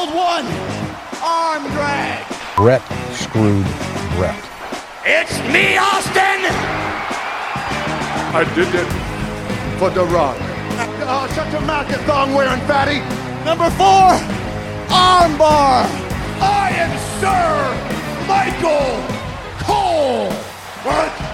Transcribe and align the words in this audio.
Hold 0.00 0.14
one. 0.16 0.46
Arm 1.22 1.70
drag. 1.72 2.24
Bret 2.56 2.80
screwed 3.12 3.66
Bret. 4.16 4.42
It's 5.04 5.36
me, 5.52 5.76
Austin. 5.76 6.40
I 8.32 8.50
did 8.54 8.74
it 8.74 8.88
for 9.78 9.90
The 9.90 10.06
Rock. 10.06 10.38
Uh, 10.40 11.04
oh, 11.04 11.30
shut 11.34 11.52
your 11.52 11.60
mouth, 11.60 11.90
you 11.90 11.98
thong 12.08 12.32
wearing 12.32 12.62
fatty. 12.62 13.00
Number 13.44 13.68
four, 13.76 14.16
armbar. 14.88 15.84
I 16.40 16.70
am 16.80 16.92
Sir 17.20 17.52
Michael 18.26 19.04
Cole. 19.66 20.32
What? 20.82 21.29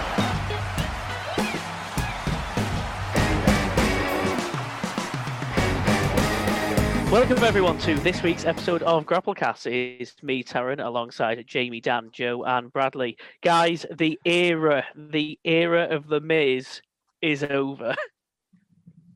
Welcome 7.17 7.43
everyone 7.43 7.79
to 7.79 7.95
this 7.95 8.21
week's 8.21 8.45
episode 8.45 8.83
of 8.83 9.07
Grapplecast. 9.07 9.65
It's 9.65 10.21
me, 10.21 10.43
Taryn, 10.43 10.85
alongside 10.85 11.43
Jamie, 11.47 11.81
Dan, 11.81 12.11
Joe, 12.13 12.43
and 12.43 12.71
Bradley. 12.71 13.17
Guys, 13.41 13.87
the 13.91 14.19
era, 14.23 14.85
the 14.95 15.39
era 15.43 15.87
of 15.89 16.07
the 16.07 16.19
Miz 16.21 16.79
is 17.23 17.43
over. 17.43 17.95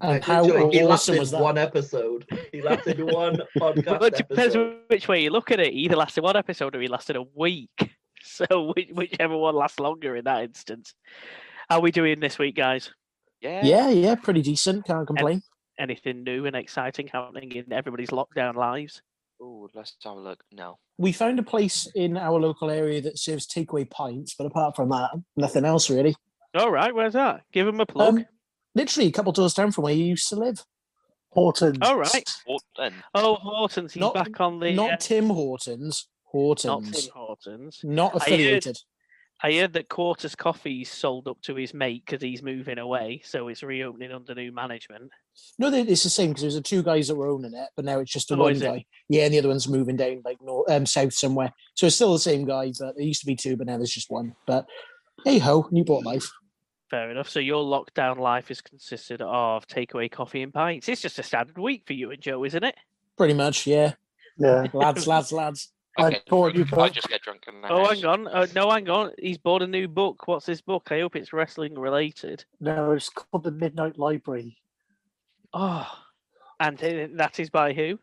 And 0.02 0.24
how 0.24 0.42
Literally, 0.42 0.80
he 0.80 0.84
awesome 0.84 0.90
lasted 0.90 1.20
was 1.20 1.30
that? 1.30 1.42
one 1.44 1.60
episode. 1.60 2.26
He 2.52 2.64
lasted 2.64 3.00
one 3.04 3.36
podcast 3.60 3.86
Well, 3.86 4.04
it 4.06 4.16
depends 4.16 4.56
episode. 4.56 4.78
which 4.88 5.08
way 5.08 5.22
you 5.22 5.30
look 5.30 5.52
at 5.52 5.60
it. 5.60 5.72
He 5.72 5.82
either 5.82 5.96
lasted 5.96 6.24
one 6.24 6.36
episode 6.36 6.76
or 6.76 6.82
he 6.82 6.88
lasted 6.88 7.18
a 7.18 7.24
week. 7.36 7.70
So 8.24 8.74
whichever 8.94 9.38
one 9.38 9.56
lasts 9.56 9.80
longer 9.80 10.16
in 10.16 10.26
that 10.26 10.44
instance. 10.44 10.96
How 11.70 11.78
are 11.78 11.82
we 11.82 11.92
doing 11.92 12.20
this 12.20 12.40
week, 12.40 12.56
guys? 12.56 12.92
Yeah. 13.42 13.62
Yeah, 13.64 13.90
yeah, 13.90 14.16
pretty 14.16 14.42
decent. 14.42 14.86
Can't 14.86 15.06
complain. 15.06 15.44
Anything 15.82 16.24
new 16.24 16.46
and 16.46 16.56
exciting 16.56 17.08
happening 17.08 17.52
in 17.54 17.74
everybody's 17.74 18.10
lockdown 18.12 18.54
lives? 18.56 19.02
Oh, 19.42 19.68
let's 19.74 19.96
have 20.04 20.14
a 20.14 20.20
look. 20.20 20.44
now. 20.52 20.78
We 21.00 21.12
found 21.12 21.40
a 21.40 21.44
place 21.44 21.88
in 21.96 22.18
our 22.18 22.40
local 22.40 22.70
area 22.70 23.02
that 23.02 23.18
serves 23.18 23.48
takeaway 23.48 23.90
pints, 23.90 24.36
but 24.38 24.46
apart 24.46 24.76
from 24.76 24.90
that, 24.90 25.10
nothing 25.36 25.66
else 25.66 25.90
really. 25.90 26.16
All 26.54 26.70
right, 26.70 26.94
where's 26.94 27.14
that? 27.14 27.42
Give 27.52 27.68
him 27.68 27.80
a 27.80 27.88
plug. 27.88 28.20
Um, 28.20 28.26
literally 28.76 29.08
a 29.10 29.12
couple 29.12 29.32
doors 29.32 29.56
down 29.56 29.72
from 29.72 29.86
where 29.86 29.94
you 29.96 30.04
used 30.06 30.30
to 30.30 30.36
live. 30.36 30.64
Hortons. 31.32 31.80
All 31.82 31.98
right. 31.98 32.30
What 32.46 32.62
then? 32.78 32.94
Oh, 33.16 33.34
Hortons, 33.36 33.94
he's 33.94 34.02
Not- 34.02 34.14
back 34.14 34.40
on 34.40 34.60
the. 34.60 34.74
Not 34.74 34.92
uh, 34.94 34.98
Tim 34.98 35.30
Hortons. 35.30 36.08
Hortons. 36.26 36.66
not 36.66 36.84
Hortons. 36.84 37.06
Tim 37.06 37.12
Hortons. 37.16 37.80
Not 37.84 38.12
I 38.12 38.20
heard- 38.20 38.22
affiliated. 38.22 38.78
I 39.44 39.54
heard 39.54 39.74
that 39.74 39.90
Quarters 39.90 40.36
Coffee's 40.36 40.92
sold 40.92 41.28
up 41.28 41.42
to 41.44 41.56
his 41.56 41.74
mate 41.74 42.04
because 42.06 42.22
he's 42.22 42.44
moving 42.44 42.78
away, 42.78 43.22
so 43.26 43.48
it's 43.48 43.64
reopening 43.64 44.12
under 44.12 44.36
new 44.36 44.52
management. 44.52 45.10
No, 45.58 45.72
it's 45.74 46.04
the 46.04 46.10
same 46.10 46.30
because 46.30 46.42
there's 46.44 46.56
the 46.56 46.62
two 46.62 46.84
guys 46.84 47.08
that 47.08 47.16
were 47.16 47.28
owning 47.28 47.54
it, 47.56 47.70
but 47.76 47.86
now 47.86 48.00
it's 48.00 48.12
just 48.12 48.30
the 48.30 48.36
Oh, 48.36 48.40
one 48.40 48.52
is 48.52 48.62
it? 48.62 48.66
guy. 48.66 48.86
Yeah, 49.10 49.26
and 49.26 49.34
the 49.34 49.40
other 49.40 49.48
one's 49.48 49.68
moving 49.68 49.96
down 49.96 50.22
like 50.24 50.38
north, 50.42 50.70
um, 50.70 50.86
south 50.86 51.14
somewhere. 51.14 51.52
So 51.74 51.88
it's 51.88 51.96
still 51.96 52.14
the 52.14 52.20
same 52.20 52.46
guy, 52.46 52.72
but 52.80 52.96
there 52.96 53.06
used 53.06 53.22
to 53.22 53.26
be 53.26 53.36
two, 53.36 53.58
but 53.58 53.66
now 53.68 53.78
there's 53.78 53.90
just 53.94 54.12
one. 54.12 54.36
But 54.46 54.68
hey 55.26 55.40
ho, 55.40 55.68
Newport 55.72 56.06
life. 56.06 56.30
Fair 56.92 57.10
enough. 57.10 57.30
So 57.30 57.40
your 57.40 57.64
lockdown 57.64 58.20
life 58.20 58.52
is 58.52 58.62
consisted 58.62 59.22
of 59.22 59.66
takeaway 59.66 60.12
coffee 60.12 60.44
and 60.44 60.54
pints. 60.54 60.88
It's 60.90 61.02
just 61.02 61.18
a 61.20 61.24
standard 61.24 61.58
week 61.58 61.84
for 61.88 61.94
you 61.94 62.12
and 62.12 62.22
Joe, 62.22 62.44
isn't 62.44 62.64
it? 62.64 62.76
Pretty 63.18 63.34
much, 63.34 63.66
yeah. 63.66 63.94
Yeah. 64.38 64.68
Lads, 64.74 65.08
lads, 65.08 65.32
lads. 65.32 65.72
I 65.98 66.08
Okay, 66.08 66.22
bought 66.30 66.56
you 66.56 66.62
I 66.64 66.66
both. 66.66 66.94
just 66.94 67.10
get 67.10 67.22
drunk 67.22 67.44
And 67.48 67.64
the 67.64 67.72
Oh, 67.72 67.86
house. 67.86 67.96
hang 68.02 68.06
on. 68.06 68.28
Uh, 68.28 68.48
no, 68.56 68.70
hang 68.72 68.90
on. 68.90 69.12
He's 69.20 69.38
bought 69.38 69.62
a 69.62 69.68
new 69.68 69.88
book. 69.88 70.28
What's 70.28 70.46
this 70.46 70.62
book? 70.62 70.88
I 70.92 71.00
hope 71.02 71.16
it's 71.16 71.34
wrestling 71.34 71.78
related. 71.78 72.46
No, 72.60 72.92
it's 72.92 73.10
called 73.10 73.44
the 73.44 73.52
Midnight 73.52 73.98
Library. 73.98 74.58
Oh, 75.54 75.90
and 76.60 76.82
uh, 76.82 77.08
that 77.18 77.40
is 77.40 77.50
by 77.50 77.74
who? 77.74 78.00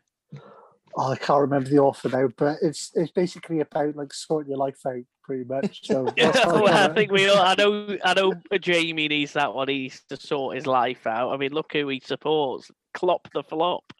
Oh, 0.96 1.12
I 1.12 1.16
can't 1.16 1.40
remember 1.40 1.68
the 1.70 1.78
author 1.78 2.08
now, 2.08 2.28
but 2.36 2.58
it's 2.60 2.90
it's 2.94 3.12
basically 3.12 3.60
about 3.60 3.94
like 3.96 4.12
sorting 4.12 4.50
your 4.50 4.58
life 4.58 4.84
out, 4.86 5.02
pretty 5.22 5.44
much. 5.44 5.86
So 5.86 6.04
that's 6.16 6.40
how 6.40 6.62
well, 6.62 6.90
I 6.90 6.92
think 6.94 7.10
we 7.12 7.28
all. 7.28 7.38
I 7.38 7.54
know. 7.54 7.96
I 8.04 8.14
know. 8.14 8.34
Jamie 8.60 9.08
needs 9.08 9.32
that 9.34 9.54
one. 9.54 9.68
He's 9.68 10.02
to 10.08 10.16
sort 10.16 10.56
his 10.56 10.66
life 10.66 11.06
out. 11.06 11.32
I 11.32 11.36
mean, 11.36 11.52
look 11.52 11.72
who 11.72 11.88
he 11.88 12.00
supports. 12.04 12.70
Klopp 12.94 13.28
the 13.32 13.42
flop. 13.42 13.92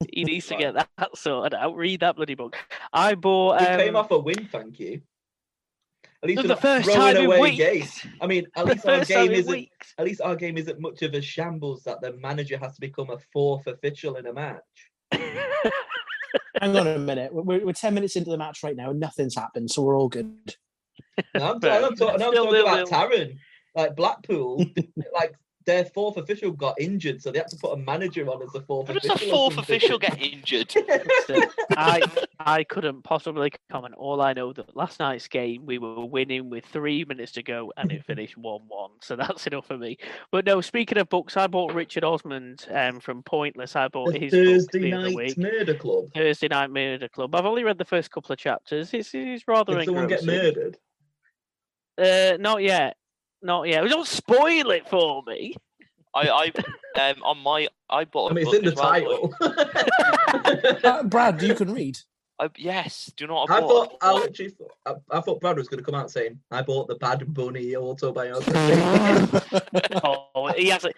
He 0.12 0.24
needs 0.24 0.46
to 0.48 0.56
get 0.56 0.74
that 0.74 0.88
sorted 1.16 1.54
out. 1.54 1.74
Read 1.76 2.00
that 2.00 2.16
bloody 2.16 2.34
book. 2.34 2.56
I 2.92 3.14
bought. 3.14 3.60
We 3.60 3.66
Um, 3.66 3.78
came 3.80 3.96
off 3.96 4.10
a 4.10 4.18
win, 4.18 4.48
thank 4.52 4.78
you. 4.78 5.00
At 6.22 6.28
least 6.30 6.48
the 6.48 6.56
first 6.56 6.84
throwing 6.86 6.98
time 7.00 7.16
in 7.18 7.26
away 7.26 7.40
weeks. 7.40 7.56
games. 7.56 8.06
I 8.20 8.26
mean, 8.26 8.46
at 8.56 8.64
least 8.66 8.86
our 8.86 9.04
game 9.04 9.30
isn't. 9.32 9.52
weeks. 9.52 9.94
At 9.98 10.04
least 10.06 10.20
our 10.22 10.34
game 10.34 10.56
isn't 10.58 10.80
much 10.80 11.02
of 11.02 11.14
a 11.14 11.20
shambles 11.20 11.82
that 11.84 12.00
the 12.00 12.14
manager 12.14 12.58
has 12.58 12.74
to 12.74 12.80
become 12.80 13.10
a 13.10 13.18
fourth 13.32 13.66
official 13.66 14.16
in 14.16 14.26
a 14.26 14.32
match. 14.32 14.62
Hang 16.60 16.76
on 16.76 16.86
a 16.86 16.98
minute. 16.98 17.32
We're, 17.32 17.64
we're 17.64 17.72
10 17.72 17.94
minutes 17.94 18.16
into 18.16 18.30
the 18.30 18.38
match 18.38 18.62
right 18.62 18.76
now 18.76 18.90
and 18.90 18.98
nothing's 19.00 19.34
happened, 19.34 19.70
so 19.70 19.82
we're 19.82 19.98
all 19.98 20.08
good. 20.08 20.54
No, 21.34 21.52
I'm, 21.52 21.60
Fair. 21.60 21.84
I'm, 21.84 21.94
talking, 21.94 22.22
I'm 22.22 22.32
talking 22.32 22.60
about 22.60 22.76
nil-nil. 22.76 22.86
Taryn. 22.86 23.36
Like 23.74 23.94
Blackpool, 23.94 24.64
like 25.14 25.34
their 25.66 25.84
fourth 25.84 26.16
official 26.16 26.52
got 26.52 26.80
injured, 26.80 27.20
so 27.20 27.30
they 27.32 27.38
had 27.38 27.48
to 27.48 27.56
put 27.56 27.72
a 27.72 27.76
manager 27.76 28.26
on 28.30 28.40
as 28.42 28.50
the 28.52 28.60
fourth 28.62 28.86
How 28.88 28.94
does 28.94 29.04
official. 29.04 29.26
the 29.26 29.32
or 29.34 29.50
fourth 29.50 29.58
official 29.58 29.98
get 29.98 30.20
injured? 30.20 30.70
So 30.70 31.40
I 31.76 32.02
I 32.38 32.64
couldn't 32.64 33.02
possibly 33.02 33.50
comment. 33.70 33.94
All 33.98 34.20
I 34.22 34.32
know 34.32 34.52
that 34.52 34.76
last 34.76 35.00
night's 35.00 35.26
game 35.28 35.66
we 35.66 35.78
were 35.78 36.04
winning 36.06 36.48
with 36.50 36.64
three 36.66 37.04
minutes 37.04 37.32
to 37.32 37.42
go 37.42 37.72
and 37.76 37.90
it 37.92 38.04
finished 38.04 38.36
one 38.38 38.62
one. 38.68 38.92
So 39.02 39.16
that's 39.16 39.46
enough 39.46 39.66
for 39.66 39.76
me. 39.76 39.98
But 40.30 40.44
no, 40.46 40.60
speaking 40.60 40.98
of 40.98 41.08
books, 41.08 41.36
I 41.36 41.46
bought 41.48 41.74
Richard 41.74 42.04
Osman 42.04 42.56
um, 42.70 43.00
from 43.00 43.22
Pointless. 43.24 43.74
I 43.76 43.88
bought 43.88 44.12
The 44.12 44.20
his 44.20 44.32
book 44.32 44.44
Thursday 44.44 44.78
the 44.78 44.92
other 44.92 45.06
night 45.08 45.16
week. 45.16 45.38
murder 45.38 45.74
club. 45.74 46.04
Thursday 46.14 46.48
Night 46.48 46.70
Murder 46.70 47.08
Club. 47.08 47.34
I've 47.34 47.44
only 47.44 47.64
read 47.64 47.78
the 47.78 47.84
first 47.84 48.10
couple 48.10 48.32
of 48.32 48.38
chapters. 48.38 48.94
It's, 48.94 49.10
it's 49.12 49.46
rather 49.48 49.74
Did 49.76 49.86
someone 49.86 50.06
get 50.06 50.24
murdered? 50.24 50.78
Uh, 51.98 52.36
not 52.38 52.62
yet. 52.62 52.96
Not 53.42 53.68
yet. 53.68 53.88
Don't 53.88 54.06
spoil 54.06 54.70
it 54.70 54.88
for 54.88 55.22
me. 55.26 55.54
I, 56.14 56.50
I, 56.96 57.10
um, 57.10 57.22
on 57.22 57.38
my, 57.38 57.68
I 57.90 58.04
bought. 58.04 58.28
I 58.28 58.30
a 58.32 58.34
mean, 58.34 58.46
it's 58.46 58.50
book 58.50 58.58
in 58.58 58.64
the 58.64 58.72
as 58.72 58.76
well, 58.76 59.34
but- 59.38 60.82
title. 60.82 60.90
Uh, 60.90 61.02
Brad, 61.04 61.42
you 61.42 61.54
can 61.54 61.72
read. 61.72 61.98
I, 62.38 62.50
yes. 62.56 63.10
Do 63.16 63.24
you 63.24 63.28
know 63.28 63.34
what 63.34 63.50
I 63.50 63.56
I 63.56 63.60
bought? 63.60 63.90
thought 63.90 63.98
I 64.02 64.12
literally 64.12 64.50
thought, 64.50 64.70
I, 64.84 65.16
I 65.16 65.20
thought 65.20 65.40
Brad 65.40 65.56
was 65.56 65.68
going 65.68 65.78
to 65.78 65.84
come 65.84 65.94
out 65.94 66.10
saying 66.10 66.38
I 66.50 66.62
bought 66.62 66.86
the 66.86 66.96
Bad 66.96 67.32
Bunny 67.32 67.74
autobiography. 67.76 68.52
oh, 70.04 70.52
he 70.56 70.68
has. 70.68 70.84
A, 70.84 70.90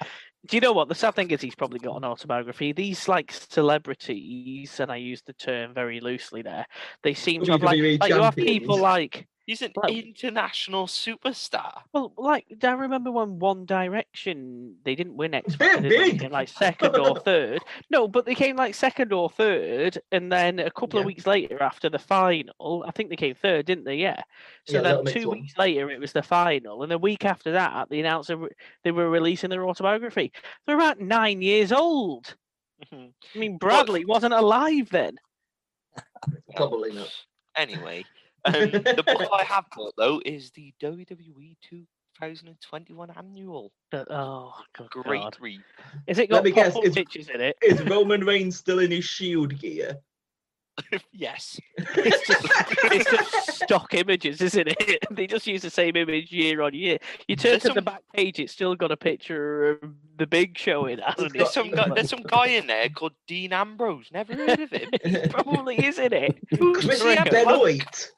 do 0.47 0.57
you 0.57 0.61
know 0.61 0.73
what 0.73 0.89
the 0.89 0.95
sad 0.95 1.15
thing 1.15 1.31
is? 1.31 1.41
He's 1.41 1.55
probably 1.55 1.79
got 1.79 1.97
an 1.97 2.05
autobiography. 2.05 2.73
These 2.73 3.07
like 3.09 3.33
celebrities, 3.33 4.81
and 4.81 4.91
I 4.91 4.97
use 4.97 5.23
the 5.23 5.33
term 5.33 5.75
very 5.75 6.01
loosely 6.01 6.43
there. 6.43 6.67
They 7.03 7.15
seem 7.15 7.45
to 7.45 7.53
have 7.53 7.63
like, 7.63 8.01
like 8.01 8.11
you 8.11 8.21
have 8.23 8.35
people 8.35 8.79
like 8.79 9.29
He's 9.49 9.63
an 9.63 9.73
Well- 9.75 9.89
international 9.91 10.87
superstar. 10.87 11.81
well, 11.95 12.13
like 12.19 12.45
do 12.59 12.67
I 12.67 12.73
remember 12.73 13.11
when 13.11 13.39
One 13.39 13.65
Direction 13.65 14.77
they 14.85 14.95
didn't 14.95 15.17
win 15.17 15.33
X 15.33 15.55
Factor, 15.55 15.81
did 15.89 15.91
they? 15.91 16.11
They 16.13 16.19
big. 16.19 16.31
like 16.31 16.49
second 16.49 16.95
or 16.97 17.17
third. 17.21 17.61
No, 17.89 18.07
but 18.09 18.27
they 18.27 18.35
came 18.35 18.57
like 18.57 18.75
second 18.75 19.11
or 19.11 19.31
third, 19.31 19.99
and 20.13 20.31
then 20.31 20.59
a 20.59 20.71
couple 20.71 21.01
of 21.01 21.07
weeks 21.07 21.27
later 21.27 21.63
after 21.63 21.89
the 21.89 21.99
final, 21.99 22.85
I 22.87 22.91
think 22.91 23.09
they 23.09 23.17
came 23.17 23.35
third, 23.35 23.65
didn't 23.65 23.85
they? 23.85 23.97
Yeah. 23.97 24.21
So 24.67 24.75
Yeah, 24.77 24.83
then 24.83 25.05
two 25.07 25.29
won. 25.29 25.41
weeks 25.41 25.57
later 25.57 25.91
it 25.91 25.99
was 25.99 26.13
the 26.13 26.23
final, 26.23 26.83
and 26.83 26.93
a 26.93 26.99
week 26.99 27.25
after 27.25 27.53
that 27.53 27.89
the 27.89 28.01
announcer 28.01 28.51
they 28.85 28.91
were 28.91 29.09
releasing 29.09 29.49
their 29.49 29.67
autobiography. 29.67 30.31
They're 30.67 30.77
about 30.77 31.01
nine 31.01 31.41
years 31.41 31.73
old. 31.73 32.37
Mhm. 32.93 33.13
I 33.35 33.39
mean, 33.39 33.57
Bradley 33.57 34.05
wasn't 34.05 34.35
alive 34.35 34.91
then. 34.91 35.17
Probably 36.55 36.93
not. 36.93 37.13
Anyway, 37.57 38.05
um, 38.45 38.55
the 38.71 39.03
book 39.07 39.29
I 39.33 39.43
have 39.45 39.65
bought 39.75 39.95
though 39.97 40.21
is 40.25 40.51
the 40.53 40.73
WWE 40.83 41.57
2021 41.63 43.11
annual. 43.17 43.73
But, 43.91 44.09
oh, 44.11 44.53
good 44.77 44.91
Great 44.91 45.23
God. 45.23 45.37
read. 45.41 45.61
Is 46.07 46.19
it 46.19 46.31
Let 46.31 46.39
got 46.39 46.45
me 46.45 46.51
guess, 46.53 46.73
pop-up 46.75 46.85
it's- 46.85 46.95
pictures 46.95 47.29
in 47.33 47.41
it? 47.41 47.57
Is 47.63 47.83
Roman 47.83 48.25
Reigns 48.25 48.57
still 48.57 48.79
in 48.81 48.91
his 48.91 49.05
shield 49.05 49.59
gear? 49.59 49.99
yes. 51.13 51.59
It's 51.97 52.27
just, 52.27 52.47
it's 52.85 53.11
just 53.11 53.63
stock 53.65 53.95
images, 53.95 54.41
isn't 54.41 54.69
it? 54.69 55.05
They 55.11 55.27
just 55.27 55.47
use 55.47 55.63
the 55.63 55.71
same 55.71 55.97
image 55.97 56.31
year 56.31 56.63
on 56.63 56.75
year. 56.75 56.99
You 57.27 57.35
turn 57.37 57.53
There's 57.53 57.63
to 57.65 57.73
the 57.73 57.83
back 57.83 58.03
page, 58.15 58.39
it's 58.39 58.53
still 58.53 58.75
got 58.77 58.93
a 58.93 58.97
picture 58.97 59.71
of 59.83 59.93
the 60.17 60.27
big 60.27 60.57
show 60.57 60.87
in, 60.87 60.99
hasn't 61.01 61.33
There's 61.33 61.49
it? 61.49 61.53
some 61.53 61.71
guy, 61.71 61.89
there's 61.95 62.09
some 62.09 62.23
guy 62.23 62.47
in 62.49 62.67
there 62.67 62.89
called 62.89 63.13
Dean 63.27 63.53
Ambrose. 63.53 64.09
Never 64.13 64.35
heard 64.35 64.61
of 64.61 64.71
him. 64.71 64.91
Probably 65.31 65.85
isn't 65.85 66.13
it? 66.13 66.39
Who's 66.59 66.85
Chris 66.85 67.03
Benoit. 67.03 68.11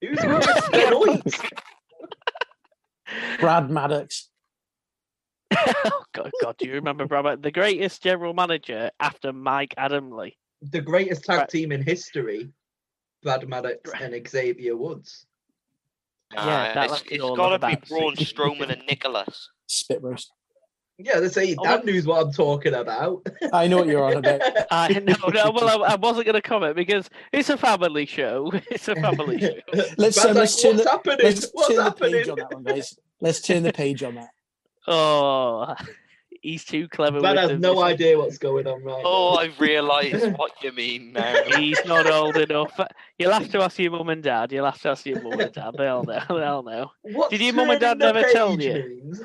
Who's 0.00 0.18
Chris 0.18 0.68
Benoit? 0.70 1.22
Brad 3.40 3.70
Maddox. 3.70 4.28
oh 5.56 6.04
God, 6.14 6.30
God, 6.42 6.56
do 6.58 6.66
you 6.66 6.74
remember 6.74 7.06
Brabant? 7.06 7.42
The 7.42 7.50
greatest 7.50 8.02
general 8.02 8.34
manager 8.34 8.90
after 9.00 9.32
Mike 9.32 9.74
Adamle. 9.78 10.32
The 10.62 10.80
greatest 10.80 11.24
tag 11.24 11.38
Right. 11.38 11.48
team 11.48 11.72
in 11.72 11.82
history. 11.82 12.50
Brad 13.22 13.48
Maddox 13.48 13.90
and 14.00 14.28
Xavier 14.28 14.76
Woods. 14.76 15.26
Yeah, 16.32 16.40
Uh, 16.40 16.74
that 16.74 16.90
it's, 16.90 17.02
it's 17.10 17.22
got 17.22 17.48
to 17.58 17.66
be 17.66 17.74
that 17.74 17.88
Braun. 17.88 18.14
Strowman 18.16 18.70
and 18.70 18.82
Nicholas. 18.86 19.48
Spit 19.66 20.02
roast. 20.02 20.30
Yeah, 21.00 21.20
they 21.20 21.28
say 21.28 21.54
Oh, 21.56 21.62
Dan 21.62 21.72
what- 21.74 21.86
knows 21.86 22.06
what 22.06 22.26
I'm 22.26 22.32
talking 22.32 22.74
about. 22.74 23.24
I 23.52 23.68
know 23.68 23.78
what 23.78 23.86
you're 23.86 24.02
on 24.02 24.14
about. 24.16 24.40
I 24.70 24.88
no, 25.00 25.14
no, 25.28 25.50
well, 25.52 25.84
I, 25.84 25.92
I 25.92 25.94
wasn't 25.94 26.26
going 26.26 26.34
to 26.34 26.42
comment 26.42 26.74
because 26.74 27.08
it's 27.32 27.50
a 27.50 27.56
family 27.56 28.04
show. 28.06 28.50
It's 28.70 28.88
a 28.88 28.96
family 28.96 29.38
show. 29.40 29.52
Let's, 29.96 30.18
um, 30.18 30.28
like, 30.28 30.36
let's 30.36 30.60
turn 30.60 30.76
what's 30.76 30.84
the, 30.84 30.90
happening? 30.90 31.18
let's 31.22 31.50
What's 31.52 31.68
turn 31.74 31.84
the 31.84 31.92
page 31.92 32.28
on 32.28 32.36
that 32.38 32.52
one, 32.52 32.62
guys. 32.64 32.98
Let's 33.20 33.40
turn 33.40 33.62
the 33.62 33.72
page 33.72 34.02
on 34.02 34.16
that. 34.16 34.30
Oh, 34.88 35.74
he's 36.42 36.64
too 36.64 36.88
clever. 36.88 37.20
Brad 37.20 37.36
with 37.36 37.50
has 37.50 37.60
no 37.60 37.72
isn't 37.74 37.84
idea 37.84 38.18
what's 38.18 38.38
going 38.38 38.66
on 38.66 38.82
right 38.82 39.02
Oh, 39.04 39.34
now. 39.34 39.40
I've 39.40 39.60
realised 39.60 40.32
what 40.36 40.52
you 40.62 40.72
mean 40.72 41.12
now. 41.12 41.34
He's 41.56 41.78
not 41.84 42.06
old 42.10 42.36
enough. 42.38 42.78
You'll 43.18 43.32
have 43.32 43.50
to 43.50 43.62
ask 43.62 43.78
your 43.78 43.92
mum 43.92 44.08
and 44.08 44.22
dad. 44.22 44.50
You'll 44.50 44.64
have 44.64 44.80
to 44.82 44.88
ask 44.90 45.04
your 45.06 45.20
mum 45.22 45.38
and 45.38 45.52
dad. 45.52 45.74
They'll 45.76 46.02
know. 46.04 46.22
They'll 46.28 46.62
know. 46.62 46.90
What's 47.02 47.30
Did 47.30 47.40
your 47.42 47.54
mum 47.54 47.70
and 47.70 47.80
dad 47.80 47.98
never 47.98 48.22
tell 48.32 48.60
you? 48.60 49.00
means? 49.04 49.22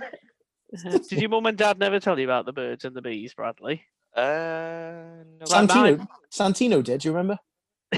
Did 1.09 1.11
your 1.21 1.29
mum 1.29 1.45
and 1.45 1.57
dad 1.57 1.79
never 1.79 1.99
tell 1.99 2.17
you 2.17 2.25
about 2.25 2.45
the 2.45 2.53
birds 2.53 2.85
and 2.85 2.95
the 2.95 3.01
bees, 3.01 3.33
Bradley? 3.33 3.83
Uh, 4.15 4.21
no, 5.39 5.45
Like 5.49 5.69
mine- 5.69 5.97
Santino, 5.97 6.07
Santino 6.31 6.83
did. 6.83 7.01
Do 7.01 7.09
you 7.09 7.13
remember? 7.13 7.37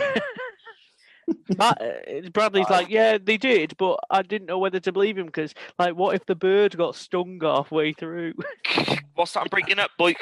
Ma- 1.57 1.69
uh, 1.69 2.29
Bradley's 2.31 2.69
like, 2.69 2.89
yeah, 2.89 3.17
they 3.21 3.37
did, 3.37 3.75
but 3.77 3.99
I 4.09 4.21
didn't 4.21 4.47
know 4.47 4.59
whether 4.59 4.79
to 4.79 4.91
believe 4.91 5.17
him 5.17 5.25
because, 5.25 5.53
like, 5.79 5.95
what 5.95 6.15
if 6.15 6.25
the 6.25 6.35
bird 6.35 6.77
got 6.77 6.95
stung 6.95 7.39
halfway 7.41 7.93
through? 7.93 8.33
what's 9.15 9.33
that 9.33 9.41
I'm 9.41 9.47
breaking 9.47 9.79
up, 9.79 9.91
boy? 9.97 10.13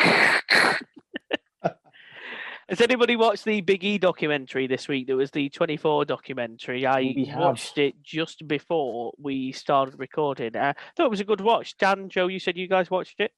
Has 2.70 2.80
anybody 2.80 3.16
watched 3.16 3.44
the 3.44 3.60
Big 3.62 3.84
E 3.84 3.98
documentary 3.98 4.68
this 4.68 4.88
week? 4.88 5.08
There 5.08 5.18
was 5.18 5.32
the 5.32 5.50
24 5.50 6.06
documentary. 6.06 6.86
I 6.86 7.14
watched 7.36 7.78
it 7.78 8.02
just 8.02 8.48
before 8.48 9.14
we 9.18 9.52
started 9.52 9.96
recording. 10.00 10.56
I 10.56 10.74
thought 10.96 11.06
it 11.06 11.12
was 11.12 11.20
a 11.20 11.26
good 11.26 11.42
watch. 11.42 11.78
Dan, 11.78 12.08
Joe, 12.10 12.28
you 12.28 12.40
said 12.40 12.58
you 12.58 12.68
guys 12.70 12.90
watched 12.90 13.20
it. 13.20 13.32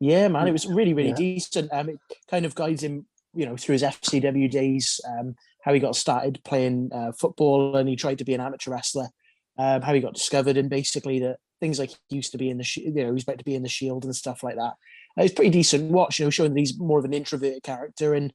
Yeah, 0.00 0.28
man, 0.28 0.46
it 0.46 0.52
was 0.52 0.66
really, 0.66 0.92
really 0.94 1.08
Yeah. 1.10 1.14
decent. 1.16 1.72
Um, 1.72 1.88
it 1.88 1.98
kind 2.30 2.44
of 2.44 2.54
guides 2.54 2.82
him, 2.82 3.06
you 3.34 3.46
know, 3.46 3.56
through 3.56 3.72
his 3.74 3.82
FCW 3.82 4.48
days, 4.50 5.00
um, 5.08 5.34
how 5.62 5.72
he 5.72 5.80
got 5.80 5.96
started 5.96 6.40
playing 6.44 6.90
uh, 6.92 7.12
football 7.12 7.74
and 7.76 7.88
he 7.88 7.96
tried 7.96 8.18
to 8.18 8.24
be 8.24 8.34
an 8.34 8.40
amateur 8.40 8.70
wrestler, 8.70 9.08
um, 9.56 9.80
how 9.82 9.94
he 9.94 10.00
got 10.00 10.14
discovered, 10.14 10.56
and 10.58 10.68
basically 10.68 11.18
the 11.18 11.36
things 11.58 11.78
like 11.78 11.90
he 12.08 12.16
used 12.16 12.32
to 12.32 12.38
be 12.38 12.50
in 12.50 12.58
the, 12.58 12.64
sh- 12.64 12.76
you 12.76 12.92
know, 12.92 13.12
he's 13.14 13.26
meant 13.26 13.38
to 13.40 13.44
be 13.44 13.54
in 13.54 13.62
the 13.62 13.68
Shield 13.68 14.04
and 14.04 14.14
stuff 14.14 14.42
like 14.44 14.54
that. 14.56 14.74
Uh, 15.18 15.22
it's 15.24 15.34
pretty 15.34 15.50
decent 15.50 15.90
watch, 15.90 16.18
you 16.18 16.26
know, 16.26 16.30
showing 16.30 16.52
that 16.52 16.60
he's 16.60 16.78
more 16.78 16.98
of 16.98 17.04
an 17.06 17.14
introverted 17.14 17.62
character 17.62 18.14
and 18.14 18.32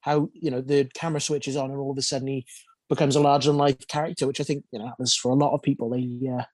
how 0.00 0.28
you 0.32 0.50
know 0.50 0.60
the 0.60 0.88
camera 0.94 1.20
switches 1.20 1.56
on 1.56 1.70
and 1.70 1.78
all 1.78 1.92
of 1.92 1.98
a 1.98 2.02
sudden 2.02 2.28
he 2.28 2.46
becomes 2.88 3.16
a 3.16 3.20
larger 3.20 3.50
than 3.50 3.58
life 3.58 3.86
character, 3.88 4.26
which 4.26 4.40
I 4.40 4.44
think 4.44 4.64
you 4.70 4.78
know 4.78 4.86
happens 4.86 5.14
for 5.14 5.30
a 5.30 5.34
lot 5.34 5.54
of 5.54 5.62
people. 5.62 5.90
They 5.90 6.28
uh, 6.28 6.44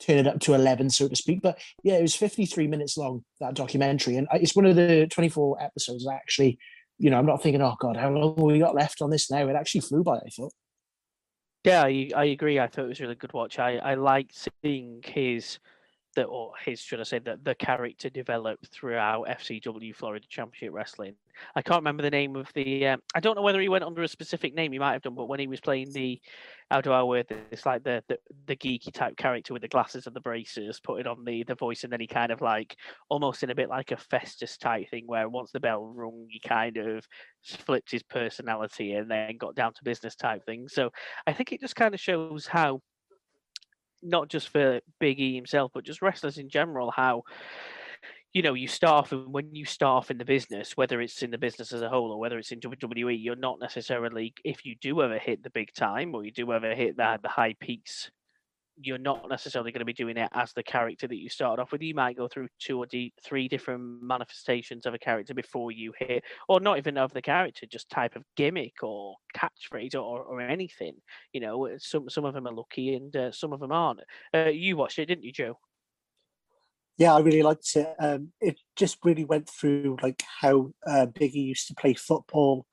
turn 0.00 0.18
it 0.18 0.26
up 0.26 0.40
to 0.40 0.54
eleven, 0.54 0.90
so 0.90 1.08
to 1.08 1.16
speak. 1.16 1.42
But 1.42 1.58
yeah, 1.82 1.94
it 1.94 2.02
was 2.02 2.14
53 2.14 2.66
minutes 2.66 2.96
long, 2.96 3.24
that 3.40 3.54
documentary. 3.54 4.16
And 4.16 4.28
it's 4.32 4.56
one 4.56 4.66
of 4.66 4.76
the 4.76 5.06
24 5.10 5.62
episodes 5.62 6.04
that 6.04 6.14
actually, 6.14 6.58
you 6.98 7.10
know, 7.10 7.18
I'm 7.18 7.26
not 7.26 7.42
thinking, 7.42 7.62
oh 7.62 7.76
God, 7.78 7.96
how 7.96 8.10
long 8.10 8.36
we 8.36 8.58
got 8.58 8.74
left 8.74 9.02
on 9.02 9.10
this 9.10 9.30
now? 9.30 9.46
It 9.48 9.56
actually 9.56 9.82
flew 9.82 10.02
by, 10.02 10.16
I 10.16 10.28
thought. 10.34 10.52
Yeah, 11.64 11.82
I, 11.82 12.10
I 12.14 12.24
agree. 12.26 12.60
I 12.60 12.68
thought 12.68 12.84
it 12.84 12.88
was 12.88 13.00
a 13.00 13.02
really 13.02 13.16
good 13.16 13.32
watch. 13.32 13.58
I, 13.58 13.78
I 13.78 13.94
liked 13.94 14.48
seeing 14.62 15.02
his 15.04 15.58
the 16.16 16.24
or 16.24 16.52
his 16.64 16.80
should 16.80 16.98
I 16.98 17.04
say 17.04 17.20
that 17.20 17.44
the 17.44 17.54
character 17.54 18.10
developed 18.10 18.66
throughout 18.72 19.28
FCW 19.28 19.94
Florida 19.94 20.26
Championship 20.28 20.74
Wrestling. 20.74 21.14
I 21.54 21.62
can't 21.62 21.80
remember 21.80 22.02
the 22.02 22.10
name 22.10 22.34
of 22.34 22.50
the. 22.54 22.88
Um, 22.88 23.02
I 23.14 23.20
don't 23.20 23.36
know 23.36 23.42
whether 23.42 23.60
he 23.60 23.68
went 23.68 23.84
under 23.84 24.02
a 24.02 24.08
specific 24.08 24.54
name. 24.54 24.72
He 24.72 24.78
might 24.78 24.94
have 24.94 25.02
done, 25.02 25.14
but 25.14 25.28
when 25.28 25.38
he 25.38 25.46
was 25.46 25.60
playing 25.60 25.92
the, 25.92 26.18
how 26.70 26.80
do 26.80 26.92
I 26.92 27.02
word 27.02 27.28
this? 27.28 27.38
It's 27.52 27.66
like 27.66 27.84
the, 27.84 28.02
the 28.08 28.18
the 28.46 28.56
geeky 28.56 28.92
type 28.92 29.16
character 29.16 29.52
with 29.52 29.62
the 29.62 29.68
glasses 29.68 30.06
and 30.06 30.16
the 30.16 30.20
braces, 30.20 30.80
putting 30.80 31.06
on 31.06 31.24
the 31.24 31.44
the 31.44 31.54
voice, 31.54 31.84
and 31.84 31.92
then 31.92 32.00
he 32.00 32.06
kind 32.06 32.32
of 32.32 32.40
like 32.40 32.76
almost 33.10 33.42
in 33.42 33.50
a 33.50 33.54
bit 33.54 33.68
like 33.68 33.92
a 33.92 33.96
Festus 33.96 34.56
type 34.56 34.90
thing, 34.90 35.04
where 35.06 35.28
once 35.28 35.52
the 35.52 35.60
bell 35.60 35.84
rung, 35.84 36.26
he 36.30 36.40
kind 36.40 36.78
of 36.78 37.06
flipped 37.44 37.90
his 37.90 38.02
personality 38.02 38.94
and 38.94 39.10
then 39.10 39.36
got 39.36 39.54
down 39.54 39.72
to 39.74 39.84
business 39.84 40.16
type 40.16 40.44
thing. 40.44 40.68
So 40.68 40.90
I 41.26 41.32
think 41.32 41.52
it 41.52 41.60
just 41.60 41.76
kind 41.76 41.94
of 41.94 42.00
shows 42.00 42.46
how, 42.46 42.80
not 44.02 44.28
just 44.28 44.48
for 44.48 44.80
Big 45.00 45.20
E 45.20 45.34
himself, 45.34 45.72
but 45.74 45.84
just 45.84 46.02
wrestlers 46.02 46.38
in 46.38 46.48
general, 46.48 46.90
how 46.90 47.22
you 48.32 48.42
know 48.42 48.54
you 48.54 48.68
start 48.68 49.04
off 49.04 49.12
and 49.12 49.32
when 49.32 49.54
you 49.54 49.64
start 49.64 50.04
off 50.04 50.10
in 50.10 50.18
the 50.18 50.24
business, 50.24 50.76
whether 50.76 51.00
it's 51.00 51.22
in 51.22 51.30
the 51.30 51.38
business 51.38 51.72
as 51.72 51.82
a 51.82 51.88
whole 51.88 52.12
or 52.12 52.18
whether 52.18 52.38
it's 52.38 52.52
in 52.52 52.60
WWE, 52.60 53.16
you're 53.18 53.36
not 53.36 53.58
necessarily 53.60 54.34
if 54.44 54.64
you 54.64 54.76
do 54.80 55.02
ever 55.02 55.18
hit 55.18 55.42
the 55.42 55.50
big 55.50 55.72
time 55.74 56.14
or 56.14 56.24
you 56.24 56.32
do 56.32 56.52
ever 56.52 56.74
hit 56.74 56.96
the 56.96 57.18
the 57.22 57.28
high 57.28 57.54
peaks. 57.60 58.10
You're 58.78 58.98
not 58.98 59.28
necessarily 59.28 59.72
going 59.72 59.80
to 59.80 59.86
be 59.86 59.92
doing 59.92 60.16
it 60.16 60.28
as 60.32 60.52
the 60.52 60.62
character 60.62 61.08
that 61.08 61.16
you 61.16 61.28
started 61.28 61.62
off 61.62 61.72
with. 61.72 61.82
You 61.82 61.94
might 61.94 62.16
go 62.16 62.28
through 62.28 62.48
two 62.58 62.78
or 62.78 62.86
three 63.24 63.48
different 63.48 64.02
manifestations 64.02 64.86
of 64.86 64.94
a 64.94 64.98
character 64.98 65.34
before 65.34 65.72
you 65.72 65.92
hit, 65.98 66.24
or 66.48 66.60
not 66.60 66.78
even 66.78 66.98
of 66.98 67.12
the 67.12 67.22
character, 67.22 67.66
just 67.66 67.88
type 67.88 68.16
of 68.16 68.24
gimmick 68.36 68.82
or 68.82 69.16
catchphrase 69.36 69.94
or, 69.94 70.22
or 70.22 70.40
anything 70.40 70.94
you 71.32 71.40
know 71.40 71.68
some 71.78 72.08
some 72.08 72.24
of 72.24 72.34
them 72.34 72.46
are 72.46 72.54
lucky 72.54 72.94
and 72.94 73.14
uh, 73.16 73.30
some 73.30 73.52
of 73.52 73.60
them 73.60 73.72
aren't 73.72 74.00
uh, 74.34 74.46
you 74.46 74.76
watched 74.76 74.98
it 74.98 75.06
didn't 75.06 75.24
you 75.24 75.32
joe 75.32 75.58
Yeah, 76.98 77.14
I 77.14 77.20
really 77.20 77.42
liked 77.42 77.76
it. 77.76 77.94
Um, 77.98 78.32
it 78.40 78.58
just 78.74 78.96
really 79.04 79.26
went 79.26 79.50
through 79.50 79.98
like 80.02 80.22
how 80.40 80.72
uh, 80.86 81.06
Biggie 81.06 81.44
used 81.52 81.68
to 81.68 81.74
play 81.74 81.92
football, 81.92 82.64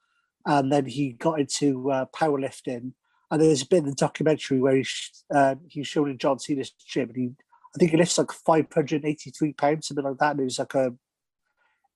and 0.45 0.71
then 0.71 0.85
he 0.85 1.11
got 1.11 1.41
into 1.41 1.91
uh, 1.91 2.05
powerlifting. 2.15 2.93
And 3.33 3.41
there's 3.41 3.63
a 3.63 3.67
bit 3.67 3.79
in 3.79 3.85
the 3.85 3.95
documentary 3.95 4.59
where 4.59 4.75
he's 4.75 5.23
uh, 5.33 5.55
he's 5.67 5.87
shown 5.87 6.07
in 6.07 6.19
John 6.19 6.37
Cena's 6.37 6.69
gym, 6.69 7.09
and 7.09 7.17
he 7.17 7.31
I 7.75 7.79
think 7.79 7.89
he 7.89 7.97
lifts 7.97 8.19
like 8.19 8.31
583 8.31 9.53
pounds, 9.53 9.87
something 9.87 10.05
like 10.05 10.19
that. 10.19 10.31
And 10.33 10.41
it 10.41 10.43
was 10.43 10.59
like 10.59 10.75
a 10.75 10.93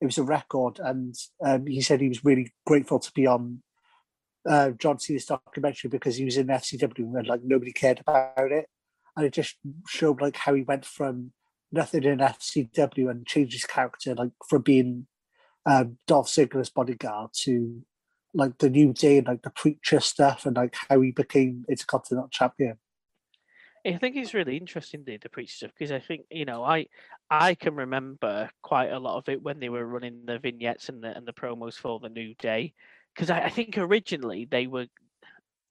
it 0.01 0.06
was 0.06 0.18
a 0.18 0.24
record, 0.24 0.80
and 0.84 1.13
um, 1.45 1.68
he 1.68 1.80
said 1.81 2.01
he 2.01 2.07
was 2.07 2.25
really 2.25 2.51
grateful 2.66 2.98
to 2.98 3.12
be 3.12 3.28
on 3.28 3.62
uh, 4.50 4.72
John 4.72 4.98
Cena's 4.98 5.28
documentary 5.28 5.89
because 5.89 6.16
he 6.16 6.25
was 6.25 6.38
in 6.38 6.48
FCW 6.48 7.16
and 7.16 7.28
like 7.28 7.42
nobody 7.44 7.72
cared 7.72 8.00
about 8.00 8.51
it, 8.51 8.66
and 9.16 9.24
it 9.24 9.31
just 9.31 9.57
showed 9.88 10.19
like 10.19 10.38
how 10.38 10.56
he 10.56 10.63
went 10.63 10.86
from 10.86 11.34
nothing 11.72 12.04
in 12.04 12.18
FCW 12.18 13.12
and 13.12 13.28
changed 13.28 13.54
his 13.54 13.66
character, 13.66 14.16
like 14.16 14.31
from 14.50 14.63
being 14.63 15.06
um, 15.68 16.00
Dolph 16.07 16.30
Ziggler's 16.30 16.72
bodyguard 16.72 17.30
to 17.44 17.84
like 18.33 18.57
the 18.57 18.69
New 18.69 18.94
Day 18.94 19.18
and 19.19 19.27
like 19.27 19.41
the 19.41 19.50
preacher 19.50 20.00
stuff, 20.00 20.45
and 20.45 20.56
like 20.56 20.75
how 20.89 21.01
he 21.01 21.12
became 21.12 21.65
Intercontinental 21.69 22.29
Champion. 22.29 22.77
i 23.85 23.97
think 23.97 24.15
it's 24.15 24.33
really 24.33 24.57
interesting 24.57 25.03
the, 25.06 25.18
the 25.18 25.29
preach 25.29 25.53
stuff 25.56 25.71
because 25.77 25.91
i 25.91 26.00
think 26.00 26.25
you 26.29 26.45
know 26.45 26.63
i 26.63 26.85
i 27.29 27.56
can 27.56 27.75
remember 27.75 28.50
quite 28.62 28.91
a 28.91 29.00
lot 29.00 29.18
of 29.18 29.29
it 29.29 29.41
when 29.41 29.59
they 29.59 29.69
were 29.69 29.85
running 29.85 30.21
the 30.25 30.39
vignettes 30.39 30.89
and 30.89 31.01
the 31.01 31.15
and 31.15 31.25
the 31.25 31.33
promos 31.33 31.75
for 31.75 32.00
the 32.00 32.09
new 32.09 32.33
day 32.35 32.74
because 33.15 33.29
I, 33.29 33.45
I 33.45 33.50
think 33.50 33.77
originally 33.77 34.46
they 34.46 34.67
were 34.67 34.88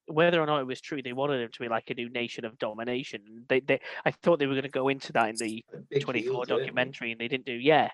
whether 0.07 0.41
or 0.41 0.45
not 0.45 0.61
it 0.61 0.67
was 0.67 0.81
true 0.81 1.01
they 1.01 1.13
wanted 1.13 1.41
them 1.41 1.51
to 1.51 1.59
be 1.59 1.67
like 1.67 1.89
a 1.89 1.93
new 1.93 2.09
nation 2.09 2.45
of 2.45 2.57
domination 2.57 3.21
they, 3.49 3.59
they 3.59 3.79
i 4.05 4.11
thought 4.11 4.39
they 4.39 4.47
were 4.47 4.53
going 4.53 4.63
to 4.63 4.69
go 4.69 4.87
into 4.87 5.13
that 5.13 5.29
in 5.29 5.35
the 5.35 5.63
24 5.99 6.13
heels, 6.13 6.37
weren't 6.37 6.49
documentary 6.49 7.11
and 7.11 7.19
they 7.19 7.27
didn't 7.27 7.45
do 7.45 7.53
yeah 7.53 7.89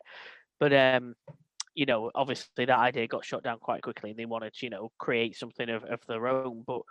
but 0.60 0.72
um 0.74 1.16
you 1.76 1.86
know 1.86 2.12
obviously 2.16 2.66
that 2.66 2.80
idea 2.80 3.08
got 3.08 3.26
shut 3.26 3.44
down 3.44 3.58
quite 3.60 3.82
quickly 3.82 4.12
and 4.12 4.20
they 4.20 4.26
wanted 4.26 4.54
to 4.54 4.66
you 4.66 4.70
know 4.70 4.92
create 4.98 5.36
something 5.36 5.70
of, 5.70 5.84
of 5.86 6.00
their 6.08 6.28
own 6.28 6.64
but 6.66 6.82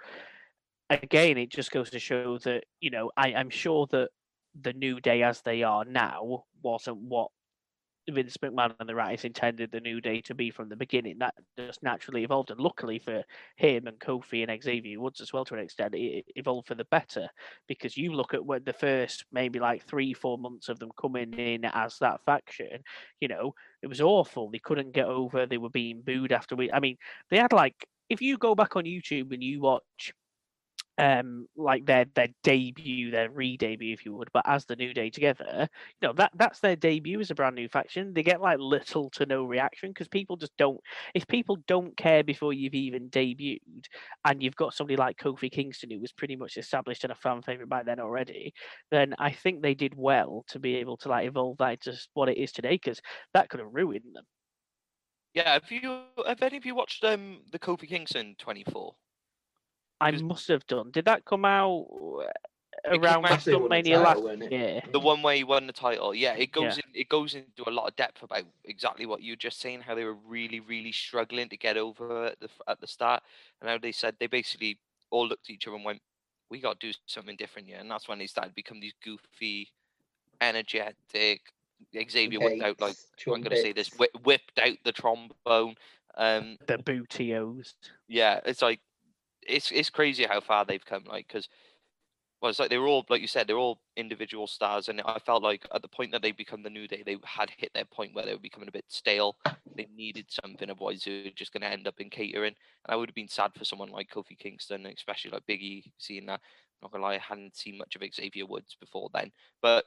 again 0.90 1.38
it 1.38 1.50
just 1.50 1.70
goes 1.70 1.90
to 1.90 1.98
show 1.98 2.38
that 2.38 2.64
you 2.80 2.90
know 2.90 3.10
I, 3.16 3.34
i'm 3.34 3.50
sure 3.50 3.86
that 3.90 4.10
the 4.60 4.72
new 4.72 5.00
day 5.00 5.22
as 5.22 5.40
they 5.42 5.62
are 5.62 5.84
now 5.84 6.44
wasn't 6.62 6.98
what 6.98 7.30
Vince 8.10 8.36
McMahon 8.38 8.74
and 8.80 8.88
the 8.88 8.94
writers 8.94 9.24
intended 9.24 9.70
the 9.70 9.80
new 9.80 10.00
day 10.00 10.20
to 10.22 10.34
be 10.34 10.50
from 10.50 10.68
the 10.68 10.76
beginning. 10.76 11.18
That 11.18 11.34
just 11.56 11.82
naturally 11.82 12.24
evolved, 12.24 12.50
and 12.50 12.60
luckily 12.60 12.98
for 12.98 13.22
him 13.56 13.86
and 13.86 13.98
Kofi 13.98 14.46
and 14.46 14.62
Xavier 14.62 15.00
Woods 15.00 15.20
as 15.20 15.32
well, 15.32 15.44
to 15.44 15.54
an 15.54 15.60
extent, 15.60 15.94
it 15.94 16.24
evolved 16.34 16.68
for 16.68 16.74
the 16.74 16.84
better. 16.86 17.28
Because 17.68 17.96
you 17.96 18.12
look 18.12 18.34
at 18.34 18.44
when 18.44 18.64
the 18.64 18.72
first 18.72 19.24
maybe 19.32 19.60
like 19.60 19.86
three, 19.86 20.12
four 20.12 20.38
months 20.38 20.68
of 20.68 20.78
them 20.78 20.90
coming 21.00 21.34
in 21.34 21.64
as 21.64 21.98
that 22.00 22.20
faction, 22.26 22.82
you 23.20 23.28
know, 23.28 23.54
it 23.82 23.86
was 23.86 24.00
awful. 24.00 24.50
They 24.50 24.58
couldn't 24.58 24.92
get 24.92 25.06
over. 25.06 25.46
They 25.46 25.58
were 25.58 25.70
being 25.70 26.02
booed 26.02 26.32
after 26.32 26.56
we. 26.56 26.72
I 26.72 26.80
mean, 26.80 26.96
they 27.30 27.38
had 27.38 27.52
like 27.52 27.86
if 28.08 28.20
you 28.20 28.36
go 28.36 28.54
back 28.54 28.76
on 28.76 28.84
YouTube 28.84 29.32
and 29.32 29.42
you 29.42 29.60
watch 29.60 30.12
um 30.98 31.46
like 31.56 31.86
their 31.86 32.04
their 32.14 32.28
debut 32.42 33.10
their 33.10 33.30
re-debut 33.30 33.94
if 33.94 34.04
you 34.04 34.14
would 34.14 34.28
but 34.32 34.42
as 34.46 34.66
the 34.66 34.76
new 34.76 34.92
day 34.92 35.08
together 35.08 35.68
you 36.00 36.06
know 36.08 36.12
that 36.12 36.30
that's 36.34 36.60
their 36.60 36.76
debut 36.76 37.18
as 37.18 37.30
a 37.30 37.34
brand 37.34 37.56
new 37.56 37.68
faction 37.68 38.12
they 38.12 38.22
get 38.22 38.42
like 38.42 38.58
little 38.58 39.08
to 39.08 39.24
no 39.24 39.44
reaction 39.44 39.90
because 39.90 40.06
people 40.08 40.36
just 40.36 40.54
don't 40.58 40.80
if 41.14 41.26
people 41.26 41.56
don't 41.66 41.96
care 41.96 42.22
before 42.22 42.52
you've 42.52 42.74
even 42.74 43.08
debuted 43.08 43.86
and 44.24 44.42
you've 44.42 44.56
got 44.56 44.74
somebody 44.74 44.96
like 44.96 45.16
kofi 45.18 45.50
kingston 45.50 45.90
who 45.90 46.00
was 46.00 46.12
pretty 46.12 46.36
much 46.36 46.56
established 46.58 47.04
and 47.04 47.12
a 47.12 47.16
fan 47.16 47.40
favorite 47.42 47.68
by 47.68 47.82
then 47.82 47.98
already 48.00 48.52
then 48.90 49.14
i 49.18 49.30
think 49.32 49.62
they 49.62 49.74
did 49.74 49.94
well 49.96 50.44
to 50.48 50.58
be 50.58 50.76
able 50.76 50.96
to 50.96 51.08
like 51.08 51.26
evolve 51.26 51.56
that 51.58 51.72
into 51.86 51.98
what 52.14 52.28
it 52.28 52.36
is 52.36 52.52
today 52.52 52.74
because 52.74 53.00
that 53.32 53.48
could 53.48 53.60
have 53.60 53.72
ruined 53.72 54.14
them 54.14 54.24
Yeah, 55.34 55.52
have 55.54 55.70
you 55.70 56.08
have 56.26 56.40
any 56.42 56.56
of 56.56 56.64
you 56.64 56.74
watched 56.74 57.04
um 57.04 57.44
the 57.50 57.58
Kofi 57.58 57.86
Kingston 57.86 58.34
24? 58.36 58.96
I 60.02 60.10
must 60.12 60.48
have 60.48 60.66
done 60.66 60.90
did 60.90 61.04
that 61.04 61.24
come 61.24 61.44
out 61.44 61.86
around 62.86 63.24
out- 63.26 63.44
They 63.44 63.54
won 63.54 63.68
the 63.70 63.70
WrestleMania 63.92 64.02
last 64.02 64.22
weren't 64.22 64.50
year. 64.50 64.82
The 64.90 64.98
one 64.98 65.22
where 65.22 65.36
he 65.36 65.44
won 65.44 65.66
the 65.68 65.72
title, 65.72 66.12
yeah, 66.14 66.34
it 66.34 66.50
goes 66.50 66.76
Yeah. 66.78 66.82
in. 66.92 67.00
It 67.02 67.08
goes 67.08 67.34
into 67.34 67.68
a 67.68 67.70
lot 67.70 67.86
of 67.86 67.94
depth 67.94 68.22
about 68.24 68.44
exactly 68.64 69.06
what 69.06 69.22
you 69.22 69.32
were 69.32 69.36
just 69.36 69.60
saying. 69.60 69.82
How 69.82 69.94
they 69.94 70.04
were 70.04 70.14
really, 70.36 70.58
really 70.58 70.90
struggling 70.90 71.48
to 71.50 71.56
get 71.56 71.76
over 71.76 72.26
at 72.26 72.40
the 72.40 72.48
at 72.66 72.80
the 72.80 72.88
start, 72.88 73.22
and 73.60 73.70
how 73.70 73.78
they 73.78 73.92
said 73.92 74.16
they 74.18 74.26
basically 74.26 74.78
all 75.10 75.28
looked 75.28 75.48
at 75.48 75.54
each 75.54 75.66
other 75.68 75.76
and 75.76 75.84
went, 75.84 76.02
"We 76.50 76.58
got 76.58 76.80
to 76.80 76.90
do 76.90 76.98
something 77.06 77.36
different 77.36 77.68
here." 77.68 77.78
And 77.78 77.88
that's 77.88 78.08
when 78.08 78.18
they 78.18 78.26
started 78.26 78.48
to 78.50 78.54
become 78.56 78.80
these 78.80 78.94
goofy, 79.04 79.70
energetic. 80.40 81.40
Xavier 82.10 82.40
whipped 82.40 82.62
out 82.62 82.80
like 82.80 82.96
Trumpets, 83.16 83.26
I'm 83.26 83.42
going 83.42 83.56
to 83.56 83.62
say 83.62 83.72
this, 83.72 83.90
whipped 84.24 84.58
out 84.58 84.76
the 84.84 84.92
trombone. 84.92 85.76
Um, 86.16 86.58
The 86.66 86.78
bootios. 86.78 87.74
yeah, 88.08 88.40
it's 88.44 88.62
like 88.62 88.80
it's 89.46 89.70
it's 89.70 89.90
crazy 89.90 90.24
how 90.24 90.40
far 90.40 90.64
they've 90.64 90.84
come. 90.84 91.04
Like, 91.06 91.26
because 91.28 91.48
well, 92.40 92.50
it's 92.50 92.58
like 92.58 92.70
they 92.70 92.78
were 92.78 92.88
all 92.88 93.04
like 93.08 93.20
you 93.20 93.28
said, 93.28 93.46
they're 93.46 93.56
all 93.56 93.80
individual 93.96 94.46
stars, 94.46 94.88
and 94.88 95.00
I 95.04 95.18
felt 95.24 95.42
like 95.42 95.64
at 95.74 95.80
the 95.82 95.88
point 95.88 96.10
that 96.12 96.22
they 96.22 96.32
become 96.32 96.62
the 96.62 96.70
new 96.70 96.88
day, 96.88 97.02
they 97.06 97.16
had 97.24 97.50
hit 97.50 97.70
their 97.72 97.84
point 97.84 98.14
where 98.14 98.24
they 98.24 98.32
were 98.32 98.40
becoming 98.40 98.68
a 98.68 98.72
bit 98.72 98.84
stale. 98.88 99.36
They 99.76 99.86
needed 99.96 100.26
something, 100.28 100.68
otherwise 100.68 101.04
they 101.04 101.22
were 101.24 101.30
just 101.36 101.52
going 101.52 101.62
to 101.62 101.68
end 101.68 101.86
up 101.86 102.00
in 102.00 102.10
catering. 102.10 102.48
And 102.84 102.92
I 102.92 102.96
would 102.96 103.08
have 103.08 103.14
been 103.14 103.28
sad 103.28 103.52
for 103.56 103.64
someone 103.64 103.90
like 103.90 104.10
Kofi 104.10 104.38
Kingston, 104.38 104.86
especially 104.86 105.30
like 105.30 105.46
Biggie, 105.46 105.84
seeing 105.98 106.26
that. 106.26 106.40
Not 106.82 106.90
gonna 106.90 107.04
lie, 107.04 107.14
I 107.14 107.18
hadn't 107.18 107.56
seen 107.56 107.78
much 107.78 107.94
of 107.94 108.02
Xavier 108.12 108.44
Woods 108.44 108.76
before 108.80 109.08
then, 109.14 109.30
but 109.62 109.84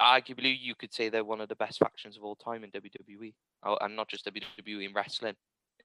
arguably 0.00 0.56
you 0.58 0.74
could 0.74 0.92
say 0.92 1.08
they're 1.08 1.24
one 1.24 1.40
of 1.42 1.48
the 1.48 1.56
best 1.56 1.78
factions 1.78 2.16
of 2.16 2.24
all 2.24 2.34
time 2.36 2.64
in 2.64 2.70
WWE, 2.70 3.34
oh, 3.64 3.76
and 3.82 3.94
not 3.94 4.08
just 4.08 4.24
WWE 4.26 4.86
in 4.86 4.94
wrestling. 4.94 5.36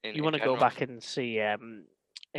in- 0.02 0.14
You 0.16 0.22
want 0.22 0.36
to 0.36 0.40
go 0.42 0.56
back 0.56 0.80
and 0.80 1.02
see 1.02 1.38
um, 1.40 1.84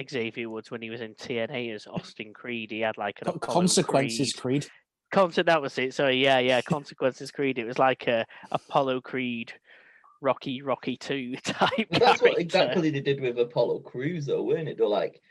Xavier 0.08 0.50
Woods 0.50 0.72
when 0.72 0.82
he 0.82 0.89
was 0.89 1.01
in 1.01 1.15
TNA 1.15 1.74
as 1.75 1.88
Austin 1.88 2.34
Creed. 2.34 2.72
He 2.72 2.82
had 2.82 2.98
like 2.98 3.20
an 3.22 3.29
Apollo 3.29 3.39
Consequences, 3.39 4.34
Creed. 4.34 4.63
Creed. 4.63 4.72
Conse- 5.13 5.46
that 5.46 5.62
was 5.62 5.77
it. 5.77 5.94
Sorry, 5.94 6.18
yeah, 6.18 6.39
yeah. 6.39 6.62
Consequences 6.68 7.32
Creed. 7.32 7.58
It 7.58 7.65
was 7.65 7.79
like 7.79 8.08
a 8.08 8.25
Apollo 8.51 9.01
Creed, 9.01 9.53
Rocky, 10.22 10.62
Rocky 10.62 10.98
Two 10.98 11.36
type. 11.44 11.88
Well, 11.91 12.00
that's 12.00 12.22
what 12.22 12.39
exactly 12.39 12.89
they 12.89 13.01
did 13.01 13.22
with 13.22 13.38
Apollo 13.39 13.79
Crews, 13.79 14.25
though, 14.25 14.44
weren't 14.44 14.70
it? 14.70 14.77
They're 14.77 14.88
like, 14.88 15.22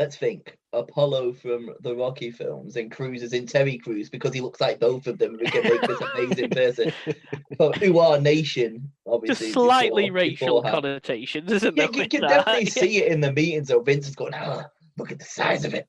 let's 0.00 0.16
think 0.16 0.56
Apollo 0.72 1.34
from 1.34 1.68
the 1.82 1.94
Rocky 1.94 2.30
films 2.30 2.76
and 2.76 2.90
Crews 2.90 3.22
is 3.22 3.32
in 3.34 3.46
Terry 3.46 3.76
Crews 3.76 4.08
because 4.08 4.32
he 4.32 4.40
looks 4.40 4.60
like 4.60 4.80
both 4.80 5.06
of 5.06 5.18
them. 5.18 5.36
We 5.38 5.46
can 5.50 5.62
make 5.62 5.82
this 5.82 6.00
amazing 6.00 6.50
person. 6.60 6.92
But 7.58 7.74
Uhaa 7.74 8.20
Nation, 8.22 8.90
obviously. 9.06 9.48
Just 9.48 9.54
slightly 9.54 10.04
before- 10.04 10.14
racial 10.16 10.46
beforehand. 10.62 10.82
connotations, 10.84 11.52
isn't 11.52 11.76
Yeah, 11.76 11.86
there? 11.86 11.94
you 11.94 12.00
with 12.02 12.10
can 12.10 12.20
that? 12.22 12.28
definitely 12.46 12.66
see 12.80 12.96
it 13.02 13.12
in 13.12 13.20
the 13.20 13.30
meetings. 13.32 13.68
So 13.68 13.80
Vince 13.82 14.08
is 14.08 14.16
going, 14.16 14.32
ah, 14.34 14.64
look 14.96 15.12
at 15.12 15.18
the 15.18 15.24
size 15.26 15.64
of 15.66 15.74
it. 15.74 15.86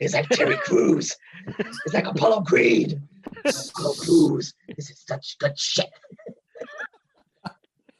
It's 0.00 0.14
like 0.14 0.28
Terry 0.30 0.56
Crews. 0.56 1.14
It's 1.58 1.92
like 1.94 2.06
Apollo 2.06 2.42
Creed. 2.42 2.98
Apollo 3.44 3.94
Crews. 4.00 4.54
This 4.74 4.90
is 4.90 5.04
such 5.06 5.36
good 5.38 5.58
shit. 5.58 5.90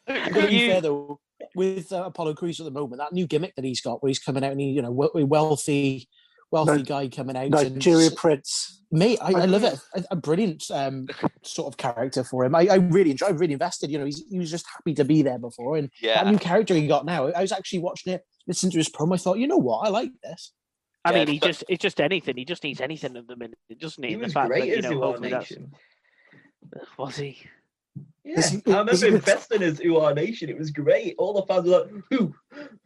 I 0.08 0.30
gotta 0.30 0.46
be 0.48 0.54
You- 0.56 0.70
fair 0.70 0.80
though, 0.80 1.20
with 1.54 1.92
uh, 1.92 2.04
Apollo 2.04 2.34
Crews 2.34 2.60
at 2.60 2.64
the 2.64 2.70
moment, 2.70 2.98
that 3.00 3.12
new 3.12 3.26
gimmick 3.26 3.54
that 3.56 3.64
he's 3.64 3.80
got, 3.80 4.02
where 4.02 4.08
he's 4.08 4.18
coming 4.18 4.44
out 4.44 4.52
and 4.52 4.60
he, 4.60 4.68
you 4.70 4.82
know, 4.82 4.90
we- 4.90 5.24
wealthy, 5.24 6.08
wealthy 6.50 6.78
Ni- 6.78 6.82
guy 6.82 7.08
coming 7.08 7.36
out. 7.36 7.44
and 7.44 7.74
Nigeria 7.74 8.06
s- 8.06 8.14
Prince. 8.14 8.82
mate, 8.90 9.18
I, 9.22 9.32
I 9.32 9.44
love 9.46 9.64
it. 9.64 9.78
A, 9.94 10.04
a 10.12 10.16
brilliant 10.16 10.64
um, 10.72 11.06
sort 11.42 11.68
of 11.72 11.76
character 11.76 12.24
for 12.24 12.44
him. 12.44 12.54
I, 12.54 12.66
I 12.68 12.74
really 12.76 13.10
enjoyed. 13.12 13.28
I 13.30 13.32
really 13.32 13.52
invested. 13.52 13.90
You 13.90 13.98
know, 13.98 14.04
he's, 14.04 14.22
he 14.30 14.38
was 14.38 14.50
just 14.50 14.66
happy 14.74 14.94
to 14.94 15.04
be 15.04 15.22
there 15.22 15.38
before, 15.38 15.76
and 15.76 15.90
Yeah, 16.00 16.22
that 16.24 16.30
new 16.30 16.38
character 16.38 16.74
he 16.74 16.86
got 16.86 17.04
now. 17.06 17.28
I 17.28 17.40
was 17.42 17.52
actually 17.52 17.80
watching 17.80 18.12
it, 18.14 18.22
listening 18.46 18.72
to 18.72 18.78
his 18.78 18.88
promo. 18.88 19.14
I 19.14 19.18
thought, 19.18 19.38
you 19.38 19.46
know 19.46 19.56
what, 19.58 19.86
I 19.86 19.90
like 19.90 20.10
this. 20.22 20.52
I 21.04 21.12
Yeah, 21.12 21.18
mean, 21.24 21.28
he 21.34 21.38
but- 21.38 21.46
just 21.48 21.64
it's 21.68 21.82
just 21.82 22.00
anything. 22.00 22.36
He 22.36 22.44
just 22.44 22.62
needs 22.64 22.80
anything 22.80 23.16
at 23.16 23.26
the 23.26 23.36
minute, 23.36 23.58
doesn't 23.78 24.02
he? 24.02 24.08
He 24.10 24.14
And 24.14 24.22
the 24.22 24.26
was 24.26 24.32
fact 24.34 24.48
great 24.48 24.60
that, 24.60 24.66
you 24.68 24.74
as 24.76 24.84
know, 24.84 24.90
you 24.90 25.02
are 25.02 25.06
hopefully 25.06 25.30
that's- 25.30 25.50
nation. 25.50 25.72
Was 26.98 27.16
he? 27.16 27.38
Yeah, 28.24 28.38
Is 28.38 28.50
he- 28.50 28.56
I 28.66 28.70
remember 28.70 28.94
he 28.96 29.04
with- 29.06 29.14
investing 29.14 29.62
as 29.62 29.80
Uhaa 29.80 30.14
Nation. 30.14 30.48
It 30.50 30.58
was 30.58 30.70
great. 30.70 31.14
All 31.18 31.32
the 31.32 31.42
fans 31.42 31.66
were 31.68 31.80
like, 31.80 31.90
who, 32.10 32.34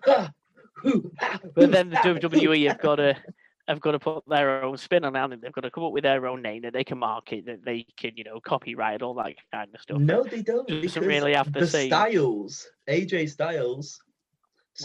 ha, 0.05 0.31
who, 0.77 1.11
ha, 1.19 1.41
But 1.55 1.73
then 1.73 1.91
the 1.91 1.97
ha, 1.97 2.03
WWE 2.05 2.69
have 2.69 2.81
got 2.81 2.97
to 2.97 3.17
have 3.67 3.81
got 3.81 3.93
to 3.93 3.99
put 3.99 4.23
their 4.29 4.63
own 4.63 4.77
spin 4.77 5.05
on 5.05 5.33
it. 5.33 5.41
They've 5.41 5.51
got 5.53 5.63
to 5.63 5.71
come 5.71 5.85
up 5.85 5.93
with 5.93 6.03
their 6.05 6.27
own 6.27 6.43
name 6.43 6.63
that 6.63 6.75
they 6.75 6.85
can 6.85 6.99
market, 6.99 7.47
that 7.47 7.65
they 7.65 7.87
can, 7.97 8.13
you 8.15 8.23
know, 8.23 8.39
copyright 8.39 9.01
all 9.01 9.15
that 9.15 9.33
kind 9.53 9.75
of 9.75 9.81
stuff. 9.81 9.99
No, 10.01 10.23
they 10.23 10.43
don't. 10.43 10.69
Doesn't 10.69 11.03
really 11.05 11.33
have 11.35 11.51
the 11.53 11.61
the 11.61 11.67
same- 11.67 11.89
Styles, 11.89 12.67
AJ 12.89 13.31
Styles, 13.31 14.01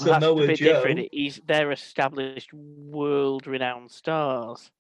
Well, 0.02 0.20
that's 0.20 0.26
a 0.26 0.36
bit 0.48 0.58
Joe. 0.60 0.66
different. 0.76 1.10
He's 1.12 1.42
they're 1.46 1.72
established, 1.74 2.54
world-renowned 2.54 3.92
stars. 3.92 4.72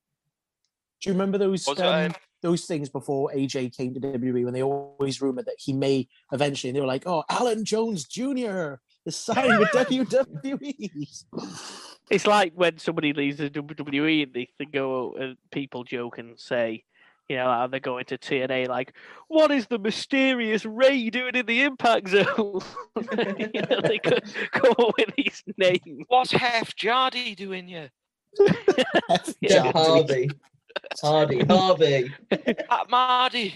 Do 1.01 1.09
you 1.09 1.13
remember 1.13 1.37
those 1.37 1.67
Was 1.67 1.79
it, 1.79 1.85
um, 1.85 2.13
those 2.41 2.65
things 2.65 2.89
before 2.89 3.31
AJ 3.33 3.75
came 3.75 3.93
to 3.93 3.99
WWE 3.99 4.45
when 4.45 4.53
they 4.53 4.63
always 4.63 5.21
rumored 5.21 5.45
that 5.45 5.55
he 5.57 5.73
may 5.73 6.07
eventually? 6.31 6.69
And 6.69 6.75
they 6.75 6.81
were 6.81 6.87
like, 6.87 7.03
"Oh, 7.05 7.23
Alan 7.29 7.65
Jones 7.65 8.05
Jr. 8.05 8.75
is 9.05 9.15
signed 9.15 9.59
with 9.59 9.69
E." 9.91 9.99
WWE." 9.99 11.23
It's 12.09 12.25
like 12.25 12.53
when 12.55 12.79
somebody 12.79 13.13
leaves 13.13 13.37
the 13.37 13.49
WWE 13.49 14.23
and 14.23 14.33
they, 14.33 14.49
they 14.57 14.65
go 14.65 15.13
and 15.19 15.37
people 15.51 15.83
joke 15.83 16.17
and 16.17 16.39
say, 16.39 16.83
you 17.29 17.35
know, 17.35 17.45
how 17.45 17.67
they're 17.67 17.79
going 17.79 18.05
to 18.05 18.17
TNA 18.17 18.67
like, 18.67 18.93
what 19.27 19.51
is 19.51 19.67
the 19.67 19.77
mysterious 19.77 20.65
Ray 20.65 21.11
doing 21.11 21.35
in 21.35 21.45
the 21.45 21.61
Impact 21.61 22.09
Zone? 22.09 22.25
you 22.97 23.61
know, 23.61 23.81
they 23.83 23.99
could 23.99 24.23
come 24.51 24.71
up 24.71 24.93
with 24.97 25.13
these 25.15 25.43
names. 25.55 26.05
what's 26.07 26.31
Hef 26.31 26.75
Jardy 26.75 27.35
doing 27.35 27.67
here? 27.67 27.91
Jeff 28.37 29.35
Jardy. 29.43 29.71
Harvey. 29.71 30.29
Hardy, 31.01 31.43
Harvey. 31.45 32.13
At 32.31 32.89
Mardy. 32.89 33.53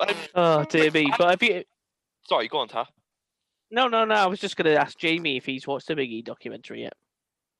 Um, 0.00 0.14
Oh 0.34 0.64
dear 0.64 0.90
me! 0.90 1.12
But 1.18 1.30
have 1.30 1.42
you? 1.42 1.64
sorry, 2.28 2.48
go 2.48 2.58
on, 2.58 2.68
Ta. 2.68 2.86
No, 3.70 3.88
no, 3.88 4.04
no. 4.04 4.14
I 4.14 4.26
was 4.26 4.38
just 4.40 4.56
going 4.56 4.72
to 4.72 4.80
ask 4.80 4.96
Jamie 4.98 5.36
if 5.36 5.44
he's 5.44 5.66
watched 5.66 5.88
the 5.88 5.94
Biggie 5.94 6.24
documentary 6.24 6.82
yet. 6.82 6.94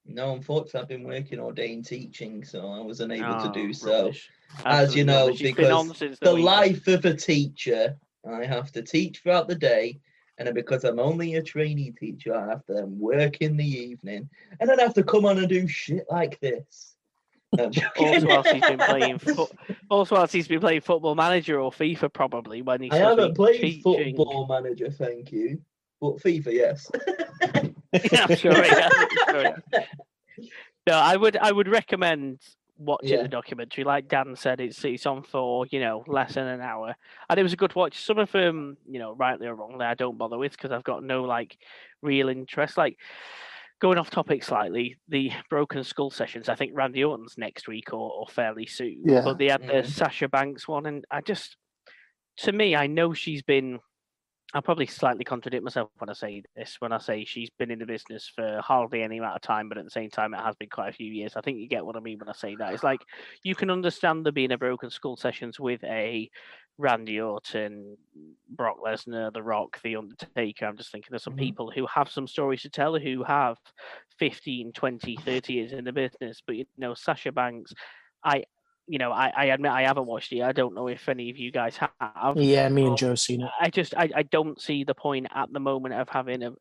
No, 0.06 0.32
unfortunately, 0.34 0.80
I've 0.80 0.88
been 0.88 1.04
working 1.04 1.38
ordained 1.40 1.84
teaching, 1.84 2.42
so 2.44 2.68
I 2.70 2.80
was 2.80 3.00
unable 3.00 3.38
to 3.40 3.48
Oh, 3.48 3.52
do 3.52 3.72
so. 3.74 4.02
rubbish. 4.04 4.30
As 4.64 4.96
you 4.96 5.04
know, 5.04 5.26
rubbish. 5.26 5.40
Been 5.42 5.54
because 5.54 5.70
on 5.90 5.94
since 5.94 6.18
The 6.18 6.30
weekend. 6.34 6.44
life 6.44 6.86
of 6.88 7.04
a 7.04 7.14
teacher, 7.14 7.96
I 8.30 8.44
have 8.46 8.72
to 8.72 8.82
teach 8.82 9.18
throughout 9.18 9.48
the 9.48 9.54
day, 9.54 10.00
and 10.38 10.46
then 10.46 10.54
because 10.54 10.84
I'm 10.84 10.98
only 10.98 11.34
a 11.34 11.42
trainee 11.42 11.90
teacher, 11.90 12.34
I 12.34 12.48
have 12.48 12.64
to 12.66 12.74
then 12.74 12.98
work 12.98 13.38
in 13.38 13.56
the 13.56 13.66
evening, 13.66 14.28
and 14.60 14.70
then 14.70 14.78
I 14.78 14.84
have 14.84 14.94
to 14.94 15.02
come 15.02 15.24
on 15.26 15.38
and 15.38 15.48
do 15.48 15.66
shit 15.66 16.06
like 16.10 16.38
this. 16.40 16.94
Also, 17.58 18.26
whilst 18.26 18.50
he's 18.50 18.62
been 18.62 18.78
playing, 18.78 19.18
fo- 19.18 19.48
also 19.88 20.14
whilst 20.16 20.32
he's 20.32 20.48
been 20.48 20.60
playing 20.60 20.82
Football 20.82 21.14
Manager 21.14 21.60
or 21.60 21.72
FIFA, 21.72 22.12
probably 22.12 22.62
when 22.62 22.82
he's. 22.82 22.92
I 22.92 22.98
haven't 22.98 23.34
played 23.34 23.60
teaching. 23.60 24.16
Football 24.16 24.46
Manager, 24.46 24.90
thank 24.90 25.32
you, 25.32 25.60
but 26.00 26.16
FIFA, 26.18 26.52
yes. 26.52 26.90
Yeah, 28.12 28.26
I'm 28.28 28.36
sure 28.36 28.52
has, 28.52 28.92
I'm 28.94 29.08
sure 29.34 29.42
has. 29.44 29.86
No, 30.86 30.92
I 30.92 31.16
would 31.16 31.36
I 31.38 31.50
would 31.50 31.68
recommend 31.68 32.38
watching 32.78 33.10
Yeah. 33.10 33.22
the 33.22 33.28
documentary. 33.28 33.84
Like 33.84 34.08
Dan 34.08 34.34
said, 34.36 34.60
it's 34.60 34.84
it's 34.84 35.04
on 35.06 35.22
for 35.22 35.66
you 35.70 35.80
know 35.80 36.04
less 36.06 36.34
than 36.34 36.46
an 36.46 36.60
hour, 36.60 36.94
and 37.28 37.38
it 37.38 37.42
was 37.42 37.52
a 37.52 37.56
good 37.56 37.74
watch. 37.74 38.02
Some 38.04 38.18
of 38.18 38.32
them, 38.32 38.76
you 38.88 38.98
know, 38.98 39.12
rightly 39.14 39.46
or 39.46 39.54
wrongly, 39.54 39.84
I 39.84 39.94
don't 39.94 40.16
bother 40.18 40.38
with 40.38 40.52
because 40.52 40.70
I've 40.72 40.84
got 40.84 41.02
no 41.02 41.24
like 41.24 41.58
real 42.02 42.28
interest. 42.28 42.76
Like 42.78 42.96
going 43.80 43.98
off 43.98 44.10
topic 44.10 44.42
slightly, 44.42 44.96
the 45.08 45.30
Broken 45.50 45.84
Skull 45.84 46.10
sessions. 46.10 46.48
I 46.48 46.54
think 46.56 46.72
Randy 46.74 47.04
Orton's 47.04 47.36
next 47.38 47.68
week 47.68 47.92
or, 47.92 48.10
or 48.10 48.26
fairly 48.28 48.66
soon. 48.66 49.02
Yeah. 49.04 49.22
But 49.22 49.38
they 49.38 49.48
had 49.48 49.62
the 49.62 49.72
Mhm. 49.82 49.86
Sasha 49.86 50.28
Banks 50.28 50.66
one, 50.66 50.86
and 50.86 51.04
I 51.10 51.20
just, 51.20 51.56
to 52.38 52.52
me, 52.52 52.74
I 52.74 52.86
know 52.86 53.12
she's 53.12 53.42
been. 53.42 53.80
I'll 54.54 54.62
probably 54.62 54.86
slightly 54.86 55.24
contradict 55.24 55.62
myself 55.62 55.90
when 55.98 56.08
I 56.08 56.14
say 56.14 56.42
this. 56.56 56.76
When 56.80 56.90
I 56.90 56.98
say 56.98 57.26
she's 57.26 57.50
been 57.50 57.70
in 57.70 57.80
the 57.80 57.84
business 57.86 58.26
for 58.34 58.60
hardly 58.62 59.02
any 59.02 59.18
amount 59.18 59.36
of 59.36 59.42
time, 59.42 59.68
but 59.68 59.76
at 59.76 59.84
the 59.84 59.90
same 59.90 60.08
time, 60.08 60.32
it 60.32 60.38
has 60.40 60.56
been 60.56 60.70
quite 60.70 60.88
a 60.88 60.92
few 60.92 61.12
years. 61.12 61.36
I 61.36 61.42
think 61.42 61.58
you 61.58 61.68
get 61.68 61.84
what 61.84 61.96
I 61.96 62.00
mean 62.00 62.18
when 62.18 62.30
I 62.30 62.32
say 62.32 62.56
that. 62.56 62.72
It's 62.72 62.82
like 62.82 63.02
you 63.42 63.54
can 63.54 63.68
understand 63.70 64.24
there 64.24 64.32
being 64.32 64.50
a 64.52 64.56
Broken 64.56 64.88
Skull 64.88 65.18
sessions 65.18 65.60
with 65.60 65.84
a 65.84 66.30
Randy 66.78 67.20
Orton, 67.20 67.98
Brock 68.48 68.78
Lesnar, 68.82 69.30
The 69.34 69.42
Rock, 69.42 69.82
The 69.82 69.96
Undertaker. 69.96 70.64
I'm 70.64 70.78
just 70.78 70.92
thinking 70.92 71.08
there's 71.10 71.24
some 71.24 71.34
Mhm. 71.34 71.34
people 71.34 71.70
who 71.70 71.86
have 71.86 72.08
some 72.10 72.26
stories 72.26 72.62
to 72.62 72.70
tell 72.70 72.98
who 72.98 73.24
have 73.24 73.58
15, 74.18 74.72
20, 74.72 75.18
30 75.18 75.54
years 75.54 75.72
in 75.72 75.84
the 75.84 75.92
business. 75.92 76.40
But, 76.46 76.56
you 76.56 76.64
know, 76.78 76.94
Sasha 76.94 77.32
Banks, 77.32 77.74
I, 78.24 78.44
you 78.88 78.98
know, 78.98 79.12
I, 79.12 79.30
I 79.36 79.44
admit 79.46 79.70
I 79.70 79.82
haven't 79.82 80.06
watched 80.06 80.32
it. 80.32 80.42
I 80.42 80.52
don't 80.52 80.74
know 80.74 80.88
if 80.88 81.08
any 81.08 81.30
of 81.30 81.36
you 81.36 81.52
guys 81.52 81.76
have. 81.76 82.36
yeah, 82.36 82.68
me 82.68 82.86
and 82.86 82.96
Joe 82.96 83.14
seen 83.14 83.42
it. 83.42 83.50
I 83.60 83.68
just 83.70 83.94
I, 83.96 84.08
I 84.16 84.22
don't 84.22 84.60
see 84.60 84.82
the 84.84 84.94
point 84.94 85.26
at 85.34 85.52
the 85.52 85.60
moment 85.60 85.94
of 85.94 86.08
having 86.08 86.42
a, 86.42 86.52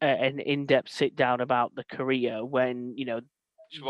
a 0.00 0.06
an 0.06 0.38
in-depth 0.38 0.88
sit 0.90 1.16
down 1.16 1.40
about 1.40 1.74
the 1.74 1.84
career 1.84 2.44
when 2.44 2.94
you 2.96 3.04
know 3.06 3.20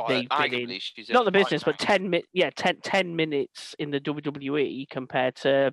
they've 0.08 0.28
been 0.28 0.54
in- 0.54 0.68
arguably, 0.68 0.80
she's 0.80 1.10
in 1.10 1.12
not 1.12 1.26
the 1.26 1.30
business 1.30 1.62
but 1.62 1.78
10 1.78 2.08
mi- 2.08 2.24
yeah 2.32 2.48
10, 2.56 2.78
10 2.82 3.14
minutes 3.14 3.74
in 3.78 3.90
the 3.90 4.00
WWE 4.00 4.88
compared 4.88 5.36
to 5.36 5.70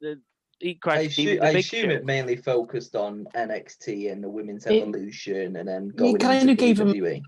the 0.00 0.20
I 0.86 1.00
assume, 1.00 1.42
I 1.42 1.48
assume 1.50 1.90
it 1.90 2.04
mainly 2.04 2.36
focused 2.36 2.94
on 2.94 3.26
NXT 3.34 4.12
and 4.12 4.22
the 4.22 4.30
women's 4.30 4.64
It- 4.66 4.80
evolution, 4.82 5.56
and 5.56 5.68
then 5.68 5.88
going 5.88 6.16
kinda 6.18 6.38
into 6.40 6.54
gave 6.54 6.78
him- 6.80 6.92
WWE. 6.92 7.20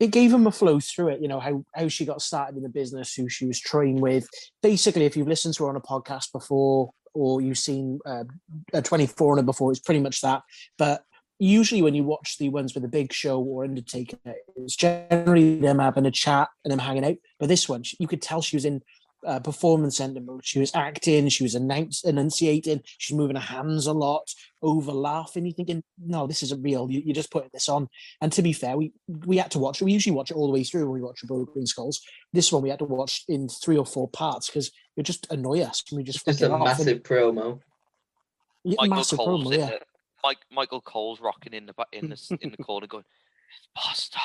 It 0.00 0.08
gave 0.08 0.32
him 0.32 0.46
a 0.46 0.52
flow 0.52 0.80
through 0.80 1.08
it. 1.08 1.20
You 1.20 1.28
know 1.28 1.40
how 1.40 1.64
how 1.74 1.88
she 1.88 2.04
got 2.04 2.22
started 2.22 2.56
in 2.56 2.62
the 2.62 2.68
business, 2.68 3.14
who 3.14 3.28
she 3.28 3.46
was 3.46 3.60
trained 3.60 4.00
with. 4.00 4.28
Basically, 4.62 5.04
if 5.04 5.16
you've 5.16 5.28
listened 5.28 5.54
to 5.54 5.64
her 5.64 5.70
on 5.70 5.76
a 5.76 5.80
podcast 5.80 6.32
before 6.32 6.90
or 7.14 7.40
you've 7.40 7.58
seen 7.58 7.98
uh, 8.06 8.24
a 8.72 8.82
24 8.82 9.32
on 9.32 9.38
her 9.38 9.42
before, 9.42 9.70
it's 9.70 9.80
pretty 9.80 10.00
much 10.00 10.20
that. 10.20 10.42
But 10.76 11.02
usually 11.38 11.82
when 11.82 11.94
you 11.94 12.04
watch 12.04 12.36
the 12.38 12.48
ones 12.48 12.74
with 12.74 12.84
a 12.84 12.88
big 12.88 13.12
show 13.12 13.40
or 13.40 13.64
Undertaker, 13.64 14.18
it's 14.56 14.76
generally 14.76 15.58
them 15.58 15.78
having 15.78 16.06
a 16.06 16.10
chat 16.10 16.48
and 16.64 16.72
them 16.72 16.78
hanging 16.78 17.04
out. 17.04 17.16
But 17.38 17.48
this 17.48 17.68
one, 17.68 17.82
you 17.98 18.06
could 18.06 18.22
tell 18.22 18.42
she 18.42 18.56
was 18.56 18.64
in 18.64 18.82
uh, 19.26 19.40
performance 19.40 19.96
center 19.96 20.20
mode. 20.20 20.44
She 20.44 20.58
was 20.58 20.74
acting, 20.74 21.28
she 21.28 21.42
was 21.42 21.54
announce, 21.54 22.04
enunciating, 22.04 22.82
she's 22.98 23.16
moving 23.16 23.36
her 23.36 23.42
hands 23.42 23.86
a 23.86 23.92
lot, 23.92 24.32
over 24.62 24.92
laughing. 24.92 25.46
You're 25.46 25.54
thinking, 25.54 25.82
no, 26.04 26.26
this 26.26 26.42
isn't 26.42 26.62
real. 26.62 26.90
You, 26.90 27.02
you're 27.04 27.14
just 27.14 27.30
putting 27.30 27.50
this 27.52 27.68
on. 27.68 27.88
And 28.20 28.32
to 28.32 28.42
be 28.42 28.52
fair, 28.52 28.76
we 28.76 28.92
we 29.26 29.36
had 29.38 29.50
to 29.52 29.58
watch 29.58 29.80
it. 29.80 29.84
We 29.84 29.92
usually 29.92 30.14
watch 30.14 30.30
it 30.30 30.36
all 30.36 30.46
the 30.46 30.52
way 30.52 30.64
through 30.64 30.84
when 30.88 31.00
we 31.00 31.06
watch 31.06 31.20
the 31.20 31.26
Broken 31.26 31.66
Skulls. 31.66 32.00
This 32.32 32.52
one 32.52 32.62
we 32.62 32.70
had 32.70 32.78
to 32.80 32.84
watch 32.84 33.24
in 33.28 33.48
three 33.48 33.76
or 33.76 33.86
four 33.86 34.08
parts 34.08 34.48
because 34.48 34.70
it 34.96 35.02
just 35.02 35.30
annoy 35.30 35.60
us. 35.60 35.82
We 35.92 36.02
just 36.02 36.26
it's 36.26 36.42
a 36.42 36.58
massive 36.58 36.88
and, 36.88 37.04
promo. 37.04 37.60
yeah, 38.64 38.76
Michael 38.78 38.96
massive 38.96 39.18
Cole's 39.18 39.44
promo, 39.44 39.58
yeah. 39.58 39.66
the, 39.66 39.80
Mike, 40.24 40.38
Michael 40.50 40.80
Cole's 40.80 41.20
rocking 41.20 41.54
in 41.54 41.66
the 41.66 41.74
in 41.92 42.10
the 42.10 42.38
in 42.40 42.50
the 42.50 42.56
corner 42.58 42.86
going, 42.86 43.04
"It's 43.56 43.68
past 43.76 44.12
time." 44.12 44.22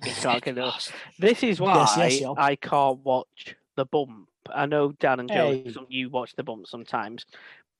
It's 0.00 0.08
It's 0.08 0.22
talking 0.22 0.58
up. 0.58 0.72
boss 0.72 0.88
time." 0.88 0.98
This 1.18 1.42
is 1.42 1.60
why 1.60 1.86
Yes, 1.96 2.20
yes. 2.20 2.34
I 2.36 2.56
can't 2.56 2.98
watch 3.00 3.56
the 3.76 3.84
bump. 3.86 4.28
I 4.54 4.66
know 4.66 4.92
Dan 5.00 5.20
and 5.20 5.28
Joe, 5.28 5.52
Hey. 5.52 5.72
some- 5.72 5.86
you 5.88 6.10
watch 6.10 6.34
the 6.36 6.42
bump 6.44 6.66
sometimes, 6.66 7.24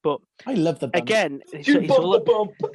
but 0.02 0.20
I 0.46 0.54
love 0.54 0.78
the 0.80 0.88
bump. 0.88 1.02
again, 1.02 1.42
it's, 1.52 1.68
You 1.68 1.78
it's 1.80 1.88
bump 1.88 2.00
all, 2.04 2.12
the 2.12 2.20
bump. 2.20 2.52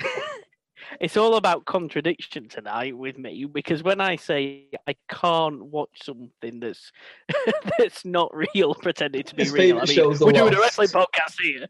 it's 0.99 1.15
all 1.17 1.35
about 1.35 1.65
contradiction 1.65 2.47
tonight 2.49 2.97
with 2.97 3.17
me 3.17 3.45
because 3.45 3.83
when 3.83 4.01
I 4.01 4.15
say 4.15 4.65
I 4.87 4.95
can't 5.09 5.65
watch 5.65 6.03
something 6.03 6.59
that's 6.59 6.91
that's 7.77 8.03
not 8.05 8.31
real, 8.35 8.73
pretending 8.75 9.23
to 9.23 9.35
be 9.35 9.43
His 9.43 9.51
real, 9.53 9.79
I 9.79 9.85
mean, 9.85 10.17
we're 10.19 10.31
doing 10.31 10.53
a 10.53 10.59
wrestling 10.59 10.89
podcast 10.89 11.39
here, 11.41 11.67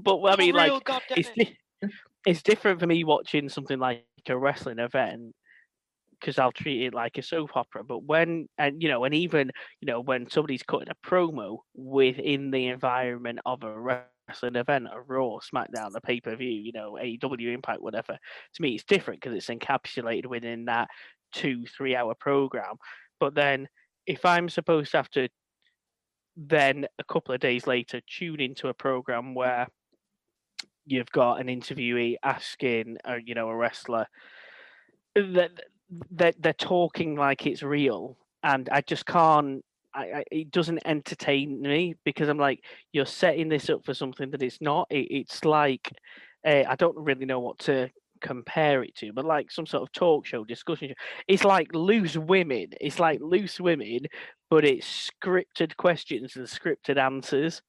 but 0.00 0.20
I 0.24 0.32
For 0.34 0.38
mean, 0.42 0.54
like, 0.54 0.70
real, 0.70 0.80
goddammit. 0.80 1.00
it's 1.16 1.30
di- 1.36 1.56
it's 2.26 2.42
different 2.42 2.80
for 2.80 2.86
me 2.86 3.04
watching 3.04 3.48
something 3.48 3.78
like 3.78 4.04
a 4.28 4.36
wrestling 4.36 4.80
event 4.80 5.34
because 6.20 6.38
I'll 6.38 6.52
treat 6.52 6.86
it 6.86 6.94
like 6.94 7.18
a 7.18 7.22
soap 7.22 7.56
opera. 7.56 7.84
But 7.84 8.04
when 8.04 8.48
and 8.58 8.82
you 8.82 8.88
know, 8.88 9.04
and 9.04 9.14
even 9.14 9.50
you 9.80 9.86
know 9.86 10.00
when 10.00 10.30
somebody's 10.30 10.62
cutting 10.62 10.88
a 10.88 11.06
promo 11.06 11.58
within 11.74 12.50
the 12.50 12.68
environment 12.68 13.40
of 13.46 13.62
a 13.62 13.78
wrestling 13.78 14.56
event, 14.56 14.88
a 14.92 15.00
Raw, 15.00 15.38
SmackDown, 15.38 15.94
a 15.94 16.00
pay 16.00 16.20
per 16.20 16.36
view, 16.36 16.50
you 16.50 16.72
know, 16.72 16.98
AEW 17.00 17.52
Impact, 17.52 17.82
whatever. 17.82 18.18
To 18.54 18.62
me, 18.62 18.74
it's 18.74 18.84
different 18.84 19.20
because 19.20 19.36
it's 19.36 19.48
encapsulated 19.48 20.26
within 20.26 20.66
that 20.66 20.88
two 21.32 21.64
three 21.66 21.94
hour 21.94 22.14
program. 22.14 22.76
But 23.20 23.34
then 23.34 23.68
if 24.06 24.24
I'm 24.24 24.48
supposed 24.48 24.92
to 24.92 24.96
have 24.98 25.10
to 25.10 25.28
then 26.38 26.86
a 26.98 27.04
couple 27.04 27.34
of 27.34 27.40
days 27.40 27.66
later 27.66 28.00
tune 28.06 28.40
into 28.40 28.68
a 28.68 28.74
program 28.74 29.34
where 29.34 29.66
you've 30.86 31.10
got 31.10 31.40
an 31.40 31.48
interviewee 31.48 32.14
asking 32.22 32.96
a, 33.04 33.16
you 33.24 33.34
know 33.34 33.48
a 33.48 33.56
wrestler 33.56 34.06
that 35.14 35.50
that 36.10 36.34
they're 36.40 36.52
talking 36.52 37.16
like 37.16 37.46
it's 37.46 37.62
real 37.62 38.16
and 38.42 38.68
i 38.70 38.80
just 38.80 39.06
can't 39.06 39.64
I, 39.94 40.00
I, 40.00 40.24
it 40.30 40.50
doesn't 40.50 40.80
entertain 40.84 41.62
me 41.62 41.94
because 42.04 42.28
i'm 42.28 42.38
like 42.38 42.62
you're 42.92 43.06
setting 43.06 43.48
this 43.48 43.70
up 43.70 43.84
for 43.84 43.94
something 43.94 44.30
that 44.30 44.42
it's 44.42 44.60
not 44.60 44.86
it, 44.90 45.08
it's 45.10 45.44
like 45.44 45.90
uh, 46.46 46.64
i 46.68 46.76
don't 46.76 46.96
really 46.96 47.24
know 47.24 47.40
what 47.40 47.58
to 47.60 47.90
compare 48.20 48.82
it 48.82 48.94
to 48.96 49.12
but 49.12 49.24
like 49.24 49.50
some 49.50 49.66
sort 49.66 49.82
of 49.82 49.92
talk 49.92 50.26
show 50.26 50.44
discussion 50.44 50.88
show. 50.88 50.94
it's 51.28 51.44
like 51.44 51.72
loose 51.72 52.16
women 52.16 52.66
it's 52.80 52.98
like 52.98 53.20
loose 53.20 53.60
women 53.60 54.00
but 54.50 54.64
it's 54.64 55.10
scripted 55.22 55.76
questions 55.76 56.36
and 56.36 56.46
scripted 56.46 56.98
answers 56.98 57.62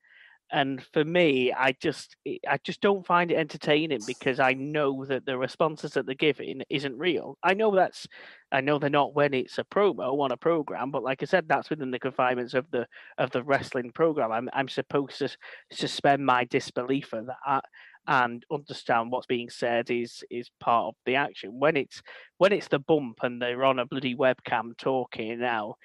and 0.52 0.84
for 0.94 1.04
me 1.04 1.54
i 1.54 1.72
just 1.82 2.16
eh, 2.26 2.38
i 2.48 2.58
just 2.64 2.82
don't 2.82 3.06
find 3.06 3.32
it 3.32 3.38
entertaining 3.38 4.00
because 4.08 4.40
i 4.40 4.54
know 4.54 5.06
that 5.06 5.26
the 5.26 5.38
responses 5.38 5.92
that 5.92 6.06
they're 6.06 6.16
giving 6.16 6.62
isn't 6.70 6.98
real. 6.98 7.38
I 7.44 7.54
know 7.54 7.76
that's 7.76 8.08
i 8.52 8.62
know 8.62 8.80
they're 8.80 8.90
not 8.90 9.16
when 9.16 9.34
it's 9.34 9.58
a 9.58 9.64
promo 9.64 10.20
on 10.20 10.32
a 10.32 10.38
program 10.38 10.92
but 10.92 11.04
like 11.04 11.22
i 11.22 11.26
said 11.26 11.48
that's 11.48 11.70
within 11.70 11.92
the 11.92 12.00
confinements 12.00 12.54
of 12.54 12.66
the 12.72 12.88
of 13.18 13.32
the 13.32 13.44
wrestling 13.44 13.92
program. 13.92 14.32
I'm, 14.32 14.50
I'm 14.54 14.70
supposed 14.70 15.20
to 15.20 15.30
suspend 15.72 16.26
my 16.26 16.46
disbelief 16.46 17.14
of 17.14 17.28
that 17.28 17.64
and 18.08 18.44
understand 18.52 19.12
what's 19.12 19.28
being 19.28 19.50
said 19.50 19.92
is 19.92 20.24
is 20.32 20.50
part 20.60 20.88
of 20.88 20.96
the 21.06 21.16
action. 21.16 21.52
When 21.60 21.78
it's 21.78 22.02
when 22.38 22.54
it's 22.54 22.68
the 22.68 22.80
bump 22.80 23.20
and 23.22 23.42
they're 23.42 23.66
on 23.66 23.80
a 23.80 23.86
bloody 23.86 24.16
webcam 24.16 24.78
talking 24.78 25.40
now 25.40 25.76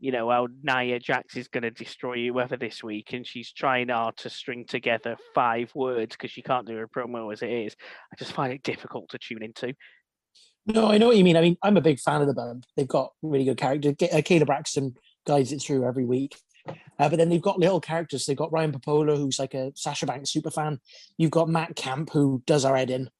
you 0.00 0.12
know 0.12 0.30
how 0.30 0.48
Nia 0.62 0.98
Jax 0.98 1.36
is 1.36 1.48
going 1.48 1.62
to 1.62 1.70
destroy 1.70 2.14
you 2.14 2.32
whoever 2.32 2.56
this 2.56 2.82
week, 2.82 3.12
and 3.12 3.26
she's 3.26 3.52
trying 3.52 3.88
hard 3.88 4.16
to 4.18 4.30
string 4.30 4.64
together 4.66 5.16
five 5.34 5.70
words 5.74 6.16
because 6.16 6.30
she 6.30 6.42
can't 6.42 6.66
do 6.66 6.76
her 6.76 6.88
promo 6.88 7.32
as 7.32 7.42
it 7.42 7.50
is. 7.50 7.76
I 8.12 8.16
just 8.16 8.32
find 8.32 8.52
it 8.52 8.62
difficult 8.62 9.10
to 9.10 9.18
tune 9.18 9.42
into. 9.42 9.74
No, 10.66 10.90
I 10.90 10.98
know 10.98 11.08
what 11.08 11.16
you 11.16 11.24
mean. 11.24 11.36
I 11.36 11.40
mean, 11.40 11.56
I'm 11.62 11.76
a 11.76 11.82
big 11.82 12.00
fan 12.00 12.20
of 12.20 12.26
the 12.26 12.34
band. 12.34 12.66
They've 12.76 12.88
got 12.88 13.12
really 13.22 13.44
good 13.44 13.56
characters. 13.56 13.94
K- 13.98 14.10
uh, 14.10 14.18
Kayla 14.18 14.46
Braxton 14.46 14.94
guides 15.26 15.52
it 15.52 15.62
through 15.62 15.86
every 15.86 16.04
week. 16.04 16.36
Uh, 16.66 17.08
but 17.08 17.16
then 17.16 17.28
they've 17.30 17.40
got 17.40 17.58
little 17.58 17.80
characters. 17.80 18.26
They've 18.26 18.36
got 18.36 18.52
Ryan 18.52 18.72
Pappolla, 18.72 19.16
who's 19.16 19.38
like 19.38 19.54
a 19.54 19.72
Sasha 19.74 20.06
Banks 20.06 20.30
super 20.30 20.50
fan. 20.50 20.78
You've 21.16 21.30
got 21.30 21.48
Matt 21.48 21.76
Camp, 21.76 22.10
who 22.12 22.42
does 22.46 22.64
our 22.64 22.76
head 22.76 22.90
in. 22.90 23.10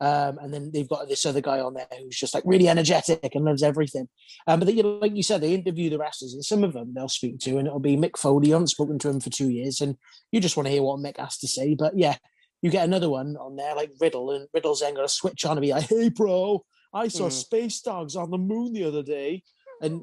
Um, 0.00 0.38
and 0.38 0.54
then 0.54 0.70
they've 0.72 0.88
got 0.88 1.08
this 1.08 1.26
other 1.26 1.40
guy 1.40 1.58
on 1.58 1.74
there 1.74 1.86
who's 1.98 2.16
just 2.16 2.32
like 2.32 2.44
really 2.46 2.68
energetic 2.68 3.34
and 3.34 3.44
loves 3.44 3.64
everything. 3.64 4.08
Um, 4.46 4.60
but 4.60 4.66
they, 4.66 4.74
you 4.74 4.82
know, 4.84 4.98
like 5.00 5.16
you 5.16 5.24
said, 5.24 5.40
they 5.40 5.54
interview 5.54 5.90
the 5.90 5.98
wrestlers, 5.98 6.34
and 6.34 6.44
some 6.44 6.62
of 6.62 6.72
them 6.72 6.92
they'll 6.94 7.08
speak 7.08 7.40
to, 7.40 7.58
and 7.58 7.66
it'll 7.66 7.80
be 7.80 7.96
Mick 7.96 8.16
Foley. 8.16 8.52
I 8.52 8.54
haven't 8.56 8.68
spoken 8.68 8.98
to 9.00 9.08
him 9.08 9.18
for 9.20 9.30
two 9.30 9.50
years, 9.50 9.80
and 9.80 9.96
you 10.30 10.40
just 10.40 10.56
want 10.56 10.66
to 10.68 10.70
hear 10.70 10.82
what 10.82 11.00
Mick 11.00 11.16
has 11.18 11.36
to 11.38 11.48
say. 11.48 11.74
But 11.74 11.98
yeah, 11.98 12.16
you 12.62 12.70
get 12.70 12.84
another 12.84 13.10
one 13.10 13.36
on 13.36 13.56
there 13.56 13.74
like 13.74 13.90
Riddle, 14.00 14.30
and 14.30 14.46
Riddle's 14.54 14.80
then 14.80 14.94
got 14.94 15.02
to 15.02 15.08
switch 15.08 15.44
on 15.44 15.56
and 15.56 15.62
be 15.62 15.72
like, 15.72 15.88
"Hey, 15.88 16.10
bro, 16.10 16.64
I 16.94 17.08
saw 17.08 17.28
Mm. 17.28 17.32
space 17.32 17.80
dogs 17.80 18.14
on 18.14 18.30
the 18.30 18.38
moon 18.38 18.72
the 18.74 18.84
other 18.84 19.02
day," 19.02 19.42
and 19.82 20.00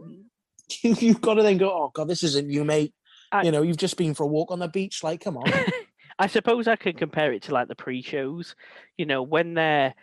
you, 0.82 0.96
you've 1.00 1.22
got 1.22 1.36
to 1.36 1.44
then 1.44 1.58
go, 1.58 1.72
"Oh 1.72 1.92
God, 1.94 2.10
this 2.10 2.24
isn't 2.24 2.50
you, 2.50 2.66
mate." 2.66 2.94
I- 3.32 3.44
you 3.44 3.52
know, 3.52 3.62
you've 3.62 3.78
just 3.78 3.96
been 3.98 4.14
for 4.14 4.24
a 4.24 4.28
walk 4.28 4.52
on 4.52 4.60
the 4.60 4.68
beach. 4.68 5.04
Like, 5.04 5.22
come 5.22 5.38
on. 5.38 5.46
I 6.17 6.28
suppose 6.28 6.67
I 6.67 6.75
can 6.75 6.93
compare 6.93 7.34
it 7.34 7.43
to 7.43 7.54
like 7.54 7.67
the 7.67 7.75
pre-shows. 7.75 8.56
You 8.97 9.06
know, 9.06 9.21
when 9.21 9.54
they're 9.54 9.93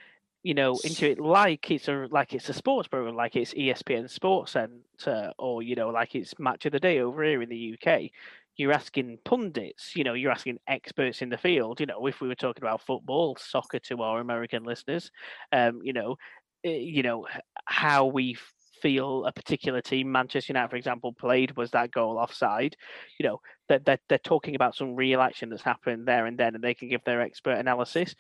you 0.42 0.55
know 0.55 0.77
into 0.83 1.09
it 1.09 1.20
like 1.20 1.70
it's 1.70 1.87
a 1.88 2.09
like 2.11 2.35
it's 2.35 2.48
a 2.48 2.53
sports 2.53 2.88
program, 2.88 3.14
like 3.14 3.37
it's 3.37 3.55
ESPN 3.55 4.11
Sports 4.11 4.53
Center, 4.53 5.33
or 5.38 5.62
you 5.62 5.75
know, 5.75 5.88
like 5.88 6.14
it's 6.14 6.38
Match 6.38 6.66
of 6.66 6.72
the 6.72 6.81
Day 6.81 7.01
over 7.01 7.22
here 7.25 7.42
in 7.42 7.48
the 7.48 7.77
UK. 7.79 8.11
You're 8.57 8.72
asking 8.72 9.18
pundits, 9.25 9.96
you 9.96 10.05
know, 10.05 10.12
you're 10.12 10.31
asking 10.31 10.59
experts 10.66 11.22
in 11.22 11.31
the 11.31 11.38
field. 11.38 11.81
You 11.81 11.87
know, 11.87 12.07
if 12.07 12.20
we 12.20 12.29
were 12.29 12.35
talking 12.35 12.62
about 12.62 12.83
football, 12.85 13.35
soccer 13.40 13.79
to 13.79 14.03
our 14.03 14.20
American 14.20 14.64
listeners, 14.64 15.11
um, 15.53 15.81
you 15.83 15.94
know, 15.94 16.16
eh, 16.64 16.77
you 16.77 17.03
know 17.03 17.27
how 17.64 18.05
we 18.07 18.37
feel 18.83 19.25
a 19.25 19.33
particular 19.33 19.81
team, 19.81 20.11
Manchester 20.11 20.53
United, 20.53 20.68
for 20.68 20.77
example, 20.77 21.12
played 21.12 21.57
was 21.57 21.70
that 21.70 21.92
goal 21.92 22.18
offside. 22.18 22.77
You 23.18 23.29
know, 23.29 23.40
that 23.73 23.87
they're, 23.87 23.99
they're 24.09 24.19
talking 24.19 24.55
about 24.55 24.77
some 24.77 24.95
real 24.95 25.23
action 25.23 25.49
that's 25.49 25.63
happened 25.63 26.07
there 26.07 26.27
and 26.27 26.37
then, 26.37 26.55
and 26.55 26.63
they 26.63 26.75
can 26.75 26.89
give 26.89 27.03
their 27.05 27.23
expert 27.23 27.59
analysis. 27.59 28.15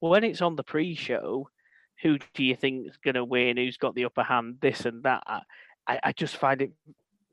When 0.00 0.22
it's 0.22 0.42
on 0.42 0.54
the 0.54 0.62
pre-show, 0.62 1.48
who 2.02 2.18
do 2.34 2.44
you 2.44 2.54
think 2.54 2.88
is 2.88 2.98
going 2.98 3.14
to 3.14 3.24
win? 3.24 3.56
Who's 3.56 3.78
got 3.78 3.94
the 3.94 4.04
upper 4.04 4.22
hand? 4.22 4.58
This 4.60 4.84
and 4.84 5.02
that. 5.04 5.22
I, 5.86 5.98
I 6.04 6.12
just 6.12 6.36
find 6.36 6.60
it 6.60 6.72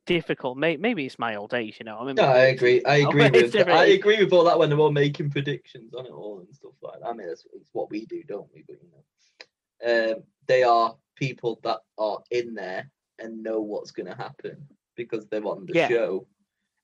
difficult. 0.05 0.57
May, 0.57 0.77
maybe 0.77 1.05
it's 1.05 1.19
my 1.19 1.35
old 1.35 1.53
age, 1.53 1.77
you 1.79 1.85
know. 1.85 1.99
In 2.07 2.15
my 2.15 2.23
No, 2.23 2.29
I 2.29 2.45
agree. 2.45 2.81
I 2.85 2.97
agree 2.97 3.29
with 3.29 3.51
different. 3.51 3.77
I 3.77 3.85
agree 3.87 4.23
with 4.23 4.31
all 4.31 4.45
that 4.45 4.57
when 4.57 4.69
they're 4.69 4.79
all 4.79 4.91
making 4.91 5.31
predictions 5.31 5.93
on 5.93 6.05
it 6.05 6.11
all 6.11 6.39
and 6.39 6.55
stuff 6.55 6.71
like 6.81 7.01
that. 7.01 7.07
I 7.07 7.13
mean, 7.13 7.27
that's 7.27 7.45
it's 7.53 7.69
what 7.73 7.91
we 7.91 8.05
do, 8.05 8.23
don't 8.23 8.47
we? 8.53 8.63
But 8.65 8.77
you 8.81 8.89
know, 8.93 10.13
um, 10.13 10.23
they 10.47 10.63
are 10.63 10.95
people 11.15 11.59
that 11.63 11.79
are 11.97 12.19
in 12.31 12.53
there 12.53 12.89
and 13.19 13.43
know 13.43 13.59
what's 13.59 13.91
going 13.91 14.07
to 14.07 14.15
happen 14.15 14.65
because 14.95 15.27
they're 15.27 15.45
on 15.45 15.65
the 15.65 15.73
Yeah. 15.73 15.89
show. 15.89 16.27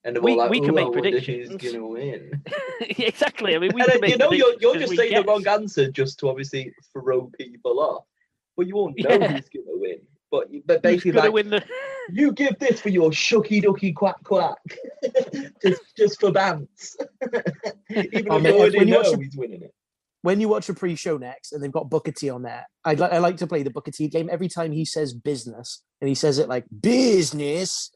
And 0.04 0.18
We- 0.18 0.34
like, 0.36 0.50
we 0.50 0.60
can 0.60 0.74
make 0.74 0.86
I 0.86 0.88
wonder 0.88 1.10
who's 1.10 1.24
predictions." 1.24 1.62
going 1.62 1.74
to 1.74 1.86
win. 1.86 2.42
exactly. 2.80 3.54
I 3.54 3.58
mean, 3.58 3.70
we 3.74 3.82
and 3.82 3.90
can 3.92 4.00
then, 4.00 4.10
you 4.10 4.16
make 4.16 4.18
know, 4.18 4.32
you're, 4.32 4.54
you're 4.60 4.76
just 4.76 4.90
we 4.90 4.96
saying 4.96 5.14
the 5.14 5.22
wrong 5.24 5.46
answer 5.46 5.90
just 5.90 6.18
to 6.20 6.28
obviously 6.28 6.72
throw 6.92 7.30
people 7.38 7.78
off. 7.80 8.04
But 8.56 8.66
you 8.66 8.74
won't 8.76 8.98
know 8.98 9.08
Yeah. 9.10 9.28
who's 9.32 9.48
going 9.48 9.66
to 9.66 9.80
win. 9.80 9.98
But, 10.30 10.48
but 10.66 10.82
basically, 10.82 11.12
like, 11.12 11.32
win 11.32 11.50
the? 11.50 11.62
you 12.10 12.32
give 12.32 12.58
this 12.58 12.80
for 12.80 12.88
your 12.88 13.10
shucky 13.10 13.62
ducky 13.62 13.92
quack 13.92 14.16
quack, 14.24 14.56
just 15.62 15.82
just 15.96 16.18
for 16.20 16.30
bants. 16.32 16.96
Even 17.90 18.26
Oh, 18.30 18.38
though 18.38 18.40
mate, 18.40 18.48
you 18.54 18.58
already 18.60 18.78
when 18.78 18.88
you 18.88 18.94
know 18.94 19.00
watch 19.02 19.18
he's 19.20 19.36
winning 19.36 19.62
it. 19.62 19.74
when 20.22 20.40
you 20.40 20.48
watch 20.48 20.68
a 20.70 20.74
pre-show 20.74 21.18
next 21.18 21.52
and 21.52 21.62
they've 21.62 21.70
got 21.70 21.90
Booker 21.90 22.12
T 22.12 22.30
on 22.30 22.42
there, 22.42 22.66
I 22.84 22.94
like 22.94 23.12
I 23.12 23.18
like 23.18 23.36
to 23.38 23.46
play 23.46 23.62
the 23.62 23.70
Booker 23.70 23.90
T 23.90 24.08
game. 24.08 24.28
Every 24.32 24.48
time 24.48 24.72
he 24.72 24.86
says 24.86 25.12
business 25.12 25.82
and 26.00 26.08
he 26.08 26.14
says 26.14 26.38
it 26.38 26.48
like 26.48 26.64
business, 26.80 27.90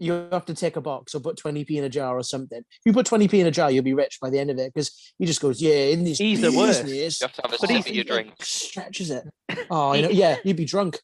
you 0.00 0.26
have 0.32 0.46
to 0.46 0.54
tick 0.54 0.76
a 0.76 0.80
box 0.80 1.14
or 1.14 1.20
put 1.20 1.36
20p 1.38 1.70
in 1.70 1.84
a 1.84 1.88
jar 1.88 2.18
or 2.18 2.22
something. 2.22 2.58
If 2.58 2.80
you 2.84 2.92
put 2.92 3.06
20p 3.06 3.34
in 3.34 3.46
a 3.46 3.50
jar, 3.50 3.70
you'll 3.70 3.84
be 3.84 3.94
rich 3.94 4.18
by 4.20 4.30
the 4.30 4.38
end 4.38 4.50
of 4.50 4.58
it 4.58 4.72
because 4.74 5.12
he 5.18 5.26
just 5.26 5.40
goes, 5.40 5.60
Yeah, 5.62 5.74
in 5.74 6.02
this 6.04 6.18
He's 6.18 6.40
the 6.40 6.50
worst. 6.50 6.84
business. 6.84 7.20
You 7.20 7.26
have 7.26 7.34
to 7.36 7.42
have 7.42 7.52
a 7.52 7.56
But 7.60 7.68
sip 7.68 7.80
of 7.80 7.86
your 7.86 7.94
he, 8.04 8.10
drink. 8.10 8.34
stretches 8.40 9.10
it. 9.10 9.24
Oh, 9.70 9.92
you 9.92 10.02
know, 10.02 10.08
yeah, 10.10 10.36
you'd 10.44 10.56
be 10.56 10.64
drunk. 10.64 10.98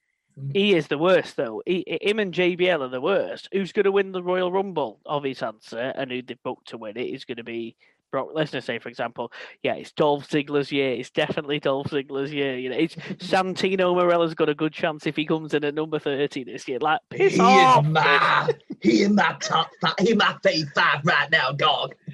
He 0.53 0.75
is 0.75 0.87
the 0.89 0.99
worst, 0.99 1.37
though. 1.37 1.63
He, 1.65 1.85
him 2.03 2.19
and 2.19 2.33
JBL 2.35 2.81
are 2.81 2.89
the 2.89 3.01
worst. 3.01 3.49
Who's 3.53 3.73
going 3.73 3.85
to 3.85 3.93
win 3.93 4.13
the 4.13 4.23
Royal 4.23 4.53
Rumble? 4.53 5.01
Obvious 5.07 5.43
answer, 5.43 5.79
and 5.79 6.11
who 6.11 6.21
they 6.21 6.37
booked 6.45 6.69
to 6.69 6.79
win 6.79 6.97
it 6.97 7.07
is 7.07 7.25
going 7.25 7.39
to 7.39 7.45
be 7.45 7.77
Brock 8.11 8.29
Lesnar. 8.35 8.63
Say, 8.63 8.79
for 8.79 8.89
example, 8.89 9.33
yeah, 9.63 9.75
it's 9.75 9.93
Dolph 9.93 10.29
Ziggler's 10.29 10.73
year. 10.73 10.93
It's 10.93 11.11
definitely 11.11 11.61
Dolph 11.61 11.89
Ziggler's 11.89 12.33
year. 12.33 12.57
You 12.59 12.71
know, 12.71 12.77
it's 12.77 12.95
Santino 13.19 13.95
Marella's 13.95 14.35
got 14.35 14.49
a 14.49 14.55
good 14.55 14.73
chance 14.73 15.07
if 15.07 15.17
he 15.17 15.27
comes 15.27 15.55
in 15.55 15.65
at 15.65 15.75
number 15.75 15.99
thirty 15.99 16.45
this 16.45 16.67
year. 16.69 16.79
Like, 16.81 17.01
piss 17.11 17.35
he 17.35 17.41
off. 17.41 17.85
is 17.85 17.91
my 17.93 18.55
he 18.81 19.03
in 19.03 19.15
my 19.15 19.37
top 19.41 19.69
five. 19.81 19.95
He 19.99 20.13
in 20.13 20.19
my 20.19 20.37
fave 20.45 20.73
five 20.75 21.01
right 21.05 21.31
now, 21.31 21.53
dog. 21.53 21.95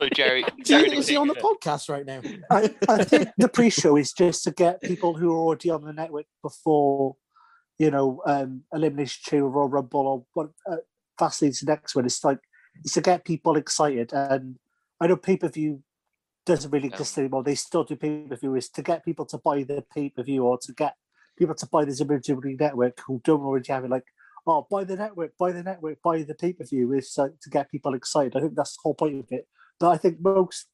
So 0.00 0.08
Jerry, 0.14 0.42
Is 0.42 0.48
he, 0.56 0.62
Jerry 0.62 0.96
is 0.96 1.08
he 1.08 1.16
on 1.16 1.26
the 1.26 1.34
podcast 1.34 1.88
right 1.88 2.04
now? 2.06 2.20
I, 2.50 2.74
I 2.88 3.02
think 3.04 3.28
the 3.38 3.48
pre-show 3.48 3.96
is 3.96 4.12
just 4.12 4.44
to 4.44 4.50
get 4.50 4.82
people 4.82 5.14
who 5.14 5.32
are 5.32 5.36
already 5.38 5.70
on 5.70 5.82
the 5.84 5.92
network 5.92 6.26
before, 6.42 7.16
you 7.78 7.90
know, 7.90 8.22
um, 8.26 8.62
Elimination 8.72 9.20
Chamber 9.24 9.46
or 9.58 9.68
Rumble 9.68 10.06
or 10.06 10.24
what 10.34 10.50
uh, 10.70 10.76
Fastlane's 11.18 11.60
the 11.60 11.66
next 11.66 11.94
one. 11.94 12.04
It's 12.04 12.22
like 12.24 12.38
it's 12.84 12.94
to 12.94 13.00
get 13.00 13.24
people 13.24 13.56
excited. 13.56 14.12
And 14.12 14.58
I 15.00 15.06
know 15.06 15.16
pay-per-view 15.16 15.82
doesn't 16.44 16.70
really 16.70 16.88
exist 16.88 17.18
anymore. 17.18 17.42
They 17.42 17.54
still 17.54 17.84
do 17.84 17.96
pay-per-view. 17.96 18.54
Is 18.54 18.68
to 18.70 18.82
get 18.82 19.04
people 19.04 19.26
to 19.26 19.38
buy 19.38 19.62
the 19.62 19.84
pay-per-view 19.94 20.42
or 20.44 20.58
to 20.58 20.72
get 20.72 20.94
people 21.38 21.54
to 21.54 21.66
buy 21.66 21.84
the 21.84 21.92
WWE 21.92 22.58
network 22.58 23.00
who 23.06 23.20
don't 23.24 23.42
already 23.42 23.72
have 23.72 23.84
it. 23.84 23.90
Like, 23.90 24.06
oh, 24.46 24.66
buy 24.70 24.84
the 24.84 24.96
network, 24.96 25.36
buy 25.38 25.52
the 25.52 25.62
network, 25.62 26.00
buy 26.02 26.22
the 26.22 26.34
pay-per-view. 26.34 26.92
Is 26.92 27.16
uh, 27.18 27.28
to 27.42 27.50
get 27.50 27.70
people 27.70 27.94
excited. 27.94 28.36
I 28.36 28.40
think 28.40 28.54
that's 28.54 28.76
the 28.76 28.80
whole 28.82 28.94
point 28.94 29.18
of 29.18 29.26
it. 29.30 29.46
But 29.78 29.90
I 29.90 29.96
think 29.98 30.20
most 30.20 30.66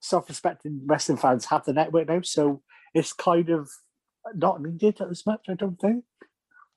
self-respecting 0.00 0.82
wrestling 0.86 1.18
fans 1.18 1.46
have 1.46 1.64
the 1.64 1.72
network 1.72 2.08
now, 2.08 2.20
so 2.22 2.62
it's 2.94 3.12
kind 3.12 3.50
of 3.50 3.68
not 4.34 4.62
needed 4.62 5.00
as 5.00 5.26
much. 5.26 5.46
I 5.48 5.54
don't 5.54 5.78
think. 5.80 6.04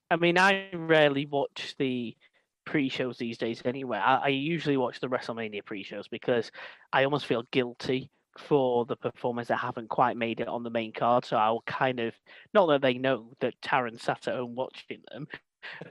I 0.10 0.18
mean, 0.18 0.38
I 0.38 0.70
rarely 0.74 1.26
watch 1.26 1.76
the 1.80 2.16
pre-shows 2.66 3.18
these 3.18 3.38
days 3.38 3.62
anyway. 3.66 3.98
I, 3.98 4.16
I 4.16 4.28
usually 4.30 4.78
watch 4.78 5.00
the 5.00 5.08
WrestleMania 5.08 5.66
pre-shows 5.66 6.08
because 6.08 6.52
I 6.94 7.04
almost 7.04 7.26
feel 7.26 7.44
guilty 7.52 8.10
for 8.38 8.86
the 8.86 8.96
performers 8.96 9.48
that 9.50 9.58
haven't 9.58 9.90
quite 9.90 10.16
made 10.16 10.40
it 10.40 10.48
on 10.48 10.64
the 10.64 10.70
main 10.70 10.94
card. 10.94 11.26
So 11.26 11.38
I'll 11.38 11.64
kind 11.66 12.00
of 12.00 12.14
not 12.54 12.68
that 12.68 12.82
they 12.82 12.94
know 12.94 13.34
that 13.42 13.60
Taron 13.62 14.00
sat 14.00 14.28
at 14.28 14.36
home 14.36 14.56
watching 14.56 15.02
them, 15.12 15.28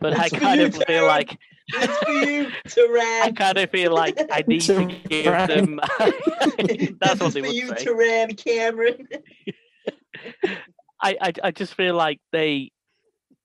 but 0.00 0.14
I 0.18 0.26
It's 0.26 0.34
for 0.34 0.40
kind 0.40 0.60
you, 0.60 0.66
of 0.68 0.74
feel 0.76 1.06
like 1.06 1.38
It's 1.68 1.98
for 1.98 2.10
you, 2.12 2.46
Taran. 2.66 3.20
I 3.22 3.32
kind 3.32 3.58
of 3.58 3.70
feel 3.70 3.92
like 3.92 4.18
I 4.30 4.42
need 4.46 4.62
to 4.62 4.86
give 5.08 5.24
them. 5.24 5.80
That's 7.00 7.20
what 7.20 7.34
they 7.34 7.40
for 7.40 7.46
would 7.48 7.54
you, 7.54 7.68
say. 7.68 7.84
Taran 7.84 8.42
Cameron. 8.42 9.06
I, 11.02 11.16
I 11.20 11.32
I 11.44 11.50
just 11.50 11.74
feel 11.74 11.94
like 11.94 12.20
they, 12.32 12.72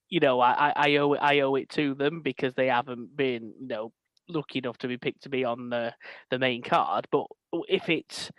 you 0.10 0.20
know, 0.20 0.40
I, 0.40 0.74
I 0.76 0.96
owe 0.98 1.14
it 1.14 1.20
I 1.22 1.40
owe 1.42 1.56
it 1.56 1.70
to 1.72 1.96
them 1.96 2.22
because 2.22 2.54
they 2.56 2.68
haven't 2.68 3.16
been 3.16 3.54
you 3.60 3.68
know 3.68 3.92
lucky 4.28 4.60
enough 4.60 4.78
to 4.80 4.88
be 4.88 4.98
picked 4.98 5.24
to 5.24 5.30
be 5.30 5.44
on 5.44 5.70
the 5.70 5.94
the 6.30 6.40
main 6.40 6.62
card. 6.62 7.08
But 7.12 7.28
if 7.68 7.90
it's 7.90 8.32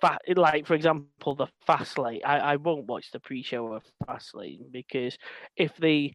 fa- 0.00 0.18
like 0.34 0.66
for 0.66 0.74
example 0.74 1.34
the 1.34 1.46
fast 1.66 1.98
lane, 1.98 2.20
I, 2.24 2.38
I 2.38 2.56
won't 2.56 2.86
watch 2.86 3.10
the 3.10 3.20
pre-show 3.20 3.72
of 3.72 3.82
fast 4.06 4.34
lane 4.34 4.66
because 4.70 5.16
if 5.56 5.76
the 5.76 6.12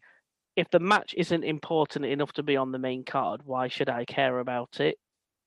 if 0.56 0.68
the 0.70 0.80
match 0.80 1.14
isn't 1.16 1.44
important 1.44 2.04
enough 2.04 2.32
to 2.34 2.42
be 2.42 2.56
on 2.56 2.72
the 2.72 2.78
main 2.78 3.04
card, 3.04 3.40
why 3.44 3.68
should 3.68 3.88
I 3.88 4.04
care 4.04 4.38
about 4.38 4.80
it? 4.80 4.98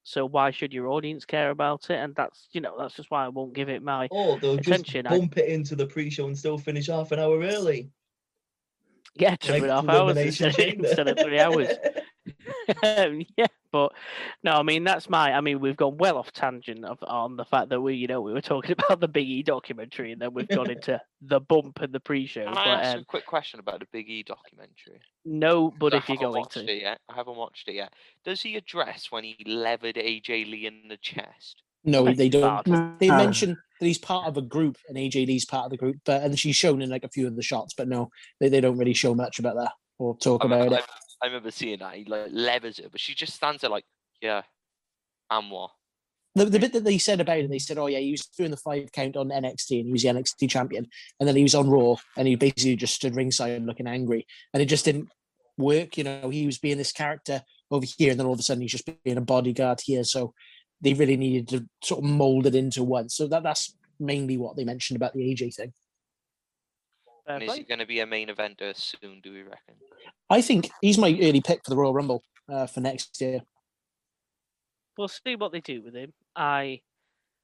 So 0.08 0.24
why 0.28 0.52
should 0.52 0.72
your 0.72 0.88
audience 0.90 1.26
care 1.26 1.50
about 1.50 1.90
it? 1.90 1.96
And 1.96 2.16
that's 2.16 2.48
you 2.52 2.62
know 2.62 2.76
that's 2.78 2.94
just 2.94 3.10
why 3.10 3.26
I 3.26 3.30
won't 3.30 3.54
give 3.54 3.70
it 3.70 3.82
my 3.82 4.08
Or 4.12 4.40
they'll 4.40 4.56
just 4.58 4.68
Attention, 4.70 5.08
I- 5.08 5.18
bump 5.18 5.38
it 5.40 5.50
into 5.50 5.76
the 5.76 5.88
pre-show 5.88 6.28
and 6.28 6.38
still 6.38 6.60
finish 6.60 6.88
half 6.88 7.12
an 7.12 7.20
hour 7.20 7.40
early. 7.42 7.90
yeah 9.16 9.36
two 9.36 9.54
like 9.54 9.64
and 9.64 9.72
a 9.72 9.76
half 9.82 9.90
hours 9.90 10.18
instead 10.18 11.08
of 11.08 11.18
three 11.20 11.40
hours. 11.40 11.70
Um, 12.84 13.26
yeah, 13.38 13.48
but 13.72 13.94
no, 14.44 14.54
I 14.54 14.64
mean 14.64 14.84
that's 14.84 15.10
my. 15.10 15.34
I 15.34 15.42
mean 15.42 15.60
we've 15.60 15.78
gone 15.78 15.98
well 15.98 16.18
off 16.18 16.32
tangent 16.32 16.86
of 16.86 16.98
on 17.04 17.36
the 17.38 17.46
fact 17.46 17.70
that 17.70 17.82
we, 17.82 17.96
you 17.96 18.08
know, 18.08 18.22
we 18.22 18.34
were 18.34 18.42
talking 18.42 18.76
about 18.80 19.00
the 19.00 19.08
Big 19.08 19.30
E 19.30 19.44
documentary, 19.44 20.12
and 20.12 20.22
then 20.22 20.34
we've 20.34 20.48
gone 20.48 20.70
into 20.72 21.00
the 21.22 21.40
bump 21.40 21.82
and 21.82 21.94
the 21.94 22.00
pre-show. 22.00 22.46
Can 22.46 22.58
I 22.58 22.82
ask 22.82 22.96
um, 22.96 23.02
a 23.02 23.06
quick 23.06 23.26
question 23.26 23.60
about 23.60 23.80
the 23.80 23.88
Big 23.92 24.10
E 24.10 24.24
documentary? 24.24 25.00
no, 25.24 25.72
but 25.80 25.94
if 25.94 26.08
you're 26.08 26.18
going 26.18 26.46
to, 26.52 26.72
it 26.72 26.82
yet, 26.82 27.00
I 27.10 27.16
haven't 27.16 27.36
watched 27.36 27.68
it 27.68 27.76
yet. 27.76 27.94
Does 28.24 28.42
he 28.42 28.56
address 28.56 29.08
when 29.10 29.24
he 29.24 29.38
levered 29.46 29.96
AJ 29.96 30.50
Lee 30.50 30.68
in 30.68 30.88
the 30.88 30.98
chest? 30.98 31.62
No, 31.84 32.12
they 32.12 32.30
don't. 32.30 33.00
They 33.00 33.10
mention 33.10 33.58
that 33.80 33.86
he's 33.86 34.00
part 34.00 34.28
of 34.28 34.38
a 34.38 34.42
group, 34.42 34.78
and 34.90 34.98
AJ 34.98 35.28
Lee's 35.28 35.46
part 35.46 35.66
of 35.66 35.72
the 35.72 35.78
group, 35.78 35.98
but 36.06 36.24
and 36.24 36.38
she's 36.38 36.56
shown 36.56 36.82
in 36.82 36.90
like 36.90 37.04
a 37.04 37.10
few 37.10 37.28
of 37.28 37.36
the 37.36 37.44
shots, 37.44 37.74
but 37.76 37.88
no, 37.88 38.10
they, 38.40 38.50
they 38.50 38.62
don't 38.62 38.78
really 38.78 38.94
show 38.94 39.14
much 39.14 39.38
about 39.40 39.56
that 39.56 39.72
or 40.00 40.18
talk 40.18 40.44
I, 40.44 40.48
about 40.48 40.64
remember, 40.66 40.78
it. 40.78 40.86
I, 41.22 41.28
remember 41.28 41.52
seeing 41.52 41.80
that 41.80 41.96
he 41.96 42.06
like 42.06 42.28
levers 42.32 42.80
it, 42.80 42.92
but 42.92 43.00
she 43.00 43.14
just 43.14 43.34
stands 43.34 43.62
there 43.62 43.70
like, 43.70 43.86
yeah, 44.22 44.44
and 45.30 45.52
what? 45.52 45.72
The, 46.36 46.46
the 46.46 46.60
bit 46.60 46.74
that 46.74 46.84
they 46.84 46.98
said 46.98 47.22
about 47.22 47.38
it, 47.38 47.50
they 47.50 47.60
said, 47.60 47.78
"Oh 47.78 47.88
yeah, 47.88 48.00
he 48.00 48.12
was 48.12 48.26
doing 48.38 48.52
the 48.52 48.58
five 48.58 48.92
count 48.92 49.16
on 49.16 49.30
NXT, 49.30 49.80
and 49.80 49.86
he 49.86 49.92
was 49.92 50.04
the 50.04 50.10
NXT 50.10 50.50
champion, 50.50 50.88
and 51.20 51.28
then 51.28 51.36
he 51.36 51.44
was 51.44 51.56
on 51.56 51.70
Raw, 51.70 51.96
and 52.18 52.28
he 52.28 52.36
basically 52.36 52.76
just 52.76 52.96
stood 52.96 53.16
ringside 53.16 53.64
looking 53.64 53.88
angry, 53.88 54.28
and 54.54 54.62
it 54.62 54.66
just 54.66 54.86
didn't 54.86 55.10
work. 55.58 55.98
You 55.98 56.04
know, 56.04 56.30
he 56.30 56.46
was 56.46 56.58
being 56.58 56.78
this 56.78 56.92
character 56.92 57.42
over 57.72 57.86
here, 57.98 58.12
and 58.12 58.20
then 58.20 58.28
all 58.28 58.34
of 58.34 58.40
a 58.40 58.44
sudden 58.44 58.62
he's 58.62 58.72
just 58.72 58.90
being 59.04 59.18
a 59.18 59.22
bodyguard 59.22 59.80
here. 59.84 60.04
So 60.04 60.34
they 60.82 60.94
really 60.94 61.18
needed 61.18 61.48
to 61.50 61.66
sort 61.82 62.04
of 62.04 62.10
mold 62.10 62.46
it 62.46 62.56
into 62.56 62.84
one. 62.84 63.10
So 63.10 63.28
that 63.28 63.44
that's 63.44 63.74
mainly 64.00 64.38
what 64.38 64.58
they 64.58 64.66
mentioned 64.66 64.98
about 64.98 65.14
the 65.14 65.22
AJ 65.22 65.56
thing. 65.56 65.74
Fair 67.26 67.36
And 67.36 67.44
is 67.44 67.54
he 67.56 67.64
going 67.64 67.80
to 67.80 67.86
be 67.86 68.00
a 68.00 68.06
main 68.06 68.28
eventer 68.30 68.76
soon? 68.76 69.22
Do 69.22 69.32
we 69.34 69.42
reckon? 69.44 69.76
I 70.30 70.42
think 70.42 70.70
he's 70.82 70.98
my 70.98 71.10
early 71.22 71.42
pick 71.42 71.64
for 71.64 71.70
the 71.70 71.76
Royal 71.78 71.94
Rumble 71.94 72.24
uh, 72.52 72.68
for 72.68 72.80
next 72.82 73.20
year. 73.22 73.42
we'll 74.98 75.08
see 75.08 75.36
what 75.36 75.52
they 75.52 75.62
do 75.62 75.82
with 75.82 75.96
him. 75.96 76.14
I 76.36 76.82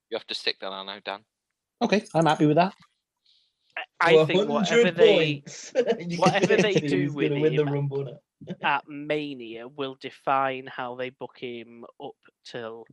You 0.10 0.18
have 0.18 0.28
to 0.28 0.36
stick 0.36 0.58
that 0.62 0.68
on 0.72 0.86
now, 0.86 1.00
Dan. 1.04 1.22
Okay, 1.82 2.04
I'm 2.14 2.26
happy 2.26 2.46
with 2.46 2.58
that. 2.58 2.74
I 4.00 4.14
For 4.14 4.26
think 4.28 4.50
whatever 4.50 4.92
they 4.92 5.42
points, 5.46 5.74
you 6.00 6.18
whatever 6.20 6.58
they 6.58 6.74
do 6.96 7.12
with 7.14 7.30
gonna 7.32 7.50
the 7.50 7.56
him- 7.62 7.70
Rumble 7.74 8.18
at 8.64 8.84
Mania 8.88 9.68
will 9.68 9.96
define 10.02 10.68
how 10.68 10.96
they 10.96 11.10
book 11.12 11.36
him 11.38 11.86
up 12.04 12.16
till 12.46 12.86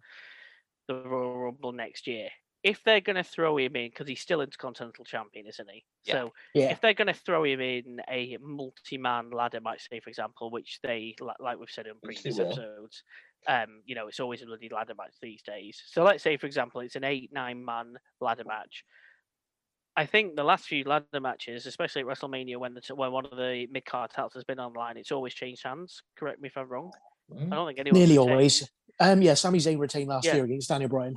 the 0.86 0.94
Royal 0.94 1.38
Rumble 1.38 1.72
next 1.72 2.06
year. 2.06 2.28
If 2.68 2.84
they're 2.84 3.00
going 3.00 3.16
to 3.16 3.24
throw 3.24 3.56
him 3.56 3.76
in, 3.76 3.88
because 3.90 4.06
he's 4.08 4.20
still 4.20 4.40
Intercontinental 4.40 5.04
Champion, 5.04 5.46
isn't 5.46 5.70
he? 5.70 5.84
Yeah. 6.04 6.12
So 6.14 6.32
Yeah. 6.54 6.70
if 6.70 6.80
they're 6.80 6.94
going 6.94 7.06
to 7.06 7.14
throw 7.14 7.44
him 7.44 7.60
in 7.60 8.00
a 8.08 8.36
multi-man 8.40 9.30
ladder 9.30 9.60
match, 9.60 9.88
say 9.90 10.00
for 10.00 10.10
example, 10.10 10.50
which 10.50 10.80
they 10.82 11.14
like 11.40 11.58
we've 11.58 11.70
said 11.70 11.86
in 11.86 11.94
previous 12.02 12.38
episodes, 12.38 13.02
um, 13.46 13.82
you 13.86 13.94
know, 13.94 14.08
it's 14.08 14.20
always 14.20 14.42
a 14.42 14.46
bloody 14.46 14.68
ladder 14.68 14.94
match 14.94 15.14
these 15.22 15.42
days. 15.42 15.82
So 15.86 16.02
let's 16.02 16.22
say 16.22 16.36
for 16.36 16.46
example, 16.46 16.80
it's 16.82 16.96
an 16.96 17.04
eight-nine 17.04 17.64
man 17.64 17.94
ladder 18.20 18.44
match. 18.44 18.84
I 19.96 20.06
think 20.06 20.36
the 20.36 20.44
last 20.44 20.66
few 20.66 20.84
ladder 20.84 21.20
matches, 21.20 21.66
especially 21.66 22.02
at 22.02 22.06
WrestleMania, 22.06 22.56
when 22.56 22.74
the 22.74 22.94
when 22.94 23.10
one 23.10 23.26
of 23.26 23.36
the 23.36 23.66
mid 23.70 23.84
card 23.84 24.10
titles 24.10 24.34
has 24.34 24.44
been 24.44 24.60
online, 24.60 24.96
it's 24.96 25.10
always 25.10 25.34
changed 25.34 25.64
hands. 25.64 26.02
Correct 26.16 26.40
me 26.40 26.48
if 26.48 26.56
I'm 26.56 26.68
wrong. 26.68 26.92
Mm. 27.32 27.52
I 27.52 27.56
don't 27.56 27.66
think 27.66 27.78
anyone 27.80 27.98
Nearly 27.98 28.18
always. 28.18 28.70
Um, 29.00 29.22
yeah, 29.22 29.34
Sami 29.34 29.58
Zayn 29.58 29.78
retained 29.78 30.08
last 30.08 30.26
Yeah. 30.26 30.36
year 30.36 30.44
against 30.44 30.68
Daniel 30.68 30.90
Bryan. 30.90 31.16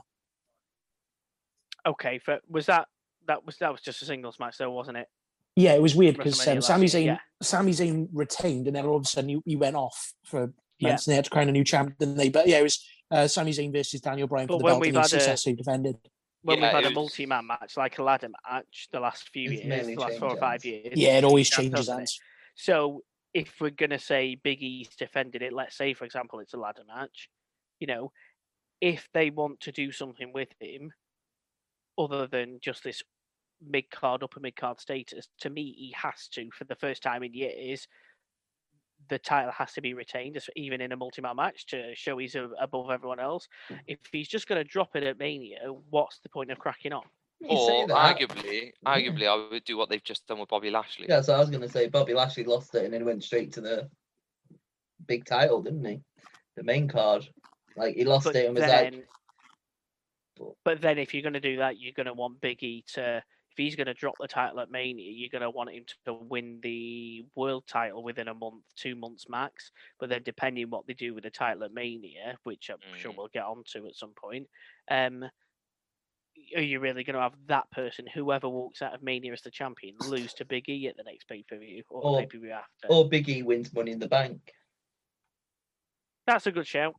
Okay, 1.87 2.19
for, 2.19 2.39
was 2.49 2.65
that 2.67 2.87
that 3.27 3.45
was 3.45 3.57
that 3.57 3.71
was 3.71 3.81
just 3.81 4.01
a 4.01 4.05
singles 4.05 4.39
match, 4.39 4.57
though, 4.57 4.71
wasn't 4.71 4.97
it? 4.97 5.07
Yeah, 5.55 5.73
it 5.73 5.81
was 5.81 5.95
weird 5.95 6.15
because 6.17 6.39
WrestleMania 6.39 6.47
um, 6.49 6.55
last 6.55 6.67
Sami 6.67 6.85
Zayn, 6.87 7.05
yeah. 7.05 7.17
Sami 7.41 7.71
Zayn 7.71 8.07
retained, 8.13 8.67
and 8.67 8.75
then 8.75 8.85
all 8.85 8.95
of 8.95 9.03
a 9.03 9.05
sudden 9.05 9.29
he, 9.29 9.41
he 9.45 9.55
went 9.55 9.75
off 9.75 10.13
for 10.25 10.53
Yeah. 10.79 10.89
months, 10.89 11.07
and 11.07 11.11
they 11.11 11.15
had 11.15 11.25
to 11.25 11.31
crown 11.31 11.49
a 11.49 11.51
new 11.51 11.63
champ, 11.63 11.97
didn't 11.97 12.17
they? 12.17 12.29
But 12.29 12.47
yeah, 12.47 12.59
it 12.59 12.63
was 12.63 12.85
uh, 13.11 13.27
Sami 13.27 13.51
Zayn 13.51 13.73
versus 13.73 13.99
Daniel 14.01 14.27
Bryan 14.27 14.47
for 14.47 14.57
the 14.57 14.63
when 14.63 14.73
belt, 14.73 14.81
we've 14.81 14.95
and 14.95 14.97
he 14.97 15.01
had 15.01 15.05
a- 15.05 15.09
successfully 15.09 15.55
defended. 15.55 15.97
When 16.43 16.57
Yeah, 16.57 16.63
we've 16.63 16.73
had 16.73 16.85
it 16.85 16.87
a 16.87 16.91
multi-man 16.91 17.45
match, 17.45 17.77
like 17.77 17.99
a 17.99 18.03
ladder 18.03 18.29
match, 18.49 18.87
the 18.91 18.99
last 18.99 19.29
few 19.29 19.51
It's 19.51 19.63
years, 19.63 19.87
the 19.87 19.95
last 19.95 20.17
four 20.17 20.29
or 20.29 20.37
five 20.37 20.65
years. 20.65 20.93
Yeah, 20.95 21.17
it 21.17 21.23
always 21.23 21.49
changes 21.49 21.87
hands. 21.87 22.19
So 22.55 23.03
if 23.33 23.61
we're 23.61 23.69
gonna 23.69 23.99
say 23.99 24.35
Big 24.35 24.61
E's 24.63 24.89
defended 24.95 25.41
it, 25.43 25.53
let's 25.53 25.77
say 25.77 25.93
for 25.93 26.05
example 26.05 26.39
it's 26.39 26.53
a 26.53 26.57
ladder 26.57 26.81
match, 26.87 27.29
you 27.79 27.87
know, 27.87 28.11
if 28.81 29.07
they 29.13 29.29
want 29.29 29.59
to 29.61 29.71
do 29.71 29.91
something 29.91 30.33
with 30.33 30.49
him, 30.59 30.91
other 31.97 32.27
than 32.27 32.59
just 32.61 32.83
this 32.83 33.03
mid 33.65 33.89
card, 33.91 34.23
upper 34.23 34.39
mid 34.39 34.55
card 34.55 34.79
status, 34.79 35.27
to 35.39 35.49
me 35.49 35.63
he 35.77 35.93
has 35.95 36.27
to, 36.29 36.49
for 36.51 36.63
the 36.65 36.75
first 36.75 37.03
time 37.03 37.23
in 37.23 37.33
years, 37.33 37.87
the 39.09 39.19
title 39.19 39.51
has 39.51 39.73
to 39.73 39.81
be 39.81 39.93
retained, 39.93 40.37
as- 40.37 40.49
even 40.55 40.79
in 40.81 40.91
a 40.91 40.95
multi-man 40.97 41.35
match, 41.35 41.65
to 41.67 41.93
show 41.95 42.17
he's 42.17 42.35
above 42.59 42.89
everyone 42.91 43.19
else. 43.19 43.47
Hmm. 43.67 43.75
If 43.87 43.99
he's 44.11 44.27
just 44.27 44.47
going 44.47 44.63
to 44.63 44.67
drop 44.69 44.95
it 44.95 45.03
at 45.03 45.17
Mania, 45.17 45.59
what's 45.89 46.19
the 46.19 46.29
point 46.29 46.51
of 46.51 46.59
cracking 46.59 46.93
on? 46.93 47.03
You 47.39 47.49
say 47.57 47.81
Or 47.81 47.87
that. 47.87 48.17
arguably, 48.17 48.71
arguably, 48.85 49.27
I 49.27 49.49
would 49.51 49.63
do 49.65 49.75
what 49.75 49.89
they've 49.89 50.03
just 50.03 50.27
done 50.27 50.37
with 50.39 50.49
Bobby 50.49 50.69
Lashley. 50.69 51.07
Yeah, 51.09 51.21
so 51.21 51.33
I 51.33 51.39
was 51.39 51.49
gonna 51.49 51.67
say 51.67 51.87
Bobby 51.87 52.13
Lashley 52.13 52.43
lost 52.43 52.75
it 52.75 52.85
and 52.85 52.93
then 52.93 53.03
went 53.03 53.23
straight 53.23 53.51
to 53.53 53.61
the 53.61 53.89
big 55.07 55.25
title, 55.25 55.63
didn't 55.63 55.83
he? 55.83 55.99
The 56.55 56.63
main 56.63 56.87
card. 56.87 57.27
Like 57.75 57.95
he 57.95 58.03
lost 58.05 58.25
But 58.25 58.35
it 58.35 58.45
and 58.45 58.55
was 58.55 58.63
then, 58.63 58.93
like, 58.93 59.07
but 60.63 60.81
then 60.81 60.97
if 60.97 61.13
you're 61.13 61.23
going 61.23 61.33
to 61.33 61.39
do 61.39 61.57
that, 61.57 61.79
you're 61.79 61.93
going 61.93 62.05
to 62.07 62.13
want 62.13 62.41
Big 62.41 62.61
E 62.63 62.83
to. 62.93 63.23
If 63.53 63.57
he's 63.57 63.75
going 63.75 63.87
to 63.87 63.93
drop 63.93 64.15
the 64.17 64.29
title 64.29 64.61
at 64.61 64.71
Mania, 64.71 65.11
you're 65.11 65.27
going 65.29 65.41
to 65.41 65.49
want 65.49 65.71
him 65.71 65.83
to 66.05 66.13
win 66.13 66.59
the 66.63 67.25
world 67.35 67.65
title 67.67 68.01
within 68.01 68.29
a 68.29 68.33
month, 68.33 68.63
two 68.77 68.95
months 68.95 69.25
max. 69.27 69.71
But 69.99 70.07
then, 70.07 70.21
depending 70.23 70.69
what 70.69 70.87
they 70.87 70.93
do 70.93 71.13
with 71.13 71.25
the 71.25 71.29
title 71.31 71.65
at 71.65 71.73
Mania, 71.73 72.37
which 72.43 72.69
I'm 72.69 72.77
sure 72.97 73.11
Mm. 73.11 73.17
we'll 73.17 73.27
get 73.27 73.43
onto 73.43 73.85
at 73.87 73.95
some 73.95 74.13
point, 74.15 74.47
um, 74.89 75.25
are 76.55 76.61
you 76.61 76.79
really 76.79 77.03
going 77.03 77.15
to 77.15 77.21
have 77.21 77.33
that 77.47 77.69
person, 77.71 78.07
whoever 78.07 78.47
walks 78.47 78.81
out 78.81 78.93
of 78.95 79.03
Mania 79.03 79.33
as 79.33 79.41
the 79.41 79.51
champion, 79.51 79.95
lose 80.07 80.33
to 80.35 80.45
Big 80.45 80.69
E 80.69 80.87
at 80.87 80.95
the 80.95 81.03
next 81.03 81.25
pay 81.27 81.43
per 81.43 81.57
view 81.57 81.83
or 81.89 82.01
Or- 82.05 82.19
pay 82.21 82.27
per 82.27 82.37
view 82.37 82.51
after? 82.51 82.87
Or 82.87 83.03
Biggie 83.09 83.43
wins 83.43 83.73
Money 83.73 83.91
in 83.91 83.99
the 83.99 84.07
Bank. 84.07 84.53
That's 86.25 86.47
a 86.47 86.51
good 86.53 86.67
shout. 86.67 86.95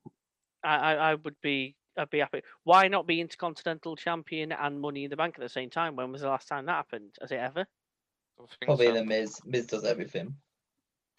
I, 0.63 0.77
I, 0.77 0.95
I 0.95 1.15
would 1.15 1.37
be 1.43 1.77
I'd 1.97 2.11
be 2.11 2.19
happy. 2.21 2.43
Why 2.65 2.89
not 2.89 3.07
be 3.07 3.21
Intercontinental 3.21 3.97
Champion 3.97 4.53
and 4.53 4.81
Money 4.81 5.05
in 5.05 5.11
the 5.11 5.17
Bank 5.17 5.35
at 5.37 5.43
the 5.43 5.49
same 5.49 5.71
time? 5.71 5.97
When 5.97 6.11
was 6.13 6.23
the 6.23 6.29
last 6.29 6.49
time 6.49 6.67
that 6.67 6.73
happened? 6.73 7.11
Has 7.21 7.31
it 7.33 7.37
ever? 7.37 7.67
Probably 8.63 8.87
so. 8.87 8.95
the 8.95 9.05
Miz. 9.05 9.41
Miz 9.45 9.67
does 9.67 9.85
everything. 9.85 10.35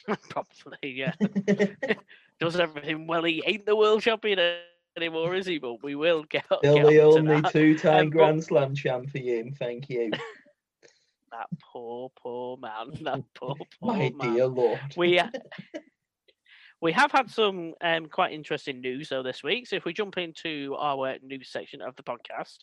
Probably, 0.29 0.77
yeah. 0.83 1.13
Does 2.39 2.59
everything 2.59 3.07
well. 3.07 3.23
He 3.23 3.41
ain't 3.45 3.65
the 3.65 3.75
world 3.75 4.01
champion 4.01 4.39
anymore, 4.97 5.35
is 5.35 5.45
he? 5.45 5.59
But 5.59 5.81
we 5.83 5.95
will 5.95 6.23
get, 6.23 6.43
get 6.49 6.59
Still 6.59 6.89
the 6.89 6.99
only 7.01 7.41
two-time 7.51 8.05
Um, 8.05 8.09
but- 8.09 8.17
Grand 8.17 8.43
Slam 8.43 8.75
champion. 8.75 9.53
Thank 9.53 9.89
you, 9.89 10.11
That 11.31 11.47
poor, 11.61 12.11
poor 12.21 12.57
man. 12.57 12.91
That 13.03 13.23
poor, 13.35 13.55
poor 13.79 13.93
my 13.93 14.11
man. 14.17 14.33
dear 14.33 14.47
lord. 14.47 14.79
we 14.97 15.21
we 16.83 16.91
have 16.91 17.13
had 17.13 17.31
some 17.31 17.73
um, 17.79 18.07
quite 18.07 18.33
interesting 18.33 18.81
news 18.81 19.07
though 19.07 19.23
this 19.23 19.41
week. 19.41 19.67
So 19.67 19.77
if 19.77 19.85
we 19.85 19.93
jump 19.93 20.17
into 20.17 20.75
our 20.77 21.15
news 21.23 21.49
section 21.49 21.81
of 21.81 21.95
the 21.95 22.03
podcast, 22.03 22.57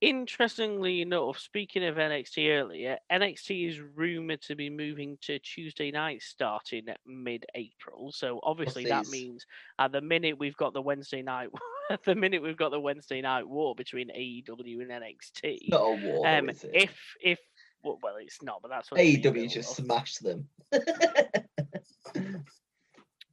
interestingly 0.00 1.00
enough, 1.00 1.38
speaking 1.38 1.84
of 1.84 1.94
NXT 1.94 2.60
earlier, 2.60 2.98
NXT 3.10 3.70
is 3.70 3.80
rumored 3.94 4.42
to 4.42 4.56
be 4.56 4.68
moving 4.68 5.16
to 5.22 5.38
Tuesday 5.38 5.92
night 5.92 6.22
starting 6.22 6.86
mid-April. 7.06 8.10
So 8.10 8.40
obviously 8.42 8.84
that 8.86 9.06
means 9.06 9.46
at 9.78 9.92
the 9.92 10.00
minute 10.00 10.40
we've 10.40 10.56
got 10.56 10.74
the 10.74 10.82
Wednesday 10.82 11.22
night. 11.22 11.48
At 11.88 12.02
the 12.02 12.16
minute 12.16 12.42
we've 12.42 12.56
got 12.56 12.72
the 12.72 12.80
Wednesday 12.80 13.20
night 13.20 13.46
war 13.46 13.76
between 13.76 14.08
AEW 14.08 14.80
and 14.80 14.90
NXT. 14.90 15.68
Not 15.68 15.82
a 15.82 16.04
war, 16.04 16.26
um, 16.26 16.50
is 16.50 16.64
it? 16.64 16.72
if 16.74 16.90
if 17.22 17.38
well, 17.84 18.16
it's 18.20 18.42
not, 18.42 18.60
but 18.60 18.72
that's 18.72 18.90
what 18.90 18.98
AEW 19.00 19.48
just 19.48 19.76
smashed 19.76 20.20
them. 20.24 20.48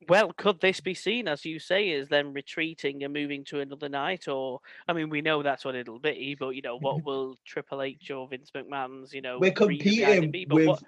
Well, 0.10 0.32
could 0.34 0.60
this 0.60 0.80
be 0.80 0.94
seen, 0.94 1.28
as 1.28 1.46
you 1.46 1.60
say, 1.60 1.92
as 1.94 2.10
them 2.10 2.34
retreating 2.34 3.04
and 3.04 3.14
moving 3.14 3.44
to 3.46 3.60
another 3.60 3.90
night? 3.90 4.28
Or, 4.28 4.60
I 4.88 4.94
mean, 4.94 5.10
we 5.10 5.22
know 5.22 5.44
that's 5.44 5.66
what 5.66 5.76
it'll 5.76 6.00
be, 6.00 6.36
but 6.40 6.50
you 6.50 6.62
know, 6.62 6.78
what 6.78 7.04
will 7.06 7.38
Triple 7.46 7.82
H 7.82 8.12
or 8.12 8.28
Vince 8.28 8.52
McMahon's, 8.56 9.14
you 9.14 9.22
know, 9.22 9.40
We're 9.40 9.54
reason 9.60 9.68
behind 9.68 10.24
it 10.26 10.32
competing 10.32 10.32
be? 10.32 10.46
But 10.46 10.56
with. 10.56 10.68
what, 10.68 10.84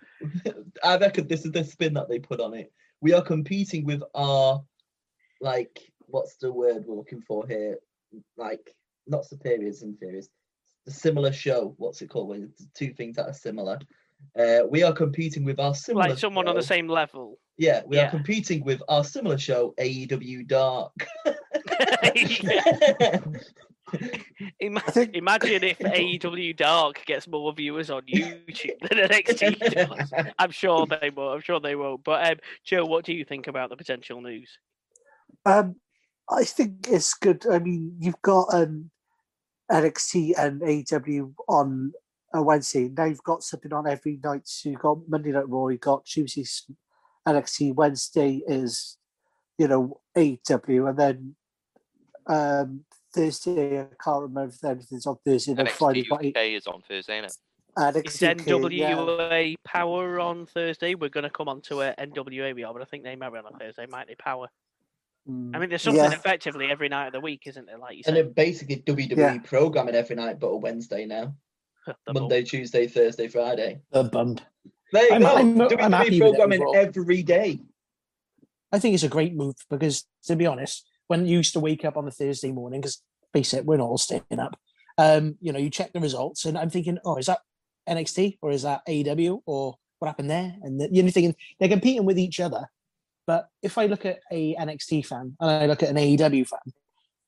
I 0.84 0.98
reckon 0.98 1.28
this 1.28 1.46
is 1.46 1.52
the 1.52 1.64
spin 1.64 1.94
that 1.94 2.10
they 2.10 2.20
put 2.20 2.40
on 2.40 2.54
it. 2.54 2.72
We 3.02 3.14
are 3.14 3.22
competing 3.22 3.86
with 3.86 4.02
our, 4.14 4.64
like, 5.42 5.80
what's 6.08 6.38
the 6.38 6.52
word 6.52 6.86
we're 6.86 6.96
looking 6.96 7.22
for 7.22 7.48
here? 7.48 7.78
Like, 8.38 8.76
not 9.08 9.26
superiors, 9.26 9.84
inferiors. 9.84 10.30
The 10.86 10.92
similar 10.92 11.32
show. 11.32 11.74
What's 11.78 12.02
it 12.02 12.10
called? 12.10 12.30
When 12.30 12.52
two 12.74 12.94
things 12.94 13.16
that 13.16 13.28
are 13.28 13.34
similar. 13.34 13.80
Uh, 14.38 14.60
we 14.70 14.84
are 14.84 14.94
competing 14.94 15.44
with 15.44 15.60
our 15.60 15.76
similar. 15.76 16.10
like 16.10 16.18
someone 16.18 16.48
on 16.48 16.56
the 16.56 16.64
same 16.64 16.88
level. 16.88 17.38
Yeah, 17.58 17.84
we 17.86 17.98
yeah. 17.98 18.08
are 18.08 18.10
competing 18.10 18.64
with 18.66 18.82
our 18.90 19.04
similar 19.04 19.38
show, 19.38 19.74
AEW 19.80 20.48
Dark. 20.48 20.92
Ima- 24.60 24.82
I 24.88 24.92
think- 24.92 25.16
Imagine 25.16 25.64
if 25.64 25.80
AEW 25.80 26.56
Dark 26.58 27.04
gets 27.06 27.28
more 27.28 27.54
viewers 27.54 27.90
on 27.90 28.02
YouTube 28.04 28.80
than 28.82 28.98
NXT 28.98 29.60
does. 29.74 30.12
I'm 30.38 30.52
sure 30.52 30.86
they 30.86 31.10
will. 31.10 31.30
I'm 31.30 31.42
sure 31.42 31.60
they 31.60 31.76
will. 31.76 31.98
But 31.98 32.32
um, 32.32 32.38
Joe, 32.64 32.86
what 32.86 33.06
do 33.06 33.14
you 33.14 33.24
think 33.24 33.48
about 33.48 33.70
the 33.70 33.78
potential 33.78 34.22
news? 34.22 34.50
Um, 35.46 35.76
I 36.30 36.44
think 36.44 36.88
it's 36.90 37.14
good. 37.14 37.46
I 37.50 37.60
mean, 37.60 37.96
you've 38.00 38.22
got 38.22 38.54
um, 38.54 38.90
NXT 39.72 40.34
and 40.38 40.62
AEW 40.62 41.34
on 41.48 41.94
a 42.36 42.42
Wednesday. 42.44 42.90
Now 42.90 43.06
you've 43.06 43.24
got 43.24 43.44
something 43.44 43.74
on 43.74 43.88
every 43.88 44.20
night. 44.24 44.42
So 44.46 44.70
you've 44.70 44.80
got 44.80 45.00
Monday 45.08 45.32
Night 45.32 45.50
Raw, 45.50 45.68
you've 45.68 45.80
got 45.80 46.06
Tuesday 46.06 46.46
NXT, 47.28 47.74
Wednesday 47.74 48.42
is, 48.48 48.98
you 49.58 49.68
know, 49.68 50.00
AEW, 50.16 50.90
and 50.90 51.00
then 51.00 51.36
um, 52.28 52.86
Thursday, 53.14 53.80
I 53.82 53.88
can't 54.04 54.22
remember 54.24 54.54
if 54.54 54.64
anything's 54.64 55.08
on 55.08 55.18
Thursday, 55.26 55.54
then 55.54 55.68
Friday, 55.68 56.04
NXT 56.04 56.10
but 56.10 56.26
UK 56.26 56.44
is 56.56 56.68
on 56.68 56.82
Thursday, 56.88 57.20
isn't 57.20 57.26
it? 57.26 57.38
NXT 57.78 58.06
Is 58.06 58.24
UK, 58.24 59.50
yeah. 59.50 59.56
Power 59.66 60.20
on 60.20 60.46
Thursday? 60.46 60.96
We're 60.96 61.10
going 61.10 61.24
to 61.24 61.30
come 61.30 61.50
on 61.50 61.62
to 61.64 61.82
a 61.82 61.96
NWA 61.96 62.56
we 62.56 62.64
are, 62.64 62.74
but 62.74 62.82
I 62.82 62.86
think 62.86 63.04
they 63.04 63.16
might 63.16 63.32
be 63.32 63.40
on 63.40 63.46
a 63.46 63.58
Thursday, 63.58 63.86
might 63.88 64.08
they? 64.08 64.16
Power. 64.16 64.48
I 65.28 65.32
Mm, 65.32 65.62
mean, 65.62 65.70
there's 65.70 65.82
something 65.82 66.06
yeah. 66.06 66.12
effectively 66.12 66.68
every 66.68 66.88
night 66.88 67.08
of 67.08 67.14
the 67.14 67.20
week, 67.20 67.44
isn't 67.48 67.66
there? 67.66 67.80
Like 67.80 67.98
you 67.98 68.04
and 68.06 68.16
said, 68.16 68.28
then 68.28 68.34
basically 68.34 68.78
WWE 68.78 69.18
Yeah. 69.18 69.40
programming 69.40 69.96
every 69.96 70.16
night, 70.16 70.40
but 70.40 70.48
a 70.48 70.58
Wednesday 70.58 71.06
now. 71.06 71.34
the 72.06 72.14
bump. 72.14 72.20
Monday, 72.22 72.44
Tuesday, 72.44 72.88
Thursday, 72.88 73.28
Friday. 73.28 73.82
The 73.92 74.04
bump. 74.04 74.42
There 74.92 75.06
you 75.06 75.12
I'm- 75.14 75.22
go. 75.22 75.28
I'm- 75.28 75.62
I'm 75.62 75.70
WWE 75.70 75.92
happy 75.92 76.22
with 76.22 76.34
it 76.34 76.38
programming 76.38 76.74
every 76.76 77.24
day. 77.24 77.60
I 78.72 78.80
think 78.80 78.94
it's 78.94 79.04
a 79.04 79.10
great 79.10 79.34
move 79.36 79.56
because, 79.70 80.06
to 80.26 80.36
be 80.36 80.46
honest, 80.46 80.86
when 81.08 81.26
you 81.26 81.38
used 81.38 81.54
to 81.54 81.60
wake 81.60 81.86
up 81.86 81.98
on 81.98 82.06
the 82.06 82.12
Thursday 82.12 82.52
morning, 82.52 82.82
because 82.82 83.02
face 83.32 83.54
it, 83.54 83.66
we're 83.66 83.78
not 83.78 83.88
all 83.88 83.98
staying 83.98 84.24
up. 84.40 84.60
Um, 84.98 85.38
you 85.42 85.52
know, 85.52 85.60
you 85.60 85.70
check 85.70 85.94
the 85.94 86.00
results, 86.00 86.46
and 86.46 86.58
I'm 86.58 86.70
thinking, 86.70 86.98
oh, 87.06 87.18
is 87.18 87.28
that 87.28 87.40
NXT 87.88 88.38
or 88.42 88.52
is 88.52 88.64
that 88.64 88.82
AEW 88.88 89.42
or 89.46 89.76
what 90.00 90.08
happened 90.08 90.30
there? 90.30 90.56
And 90.62 90.80
the, 90.80 90.90
you're 90.92 91.08
thinking 91.10 91.36
they're 91.60 91.70
competing 91.70 92.06
with 92.06 92.18
each 92.18 92.40
other. 92.40 92.66
But 93.28 93.48
if 93.62 93.78
I 93.78 93.86
look 93.88 94.06
at 94.06 94.20
a 94.32 94.56
NXT 94.56 95.06
fan 95.06 95.36
and 95.40 95.50
I 95.50 95.66
look 95.66 95.84
at 95.84 95.90
an 95.90 95.98
AEW 95.98 96.48
fan, 96.48 96.60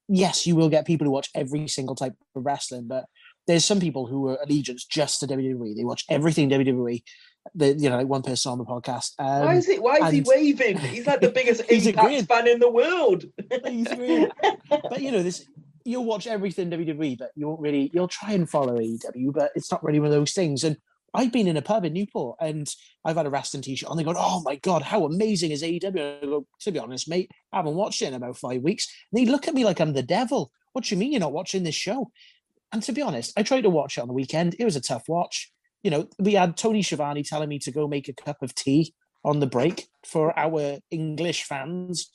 yes, 0.08 0.46
you 0.48 0.56
will 0.56 0.70
get 0.70 0.86
people 0.86 1.06
who 1.06 1.12
watch 1.12 1.30
every 1.36 1.68
single 1.68 1.96
type 1.96 2.14
of 2.36 2.46
wrestling, 2.46 2.88
but 2.88 3.06
there's 3.48 3.66
some 3.66 3.80
people 3.80 4.06
who 4.06 4.28
are 4.28 4.38
allegiance 4.44 4.86
just 4.86 5.22
to 5.22 5.28
WWE. 5.28 5.76
They 5.76 5.84
watch 5.84 6.06
everything 6.10 6.50
WWE. 6.50 7.02
The 7.56 7.74
you 7.74 7.90
know, 7.90 7.96
like 7.98 8.08
one 8.08 8.24
person 8.24 8.52
on 8.52 8.58
the 8.58 8.66
podcast. 8.66 9.14
Um, 9.20 9.46
why 9.46 9.56
is 9.56 9.70
it? 9.70 9.82
Why 9.82 9.98
is 10.00 10.12
he 10.12 10.22
waving? 10.22 10.78
He's 10.80 11.08
like 11.08 11.22
the 11.22 11.32
biggest 11.32 11.62
Impact 11.70 12.28
fan 12.28 12.48
in 12.48 12.60
the 12.60 12.70
world. 12.70 13.24
But 13.50 15.02
you 15.02 15.12
know, 15.12 15.24
this 15.24 15.46
you'll 15.86 16.04
watch 16.04 16.28
everything 16.28 16.70
WWE, 16.70 17.18
but 17.18 17.32
you 17.36 17.48
won't 17.48 17.62
really 17.62 17.90
you'll 17.94 18.10
try 18.10 18.34
and 18.34 18.50
follow 18.50 18.78
AEW, 18.78 19.34
but 19.34 19.52
it's 19.56 19.72
not 19.72 19.82
really 19.84 20.02
one 20.02 20.08
of 20.08 20.14
those 20.14 20.34
things. 20.34 20.66
And 20.66 20.76
I've 21.14 21.32
been 21.32 21.48
in 21.48 21.56
a 21.56 21.62
pub 21.62 21.86
in 21.86 21.94
Newport 21.94 22.38
and 22.42 22.70
I've 23.06 23.16
had 23.16 23.26
a 23.26 23.30
wrestling 23.30 23.64
t-shirt 23.64 23.90
and 23.90 23.98
they 23.98 24.04
go, 24.04 24.14
Oh 24.18 24.42
my 24.44 24.58
god, 24.58 24.82
how 24.82 25.06
amazing 25.06 25.52
is 25.52 25.64
AEW? 25.64 26.24
I 26.24 26.26
go, 26.26 26.46
to 26.60 26.72
be 26.72 26.80
honest, 26.80 27.10
mate, 27.10 27.32
I 27.54 27.58
haven't 27.58 27.76
watched 27.76 28.02
it 28.02 28.08
in 28.08 28.14
about 28.14 28.38
five 28.38 28.62
weeks. 28.62 28.94
And 29.12 29.20
they 29.20 29.32
look 29.32 29.48
at 29.48 29.54
me 29.54 29.64
like 29.64 29.80
I'm 29.80 29.94
the 29.94 30.04
devil. 30.04 30.52
What 30.74 30.84
do 30.84 30.94
you 30.94 31.00
mean 31.00 31.14
you're 31.14 31.22
not 31.22 31.32
watching 31.32 31.64
this 31.64 31.76
show? 31.76 32.12
And 32.72 32.84
to 32.84 32.92
be 32.92 33.02
honest, 33.02 33.34
I 33.38 33.44
tried 33.44 33.62
to 33.62 33.70
watch 33.70 33.98
it 33.98 34.02
on 34.02 34.08
the 34.08 34.14
weekend. 34.14 34.56
It 34.60 34.66
was 34.66 34.76
a 34.76 34.82
tough 34.82 35.08
watch. 35.08 35.52
You 35.84 35.92
know, 35.92 36.10
we 36.20 36.34
had 36.34 36.58
Tony 36.58 36.82
Schiavone 36.82 37.24
telling 37.24 37.50
me 37.50 37.60
to 37.60 37.72
go 37.72 37.88
make 37.88 38.10
a 38.10 38.14
cup 38.14 38.42
of 38.42 38.54
tea 38.56 38.94
on 39.24 39.40
the 39.40 39.48
break 39.48 39.88
for 40.06 40.38
our 40.38 40.80
English 40.92 41.44
fans. 41.44 42.10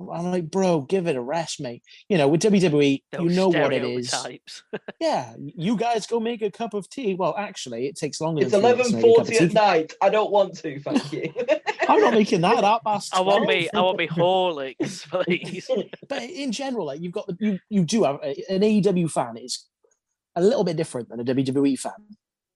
I'm 0.00 0.30
like, 0.30 0.50
bro, 0.50 0.80
give 0.80 1.06
it 1.06 1.16
a 1.16 1.20
rest, 1.20 1.60
mate. 1.60 1.82
You 2.08 2.18
know, 2.18 2.26
with 2.26 2.42
WWE, 2.42 3.02
you 3.20 3.28
know 3.28 3.48
what 3.48 3.72
it 3.72 3.84
is. 3.84 4.12
Yeah, 5.00 5.34
you 5.38 5.76
guys 5.76 6.06
go 6.06 6.20
make 6.20 6.42
a 6.42 6.50
cup 6.50 6.74
of 6.74 6.88
tea. 6.88 7.14
Well, 7.14 7.34
actually, 7.36 7.86
it 7.86 7.96
takes 7.96 8.20
longer. 8.20 8.42
It's 8.42 8.52
than 8.52 8.60
three 8.60 8.70
eleven 8.70 8.78
minutes 8.78 8.90
to 8.90 8.96
make 8.96 9.04
a 9.04 9.16
cup 9.16 9.26
of 9.26 9.34
forty 9.34 9.44
at 9.44 9.52
night. 9.52 9.94
I 10.00 10.08
don't 10.08 10.30
want 10.30 10.56
to, 10.58 10.80
thank 10.80 11.12
you. 11.12 11.32
I'm 11.88 12.00
not 12.00 12.14
making 12.14 12.40
that 12.42 12.64
up. 12.64 12.82
That's 12.84 13.12
I 13.12 13.20
want 13.20 13.46
me, 13.46 13.68
I 13.74 13.80
want 13.80 13.98
me 13.98 14.06
Horlicks, 14.06 15.08
please. 15.24 15.68
But 16.08 16.22
in 16.22 16.52
general, 16.52 16.86
like 16.86 17.00
you've 17.00 17.12
got 17.12 17.26
the 17.26 17.36
you 17.40 17.58
you 17.68 17.84
do 17.84 18.04
have 18.04 18.20
an 18.22 18.60
AEW 18.60 19.10
fan 19.10 19.36
is 19.36 19.66
a 20.36 20.42
little 20.42 20.64
bit 20.64 20.76
different 20.76 21.08
than 21.08 21.20
a 21.20 21.24
WWE 21.24 21.78
fan. 21.78 21.92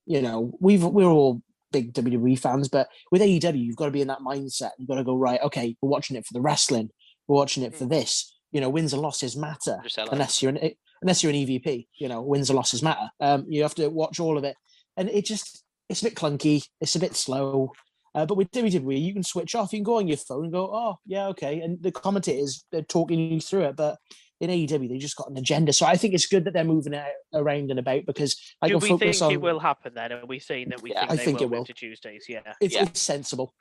You 0.06 0.22
know, 0.22 0.52
we've 0.60 0.84
we're 0.84 1.06
all 1.06 1.42
big 1.72 1.92
WWE 1.92 2.38
fans, 2.38 2.68
but 2.68 2.88
with 3.10 3.22
AEW, 3.22 3.64
you've 3.64 3.76
got 3.76 3.86
to 3.86 3.90
be 3.90 4.00
in 4.00 4.08
that 4.08 4.20
mindset. 4.20 4.70
You've 4.78 4.88
got 4.88 4.96
to 4.96 5.04
go 5.04 5.16
right. 5.16 5.40
Okay, 5.42 5.76
we're 5.80 5.90
watching 5.90 6.16
it 6.16 6.24
for 6.24 6.32
the 6.32 6.40
wrestling. 6.40 6.90
We're 7.26 7.36
watching 7.36 7.64
it 7.64 7.74
for 7.74 7.86
this. 7.86 8.32
You 8.52 8.60
know, 8.60 8.70
wins 8.70 8.92
and 8.92 9.02
losses 9.02 9.36
matter 9.36 9.78
unless 10.10 10.40
you're 10.40 10.52
an 10.52 10.70
unless 11.02 11.22
you're 11.22 11.30
an 11.30 11.38
EVP. 11.38 11.86
You 11.98 12.08
know, 12.08 12.22
wins 12.22 12.50
and 12.50 12.56
losses 12.56 12.82
matter. 12.82 13.10
Um, 13.20 13.46
you 13.48 13.62
have 13.62 13.74
to 13.76 13.88
watch 13.88 14.20
all 14.20 14.38
of 14.38 14.44
it, 14.44 14.56
and 14.96 15.08
it 15.10 15.24
just 15.24 15.64
it's 15.88 16.00
a 16.02 16.04
bit 16.04 16.14
clunky. 16.14 16.64
It's 16.80 16.96
a 16.96 17.00
bit 17.00 17.16
slow. 17.16 17.72
Uh, 18.14 18.24
but 18.24 18.36
with 18.38 18.50
WWE, 18.52 18.98
you 18.98 19.12
can 19.12 19.22
switch 19.22 19.54
off. 19.54 19.72
You 19.72 19.80
can 19.80 19.84
go 19.84 19.98
on 19.98 20.08
your 20.08 20.16
phone 20.16 20.44
and 20.44 20.52
go, 20.52 20.70
oh 20.72 20.96
yeah, 21.04 21.26
okay. 21.28 21.60
And 21.60 21.82
the 21.82 21.92
commentators 21.92 22.64
they're 22.72 22.80
talking 22.82 23.18
you 23.18 23.40
through 23.40 23.64
it. 23.64 23.76
But 23.76 23.98
in 24.40 24.50
AEW, 24.50 24.88
they 24.88 24.98
just 24.98 25.16
got 25.16 25.30
an 25.30 25.36
agenda. 25.38 25.72
So 25.72 25.86
I 25.86 25.96
think 25.96 26.14
it's 26.14 26.26
good 26.26 26.44
that 26.44 26.52
they're 26.52 26.64
moving 26.64 26.92
it 26.92 27.04
around 27.32 27.70
and 27.70 27.78
about 27.78 28.04
because 28.06 28.36
I 28.60 28.68
Do 28.68 28.74
can 28.74 28.82
we 28.82 28.88
focus 28.90 29.18
think 29.18 29.26
on. 29.26 29.32
it 29.32 29.40
will 29.40 29.58
happen 29.58 29.94
then? 29.94 30.12
Are 30.12 30.26
we 30.26 30.38
saying 30.38 30.68
that 30.70 30.82
we 30.82 30.90
Yeah. 30.92 31.00
think 31.00 31.10
I 31.12 31.16
they 31.16 31.24
think 31.24 31.38
will 31.40 31.46
it 31.46 31.50
will. 31.50 31.64
to 31.64 31.72
Tuesdays? 31.72 32.26
Yeah. 32.28 32.52
It's, 32.60 32.74
Yeah. 32.74 32.82
it's 32.82 33.00
sensible. 33.00 33.54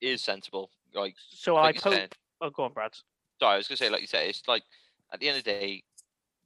It 0.00 0.08
is 0.08 0.22
sensible. 0.22 0.70
Like, 0.94 1.14
So 1.30 1.56
I 1.56 1.62
like 1.62 1.74
you 1.76 1.80
hope. 1.82 1.92
said, 1.94 2.12
Oh, 2.40 2.50
go 2.50 2.64
on, 2.64 2.72
Brad. 2.72 2.92
sorry, 3.38 3.54
I 3.54 3.56
was 3.58 3.68
gonna 3.68 3.76
say, 3.76 3.88
like 3.90 4.00
you 4.00 4.06
said, 4.06 4.26
it's 4.26 4.48
like 4.48 4.64
at 5.12 5.20
the 5.20 5.28
end 5.28 5.38
of 5.38 5.44
the 5.44 5.50
day, 5.50 5.82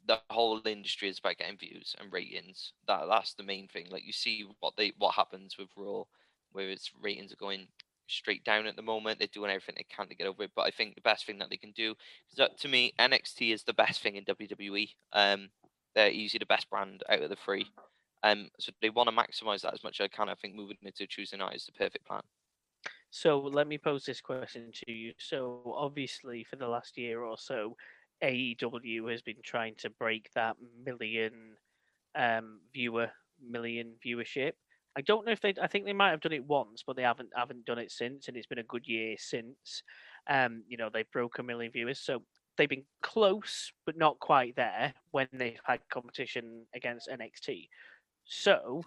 the 0.06 0.20
whole 0.30 0.60
industry 0.66 1.08
is 1.08 1.18
about 1.18 1.36
getting 1.38 1.56
views 1.56 1.96
and 1.98 2.12
ratings. 2.12 2.72
That 2.86 3.06
that's 3.08 3.34
the 3.34 3.42
main 3.42 3.66
thing. 3.68 3.86
Like 3.90 4.04
you 4.04 4.12
see 4.12 4.44
what 4.60 4.74
they 4.76 4.92
what 4.98 5.14
happens 5.14 5.56
with 5.58 5.68
Raw, 5.76 6.04
where 6.52 6.68
its 6.68 6.90
ratings 7.00 7.32
are 7.32 7.36
going 7.36 7.66
straight 8.08 8.44
down 8.44 8.66
at 8.66 8.76
the 8.76 8.82
moment. 8.82 9.18
They're 9.18 9.28
doing 9.32 9.50
everything 9.50 9.74
they 9.76 9.86
can 9.94 10.08
to 10.08 10.14
get 10.14 10.26
over 10.26 10.44
it. 10.44 10.52
But 10.54 10.66
I 10.66 10.70
think 10.70 10.94
the 10.94 11.00
best 11.00 11.26
thing 11.26 11.38
that 11.38 11.50
they 11.50 11.56
can 11.56 11.72
do 11.72 11.94
is 12.30 12.36
that 12.36 12.58
to 12.60 12.68
me, 12.68 12.92
NXT 12.98 13.52
is 13.52 13.64
the 13.64 13.74
best 13.74 14.02
thing 14.02 14.16
in 14.16 14.24
WWE. 14.24 14.88
Um, 15.12 15.48
they're 15.94 16.10
easily 16.10 16.38
the 16.38 16.46
best 16.46 16.68
brand 16.70 17.02
out 17.08 17.22
of 17.22 17.30
the 17.30 17.36
three. 17.36 17.66
Um, 18.22 18.48
so 18.58 18.72
they 18.82 18.90
want 18.90 19.08
to 19.08 19.14
maximize 19.14 19.62
that 19.62 19.74
as 19.74 19.84
much 19.84 20.00
as 20.00 20.04
I 20.04 20.08
can. 20.08 20.28
I 20.28 20.34
think 20.34 20.54
moving 20.54 20.76
into 20.82 21.06
Tuesday 21.06 21.36
night 21.36 21.56
is 21.56 21.66
the 21.66 21.72
perfect 21.72 22.06
plan. 22.06 22.22
So 23.10 23.38
let 23.38 23.66
me 23.66 23.78
pose 23.78 24.04
this 24.04 24.20
question 24.20 24.70
to 24.72 24.92
you. 24.92 25.12
So 25.18 25.74
obviously, 25.76 26.44
for 26.44 26.56
the 26.56 26.68
last 26.68 26.98
year 26.98 27.22
or 27.22 27.38
so, 27.38 27.76
AEW 28.22 29.10
has 29.10 29.22
been 29.22 29.40
trying 29.42 29.74
to 29.78 29.90
break 29.90 30.30
that 30.34 30.56
million 30.84 31.56
um, 32.14 32.60
viewer 32.72 33.10
million 33.40 33.94
viewership. 34.04 34.52
I 34.96 35.02
don't 35.02 35.26
know 35.26 35.32
if 35.32 35.40
they. 35.42 35.54
I 35.60 35.66
think 35.66 35.84
they 35.84 35.92
might 35.92 36.10
have 36.10 36.22
done 36.22 36.32
it 36.32 36.46
once, 36.46 36.82
but 36.86 36.96
they 36.96 37.02
haven't 37.02 37.28
haven't 37.36 37.66
done 37.66 37.78
it 37.78 37.92
since, 37.92 38.28
and 38.28 38.36
it's 38.36 38.46
been 38.46 38.58
a 38.58 38.64
good 38.64 38.86
year 38.86 39.16
since. 39.18 39.82
Um, 40.28 40.64
you 40.66 40.78
know, 40.78 40.88
they 40.92 41.04
broke 41.12 41.38
a 41.38 41.42
million 41.42 41.70
viewers, 41.70 42.00
so 42.00 42.22
they've 42.56 42.68
been 42.68 42.86
close, 43.02 43.70
but 43.84 43.98
not 43.98 44.18
quite 44.20 44.56
there 44.56 44.94
when 45.10 45.28
they've 45.32 45.60
had 45.64 45.80
competition 45.90 46.64
against 46.74 47.10
NXT. 47.10 47.68
So, 48.24 48.82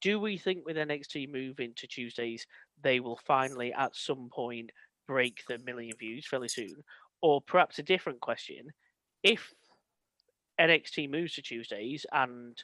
do 0.00 0.18
we 0.18 0.38
think 0.38 0.64
with 0.64 0.76
NXT 0.76 1.30
moving 1.30 1.74
to 1.76 1.86
Tuesdays, 1.86 2.46
they 2.82 3.00
will 3.00 3.20
finally 3.26 3.72
at 3.74 3.94
some 3.94 4.30
point 4.32 4.70
break 5.06 5.42
the 5.46 5.58
million 5.58 5.96
views 5.98 6.26
fairly 6.26 6.48
soon? 6.48 6.82
Or 7.20 7.42
perhaps 7.42 7.78
a 7.78 7.82
different 7.82 8.20
question: 8.20 8.68
if 9.22 9.52
NXT 10.58 11.10
moves 11.10 11.34
to 11.34 11.42
Tuesdays 11.42 12.06
and 12.12 12.62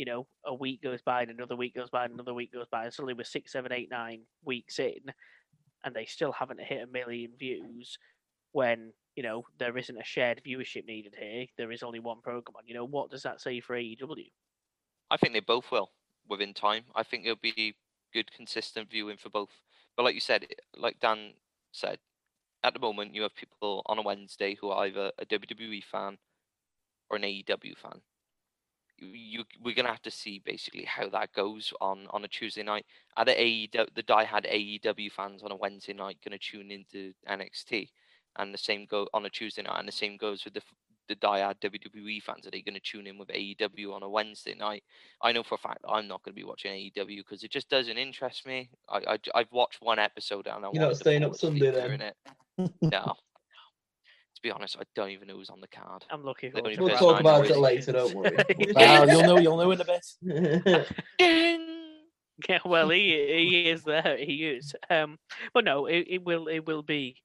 you 0.00 0.06
know, 0.06 0.26
a 0.46 0.54
week 0.54 0.82
goes 0.82 1.02
by 1.02 1.20
and 1.20 1.30
another 1.30 1.54
week 1.54 1.74
goes 1.74 1.90
by 1.90 2.06
and 2.06 2.14
another 2.14 2.32
week 2.32 2.54
goes 2.54 2.68
by, 2.72 2.84
and 2.84 2.94
suddenly 2.94 3.12
we're 3.12 3.22
six, 3.22 3.52
seven, 3.52 3.70
eight, 3.70 3.90
nine 3.90 4.22
weeks 4.46 4.78
in, 4.78 5.12
and 5.84 5.94
they 5.94 6.06
still 6.06 6.32
haven't 6.32 6.58
hit 6.58 6.84
a 6.84 6.86
million 6.86 7.32
views. 7.38 7.98
When 8.52 8.94
you 9.14 9.22
know 9.22 9.44
there 9.58 9.76
isn't 9.76 9.98
a 9.98 10.02
shared 10.02 10.40
viewership 10.42 10.86
needed 10.86 11.16
here, 11.20 11.44
there 11.58 11.70
is 11.70 11.82
only 11.82 11.98
one 11.98 12.22
program 12.22 12.56
on. 12.56 12.66
You 12.66 12.72
know, 12.72 12.86
what 12.86 13.10
does 13.10 13.24
that 13.24 13.42
say 13.42 13.60
for 13.60 13.76
AEW? 13.76 14.30
I 15.10 15.18
think 15.18 15.34
they 15.34 15.40
both 15.40 15.70
will 15.70 15.90
within 16.26 16.54
time. 16.54 16.84
I 16.94 17.02
think 17.02 17.26
it'll 17.26 17.36
be 17.36 17.74
good, 18.14 18.32
consistent 18.32 18.90
viewing 18.90 19.18
for 19.18 19.28
both. 19.28 19.50
But 19.98 20.04
like 20.04 20.14
you 20.14 20.22
said, 20.22 20.46
like 20.78 20.98
Dan 20.98 21.34
said, 21.72 21.98
at 22.64 22.72
the 22.72 22.80
moment 22.80 23.14
you 23.14 23.20
have 23.20 23.34
people 23.34 23.82
on 23.84 23.98
a 23.98 24.02
Wednesday 24.02 24.56
who 24.58 24.70
are 24.70 24.86
either 24.86 25.12
a 25.18 25.26
WWE 25.26 25.84
fan 25.84 26.16
or 27.10 27.18
an 27.18 27.22
AEW 27.22 27.76
fan 27.76 28.00
you 29.00 29.44
we're 29.62 29.74
gonna 29.74 29.88
have 29.88 30.02
to 30.02 30.10
see 30.10 30.42
basically 30.44 30.84
how 30.84 31.08
that 31.08 31.32
goes 31.32 31.72
on 31.80 32.06
on 32.10 32.24
a 32.24 32.28
Tuesday 32.28 32.62
night. 32.62 32.86
Are 33.16 33.24
the 33.24 33.32
AEW 33.32 33.94
the 33.94 34.02
die-hard 34.02 34.46
AEW 34.50 35.10
fans 35.12 35.42
on 35.42 35.52
a 35.52 35.56
Wednesday 35.56 35.92
night 35.92 36.18
gonna 36.24 36.38
tune 36.38 36.70
into 36.70 37.12
NXT, 37.28 37.88
and 38.38 38.52
the 38.52 38.58
same 38.58 38.86
go 38.86 39.08
on 39.14 39.26
a 39.26 39.30
Tuesday 39.30 39.62
night, 39.62 39.78
and 39.78 39.88
the 39.88 39.92
same 39.92 40.16
goes 40.16 40.44
with 40.44 40.54
the 40.54 40.62
the 41.08 41.14
die-hard 41.16 41.60
WWE 41.60 42.22
fans. 42.22 42.46
Are 42.46 42.50
they 42.50 42.62
gonna 42.62 42.80
tune 42.80 43.06
in 43.06 43.18
with 43.18 43.28
AEW 43.28 43.92
on 43.92 44.02
a 44.02 44.08
Wednesday 44.08 44.54
night? 44.54 44.84
I 45.20 45.32
know 45.32 45.42
for 45.42 45.56
a 45.56 45.58
fact 45.58 45.84
I'm 45.88 46.06
not 46.06 46.22
gonna 46.22 46.34
be 46.34 46.44
watching 46.44 46.72
AEW 46.72 47.18
because 47.18 47.42
it 47.42 47.50
just 47.50 47.68
doesn't 47.68 47.98
interest 47.98 48.46
me. 48.46 48.70
I, 48.88 49.18
I 49.34 49.38
have 49.38 49.52
watched 49.52 49.82
one 49.82 49.98
episode 49.98 50.46
and 50.46 50.64
I 50.64 50.70
You're 50.72 50.86
not 50.86 50.96
staying 50.96 51.24
up 51.24 51.34
Sunday 51.36 51.70
then. 51.70 52.12
No, 52.82 53.14
to 54.40 54.48
be 54.48 54.52
honest, 54.52 54.76
I 54.78 54.84
don't 54.94 55.10
even 55.10 55.28
know 55.28 55.36
who's 55.36 55.50
on 55.50 55.60
the 55.60 55.68
card. 55.68 56.04
I'm 56.10 56.24
looking 56.24 56.52
forward 56.52 56.74
to 56.74 56.82
We'll 56.82 56.96
talk 56.96 57.20
about 57.20 57.46
it 57.46 57.58
later, 57.58 57.92
don't 57.92 58.14
worry. 58.14 58.36
well, 58.74 59.08
you'll 59.08 59.22
know, 59.22 59.38
you'll 59.38 59.56
know 59.56 59.70
in 59.70 59.80
a 59.80 59.84
bit. 59.84 60.86
yeah, 62.48 62.58
well, 62.64 62.88
he 62.88 63.10
he 63.10 63.68
is 63.68 63.84
there. 63.84 64.16
He 64.18 64.46
is. 64.46 64.74
Um, 64.88 65.18
but 65.52 65.64
no, 65.64 65.86
it, 65.86 66.06
it 66.08 66.24
will 66.24 66.48
it 66.48 66.66
will 66.66 66.82
be 66.82 67.16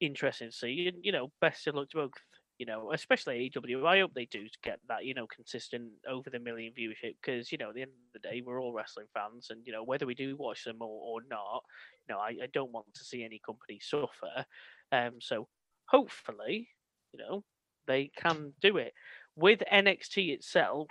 interesting 0.00 0.50
to 0.50 0.56
see. 0.56 0.92
You 1.02 1.12
know, 1.12 1.32
best 1.40 1.66
of 1.66 1.74
luck 1.74 1.90
to 1.90 1.96
both. 1.96 2.12
You 2.58 2.66
know, 2.66 2.92
especially 2.92 3.50
AEW. 3.52 3.84
I 3.84 3.98
hope 3.98 4.12
they 4.14 4.26
do 4.26 4.46
get 4.62 4.78
that. 4.88 5.04
You 5.04 5.14
know, 5.14 5.26
consistent 5.26 5.90
over 6.08 6.30
the 6.30 6.38
million 6.38 6.72
viewership 6.72 7.16
because 7.20 7.50
you 7.50 7.58
know, 7.58 7.70
at 7.70 7.74
the 7.74 7.82
end 7.82 7.90
of 7.90 8.22
the 8.22 8.28
day, 8.28 8.42
we're 8.46 8.62
all 8.62 8.72
wrestling 8.72 9.06
fans, 9.12 9.48
and 9.50 9.66
you 9.66 9.72
know, 9.72 9.82
whether 9.82 10.06
we 10.06 10.14
do 10.14 10.36
watch 10.36 10.62
them 10.62 10.76
or, 10.80 10.86
or 10.86 11.20
not, 11.28 11.64
you 12.06 12.14
know, 12.14 12.20
I, 12.20 12.44
I 12.44 12.48
don't 12.52 12.70
want 12.70 12.86
to 12.94 13.04
see 13.04 13.24
any 13.24 13.40
company 13.44 13.80
suffer. 13.82 14.46
Um, 14.92 15.14
so 15.18 15.48
hopefully, 15.86 16.68
you 17.12 17.18
know, 17.18 17.44
they 17.86 18.10
can 18.16 18.52
do 18.60 18.76
it. 18.76 18.92
With 19.36 19.62
NXT 19.72 20.30
itself, 20.30 20.88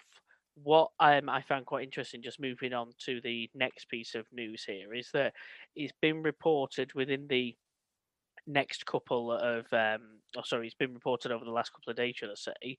what 0.56 0.92
um, 1.00 1.30
I 1.30 1.42
found 1.42 1.66
quite 1.66 1.84
interesting, 1.84 2.22
just 2.22 2.40
moving 2.40 2.74
on 2.74 2.92
to 3.06 3.20
the 3.22 3.50
next 3.56 3.90
piece 3.90 4.16
of 4.16 4.26
news 4.32 4.64
here, 4.66 4.94
is 4.94 5.10
that 5.14 5.34
it's 5.76 5.94
been 6.02 6.22
reported 6.22 6.94
within 6.94 7.28
the 7.28 7.56
next 8.46 8.86
couple 8.86 9.32
of, 9.32 9.66
um, 9.72 10.20
oh, 10.38 10.42
sorry, 10.44 10.68
it's 10.68 10.76
been 10.76 10.94
reported 10.94 11.32
over 11.32 11.46
the 11.46 11.52
last 11.52 11.72
couple 11.74 11.90
of 11.90 11.98
days, 11.98 12.16
should 12.18 12.30
I 12.30 12.36
say, 12.36 12.78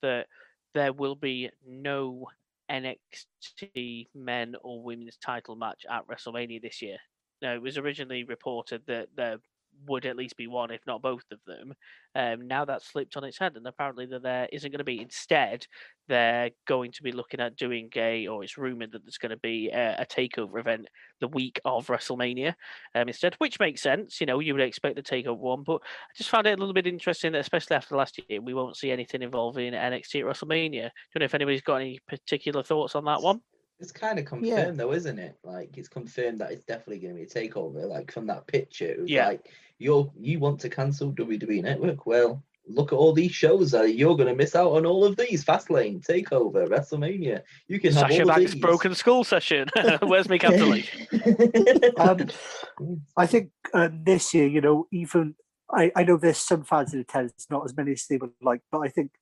that 0.00 0.26
there 0.74 0.92
will 0.92 1.14
be 1.14 1.50
no 1.66 2.26
NXT 2.70 4.08
men 4.14 4.54
or 4.62 4.82
women's 4.82 5.18
title 5.18 5.54
match 5.54 5.84
at 5.90 6.06
WrestleMania 6.08 6.62
this 6.62 6.80
year. 6.82 6.96
Now, 7.40 7.54
it 7.54 7.62
was 7.62 7.76
originally 7.76 8.24
reported 8.24 8.82
that 8.86 9.08
there 9.16 9.38
would 9.86 10.06
at 10.06 10.16
least 10.16 10.36
be 10.36 10.46
one, 10.46 10.70
if 10.70 10.80
not 10.86 11.02
both 11.02 11.24
of 11.30 11.38
them. 11.46 11.74
Um, 12.14 12.46
now 12.46 12.64
that's 12.64 12.90
slipped 12.90 13.16
on 13.16 13.24
its 13.24 13.38
head, 13.38 13.56
and 13.56 13.66
apparently 13.66 14.06
that 14.06 14.22
there 14.22 14.48
isn't 14.52 14.70
going 14.70 14.78
to 14.78 14.84
be. 14.84 15.00
Instead, 15.00 15.66
they're 16.08 16.50
going 16.66 16.92
to 16.92 17.02
be 17.02 17.12
looking 17.12 17.40
at 17.40 17.56
doing 17.56 17.90
a, 17.96 18.26
or 18.26 18.44
it's 18.44 18.58
rumored 18.58 18.92
that 18.92 19.04
there's 19.04 19.18
going 19.18 19.30
to 19.30 19.38
be 19.38 19.70
a, 19.70 19.96
a 20.00 20.06
takeover 20.06 20.60
event 20.60 20.88
the 21.20 21.28
week 21.28 21.60
of 21.64 21.86
WrestleMania 21.86 22.54
um, 22.94 23.08
instead, 23.08 23.34
which 23.38 23.58
makes 23.60 23.82
sense. 23.82 24.20
You 24.20 24.26
know, 24.26 24.40
you 24.40 24.54
would 24.54 24.62
expect 24.62 24.96
the 24.96 25.02
takeover 25.02 25.38
one, 25.38 25.62
but 25.62 25.80
I 25.82 26.12
just 26.16 26.30
found 26.30 26.46
it 26.46 26.58
a 26.58 26.60
little 26.60 26.74
bit 26.74 26.86
interesting 26.86 27.32
that, 27.32 27.40
especially 27.40 27.76
after 27.76 27.96
last 27.96 28.20
year, 28.28 28.40
we 28.40 28.54
won't 28.54 28.76
see 28.76 28.90
anything 28.90 29.22
involving 29.22 29.72
NXT 29.72 30.20
at 30.20 30.26
WrestleMania. 30.26 30.70
Do 30.70 30.90
you 31.14 31.18
know 31.20 31.24
if 31.24 31.34
anybody's 31.34 31.62
got 31.62 31.76
any 31.76 31.98
particular 32.08 32.62
thoughts 32.62 32.94
on 32.94 33.04
that 33.06 33.22
one? 33.22 33.40
It's 33.80 33.92
kind 33.92 34.18
of 34.18 34.24
confirmed 34.24 34.48
yeah. 34.48 34.70
though, 34.70 34.92
isn't 34.92 35.18
it? 35.18 35.38
Like 35.42 35.76
it's 35.76 35.88
confirmed 35.88 36.40
that 36.40 36.52
it's 36.52 36.62
definitely 36.62 37.00
going 37.00 37.14
to 37.14 37.20
be 37.20 37.26
a 37.26 37.50
takeover. 37.50 37.88
Like 37.88 38.12
from 38.12 38.26
that 38.28 38.46
picture, 38.46 38.96
yeah. 39.06 39.28
like 39.28 39.48
you're 39.78 40.10
you 40.18 40.38
want 40.38 40.60
to 40.60 40.68
cancel 40.68 41.12
WWE 41.12 41.62
Network. 41.62 42.06
Well, 42.06 42.42
look 42.68 42.92
at 42.92 42.96
all 42.96 43.12
these 43.12 43.32
shows. 43.32 43.74
Uh, 43.74 43.82
you're 43.82 44.16
going 44.16 44.28
to 44.28 44.34
miss 44.34 44.54
out 44.54 44.72
on 44.72 44.86
all 44.86 45.04
of 45.04 45.16
these. 45.16 45.44
Fastlane, 45.44 46.04
Takeover, 46.06 46.68
WrestleMania. 46.68 47.42
You 47.68 47.80
can 47.80 47.92
have 47.92 48.10
Sasha 48.10 48.22
all 48.22 48.28
Banks' 48.28 48.54
Broken 48.54 48.94
Skull 48.94 49.24
session. 49.24 49.68
Where's 50.02 50.28
my 50.28 50.38
cancellation? 50.38 51.06
um, 51.98 52.28
I 53.16 53.26
think 53.26 53.50
uh, 53.74 53.88
this 53.92 54.32
year, 54.34 54.46
you 54.46 54.60
know, 54.60 54.86
even 54.92 55.34
I, 55.70 55.90
I 55.96 56.04
know 56.04 56.16
there's 56.16 56.38
some 56.38 56.64
fans 56.64 56.94
in 56.94 57.00
attendance, 57.00 57.46
not 57.50 57.64
as 57.64 57.76
many 57.76 57.92
as 57.92 58.06
they 58.06 58.16
would 58.16 58.32
like, 58.40 58.60
but 58.70 58.80
I 58.80 58.88
think 58.88 59.12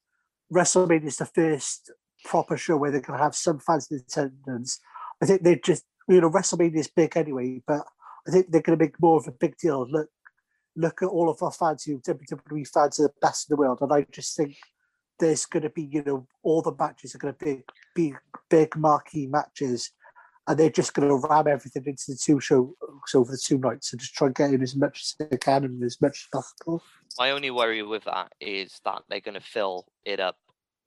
WrestleMania 0.53 1.07
is 1.07 1.17
the 1.17 1.27
first 1.27 1.91
proper 2.25 2.57
show 2.57 2.77
where 2.77 2.91
they're 2.91 3.01
going 3.01 3.19
to 3.19 3.25
have 3.25 3.35
some 3.35 3.59
fans 3.59 3.89
in 3.91 3.99
attendance. 3.99 4.81
I 5.23 5.27
think 5.27 5.43
they 5.43 5.57
just, 5.57 5.85
you 6.09 6.21
know, 6.21 6.31
WrestleMania 6.31 6.79
is 6.79 6.89
big 6.89 7.17
anyway, 7.17 7.63
but 7.67 7.83
I 8.27 8.31
think 8.31 8.51
they're 8.51 8.63
going 8.63 8.79
to 8.79 8.85
make 8.85 9.01
more 9.01 9.19
of 9.19 9.27
a 9.27 9.33
big 9.33 9.57
deal. 9.59 9.87
Look, 9.89 10.09
look 10.77 11.03
at 11.03 11.09
all 11.09 11.29
of 11.29 11.43
our 11.43 11.53
fans 11.53 11.85
who 11.85 12.01
WWE 12.01 12.67
fans 12.69 13.01
are 13.01 13.05
the 13.05 13.13
best 13.21 13.51
in 13.51 13.55
the 13.55 13.61
world, 13.61 13.79
and 13.81 13.93
I 13.93 14.07
just 14.11 14.37
think 14.37 14.57
there's 15.19 15.47
going 15.47 15.63
to 15.63 15.71
be, 15.71 15.83
you 15.83 16.03
know, 16.03 16.27
all 16.43 16.63
the 16.63 16.75
matches 16.79 17.15
are 17.15 17.19
going 17.19 17.35
to 17.35 17.45
be 17.45 17.63
be 17.95 18.15
big 18.49 18.77
marquee 18.77 19.27
matches, 19.27 19.91
and 20.47 20.59
they're 20.59 20.71
just 20.71 20.95
going 20.95 21.09
to 21.09 21.29
ram 21.29 21.47
everything 21.47 21.85
into 21.87 22.05
the 22.09 22.17
two 22.17 22.41
shows 22.41 22.73
over 23.15 23.33
the 23.33 23.39
two 23.43 23.59
nights 23.59 23.93
and 23.93 24.01
just 24.01 24.15
try 24.15 24.27
and 24.27 24.35
get 24.35 24.51
in 24.51 24.63
as 24.63 24.77
much 24.77 25.01
as 25.03 25.29
they 25.29 25.37
can 25.37 25.65
and 25.65 25.83
as 25.83 26.01
much 26.01 26.27
as 26.27 26.41
possible. 26.41 26.83
My 27.19 27.31
only 27.31 27.51
worry 27.51 27.83
with 27.83 28.05
that 28.05 28.33
is 28.41 28.81
that 28.85 29.03
they're 29.09 29.21
going 29.21 29.35
to 29.35 29.41
fill 29.41 29.87
it 30.05 30.21
up 30.21 30.37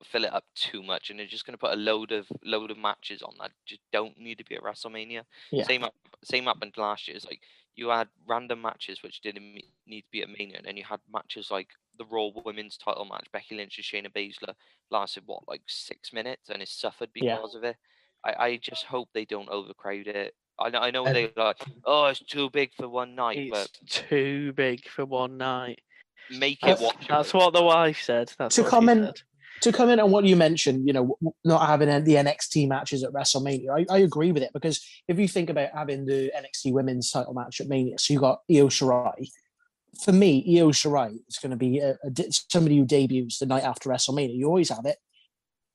fill 0.06 0.24
it 0.24 0.34
up 0.34 0.46
too 0.56 0.84
much, 0.84 1.10
and 1.10 1.20
they're 1.20 1.26
just 1.26 1.46
going 1.46 1.54
to 1.54 1.60
put 1.60 1.74
a 1.74 1.78
load 1.78 2.12
of 2.12 2.28
load 2.44 2.72
of 2.72 2.78
matches 2.78 3.22
on 3.22 3.34
that 3.40 3.52
just 3.66 3.82
don't 3.92 4.18
need 4.18 4.38
to 4.38 4.46
be 4.46 4.56
at 4.56 4.64
WrestleMania. 4.64 5.24
Yeah. 5.52 5.64
Same 5.64 5.84
up, 5.84 5.96
same 6.24 6.46
happened 6.46 6.74
last 6.78 7.08
year. 7.08 7.16
It's 7.16 7.26
like 7.26 7.42
you 7.76 7.90
had 7.90 8.08
random 8.28 8.62
matches 8.62 9.02
which 9.02 9.22
didn't 9.22 9.62
need 9.88 10.02
to 10.02 10.12
be 10.12 10.22
at 10.22 10.30
Mania, 10.30 10.58
and 10.58 10.66
then 10.66 10.78
you 10.78 10.84
had 10.84 11.00
matches 11.12 11.50
like 11.52 11.70
the 11.98 12.06
Raw 12.06 12.30
Women's 12.44 12.78
Title 12.78 13.06
match, 13.06 13.28
Becky 13.32 13.56
Lynch 13.56 13.78
and 13.78 13.86
Shayna 13.86 14.12
Baszler, 14.12 14.54
lasted 14.90 15.24
what 15.26 15.48
like 15.48 15.62
six 15.68 16.14
minutes, 16.14 16.50
and 16.50 16.62
it 16.62 16.68
suffered 16.68 17.10
because 17.14 17.52
yeah. 17.54 17.58
of 17.58 17.64
it. 17.64 17.78
I, 18.26 18.46
I 18.46 18.58
just 18.58 18.86
hope 18.86 19.10
they 19.14 19.26
don't 19.26 19.50
overcrowd 19.50 20.08
it. 20.08 20.34
I 20.60 20.70
know, 20.70 20.80
I 20.80 20.92
know 20.92 21.04
they're 21.04 21.30
like, 21.36 21.58
oh, 21.84 22.06
it's 22.06 22.20
too 22.20 22.50
big 22.52 22.74
for 22.74 22.88
one 22.88 23.16
night. 23.16 23.38
It's 23.38 23.50
but 23.50 23.90
too 23.90 24.54
big 24.54 24.88
for 24.88 25.04
one 25.06 25.38
night. 25.38 25.82
Make 26.32 26.64
it 26.64 26.80
watch. 26.80 27.08
That's 27.10 27.34
what 27.34 27.54
the 27.54 27.64
wife 27.64 28.02
said. 28.02 28.32
That's 28.38 28.56
to 28.56 28.64
comment 28.64 29.24
to 29.62 29.72
comment 29.72 30.02
on 30.02 30.12
what 30.12 30.26
you 30.26 30.36
mentioned, 30.36 30.88
you 30.88 30.94
know, 30.94 31.18
not 31.44 31.68
having 31.68 31.88
the 32.04 32.16
NXT 32.16 32.68
matches 32.68 33.04
at 33.04 33.14
WrestleMania, 33.14 33.86
I, 33.90 33.94
I, 33.94 34.00
agree 34.00 34.32
with 34.32 34.44
it 34.44 34.52
because 34.54 34.86
if 35.08 35.18
you 35.20 35.28
think 35.28 35.50
about 35.50 35.70
having 35.74 36.06
the 36.06 36.32
NXT 36.36 36.74
Women's 36.74 37.12
Title 37.12 37.34
match 37.34 37.62
at 37.62 37.68
Mania, 37.68 37.98
so 37.98 38.14
you 38.14 38.20
got 38.20 38.42
Io 38.50 38.68
Shirai. 38.68 39.28
For 40.04 40.12
me, 40.12 40.58
Io 40.58 40.70
Shirai 40.70 41.18
is 41.28 41.38
going 41.38 41.52
to 41.52 41.58
be 41.58 41.80
a, 41.80 41.92
a, 42.04 42.12
somebody 42.50 42.78
who 42.78 42.86
debuts 42.86 43.40
the 43.40 43.46
night 43.46 43.64
after 43.64 43.90
WrestleMania. 43.90 44.36
You 44.36 44.48
always 44.48 44.70
have 44.70 44.86
it. 44.86 44.98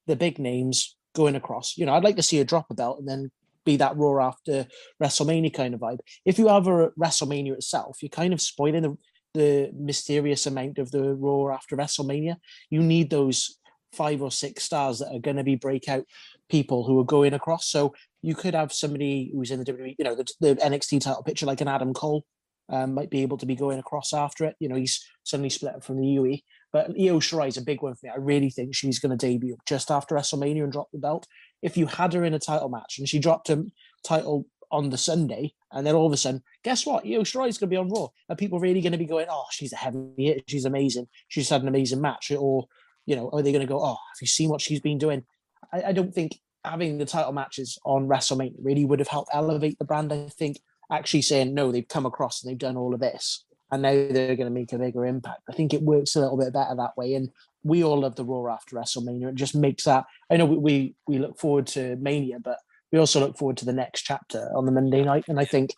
the 0.06 0.16
big 0.16 0.38
names 0.38 0.96
going 1.14 1.36
across. 1.36 1.76
You 1.76 1.86
know, 1.86 1.94
I'd 1.94 2.04
like 2.04 2.16
to 2.16 2.22
see 2.22 2.38
her 2.38 2.44
drop 2.44 2.66
a 2.70 2.74
belt 2.74 2.98
and 2.98 3.08
then 3.08 3.30
be 3.64 3.76
that 3.76 3.96
Raw 3.96 4.28
after 4.28 4.66
WrestleMania 5.02 5.52
kind 5.52 5.74
of 5.74 5.80
vibe. 5.80 5.98
If 6.24 6.38
you 6.38 6.48
have 6.48 6.66
a 6.66 6.90
WrestleMania 6.98 7.52
itself, 7.52 7.98
you're 8.02 8.08
kind 8.08 8.32
of 8.32 8.40
spoiling 8.40 8.82
the, 8.82 8.96
the 9.34 9.70
mysterious 9.74 10.46
amount 10.46 10.78
of 10.78 10.90
the 10.90 11.14
Raw 11.14 11.54
after 11.54 11.76
WrestleMania. 11.76 12.36
You 12.70 12.82
need 12.82 13.10
those 13.10 13.58
five 13.92 14.22
or 14.22 14.30
six 14.30 14.64
stars 14.64 14.98
that 14.98 15.14
are 15.14 15.20
going 15.20 15.36
to 15.36 15.44
be 15.44 15.56
breakout 15.56 16.04
people 16.48 16.84
who 16.84 16.98
are 16.98 17.04
going 17.04 17.34
across. 17.34 17.68
So 17.68 17.94
you 18.22 18.34
could 18.34 18.54
have 18.54 18.72
somebody 18.72 19.30
who's 19.32 19.50
in 19.50 19.58
the 19.58 19.64
WWE, 19.64 19.96
you 19.98 20.04
know, 20.04 20.14
the, 20.14 20.26
the 20.40 20.56
NXT 20.56 21.00
title 21.00 21.22
picture, 21.22 21.46
like 21.46 21.60
an 21.60 21.68
Adam 21.68 21.92
Cole, 21.92 22.24
um, 22.70 22.94
might 22.94 23.10
be 23.10 23.22
able 23.22 23.38
to 23.38 23.46
be 23.46 23.54
going 23.54 23.78
across 23.78 24.12
after 24.12 24.44
it. 24.44 24.56
You 24.60 24.68
know, 24.68 24.76
he's 24.76 25.04
suddenly 25.24 25.50
split 25.50 25.74
up 25.74 25.84
from 25.84 26.00
the 26.00 26.06
UE. 26.06 26.38
But 26.72 26.90
Io 26.90 27.18
Shirai 27.18 27.48
is 27.48 27.56
a 27.56 27.62
big 27.62 27.82
one 27.82 27.94
for 27.94 28.06
me. 28.06 28.12
I 28.14 28.18
really 28.18 28.50
think 28.50 28.74
she's 28.74 28.98
going 28.98 29.16
to 29.16 29.26
debut 29.26 29.56
just 29.66 29.90
after 29.90 30.14
WrestleMania 30.14 30.64
and 30.64 30.72
drop 30.72 30.88
the 30.92 30.98
belt. 30.98 31.26
If 31.62 31.76
you 31.76 31.86
had 31.86 32.12
her 32.12 32.24
in 32.24 32.34
a 32.34 32.38
title 32.38 32.68
match 32.68 32.98
and 32.98 33.08
she 33.08 33.18
dropped 33.18 33.48
a 33.48 33.64
title 34.04 34.46
on 34.70 34.90
the 34.90 34.98
Sunday, 34.98 35.54
and 35.72 35.86
then 35.86 35.94
all 35.94 36.06
of 36.06 36.12
a 36.12 36.16
sudden, 36.16 36.42
guess 36.62 36.84
what? 36.84 37.04
Io 37.04 37.22
Shirai 37.22 37.48
is 37.48 37.56
going 37.56 37.68
to 37.68 37.74
be 37.74 37.76
on 37.76 37.88
Raw. 37.88 38.08
Are 38.28 38.36
people 38.36 38.60
really 38.60 38.82
going 38.82 38.92
to 38.92 38.98
be 38.98 39.06
going, 39.06 39.26
oh, 39.30 39.46
she's 39.50 39.72
a 39.72 39.76
heavy 39.76 39.98
hit, 40.18 40.44
she's 40.46 40.66
amazing, 40.66 41.08
she's 41.28 41.48
had 41.48 41.62
an 41.62 41.68
amazing 41.68 42.02
match? 42.02 42.30
Or, 42.30 42.66
you 43.08 43.16
know, 43.16 43.30
are 43.32 43.42
they 43.42 43.52
going 43.52 43.66
to 43.66 43.72
go, 43.72 43.82
oh, 43.82 43.96
have 43.96 44.20
you 44.20 44.26
seen 44.26 44.50
what 44.50 44.60
she's 44.60 44.80
been 44.80 44.98
doing? 44.98 45.24
I, 45.72 45.82
I 45.88 45.92
don't 45.92 46.14
think 46.14 46.38
having 46.64 46.98
the 46.98 47.06
title 47.06 47.32
matches 47.32 47.78
on 47.84 48.06
WrestleMania 48.06 48.56
really 48.60 48.84
would 48.84 48.98
have 48.98 49.08
helped 49.08 49.30
elevate 49.32 49.78
the 49.78 49.84
brand. 49.84 50.12
I 50.12 50.28
think 50.28 50.60
actually 50.90 51.22
saying, 51.22 51.54
no, 51.54 51.72
they've 51.72 51.88
come 51.88 52.06
across 52.06 52.42
and 52.42 52.50
they've 52.50 52.58
done 52.58 52.76
all 52.76 52.92
of 52.92 53.00
this 53.00 53.44
and 53.70 53.82
now 53.82 53.92
they're 53.92 54.36
going 54.36 54.46
to 54.46 54.50
make 54.50 54.72
a 54.72 54.78
bigger 54.78 55.06
impact. 55.06 55.42
I 55.48 55.52
think 55.52 55.74
it 55.74 55.82
works 55.82 56.16
a 56.16 56.20
little 56.20 56.36
bit 56.36 56.52
better 56.52 56.74
that 56.74 56.96
way. 56.96 57.14
And 57.14 57.30
we 57.62 57.84
all 57.84 58.00
love 58.00 58.16
the 58.16 58.24
Raw 58.24 58.52
after 58.52 58.76
WrestleMania. 58.76 59.28
It 59.28 59.34
just 59.34 59.54
makes 59.54 59.84
that. 59.84 60.04
I 60.30 60.36
know 60.36 60.46
we 60.46 60.58
we, 60.58 60.94
we 61.06 61.18
look 61.18 61.38
forward 61.38 61.66
to 61.68 61.96
Mania, 61.96 62.38
but 62.40 62.58
we 62.92 62.98
also 62.98 63.20
look 63.20 63.36
forward 63.36 63.58
to 63.58 63.64
the 63.64 63.72
next 63.72 64.02
chapter 64.02 64.50
on 64.54 64.64
the 64.64 64.72
Monday 64.72 65.04
night, 65.04 65.24
and 65.28 65.38
I 65.38 65.44
think 65.44 65.74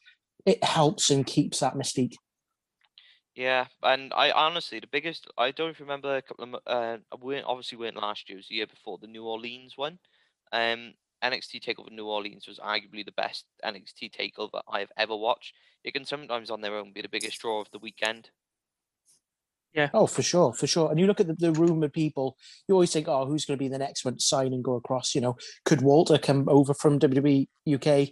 it 0.47 0.63
helps 0.63 1.11
and 1.11 1.27
keeps 1.27 1.61
that 1.61 1.75
mystique. 1.75 2.15
Yeah, 3.41 3.69
and 3.83 4.13
I 4.13 4.33
honestly 4.33 4.81
the 4.81 4.87
biggest 4.87 5.27
I 5.39 5.51
don't 5.51 5.81
remember 5.81 6.15
a 6.15 6.21
couple 6.21 6.45
of 6.45 6.61
uh 6.67 6.99
we 7.23 7.41
obviously 7.41 7.79
weren't 7.79 7.97
last 7.97 8.29
year, 8.29 8.37
it 8.37 8.41
was 8.41 8.49
the 8.49 8.57
year 8.57 8.67
before 8.67 8.99
the 8.99 9.07
New 9.07 9.25
Orleans 9.25 9.79
one. 9.79 9.99
Um 10.53 10.93
NXT 11.25 11.65
Takeover 11.65 11.91
New 11.91 12.07
Orleans 12.07 12.47
was 12.47 12.59
arguably 12.59 13.03
the 13.03 13.13
best 13.13 13.47
NXT 13.65 14.13
Takeover 14.15 14.61
I've 14.71 14.93
ever 14.99 15.17
watched. 15.17 15.55
It 15.85 15.95
can 15.95 16.05
sometimes 16.05 16.51
on 16.51 16.61
their 16.61 16.77
own 16.77 16.93
be 16.93 17.01
the 17.01 17.09
biggest 17.09 17.41
draw 17.41 17.63
of 17.63 17.71
the 17.71 17.79
weekend. 17.79 18.29
Yeah. 19.73 19.89
Oh, 19.95 20.07
for 20.07 20.21
sure, 20.21 20.53
for 20.53 20.67
sure. 20.67 20.91
And 20.91 21.01
you 21.01 21.07
look 21.07 21.21
at 21.21 21.29
the, 21.29 21.35
the 21.35 21.53
rumored 21.53 21.95
people, 21.95 22.37
you 22.69 22.75
always 22.75 22.93
think, 22.93 23.09
oh, 23.09 23.25
who's 23.25 23.47
going 23.47 23.57
to 23.57 23.65
be 23.65 23.69
the 23.69 23.79
next 23.79 24.05
one 24.05 24.17
to 24.17 24.21
sign 24.21 24.53
and 24.53 24.65
go 24.65 24.75
across? 24.75 25.15
You 25.15 25.23
know, 25.23 25.37
could 25.65 25.81
Walter 25.81 26.19
come 26.19 26.47
over 26.49 26.75
from 26.75 26.99
WWE 26.99 27.47
UK? 27.73 28.11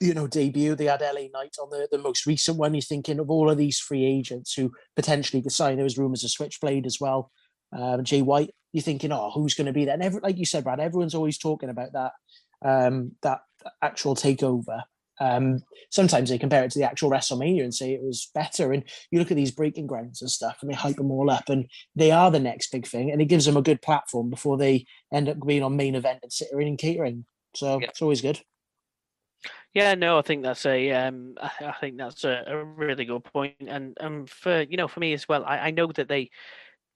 You 0.00 0.14
know, 0.14 0.26
debut. 0.26 0.74
They 0.74 0.86
had 0.86 1.00
LA 1.00 1.28
Knight 1.32 1.56
on 1.60 1.70
the, 1.70 1.88
the 1.90 1.98
most 1.98 2.26
recent 2.26 2.58
one. 2.58 2.74
He's 2.74 2.88
thinking 2.88 3.18
of 3.18 3.30
all 3.30 3.50
of 3.50 3.58
these 3.58 3.78
free 3.78 4.04
agents 4.04 4.54
who 4.54 4.72
potentially 4.96 5.42
could 5.42 5.52
sign. 5.52 5.76
There 5.76 5.84
was 5.84 5.98
rumors 5.98 6.24
of 6.24 6.30
Switchblade 6.30 6.86
as 6.86 6.98
well. 7.00 7.30
Um, 7.76 8.04
Jay 8.04 8.22
White. 8.22 8.50
You're 8.72 8.82
thinking, 8.82 9.10
oh, 9.10 9.30
who's 9.34 9.54
going 9.54 9.66
to 9.66 9.72
be 9.72 9.84
there? 9.84 9.94
And 9.94 10.02
every, 10.02 10.20
like 10.20 10.38
you 10.38 10.44
said, 10.46 10.62
Brad, 10.62 10.78
everyone's 10.78 11.14
always 11.14 11.38
talking 11.38 11.70
about 11.70 11.92
that 11.94 12.12
um, 12.64 13.12
that 13.22 13.40
actual 13.82 14.14
takeover. 14.14 14.82
Um, 15.20 15.60
sometimes 15.90 16.30
they 16.30 16.38
compare 16.38 16.64
it 16.64 16.70
to 16.70 16.78
the 16.78 16.86
actual 16.86 17.10
WrestleMania 17.10 17.62
and 17.62 17.74
say 17.74 17.92
it 17.92 18.02
was 18.02 18.30
better. 18.34 18.72
And 18.72 18.84
you 19.10 19.18
look 19.18 19.30
at 19.30 19.36
these 19.36 19.50
breaking 19.50 19.86
grounds 19.86 20.22
and 20.22 20.30
stuff, 20.30 20.58
and 20.62 20.70
they 20.70 20.74
hype 20.74 20.96
them 20.96 21.10
all 21.10 21.30
up, 21.30 21.48
and 21.48 21.66
they 21.94 22.10
are 22.10 22.30
the 22.30 22.40
next 22.40 22.72
big 22.72 22.86
thing, 22.86 23.10
and 23.10 23.20
it 23.20 23.26
gives 23.26 23.44
them 23.44 23.56
a 23.56 23.62
good 23.62 23.82
platform 23.82 24.30
before 24.30 24.56
they 24.56 24.86
end 25.12 25.28
up 25.28 25.36
being 25.46 25.62
on 25.62 25.76
main 25.76 25.94
event 25.94 26.20
and 26.22 26.32
sitting 26.32 26.60
in 26.62 26.76
catering. 26.76 27.26
So 27.54 27.80
Yeah. 27.80 27.88
it's 27.88 28.00
always 28.00 28.22
good. 28.22 28.40
Yeah, 29.74 29.94
no, 29.94 30.18
I 30.18 30.22
think 30.22 30.42
that's 30.42 30.66
a, 30.66 30.90
um, 30.92 31.34
I 31.40 31.74
think 31.80 31.96
that's 31.96 32.24
a, 32.24 32.44
a 32.46 32.64
really 32.64 33.04
good 33.04 33.24
point, 33.24 33.54
and 33.66 33.96
um, 34.00 34.26
for 34.26 34.62
you 34.62 34.76
know, 34.76 34.88
for 34.88 35.00
me 35.00 35.12
as 35.12 35.28
well, 35.28 35.44
I, 35.44 35.58
I 35.58 35.70
know 35.70 35.86
that 35.92 36.08
they, 36.08 36.30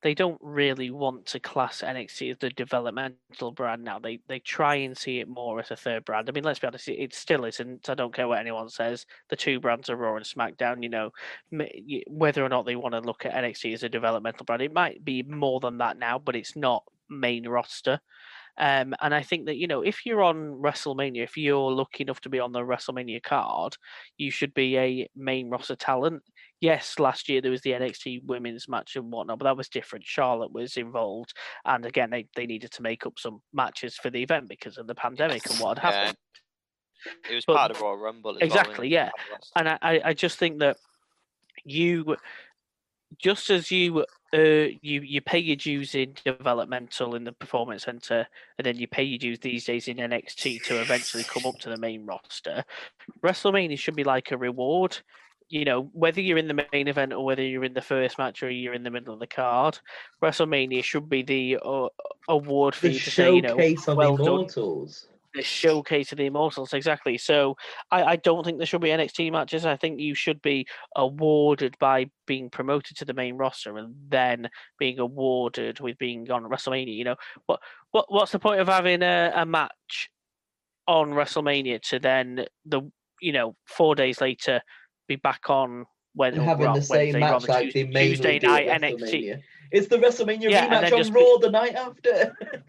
they 0.03 0.14
don't 0.14 0.38
really 0.42 0.90
want 0.90 1.26
to 1.26 1.40
class 1.40 1.82
NXT 1.82 2.32
as 2.32 2.38
the 2.38 2.51
developmental 2.51 3.53
brand 3.53 3.84
now. 3.84 3.99
They 3.99 4.20
they 4.28 4.40
try 4.40 4.76
and 4.76 4.97
see 4.97 5.20
it 5.20 5.28
more 5.28 5.61
as 5.61 5.70
a 5.70 5.76
third 5.76 6.05
brand. 6.05 6.28
I 6.28 6.32
mean, 6.32 6.45
let's 6.45 6.59
be 6.61 6.66
honest, 6.66 6.88
it, 6.88 7.14
still 7.14 7.45
isn't. 7.47 7.88
I 7.88 7.95
don't 7.95 8.14
care 8.14 8.28
what 8.28 8.40
anyone 8.40 8.68
says. 8.68 9.07
The 9.30 9.36
two 9.36 9.61
brands 9.61 9.90
are 9.90 9.97
Raw 9.97 10.16
and 10.16 10.26
SmackDown. 10.26 10.82
You 10.82 10.90
know, 10.90 11.11
whether 12.09 12.45
or 12.45 12.49
not 12.49 12.66
they 12.66 12.76
want 12.76 12.95
to 12.95 13.01
look 13.01 13.24
at 13.26 13.34
NXT 13.34 13.74
as 13.74 13.82
a 13.82 13.88
developmental 13.88 14.45
brand, 14.45 14.62
it 14.62 14.72
might 14.72 15.05
be 15.05 15.22
more 15.22 15.61
than 15.61 15.78
that 15.78 15.99
now, 15.99 16.18
but 16.18 16.36
it's 16.36 16.57
not 16.57 16.84
main 17.09 17.49
roster. 17.49 18.01
Um, 18.57 18.94
and 19.00 19.12
I 19.14 19.22
think 19.22 19.46
that 19.46 19.57
you 19.57 19.66
know, 19.66 19.82
if 19.82 20.07
you're 20.07 20.22
on 20.22 20.61
WrestleMania, 20.62 21.24
if 21.24 21.36
you're 21.36 21.72
lucky 21.72 22.02
enough 22.05 22.20
to 22.22 22.28
be 22.28 22.38
on 22.38 22.52
the 22.52 22.61
WrestleMania 22.61 23.22
card, 23.22 23.76
you 24.16 24.30
should 24.30 24.55
be 24.55 24.78
a 24.78 25.09
main 25.16 25.50
roster 25.50 25.74
talent. 25.76 26.22
Yes, 26.61 26.98
last 26.98 27.28
year 27.28 27.40
there 27.40 27.50
was 27.50 27.62
the 27.62 27.72
NXT 27.72 28.24
women's 28.24 28.68
match 28.68 28.96
and 28.96 29.11
whatnot, 29.11 29.38
but 29.38 29.44
that 29.44 29.57
was 29.57 29.68
different. 29.68 30.05
Charlotte 30.07 30.52
was 30.52 30.76
involved, 30.76 31.34
and 31.64 31.84
again, 31.84 32.11
they, 32.11 32.26
they 32.36 32.46
needed 32.46 32.70
to 32.72 32.82
make 32.82 33.05
up 33.07 33.18
some 33.18 33.42
matches 33.52 33.96
for 33.96 34.09
the 34.09 34.22
event 34.22 34.48
because 34.48 34.78
of 34.78 34.86
the 34.86 34.94
pandemic 34.94 35.48
and 35.50 35.59
what 35.59 35.78
had 35.78 35.90
Yeah. 35.90 35.98
happened. 35.98 36.18
It 37.30 37.34
was 37.34 37.44
But- 37.44 37.57
part 37.57 37.70
of 37.72 37.80
Royal 37.80 37.96
Rumble 37.98 38.30
as 38.30 38.36
well, 38.36 38.46
exactly, 38.46 38.88
yeah. 38.88 39.11
And 39.57 39.68
I, 39.68 40.00
I 40.05 40.14
just 40.14 40.38
think 40.38 40.61
that 40.61 40.78
you, 41.64 42.16
just 43.18 43.50
as 43.50 43.70
you 43.70 44.07
uh, 44.35 44.68
you 44.82 45.01
you 45.03 45.20
pay 45.20 45.39
your 45.39 45.57
dues 45.57 45.95
in 45.95 46.14
developmental 46.24 47.14
in 47.14 47.24
the 47.24 47.32
performance 47.32 47.85
center, 47.85 48.26
and 48.59 48.66
then 48.66 48.76
you 48.76 48.89
pay 48.89 49.05
your 49.05 49.18
dues 49.18 49.39
these 49.39 49.64
days 49.64 49.87
in 49.87 49.99
NXT 49.99 50.64
to 50.64 50.80
eventually 50.80 51.22
come 51.24 51.47
up 51.47 51.59
to 51.61 51.70
the 51.70 51.76
main 51.76 52.05
roster. 52.05 52.64
WrestleMania 53.22 53.78
should 53.78 53.95
be 53.95 54.05
like 54.05 54.32
a 54.32 54.37
reward. 54.37 54.99
You 55.51 55.64
know, 55.64 55.91
whether 55.93 56.20
you're 56.20 56.39
in 56.39 56.49
the 56.49 56.66
main 56.72 56.89
event 56.89 57.12
or 57.12 57.24
whether 57.24 57.43
you're 57.43 57.64
in 57.64 57.74
the 57.74 57.82
first 57.82 58.18
match 58.18 58.43
or 58.43 58.51
you're 58.51 58.74
in 58.74 58.82
the 58.82 58.91
middle 58.91 59.14
of 59.14 59.20
the 59.20 59.26
card, 59.26 59.78
WrestleMania 60.22 60.82
should 60.82 61.09
be 61.09 61.22
the 61.22 61.59
uh, 61.62 61.89
award 62.28 62.74
for 62.74 62.89
The 62.89 62.95
you 62.95 62.99
to 62.99 63.11
say, 63.11 63.35
you 63.37 63.43
know, 63.43 63.57
of 63.87 63.97
well 63.97 64.16
done. 64.16 64.49
The 65.35 65.43
showcase 65.43 66.12
of 66.12 66.18
the 66.18 66.26
immortals 66.26 66.72
exactly. 66.72 67.18
So 67.18 67.57
I, 67.91 68.05
I 68.05 68.16
don't 68.16 68.45
think 68.45 68.59
there 68.59 68.66
should 68.66 68.80
be 68.80 68.89
nxt 68.89 69.32
matches. 69.32 69.66
I 69.66 69.76
think 69.76 70.01
you 70.01 70.14
should 70.14 70.41
be 70.43 70.66
awarded 70.97 71.76
by 71.78 72.07
being 72.26 72.51
promoted 72.51 72.97
to 72.99 73.05
the 73.05 73.14
main 73.14 73.37
roster 73.37 73.76
and 73.76 73.95
then 74.09 74.49
being 74.78 74.99
awarded 74.99 75.80
with 75.80 75.99
being 75.99 76.30
on 76.30 76.45
wrestlemania 76.45 76.97
you 76.97 77.05
know? 77.05 77.16
What 77.47 77.61
what 77.91 78.07
what's 78.09 78.32
the 78.32 78.39
point 78.39 78.61
of 78.61 78.68
having 78.68 79.03
a, 79.03 79.32
a 79.35 79.45
match 79.45 80.11
on 80.87 81.11
wrestlemania 81.11 81.80
to 81.80 81.99
then 81.99 82.47
the 82.66 82.82
you 83.20 83.32
know 83.32 83.57
four 83.66 83.95
days 83.95 84.20
later 84.20 84.61
be 85.09 85.16
back 85.16 85.51
on 85.51 85.87
when 86.15 86.35
having 86.35 86.73
the 86.73 86.81
same 86.83 87.12
Wednesday, 87.12 87.21
match 87.21 87.49
like 87.49 87.73
the 87.73 87.85
Tues- 87.85 87.95
main 87.95 88.09
Tuesday 88.11 88.39
night 88.39 88.69
NXT. 88.69 89.43
It's 89.73 89.89
the 89.89 89.97
WrestleMania 89.99 90.51
Yeah, 90.51 90.69
rematch 90.69 90.93
on 90.93 90.99
just 90.99 91.12
be- 91.12 91.21
Raw 91.21 91.39
the 91.39 91.51
night 91.51 91.75
after. 91.75 92.37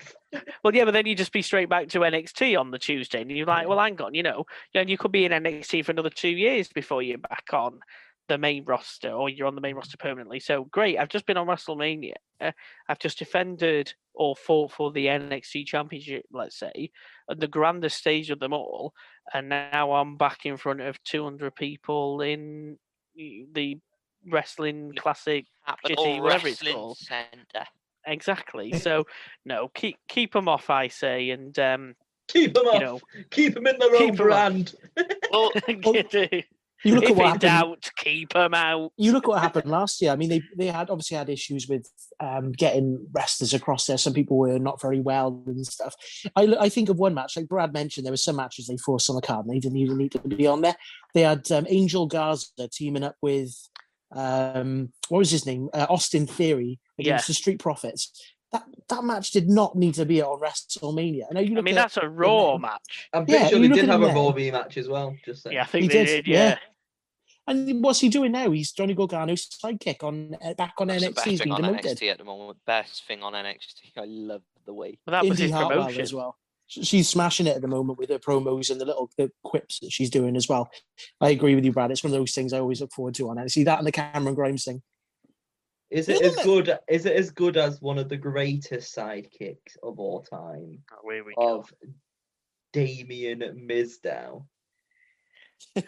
Well, 0.63 0.75
yeah, 0.75 0.83
but 0.83 0.91
then 0.91 1.05
you 1.05 1.15
just 1.15 1.31
be 1.31 1.41
straight 1.41 1.69
back 1.69 1.87
to 1.89 1.99
NXT 1.99 2.59
on 2.59 2.69
the 2.71 2.79
Tuesday, 2.79 3.21
and 3.21 3.31
you're 3.31 3.45
like, 3.45 3.69
well, 3.69 3.79
hang 3.79 4.01
on, 4.01 4.13
you 4.13 4.21
know, 4.23 4.45
and 4.73 4.89
you 4.89 4.97
could 4.97 5.11
be 5.13 5.23
in 5.23 5.31
NXT 5.31 5.85
for 5.85 5.91
another 5.93 6.09
two 6.09 6.27
years 6.27 6.67
before 6.67 7.01
you're 7.01 7.17
back 7.19 7.45
on 7.53 7.79
the 8.27 8.37
main 8.37 8.65
roster, 8.65 9.11
or 9.11 9.29
you're 9.29 9.47
on 9.47 9.55
the 9.55 9.61
main 9.61 9.75
roster 9.75 9.95
permanently. 9.95 10.41
So 10.41 10.65
great, 10.65 10.97
I've 10.97 11.07
just 11.07 11.25
been 11.25 11.37
on 11.37 11.47
WrestleMania. 11.47 12.15
I've 12.41 12.99
just 12.99 13.19
defended 13.19 13.93
or 14.13 14.35
fought 14.35 14.71
for 14.73 14.91
the 14.91 15.05
NXT 15.05 15.67
Championship, 15.67 16.25
let's 16.33 16.59
say, 16.59 16.91
at 17.29 17.39
the 17.39 17.47
grandest 17.47 17.97
stage 17.97 18.29
of 18.29 18.39
them 18.39 18.51
all, 18.51 18.93
and 19.33 19.47
now 19.47 19.93
I'm 19.93 20.17
back 20.17 20.45
in 20.45 20.57
front 20.57 20.81
of 20.81 21.01
200 21.03 21.55
people 21.55 22.19
in 22.21 22.77
the 23.15 23.77
wrestling 24.29 24.93
classic 24.97 25.45
Capital 25.67 26.05
Shitty, 26.05 26.21
whatever 26.21 26.47
it's 26.47 26.61
called. 26.61 26.97
Centre. 26.97 27.65
exactly. 28.05 28.73
So 28.79 29.05
no, 29.45 29.69
keep 29.73 29.97
keep 30.07 30.33
them 30.33 30.47
off, 30.47 30.69
I 30.69 30.87
say, 30.87 31.29
and 31.29 31.57
um, 31.59 31.95
Keep 32.27 32.53
them 32.55 32.65
you 32.65 32.71
off. 32.71 32.81
know, 32.81 33.01
Keep 33.31 33.53
them 33.55 33.67
in 33.67 33.77
their 33.77 33.95
own 33.95 34.11
keep 34.11 34.19
'em 34.19 34.31
off. 34.31 34.37
brand. 34.53 34.75
Well, 35.31 35.51
you 35.67 36.03
do. 36.03 36.27
You 36.83 36.95
look 36.95 37.05
at 37.05 37.15
what 37.15 37.25
happened. 37.25 37.41
doubt, 37.41 37.89
keep 37.97 38.33
them 38.33 38.53
out. 38.53 38.91
you 38.97 39.11
look 39.11 39.27
what 39.27 39.41
happened 39.41 39.69
last 39.71 40.01
year. 40.01 40.11
I 40.11 40.15
mean, 40.15 40.29
they 40.29 40.41
they 40.57 40.67
had 40.67 40.89
obviously 40.89 41.17
had 41.17 41.29
issues 41.29 41.67
with 41.67 41.89
um, 42.19 42.51
getting 42.51 43.07
wrestlers 43.11 43.53
across 43.53 43.87
there. 43.87 43.97
Some 43.97 44.13
people 44.13 44.37
were 44.37 44.59
not 44.59 44.81
very 44.81 44.99
well 44.99 45.43
and 45.47 45.65
stuff. 45.65 45.95
I, 46.35 46.55
I 46.59 46.69
think 46.69 46.89
of 46.89 46.97
one 46.97 47.13
match, 47.13 47.37
like 47.37 47.47
Brad 47.47 47.73
mentioned, 47.73 48.05
there 48.05 48.11
were 48.13 48.17
some 48.17 48.35
matches 48.35 48.67
they 48.67 48.77
forced 48.77 49.09
on 49.09 49.15
the 49.15 49.21
card 49.21 49.45
and 49.45 49.55
they 49.55 49.59
didn't 49.59 49.77
even 49.77 49.97
need 49.97 50.11
to 50.11 50.19
be 50.19 50.45
on 50.47 50.61
there. 50.61 50.75
They 51.13 51.21
had 51.21 51.49
um, 51.51 51.65
Angel 51.69 52.05
Garza 52.05 52.47
teaming 52.71 53.03
up 53.03 53.15
with 53.21 53.55
um, 54.11 54.91
what 55.09 55.19
was 55.19 55.31
his 55.31 55.45
name, 55.45 55.69
uh, 55.73 55.87
Austin 55.89 56.27
Theory 56.27 56.79
against 56.99 57.25
Yeah. 57.25 57.27
the 57.27 57.33
Street 57.33 57.59
Profits. 57.59 58.11
That 58.55 58.63
that 58.89 59.03
match 59.03 59.31
did 59.31 59.49
not 59.49 59.75
need 59.75 59.95
to 59.95 60.05
be 60.05 60.21
on 60.21 60.39
WrestleMania. 60.39 61.23
I 61.29 61.33
know 61.33 61.39
you 61.41 61.57
I 61.57 61.61
mean, 61.61 61.77
at- 61.77 61.81
that's 61.83 61.97
a 61.97 62.07
raw 62.07 62.51
then- 62.53 62.61
match. 62.61 63.09
I'm 63.13 63.25
pretty 63.25 63.41
Yeah, 63.43 63.49
sure 63.49 63.59
you 63.59 63.67
they 63.69 63.75
did 63.75 63.89
have 63.89 64.01
a 64.01 64.05
there. 64.05 64.15
Raw 64.15 64.31
rematch 64.31 64.77
as 64.77 64.87
well. 64.87 65.15
Just 65.25 65.43
saying. 65.43 65.55
Yeah, 65.55 65.63
I 65.63 65.65
think 65.65 65.81
He 65.83 65.87
they 65.89 66.05
did, 66.05 66.25
did. 66.25 66.27
Yeah. 66.27 66.49
yeah. 66.49 66.57
And 67.47 67.83
what's 67.83 67.99
he 67.99 68.09
doing 68.09 68.31
now? 68.31 68.49
He's 68.51 68.71
Johnny 68.71 68.95
Gargano's 68.95 69.47
sidekick 69.47 70.03
on 70.03 70.35
uh, 70.43 70.53
back 70.55 70.73
on 70.79 70.87
that's 70.87 71.01
the 71.03 71.09
NXT. 71.09 71.15
best 71.15 71.43
thing 71.43 71.51
on. 71.51 71.61
NXT 71.61 72.11
at 72.11 72.17
the 72.17 72.23
moment. 72.23 72.57
Best 72.65 73.05
thing 73.07 73.21
on 73.21 73.33
NXT. 73.33 73.91
I 73.97 74.05
love 74.05 74.41
the 74.65 74.73
way. 74.73 74.97
Well, 75.05 75.11
that 75.11 75.23
was 75.29 75.39
Indi 75.39 75.43
his 75.43 75.51
Hartwell 75.51 75.77
promotion. 75.83 76.01
as 76.01 76.13
well. 76.13 76.37
She's 76.67 77.07
smashing 77.07 77.45
it 77.45 77.55
at 77.55 77.61
the 77.61 77.67
moment 77.67 77.99
with 77.99 78.09
her 78.09 78.17
promos 78.17 78.71
and 78.71 78.81
the 78.81 78.85
little 78.85 79.11
the 79.17 79.31
quips 79.43 79.79
that 79.81 79.91
she's 79.91 80.09
doing 80.09 80.35
as 80.35 80.49
well. 80.49 80.71
I 81.21 81.29
agree 81.29 81.53
with 81.53 81.63
you, 81.65 81.71
Brad. 81.71 81.91
It's 81.91 82.03
one 82.03 82.11
of 82.13 82.17
those 82.19 82.31
things 82.31 82.51
I 82.53 82.59
always 82.59 82.81
look 82.81 82.91
forward 82.91 83.13
to 83.15 83.29
on 83.29 83.37
it. 83.37 83.49
See 83.51 83.63
that 83.65 83.77
and 83.77 83.85
the 83.85 83.91
Cameron 83.91 84.33
Grimes 84.33 84.63
thing. 84.65 84.81
Is 85.91 86.09
it 86.09 86.21
as 86.21 86.35
good? 86.37 86.77
Is 86.89 87.05
it 87.05 87.15
as 87.15 87.31
good 87.31 87.57
as 87.57 87.81
one 87.81 87.97
of 87.97 88.09
the 88.09 88.17
greatest 88.17 88.95
sidekicks 88.95 89.77
of 89.83 89.99
all 89.99 90.21
time 90.21 90.79
Oh, 90.91 91.09
here 91.09 91.23
we 91.23 91.33
go. 91.35 91.59
of 91.59 91.73
Damien 92.73 93.67
Mizdow? 93.69 94.45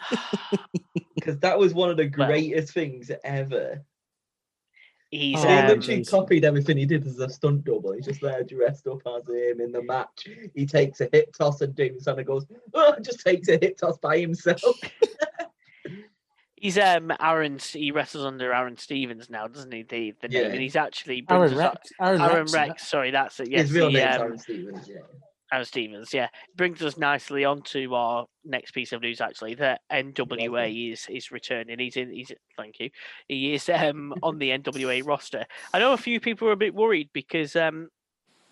Because 1.14 1.38
that 1.40 1.58
was 1.58 1.74
one 1.74 1.90
of 1.90 1.96
the 1.98 2.10
Well- 2.16 2.28
greatest 2.28 2.72
things 2.72 3.10
ever. 3.24 3.84
He's 5.10 5.42
he 5.42 5.46
um, 5.48 5.66
literally 5.68 6.04
copied 6.04 6.44
everything 6.44 6.76
he 6.76 6.84
did 6.86 7.06
as 7.06 7.18
a 7.18 7.28
stunt 7.30 7.64
double. 7.64 7.92
He's 7.92 8.04
just 8.04 8.20
there 8.20 8.44
dressed 8.44 8.86
up 8.86 9.00
as 9.06 9.26
him 9.26 9.60
in 9.60 9.72
the 9.72 9.82
match. 9.82 10.28
He 10.54 10.64
takes 10.66 11.00
a 11.00 11.08
hip 11.12 11.34
toss 11.34 11.60
and 11.62 11.74
Damien 11.74 12.00
Sandow 12.00 12.24
goes, 12.24 12.46
oh, 12.74 12.94
just 13.00 13.20
takes 13.20 13.48
a 13.48 13.58
hip 13.58 13.78
toss 13.78 13.96
by 13.98 14.18
himself. 14.18 14.62
He's 16.60 16.78
um 16.78 17.12
Aaron. 17.20 17.58
He 17.58 17.90
wrestles 17.90 18.24
under 18.24 18.52
Aaron 18.52 18.76
Stevens 18.76 19.28
now, 19.30 19.46
doesn't 19.46 19.72
he? 19.72 19.82
The 19.82 20.14
the 20.20 20.28
name, 20.28 20.42
Yeah. 20.44 20.48
and 20.50 20.60
he's 20.60 20.76
actually 20.76 21.24
Aaron 21.30 21.56
Rex. 21.56 21.92
Aaron, 22.00 22.20
Aaron 22.20 22.36
Rex. 22.38 22.52
Rex. 22.52 22.86
Sorry, 22.88 23.10
that's 23.10 23.40
it. 23.40 23.50
Yes, 23.50 23.62
His 23.62 23.72
real 23.72 23.86
the, 23.92 23.98
name's 23.98 24.16
um, 24.16 24.22
Aaron 24.22 24.38
Stevens, 24.38 24.88
yeah. 24.88 24.96
Aaron 25.52 25.64
Stevens. 25.64 26.12
Yeah, 26.12 26.28
brings 26.56 26.82
us 26.82 26.98
nicely 26.98 27.44
onto 27.44 27.94
our 27.94 28.26
next 28.44 28.72
piece 28.72 28.92
of 28.92 29.00
news. 29.02 29.20
Actually, 29.20 29.54
that 29.56 29.80
NWA 29.90 30.92
is 30.92 31.06
is 31.08 31.30
returning. 31.30 31.78
He's 31.78 31.96
in. 31.96 32.10
He's 32.12 32.32
thank 32.56 32.80
you. 32.80 32.90
He 33.28 33.54
is 33.54 33.68
um 33.68 34.14
on 34.22 34.38
the 34.38 34.50
NWA 34.50 35.06
roster. 35.06 35.46
I 35.72 35.78
know 35.78 35.92
a 35.92 35.96
few 35.98 36.20
people 36.20 36.48
are 36.48 36.52
a 36.52 36.56
bit 36.56 36.74
worried 36.74 37.10
because 37.12 37.56
um 37.56 37.88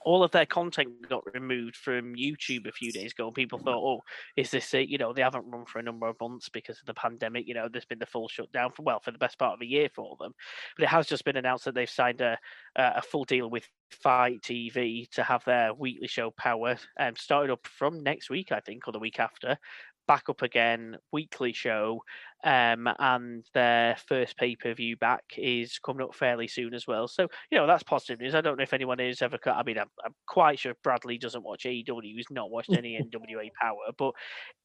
all 0.07 0.23
of 0.23 0.31
their 0.31 0.47
content 0.47 0.89
got 1.09 1.25
removed 1.35 1.75
from 1.75 2.15
YouTube 2.15 2.69
a 2.69 2.73
few 2.73 2.93
days 2.93 3.11
ago. 3.11 3.33
People 3.33 3.59
thought, 3.59 3.83
oh, 3.85 4.03
is 4.37 4.53
this 4.53 4.73
it? 4.73 4.89
You 4.89 4.99
know, 4.99 5.13
they 5.13 5.21
haven't 5.21 5.51
run 5.51 5.65
for 5.67 5.81
a 5.81 5.83
number 5.83 6.07
of 6.07 6.15
months 6.21 6.49
because 6.49 6.79
of 6.79 6.87
the 6.87 6.95
pandemic. 6.95 7.49
You 7.49 7.55
know, 7.55 7.69
there's 7.69 7.85
been 7.85 7.99
the 7.99 8.07
full 8.07 8.29
shutdown 8.29 8.71
for 8.71 8.85
well 8.85 9.01
for 9.01 9.11
the 9.11 9.19
best 9.19 9.37
part 9.37 9.55
of 9.55 9.63
a 9.63 9.67
year 9.67 9.89
for 9.93 10.17
them. 10.21 10.33
But 10.77 10.85
it 10.85 10.91
has 10.91 11.09
just 11.09 11.25
been 11.25 11.37
announced 11.37 11.65
that 11.65 11.75
they've 11.75 11.91
signed 11.91 12.21
a 12.21 12.39
a 12.77 12.93
a 12.97 13.03
full 13.03 13.25
deal 13.25 13.51
with 13.51 13.69
FITE 13.91 14.41
TV 14.43 15.11
to 15.11 15.25
have 15.25 15.45
their 15.45 15.75
weekly 15.75 16.07
show 16.07 16.31
Power 16.31 16.77
um, 17.01 17.17
started 17.17 17.53
up 17.53 17.67
from 17.67 18.05
next 18.05 18.31
week, 18.31 18.53
I 18.53 18.61
think, 18.61 18.87
or 18.87 18.93
the 18.93 19.01
week 19.01 19.19
after. 19.19 19.59
Back 20.07 20.29
up 20.29 20.43
again, 20.43 20.97
weekly 21.13 21.53
show, 21.53 22.03
um, 22.45 22.89
and 22.99 23.45
their 23.55 23.97
first 24.09 24.37
pay 24.37 24.55
per 24.55 24.73
view 24.73 24.97
back 24.97 25.25
is 25.37 25.79
coming 25.79 26.05
up 26.07 26.15
fairly 26.15 26.47
soon 26.47 26.75
as 26.75 26.87
well. 26.87 27.09
So 27.09 27.27
you 27.51 27.59
know 27.59 27.67
that's 27.67 27.83
positive 27.83 28.21
news. 28.21 28.35
I 28.35 28.41
don't 28.41 28.57
know 28.57 28.63
if 28.63 28.73
anyone 28.73 29.01
has 29.01 29.21
ever. 29.23 29.39
I 29.47 29.63
mean, 29.65 29.79
I'm, 29.79 29.89
I'm 30.05 30.15
quite 30.29 30.61
sure 30.61 30.75
Bradley 30.85 31.19
doesn't 31.19 31.43
watch 31.43 31.67
AEW. 31.67 32.15
He's 32.17 32.27
not 32.31 32.51
watched 32.51 32.73
any 32.73 32.97
NWA 33.01 33.51
Power, 33.61 33.93
but 33.99 34.13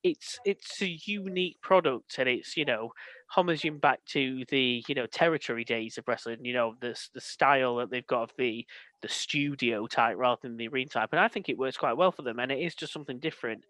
it's 0.03 0.39
it's 0.45 0.81
a 0.81 0.99
unique 1.05 1.57
product, 1.61 2.17
and 2.17 2.27
it's 2.27 2.57
you 2.57 2.65
know 2.65 2.91
homaging 3.35 3.79
back 3.79 4.03
to 4.05 4.43
the 4.49 4.83
you 4.87 4.95
know 4.95 5.05
territory 5.05 5.63
days 5.63 5.97
of 5.97 6.07
wrestling. 6.07 6.43
You 6.43 6.53
know 6.53 6.75
the 6.81 6.97
the 7.13 7.21
style 7.21 7.77
that 7.77 7.91
they've 7.91 8.05
got 8.07 8.23
of 8.23 8.31
the 8.37 8.65
the 9.01 9.09
studio 9.09 9.87
type 9.87 10.15
rather 10.17 10.39
than 10.43 10.57
the 10.57 10.67
arena 10.67 10.89
type, 10.89 11.09
and 11.11 11.19
I 11.19 11.27
think 11.27 11.49
it 11.49 11.57
works 11.57 11.77
quite 11.77 11.97
well 11.97 12.11
for 12.11 12.23
them. 12.23 12.39
And 12.39 12.51
it 12.51 12.59
is 12.59 12.75
just 12.75 12.93
something 12.93 13.19
different. 13.19 13.63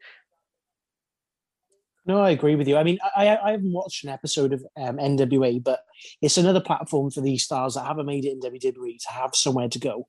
No, 2.05 2.19
I 2.19 2.31
agree 2.31 2.55
with 2.55 2.67
you. 2.67 2.77
I 2.77 2.83
mean, 2.83 2.97
I, 3.15 3.37
I 3.37 3.51
haven't 3.51 3.73
watched 3.73 4.03
an 4.03 4.09
episode 4.09 4.53
of 4.53 4.65
um, 4.75 4.97
NWA, 4.97 5.63
but 5.63 5.81
it's 6.21 6.37
another 6.37 6.61
platform 6.61 7.11
for 7.11 7.21
these 7.21 7.43
stars 7.43 7.75
that 7.75 7.85
haven't 7.85 8.07
made 8.07 8.25
it 8.25 8.31
in 8.31 8.39
WWE 8.39 8.97
to 8.97 9.11
have 9.11 9.35
somewhere 9.35 9.69
to 9.69 9.79
go. 9.79 10.07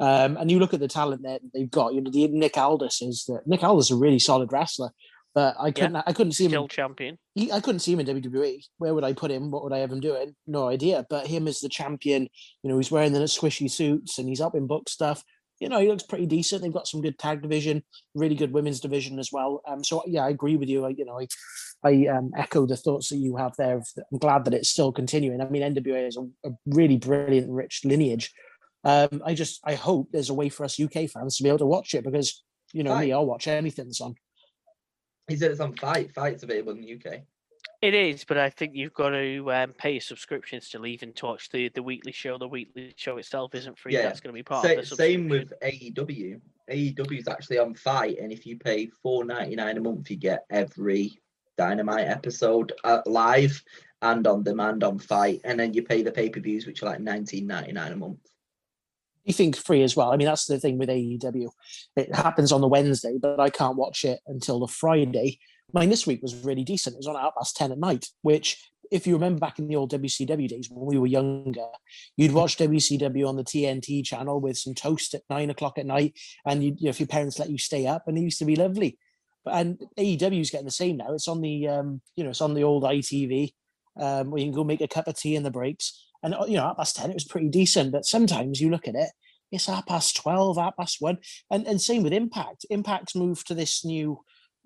Um, 0.00 0.36
and 0.36 0.50
you 0.50 0.58
look 0.58 0.74
at 0.74 0.80
the 0.80 0.88
talent 0.88 1.22
that 1.22 1.40
they've 1.54 1.70
got. 1.70 1.94
You 1.94 2.00
know, 2.00 2.10
the 2.10 2.28
Nick 2.28 2.56
Aldis 2.56 3.02
is 3.02 3.24
that 3.28 3.46
Nick 3.46 3.62
Aldis 3.62 3.86
is 3.86 3.90
a 3.96 4.00
really 4.00 4.18
solid 4.18 4.52
wrestler, 4.52 4.90
but 5.34 5.56
I 5.58 5.70
couldn't 5.70 5.96
I 5.96 6.12
couldn't 6.12 6.32
see 6.32 6.44
him. 6.44 6.50
Still 6.50 6.68
champion. 6.68 7.18
he, 7.34 7.52
I 7.52 7.60
couldn't 7.60 7.80
see 7.80 7.92
him 7.92 8.00
in 8.00 8.06
WWE. 8.06 8.62
Where 8.78 8.94
would 8.94 9.04
I 9.04 9.12
put 9.12 9.30
him? 9.30 9.50
What 9.50 9.62
would 9.64 9.72
I 9.72 9.78
have 9.78 9.92
him 9.92 10.00
doing? 10.00 10.34
No 10.46 10.68
idea. 10.68 11.06
But 11.08 11.26
him 11.26 11.48
as 11.48 11.60
the 11.60 11.68
champion, 11.68 12.28
you 12.62 12.70
know, 12.70 12.76
he's 12.76 12.90
wearing 12.90 13.12
the 13.12 13.20
squishy 13.20 13.70
suits 13.70 14.18
and 14.18 14.28
he's 14.28 14.40
up 14.40 14.54
in 14.54 14.66
book 14.66 14.88
stuff. 14.88 15.22
You 15.60 15.68
know, 15.68 15.80
he 15.80 15.88
looks 15.88 16.02
pretty 16.02 16.26
decent. 16.26 16.62
They've 16.62 16.72
got 16.72 16.86
some 16.86 17.00
good 17.00 17.18
tag 17.18 17.42
division, 17.42 17.82
really 18.14 18.34
good 18.34 18.52
women's 18.52 18.80
division 18.80 19.18
as 19.18 19.30
well. 19.32 19.62
Um, 19.66 19.82
so 19.82 20.02
yeah, 20.06 20.24
I 20.24 20.30
agree 20.30 20.56
with 20.56 20.68
you. 20.68 20.84
I, 20.84 20.90
you 20.90 21.04
know, 21.04 21.18
I, 21.18 21.26
I 21.82 22.06
um, 22.08 22.30
echo 22.36 22.66
the 22.66 22.76
thoughts 22.76 23.08
that 23.08 23.16
you 23.16 23.36
have 23.36 23.54
there. 23.56 23.82
I'm 24.12 24.18
glad 24.18 24.44
that 24.44 24.54
it's 24.54 24.68
still 24.68 24.92
continuing. 24.92 25.40
I 25.40 25.48
mean, 25.48 25.62
NWA 25.62 26.08
is 26.08 26.16
a, 26.16 26.48
a 26.48 26.52
really 26.66 26.98
brilliant, 26.98 27.50
rich 27.50 27.82
lineage. 27.84 28.32
Um, 28.84 29.22
I 29.24 29.34
just, 29.34 29.60
I 29.64 29.74
hope 29.74 30.08
there's 30.12 30.30
a 30.30 30.34
way 30.34 30.48
for 30.48 30.64
us 30.64 30.78
UK 30.78 31.08
fans 31.08 31.36
to 31.36 31.42
be 31.42 31.48
able 31.48 31.58
to 31.58 31.66
watch 31.66 31.94
it 31.94 32.04
because, 32.04 32.44
you 32.72 32.84
know, 32.84 32.96
me, 32.98 33.12
I'll 33.12 33.26
watch 33.26 33.48
anything 33.48 33.86
that's 33.86 34.00
on. 34.00 34.14
He 35.26 35.36
said 35.36 35.50
it's 35.50 35.60
on 35.60 35.74
FITE. 35.74 36.12
FITE's 36.12 36.42
available 36.42 36.72
in 36.72 36.82
the 36.82 36.94
UK. 36.94 37.22
It 37.82 37.94
is, 37.94 38.24
but 38.24 38.38
I 38.38 38.50
think 38.50 38.74
you've 38.74 38.94
got 38.94 39.10
to 39.10 39.52
um, 39.52 39.72
pay 39.72 39.98
a 39.98 40.00
subscription 40.00 40.60
still, 40.60 40.86
even 40.86 41.12
to 41.14 41.26
watch 41.26 41.50
the, 41.50 41.68
the 41.68 41.82
weekly 41.82 42.12
show. 42.12 42.38
The 42.38 42.48
weekly 42.48 42.94
show 42.96 43.18
itself 43.18 43.54
isn't 43.54 43.78
free. 43.78 43.92
Yeah, 43.92 44.02
That's 44.02 44.20
going 44.20 44.32
to 44.34 44.38
be 44.38 44.42
part 44.42 44.64
Sa- 44.64 44.72
of 44.72 44.88
the 44.88 44.96
same 44.96 45.28
with 45.28 45.52
AEW. 45.62 46.40
AEW 46.70 47.18
is 47.18 47.28
actually 47.28 47.58
on 47.58 47.74
FITE, 47.74 48.18
and 48.18 48.32
if 48.32 48.46
you 48.46 48.58
pay 48.58 48.86
four 49.02 49.24
ninety 49.24 49.54
nine 49.56 49.76
a 49.76 49.80
month, 49.80 50.10
you 50.10 50.16
get 50.16 50.44
every 50.50 51.20
Dynamite 51.58 52.08
episode 52.08 52.72
uh, 52.84 53.00
live 53.06 53.62
and 54.02 54.26
on 54.26 54.42
demand 54.42 54.82
on 54.82 54.98
FITE, 54.98 55.40
and 55.44 55.58
then 55.60 55.72
you 55.74 55.82
pay 55.82 56.02
the 56.02 56.12
pay 56.12 56.28
per 56.28 56.40
views, 56.40 56.66
which 56.66 56.82
are 56.82 56.86
like 56.86 57.00
nineteen 57.00 57.46
ninety 57.46 57.72
nine 57.72 57.92
a 57.92 57.96
month. 57.96 58.18
you 59.24 59.32
think 59.34 59.54
free 59.56 59.82
as 59.82 59.94
well. 59.94 60.12
I 60.12 60.16
mean, 60.16 60.26
that's 60.26 60.46
the 60.46 60.58
thing 60.58 60.78
with 60.78 60.88
AEW. 60.88 61.50
It 61.96 62.14
happens 62.14 62.52
on 62.52 62.62
the 62.62 62.68
Wednesday, 62.68 63.16
but 63.20 63.38
I 63.38 63.50
can't 63.50 63.76
watch 63.76 64.04
it 64.04 64.20
until 64.26 64.60
the 64.60 64.68
Friday. 64.68 65.38
Mine 65.72 65.88
this 65.88 66.06
week 66.06 66.22
was 66.22 66.44
really 66.44 66.64
decent. 66.64 66.94
It 66.94 66.98
was 66.98 67.06
on 67.06 67.16
at 67.16 67.22
half 67.22 67.34
past 67.36 67.56
10 67.56 67.72
at 67.72 67.78
night, 67.78 68.06
which, 68.22 68.70
if 68.90 69.06
you 69.06 69.14
remember 69.14 69.40
back 69.40 69.58
in 69.58 69.66
the 69.66 69.76
old 69.76 69.90
WCW 69.90 70.48
days 70.48 70.68
when 70.70 70.86
we 70.86 70.98
were 70.98 71.08
younger, 71.08 71.66
you'd 72.16 72.32
watch 72.32 72.56
WCW 72.56 73.28
on 73.28 73.36
the 73.36 73.42
TNT 73.42 74.04
channel 74.04 74.40
with 74.40 74.56
some 74.56 74.74
toast 74.74 75.14
at 75.14 75.22
nine 75.28 75.50
o'clock 75.50 75.76
at 75.76 75.86
night, 75.86 76.16
and 76.44 76.62
you, 76.62 76.76
you 76.78 76.84
know, 76.84 76.90
if 76.90 77.00
your 77.00 77.08
parents 77.08 77.38
let 77.38 77.50
you 77.50 77.58
stay 77.58 77.86
up, 77.86 78.04
and 78.06 78.16
it 78.16 78.20
used 78.22 78.38
to 78.38 78.44
be 78.44 78.54
lovely. 78.54 78.96
But 79.44 79.54
and 79.54 79.82
AEW 79.98 80.40
is 80.40 80.50
getting 80.50 80.66
the 80.66 80.72
same 80.72 80.98
now. 80.98 81.12
It's 81.14 81.28
on 81.28 81.40
the 81.40 81.66
um, 81.66 82.00
you 82.14 82.22
know, 82.22 82.30
it's 82.30 82.40
on 82.40 82.54
the 82.54 82.62
old 82.62 82.84
ITV, 82.84 83.52
um, 83.98 84.30
where 84.30 84.40
you 84.40 84.46
can 84.46 84.54
go 84.54 84.64
make 84.64 84.80
a 84.80 84.88
cup 84.88 85.08
of 85.08 85.16
tea 85.16 85.34
in 85.34 85.42
the 85.42 85.50
breaks. 85.50 86.04
And 86.22 86.34
uh, 86.34 86.44
you 86.46 86.56
know, 86.56 86.68
at 86.68 86.76
past 86.76 86.96
ten, 86.96 87.10
it 87.10 87.14
was 87.14 87.24
pretty 87.24 87.48
decent. 87.48 87.90
But 87.90 88.04
sometimes 88.04 88.60
you 88.60 88.70
look 88.70 88.86
at 88.86 88.94
it, 88.94 89.10
it's 89.50 89.66
half 89.66 89.86
past 89.86 90.16
twelve, 90.16 90.58
half 90.58 90.76
past 90.76 90.98
one, 91.00 91.18
and 91.50 91.66
and 91.66 91.80
same 91.80 92.04
with 92.04 92.12
Impact. 92.12 92.66
Impact's 92.70 93.16
moved 93.16 93.48
to 93.48 93.54
this 93.54 93.84
new 93.84 94.20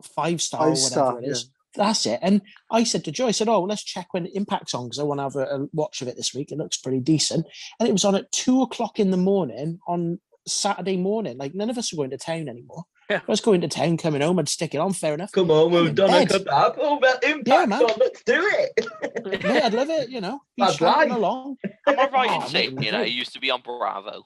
five 0.04 0.40
star 0.42 0.62
or 0.68 0.70
whatever 0.70 0.86
star, 0.90 1.22
it 1.22 1.26
is. 1.26 1.50
That's 1.76 2.04
it. 2.06 2.18
And 2.20 2.42
I 2.70 2.82
said 2.84 3.04
to 3.04 3.12
Joy, 3.12 3.28
I 3.28 3.30
said, 3.30 3.48
"Oh, 3.48 3.62
let's 3.62 3.84
check 3.84 4.08
when 4.12 4.26
Impact's 4.26 4.74
on 4.74 4.86
because 4.86 4.98
I 4.98 5.04
want 5.04 5.18
to 5.18 5.22
have 5.22 5.36
a, 5.36 5.44
a 5.62 5.66
watch 5.72 6.02
of 6.02 6.08
it 6.08 6.16
this 6.16 6.34
week. 6.34 6.50
It 6.50 6.58
looks 6.58 6.76
pretty 6.78 6.98
decent." 7.00 7.46
And 7.78 7.88
it 7.88 7.92
was 7.92 8.04
on 8.04 8.16
at 8.16 8.32
two 8.32 8.62
o'clock 8.62 8.98
in 8.98 9.10
the 9.12 9.16
morning 9.16 9.78
on 9.86 10.18
Saturday 10.48 10.96
morning. 10.96 11.38
Like 11.38 11.54
none 11.54 11.70
of 11.70 11.78
us 11.78 11.92
were 11.92 11.98
going 11.98 12.10
to 12.10 12.18
town 12.18 12.48
anymore. 12.48 12.84
Yeah. 13.08 13.18
I 13.26 13.30
was 13.30 13.40
going 13.40 13.60
to 13.62 13.68
town, 13.68 13.96
coming 13.96 14.20
home, 14.22 14.38
I'd 14.38 14.48
stick 14.48 14.72
it 14.72 14.78
on. 14.78 14.92
Fair 14.92 15.14
enough. 15.14 15.32
Come 15.32 15.50
on, 15.50 15.66
I'm 15.66 15.72
we've 15.72 15.86
in 15.88 15.94
done 15.96 16.10
a 16.10 16.26
bed. 16.26 16.28
kebab. 16.28 16.74
Oh, 16.78 16.98
well, 17.02 17.18
Impact's 17.22 17.68
man. 17.68 17.82
on. 17.82 17.90
Let's 17.98 18.22
do 18.24 18.40
it. 18.52 19.42
yeah, 19.44 19.66
I'd 19.66 19.74
love 19.74 19.90
it. 19.90 20.10
You 20.10 20.20
know, 20.20 20.40
be 20.56 20.62
That's 20.64 20.76
shouting 20.76 21.10
life. 21.10 21.18
along. 21.18 21.56
Am 21.88 21.98
I 21.98 22.08
right 22.08 22.30
in 22.30 22.42
Oh, 22.42 22.46
saying 22.46 22.82
you 22.82 22.92
know 22.92 22.98
great. 22.98 23.08
it 23.10 23.14
used 23.14 23.32
to 23.32 23.40
be 23.40 23.50
on 23.50 23.62
Bravo? 23.62 24.22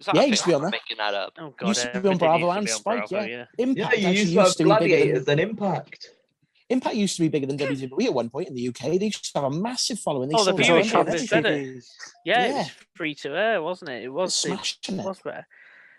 Is 0.00 0.06
that 0.06 0.14
Yeah, 0.14 0.22
a 0.22 0.24
it 0.24 0.30
used 0.30 0.42
to 0.42 0.48
be 0.48 0.54
on 0.54 0.64
I'm 0.64 0.70
there. 0.70 0.80
Making 0.80 0.96
that 0.98 1.14
up. 1.14 1.32
Oh 1.38 1.54
god, 1.56 1.68
Used 1.68 1.92
to 1.92 2.00
be 2.00 2.08
on 2.08 2.18
Bravo 2.18 2.50
and 2.50 2.58
on 2.60 2.66
Spike, 2.66 3.08
Bravo, 3.08 3.26
yeah. 3.26 3.36
yeah, 3.36 3.44
Impact 3.58 3.98
you 3.98 4.06
actually 4.06 4.20
used 4.20 4.32
to 4.32 4.38
have 4.38 4.46
used 4.46 4.58
to 4.58 4.64
be 4.64 4.70
bigger 4.70 4.78
than 4.78 4.88
gladiators 4.88 5.28
and 5.28 5.40
Impact. 5.40 6.08
Impact 6.70 6.94
used 6.96 7.16
to 7.16 7.22
be 7.22 7.28
bigger 7.28 7.46
than 7.46 7.56
WWE 7.58 8.04
at 8.04 8.14
one 8.14 8.28
point 8.30 8.48
in 8.48 8.54
the 8.54 8.68
UK. 8.68 8.98
They 8.98 9.06
used 9.06 9.32
to 9.32 9.40
have 9.40 9.52
a 9.52 9.56
massive 9.56 9.98
following. 9.98 10.28
They 10.28 10.34
Oh, 10.36 10.44
the 10.44 10.52
viewership 10.52 11.00
and 11.06 11.14
is 11.14 11.32
everything. 11.32 11.42
better. 11.42 11.56
Yeah, 12.24 12.44
it 12.44 12.48
Yeah. 12.50 12.58
was 12.58 12.70
free 12.94 13.14
to 13.16 13.36
air, 13.36 13.62
wasn't 13.62 13.90
it? 13.90 14.04
It 14.04 14.08
was. 14.08 14.44
It 14.44 14.48
Smashing 14.50 15.00
it. 15.00 15.04
was 15.04 15.18
better. 15.20 15.46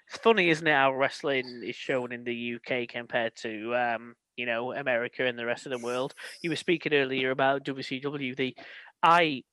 It's 0.08 0.18
funny, 0.20 0.50
isn't 0.50 0.66
it, 0.66 0.72
how 0.74 0.94
wrestling 0.94 1.62
is 1.66 1.76
shown 1.76 2.12
in 2.12 2.24
the 2.24 2.56
UK 2.56 2.88
compared 2.88 3.36
to 3.38 3.76
um, 3.76 4.16
you 4.38 4.46
know, 4.46 4.74
America 4.74 5.26
and 5.26 5.38
the 5.38 5.46
rest 5.46 5.66
of 5.66 5.72
the 5.72 5.78
world. 5.80 6.14
You 6.42 6.50
were 6.52 6.56
speaking 6.56 6.94
earlier 6.94 7.32
about 7.32 7.64
WCW. 7.66 8.36
The 8.38 8.56
I 9.04 9.44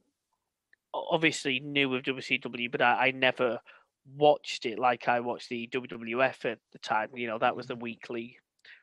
o- 0.94 1.08
obviously 1.10 1.60
knew 1.60 1.94
of 1.94 2.02
WCW, 2.04 2.70
but 2.70 2.80
I, 2.82 3.06
I 3.08 3.10
never 3.10 3.58
watched 4.14 4.66
it 4.66 4.78
like 4.78 5.08
I 5.08 5.20
watched 5.20 5.48
the 5.48 5.68
WWF 5.72 6.44
at 6.44 6.58
the 6.72 6.78
time. 6.78 7.10
You 7.14 7.26
know, 7.26 7.38
that 7.38 7.56
was 7.56 7.66
the 7.66 7.76
weekly 7.76 8.38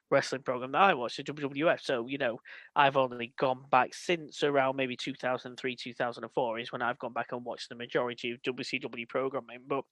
wrestling 0.09 0.43
program 0.43 0.71
that 0.71 0.81
I 0.81 0.93
watched, 0.93 1.17
the 1.17 1.23
WWF. 1.23 1.81
So, 1.81 2.07
you 2.07 2.17
know, 2.17 2.39
I've 2.75 2.97
only 2.97 3.33
gone 3.37 3.63
back 3.71 3.93
since 3.93 4.43
around 4.43 4.75
maybe 4.75 4.95
2003, 4.95 5.75
2004 5.75 6.59
is 6.59 6.71
when 6.71 6.81
I've 6.81 6.99
gone 6.99 7.13
back 7.13 7.31
and 7.31 7.43
watched 7.43 7.69
the 7.69 7.75
majority 7.75 8.31
of 8.31 8.41
WCW 8.43 9.07
programming. 9.09 9.61
But 9.67 9.83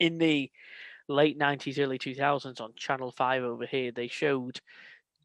in 0.00 0.18
the 0.18 0.50
late 1.08 1.38
90s, 1.38 1.78
early 1.78 1.98
2000s 1.98 2.60
on 2.60 2.72
Channel 2.76 3.12
5 3.12 3.42
over 3.42 3.66
here, 3.66 3.92
they 3.92 4.08
showed 4.08 4.60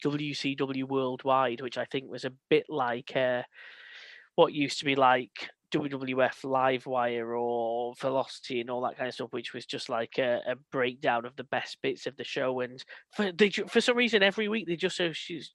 WCW 0.03 0.83
Worldwide, 0.83 1.61
which 1.61 1.77
I 1.77 1.85
think 1.85 2.09
was 2.09 2.25
a 2.25 2.33
bit 2.49 2.65
like 2.69 3.15
uh, 3.15 3.43
what 4.35 4.53
used 4.53 4.79
to 4.79 4.85
be 4.85 4.95
like 4.95 5.49
WWF 5.71 6.43
Livewire 6.43 7.39
or 7.39 7.93
Velocity 7.99 8.61
and 8.61 8.69
all 8.69 8.81
that 8.81 8.97
kind 8.97 9.07
of 9.07 9.13
stuff, 9.13 9.31
which 9.31 9.53
was 9.53 9.65
just 9.65 9.89
like 9.89 10.17
a, 10.17 10.41
a 10.47 10.55
breakdown 10.71 11.25
of 11.25 11.35
the 11.35 11.43
best 11.45 11.77
bits 11.81 12.05
of 12.05 12.15
the 12.17 12.23
show. 12.23 12.61
And 12.61 12.83
for 13.11 13.31
they, 13.31 13.49
for 13.49 13.81
some 13.81 13.97
reason, 13.97 14.23
every 14.23 14.47
week 14.47 14.67
they 14.67 14.75
just 14.75 14.99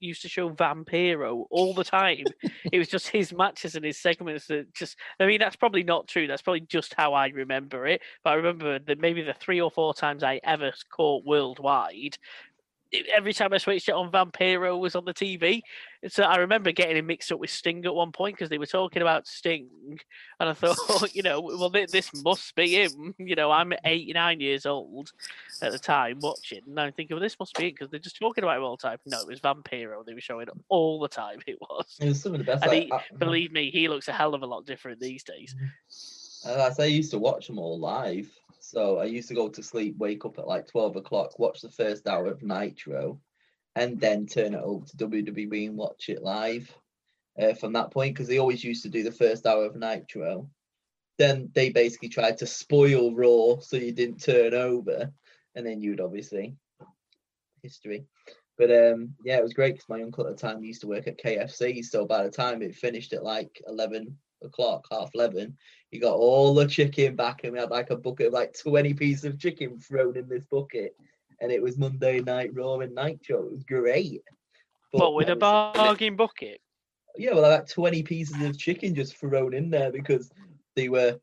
used 0.00 0.22
to 0.22 0.28
show 0.28 0.50
Vampiro 0.50 1.46
all 1.50 1.74
the 1.74 1.84
time. 1.84 2.24
it 2.72 2.78
was 2.78 2.88
just 2.88 3.08
his 3.08 3.32
matches 3.32 3.74
and 3.74 3.84
his 3.84 4.00
segments 4.00 4.46
that 4.46 4.72
just. 4.74 4.96
I 5.18 5.26
mean, 5.26 5.38
that's 5.38 5.56
probably 5.56 5.82
not 5.82 6.08
true. 6.08 6.26
That's 6.26 6.42
probably 6.42 6.60
just 6.60 6.94
how 6.94 7.14
I 7.14 7.28
remember 7.28 7.86
it. 7.86 8.02
But 8.24 8.30
I 8.30 8.34
remember 8.34 8.78
that 8.78 9.00
maybe 9.00 9.22
the 9.22 9.34
three 9.34 9.60
or 9.60 9.70
four 9.70 9.94
times 9.94 10.22
I 10.22 10.40
ever 10.44 10.72
caught 10.94 11.24
worldwide 11.24 12.18
every 13.14 13.32
time 13.32 13.52
I 13.52 13.58
switched 13.58 13.88
it 13.88 13.94
on, 13.94 14.10
Vampiro 14.10 14.78
was 14.78 14.94
on 14.94 15.04
the 15.04 15.14
TV. 15.14 15.62
So 16.08 16.24
I 16.24 16.36
remember 16.36 16.72
getting 16.72 16.96
him 16.96 17.06
mixed 17.06 17.30
up 17.30 17.38
with 17.38 17.50
Sting 17.50 17.84
at 17.84 17.94
one 17.94 18.10
point 18.10 18.34
because 18.34 18.50
they 18.50 18.58
were 18.58 18.66
talking 18.66 19.02
about 19.02 19.28
Sting, 19.28 19.68
and 20.40 20.48
I 20.48 20.52
thought, 20.52 20.76
you 21.14 21.22
know, 21.22 21.40
well, 21.40 21.70
this 21.70 22.10
must 22.24 22.54
be 22.54 22.82
him. 22.82 23.14
You 23.22 23.36
know, 23.36 23.50
I'm 23.50 23.72
89 23.84 24.40
years 24.40 24.66
old 24.66 25.12
at 25.62 25.70
the 25.72 25.78
time 25.78 26.18
watching, 26.20 26.62
and 26.66 26.78
I'm 26.78 26.92
thinking, 26.92 27.14
well, 27.14 27.22
this 27.22 27.38
must 27.38 27.54
be 27.54 27.68
it 27.68 27.72
because 27.72 27.88
they're 27.88 28.00
just 28.00 28.18
talking 28.18 28.42
about 28.42 28.56
him 28.56 28.64
all 28.64 28.76
the 28.76 28.88
time. 28.88 28.98
No, 29.06 29.20
it 29.20 29.28
was 29.28 29.40
Vampiro. 29.40 30.04
They 30.04 30.12
were 30.12 30.20
showing 30.20 30.48
all 30.68 31.00
the 31.00 31.08
time. 31.08 31.38
It 31.46 31.58
was. 31.60 31.96
It 32.00 32.08
was 32.08 32.22
some 32.22 32.34
of 32.34 32.38
the 32.38 32.44
best. 32.44 32.62
And 32.62 32.72
like, 32.72 32.84
he, 32.84 32.92
I, 32.92 33.00
believe 33.18 33.52
me, 33.52 33.70
he 33.70 33.88
looks 33.88 34.08
a 34.08 34.12
hell 34.12 34.34
of 34.34 34.42
a 34.42 34.46
lot 34.46 34.66
different 34.66 35.00
these 35.00 35.22
days. 35.22 35.54
Mm-hmm. 35.54 36.80
I, 36.80 36.82
I 36.82 36.86
used 36.86 37.10
to 37.12 37.18
watch 37.18 37.46
them 37.46 37.58
all 37.58 37.78
live. 37.78 38.28
So 38.60 38.98
I 38.98 39.04
used 39.04 39.28
to 39.28 39.34
go 39.34 39.48
to 39.48 39.62
sleep, 39.62 39.98
wake 39.98 40.24
up 40.24 40.38
at 40.38 40.46
like 40.46 40.66
12 40.66 40.96
o'clock, 40.96 41.38
watch 41.38 41.60
the 41.60 41.68
first 41.68 42.06
hour 42.06 42.26
of 42.26 42.42
Nitro, 42.42 43.18
and 43.76 43.98
then 44.00 44.26
turn 44.26 44.54
it 44.54 44.62
over 44.62 44.84
to 44.86 44.96
WWE 44.96 45.68
and 45.68 45.76
watch 45.76 46.08
it 46.08 46.22
live 46.22 46.72
uh, 47.40 47.54
from 47.54 47.72
that 47.72 47.90
point 47.90 48.14
because 48.14 48.28
they 48.28 48.38
always 48.38 48.62
used 48.62 48.82
to 48.82 48.88
do 48.88 49.02
the 49.02 49.12
first 49.12 49.46
hour 49.46 49.64
of 49.64 49.76
Nitro. 49.76 50.48
Then 51.18 51.50
they 51.54 51.70
basically 51.70 52.08
tried 52.08 52.38
to 52.38 52.46
spoil 52.46 53.14
Raw 53.14 53.60
so 53.60 53.76
you 53.76 53.92
didn't 53.92 54.22
turn 54.22 54.54
over, 54.54 55.10
and 55.54 55.66
then 55.66 55.80
you'd 55.80 56.00
obviously 56.00 56.56
history. 57.62 58.04
But 58.58 58.70
um, 58.70 59.14
yeah, 59.24 59.38
it 59.38 59.42
was 59.42 59.54
great 59.54 59.74
because 59.74 59.88
my 59.88 60.02
uncle 60.02 60.26
at 60.26 60.36
the 60.36 60.40
time 60.40 60.62
used 60.62 60.82
to 60.82 60.86
work 60.86 61.06
at 61.06 61.18
KFC. 61.18 61.84
So 61.84 62.04
by 62.04 62.22
the 62.22 62.30
time 62.30 62.62
it 62.62 62.74
finished 62.74 63.12
at 63.12 63.24
like 63.24 63.62
11 63.66 64.16
o'clock, 64.42 64.86
half 64.90 65.10
11, 65.14 65.56
he 65.90 65.98
got 65.98 66.14
all 66.14 66.54
the 66.54 66.66
chicken 66.66 67.16
back, 67.16 67.44
and 67.44 67.52
we 67.52 67.58
had 67.58 67.70
like 67.70 67.90
a 67.90 67.96
bucket 67.96 68.28
of 68.28 68.32
like 68.32 68.56
20 68.58 68.94
pieces 68.94 69.24
of 69.24 69.38
chicken 69.38 69.78
thrown 69.78 70.16
in 70.16 70.28
this 70.28 70.44
bucket. 70.46 70.94
And 71.42 71.50
it 71.50 71.60
was 71.60 71.76
Monday 71.76 72.20
Night 72.20 72.50
Raw 72.54 72.78
and 72.78 72.94
Nitro. 72.94 73.46
It 73.46 73.52
was 73.52 73.64
great. 73.64 74.22
But, 74.92 75.12
with 75.12 75.28
a 75.28 75.36
bargain 75.36 76.14
bucket? 76.14 76.60
Yeah, 77.16 77.34
well, 77.34 77.44
I 77.44 77.56
like 77.56 77.68
20 77.68 78.02
pieces 78.04 78.40
of 78.42 78.56
chicken 78.56 78.94
just 78.94 79.16
thrown 79.16 79.52
in 79.52 79.68
there 79.68 79.90
because 79.90 80.30
they 80.76 80.88
were 80.88 81.18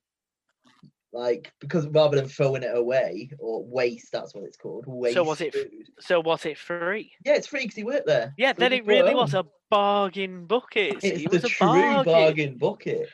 like 1.12 1.52
because 1.60 1.88
rather 1.88 2.18
than 2.18 2.30
throwing 2.30 2.64
it 2.64 2.76
away 2.76 3.32
or 3.40 3.64
waste, 3.64 4.12
that's 4.12 4.36
what 4.36 4.44
it's 4.44 4.58
called. 4.58 4.86
Waste 4.86 5.16
so 5.16 5.24
was 5.24 5.42
it? 5.42 5.54
Food. 5.54 5.72
So 6.00 6.20
was 6.20 6.46
it 6.46 6.58
free? 6.58 7.14
Yeah, 7.26 7.34
it's 7.36 7.48
free 7.48 7.62
because 7.62 7.76
he 7.76 7.84
worked 7.84 8.06
there. 8.06 8.34
Yeah, 8.38 8.54
then 8.54 8.74
it 8.74 8.86
really 8.86 9.16
was 9.16 9.34
a 9.34 9.46
bargain 9.72 10.46
bucket. 10.46 10.98
It's 11.02 11.24
it 11.24 11.32
the 11.32 11.38
was 11.38 11.46
a 11.46 11.50
true 11.50 11.66
bargain. 11.66 12.04
bargain, 12.04 12.58
bucket. 12.58 13.10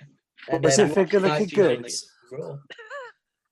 And 0.49 0.63
Was 0.63 0.75
then 0.75 0.89
it 0.89 0.93
figure 0.93 1.19
looking 1.19 1.39
Nitro 1.39 1.63
good? 1.67 1.81
makes 1.81 2.05
Raw. 2.31 2.57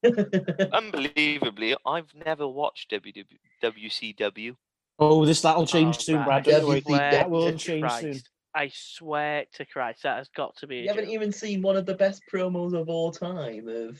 Unbelievably, 0.73 1.75
I've 1.85 2.13
never 2.25 2.47
watched 2.47 2.91
WW- 2.91 3.25
WCW. 3.61 4.55
Oh, 4.99 5.25
this 5.25 5.41
that'll 5.41 5.65
change 5.65 5.97
Oh, 5.97 5.99
soon, 5.99 6.15
right. 6.17 6.25
Brad. 6.25 6.43
Don't 6.43 6.67
worry. 6.67 6.83
That 6.87 7.29
will 7.29 7.51
to 7.51 7.57
change 7.57 7.91
soon. 7.91 8.19
I 8.55 8.69
swear 8.73 9.45
to 9.53 9.65
Christ, 9.65 10.03
that 10.03 10.17
has 10.17 10.29
got 10.35 10.55
to 10.57 10.67
be. 10.67 10.77
You 10.77 10.85
A 10.85 10.87
haven't 10.93 11.09
even 11.09 11.31
seen 11.31 11.61
one 11.61 11.75
of 11.75 11.85
the 11.85 11.95
best 11.95 12.21
promos 12.31 12.79
of 12.79 12.87
all 12.87 13.11
time 13.11 13.67
of. 13.67 13.99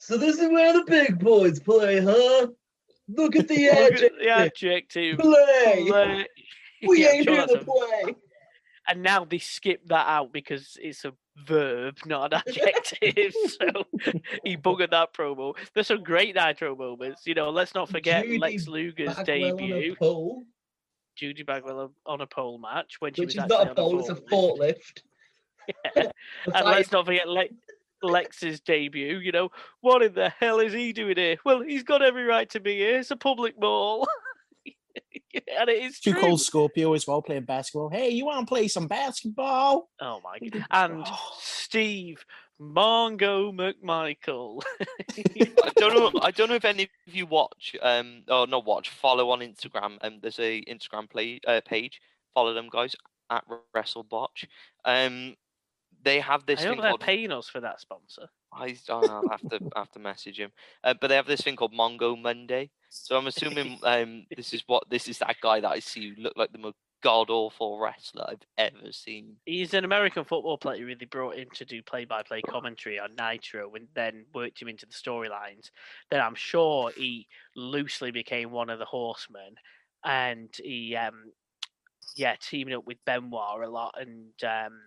So 0.00 0.18
this 0.18 0.38
is 0.38 0.48
where 0.50 0.72
the 0.72 0.84
big 0.86 1.18
boys 1.18 1.58
play, 1.58 2.00
huh? 2.00 2.48
Look 3.08 3.36
at 3.36 3.48
the 3.48 3.66
Look 3.68 3.92
at 3.94 4.02
adjective. 4.02 4.18
the 4.20 4.28
adjective. 4.28 5.18
Play. 5.20 5.84
Play. 5.88 6.26
We 6.86 7.02
Yeah, 7.02 7.10
ain't 7.12 7.24
sure 7.24 7.34
here 7.34 7.46
to 7.46 7.64
play. 7.64 8.14
And 8.88 9.02
now 9.02 9.24
they 9.24 9.38
skip 9.38 9.86
that 9.88 10.06
out 10.06 10.32
because 10.32 10.76
it's 10.80 11.04
a 11.04 11.12
verb, 11.46 11.98
not 12.06 12.32
an 12.32 12.42
adjective. 12.46 13.34
so 13.48 13.84
he 14.44 14.56
buggered 14.56 14.90
that 14.90 15.12
promo. 15.12 15.54
There's 15.74 15.86
some 15.86 16.02
great 16.02 16.34
Nitro 16.34 16.74
moments. 16.74 17.22
You 17.26 17.34
know, 17.34 17.50
let's 17.50 17.74
not 17.74 17.88
forget 17.88 18.24
Judy 18.24 18.38
Lex 18.38 18.66
Luger's 18.66 19.14
Bagwell 19.14 19.56
debut. 19.56 20.46
Judy 21.16 21.42
Bagwell 21.42 21.92
on 22.06 22.20
a 22.20 22.26
pole 22.26 22.58
match 22.58 22.96
when 23.00 23.12
she 23.12 23.22
which 23.22 23.36
was 23.36 23.44
is 23.44 23.48
not 23.48 23.70
a 23.70 23.74
pole, 23.74 23.98
it's 24.00 24.08
a 24.08 24.14
forklift. 24.14 25.02
Yeah. 25.94 26.10
And 26.54 26.64
let's 26.64 26.90
not 26.92 27.04
forget 27.04 27.28
Le- 27.28 27.44
Lex's 28.02 28.58
debut. 28.60 29.18
You 29.18 29.32
know, 29.32 29.50
what 29.82 30.02
in 30.02 30.14
the 30.14 30.30
hell 30.30 30.60
is 30.60 30.72
he 30.72 30.94
doing 30.94 31.18
here? 31.18 31.36
Well, 31.44 31.60
he's 31.60 31.82
got 31.82 32.00
every 32.00 32.24
right 32.24 32.48
to 32.50 32.60
be 32.60 32.76
here. 32.76 33.00
It's 33.00 33.10
a 33.10 33.16
public 33.16 33.60
mall. 33.60 34.08
and 35.34 35.68
it 35.68 35.82
is 35.82 36.00
Too 36.00 36.12
true. 36.12 36.20
cold 36.20 36.40
Scorpio 36.40 36.94
as 36.94 37.06
well 37.06 37.22
playing 37.22 37.44
basketball. 37.44 37.90
Hey, 37.90 38.10
you 38.10 38.26
want 38.26 38.40
to 38.40 38.46
play 38.46 38.68
some 38.68 38.86
basketball? 38.86 39.88
Oh 40.00 40.20
my 40.22 40.38
god. 40.38 40.64
And 40.70 41.06
Steve 41.40 42.24
Mongo 42.60 43.52
McMichael. 43.52 44.62
I 45.64 45.70
don't 45.76 46.14
know. 46.14 46.20
I 46.20 46.30
don't 46.30 46.48
know 46.48 46.54
if 46.54 46.64
any 46.64 46.84
of 46.84 47.14
you 47.14 47.26
watch, 47.26 47.76
um, 47.82 48.22
or 48.28 48.46
not 48.46 48.64
watch, 48.64 48.90
follow 48.90 49.30
on 49.30 49.40
Instagram. 49.40 49.98
Um, 50.02 50.18
there's 50.20 50.38
a 50.38 50.62
Instagram 50.64 51.08
play 51.08 51.40
uh, 51.46 51.60
page. 51.64 52.00
Follow 52.34 52.54
them 52.54 52.68
guys 52.70 52.94
at 53.30 53.44
WrestleBotch. 53.74 54.46
Um, 54.84 55.34
they 56.02 56.20
have 56.20 56.46
this 56.46 56.60
I 56.60 56.64
thing 56.64 56.80
they're 56.80 56.90
called. 56.90 57.00
paying 57.00 57.32
us 57.32 57.48
for 57.48 57.60
that 57.60 57.80
sponsor. 57.80 58.28
I 58.52 58.76
don't 58.86 59.08
I'll 59.08 59.28
have 59.28 59.48
to 59.50 59.60
have 59.76 59.90
to 59.92 59.98
message 59.98 60.38
him. 60.38 60.50
Uh, 60.82 60.94
but 61.00 61.08
they 61.08 61.16
have 61.16 61.26
this 61.26 61.40
thing 61.40 61.56
called 61.56 61.74
Mongo 61.74 62.20
Monday. 62.20 62.70
So 62.88 63.16
I'm 63.16 63.26
assuming 63.26 63.78
um 63.82 64.26
this 64.34 64.52
is 64.52 64.62
what 64.66 64.88
this 64.90 65.08
is 65.08 65.18
that 65.18 65.36
guy 65.40 65.60
that 65.60 65.70
I 65.70 65.80
see 65.80 66.10
who 66.10 66.22
look 66.22 66.34
like 66.36 66.52
the 66.52 66.58
most 66.58 66.76
god 67.02 67.30
awful 67.30 67.78
wrestler 67.78 68.26
I've 68.28 68.46
ever 68.56 68.92
seen. 68.92 69.36
He's 69.44 69.74
an 69.74 69.84
American 69.84 70.24
football 70.24 70.58
player. 70.58 70.80
Who 70.80 70.86
really 70.86 71.06
brought 71.06 71.36
him 71.36 71.48
to 71.54 71.64
do 71.64 71.82
play-by-play 71.82 72.42
commentary 72.42 72.98
on 72.98 73.14
Nitro, 73.16 73.72
and 73.74 73.88
then 73.94 74.26
worked 74.34 74.60
him 74.60 74.68
into 74.68 74.86
the 74.86 74.92
storylines. 74.92 75.70
Then 76.10 76.20
I'm 76.20 76.34
sure 76.34 76.90
he 76.96 77.26
loosely 77.54 78.10
became 78.10 78.50
one 78.50 78.70
of 78.70 78.78
the 78.78 78.84
Horsemen, 78.84 79.54
and 80.04 80.50
he, 80.62 80.96
um, 80.96 81.32
yeah, 82.16 82.34
teaming 82.40 82.74
up 82.74 82.86
with 82.86 82.98
Benoit 83.04 83.62
a 83.64 83.70
lot, 83.70 83.94
and 84.00 84.32
um, 84.42 84.80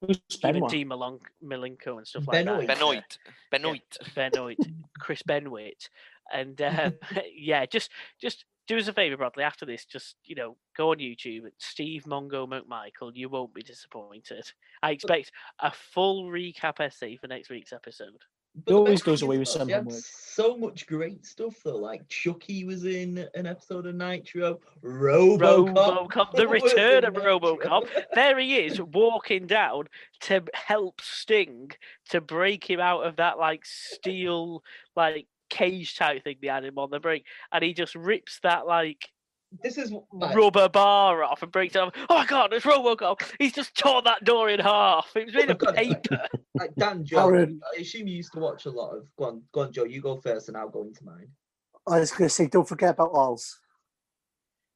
Who's 0.00 0.18
even 0.42 0.54
Benoit? 0.54 0.70
Dean 0.70 0.88
Malon- 0.88 1.20
Malenko 1.44 1.98
and 1.98 2.06
stuff 2.06 2.26
like 2.26 2.44
Benoit. 2.44 2.66
that. 2.66 2.78
Benoit. 2.78 3.18
Benoit. 3.50 3.98
Benoit, 4.14 4.56
Chris 4.98 5.22
Benoit. 5.22 5.88
and 6.32 6.60
um, 6.62 6.94
yeah, 7.34 7.66
just 7.66 7.90
just 8.20 8.44
do 8.66 8.78
us 8.78 8.88
a 8.88 8.92
favor, 8.92 9.16
Bradley. 9.16 9.44
After 9.44 9.66
this, 9.66 9.84
just 9.84 10.16
you 10.24 10.34
know, 10.34 10.56
go 10.76 10.90
on 10.92 10.98
YouTube, 10.98 11.42
Steve 11.58 12.04
Mongo 12.04 12.48
McMichael. 12.48 13.10
You 13.14 13.28
won't 13.28 13.54
be 13.54 13.62
disappointed. 13.62 14.50
I 14.82 14.92
expect 14.92 15.32
a 15.60 15.70
full 15.70 16.24
recap 16.30 16.80
essay 16.80 17.16
for 17.16 17.26
next 17.26 17.50
week's 17.50 17.72
episode. 17.72 18.22
But 18.54 18.70
He 18.70 18.74
always 18.74 19.02
goes 19.02 19.22
away 19.22 19.38
with 19.38 19.48
though, 19.48 19.58
some 19.58 19.68
homework. 19.68 20.00
So 20.04 20.56
much 20.56 20.86
great 20.86 21.24
stuff 21.24 21.56
though. 21.64 21.76
Like 21.76 22.08
Chucky 22.08 22.64
was 22.64 22.84
in 22.84 23.26
an 23.34 23.46
episode 23.46 23.86
of 23.86 23.94
Nitro. 23.94 24.58
RoboCop, 24.82 26.08
RoboCop, 26.08 26.32
the 26.34 26.48
return 26.48 27.04
in 27.04 27.04
of 27.04 27.14
RoboCop. 27.14 27.88
There 28.14 28.38
he 28.38 28.56
is, 28.56 28.80
walking 28.80 29.46
down 29.46 29.84
to 30.22 30.42
help 30.54 31.00
Sting 31.00 31.70
to 32.10 32.20
break 32.20 32.68
him 32.68 32.80
out 32.80 33.06
of 33.06 33.16
that 33.16 33.38
like 33.38 33.64
steel 33.64 34.62
like 34.96 35.26
cage 35.48 35.96
type 35.96 36.24
thing 36.24 36.36
they 36.40 36.48
had 36.48 36.64
him 36.64 36.78
on 36.78 36.90
the 36.90 37.00
break, 37.00 37.26
and 37.52 37.62
he 37.62 37.72
just 37.74 37.94
rips 37.94 38.40
that 38.42 38.66
like 38.66 39.08
This 39.62 39.78
is 39.78 39.92
like, 40.12 40.36
rubber 40.36 40.68
bar 40.68 41.24
off 41.24 41.42
and 41.42 41.50
breaks 41.50 41.74
it 41.74 41.80
off. 41.80 41.92
Oh 42.08 42.18
my 42.18 42.24
god, 42.26 42.52
it's 42.52 42.64
Robocop! 42.64 43.20
He's 43.40 43.52
just 43.52 43.76
torn 43.76 44.04
that 44.04 44.22
door 44.24 44.48
in 44.48 44.60
half. 44.60 45.10
It 45.16 45.26
was 45.26 45.34
made 45.34 45.48
Oh 45.48 45.52
of 45.52 45.58
God, 45.58 45.74
like- 45.76 46.02
paper. 46.04 46.22
like 46.54 46.74
Dan 46.76 47.04
Joe. 47.04 47.26
Aaron. 47.28 47.60
I 47.76 47.80
assume 47.80 48.06
you 48.06 48.16
used 48.16 48.32
to 48.34 48.38
watch 48.40 48.66
a 48.66 48.70
lot 48.70 48.92
of. 48.96 49.04
Go 49.18 49.24
on, 49.24 49.42
go 49.52 49.62
on, 49.62 49.72
Joe. 49.72 49.84
You 49.84 50.00
go 50.00 50.16
first, 50.20 50.48
and 50.48 50.56
I'll 50.56 50.68
go 50.68 50.82
into 50.82 51.04
mine. 51.04 51.28
I 51.88 51.98
was 51.98 52.12
going 52.12 52.28
to 52.28 52.34
say, 52.34 52.46
don't 52.46 52.68
forget 52.68 52.90
about 52.90 53.10
Oz. 53.12 53.58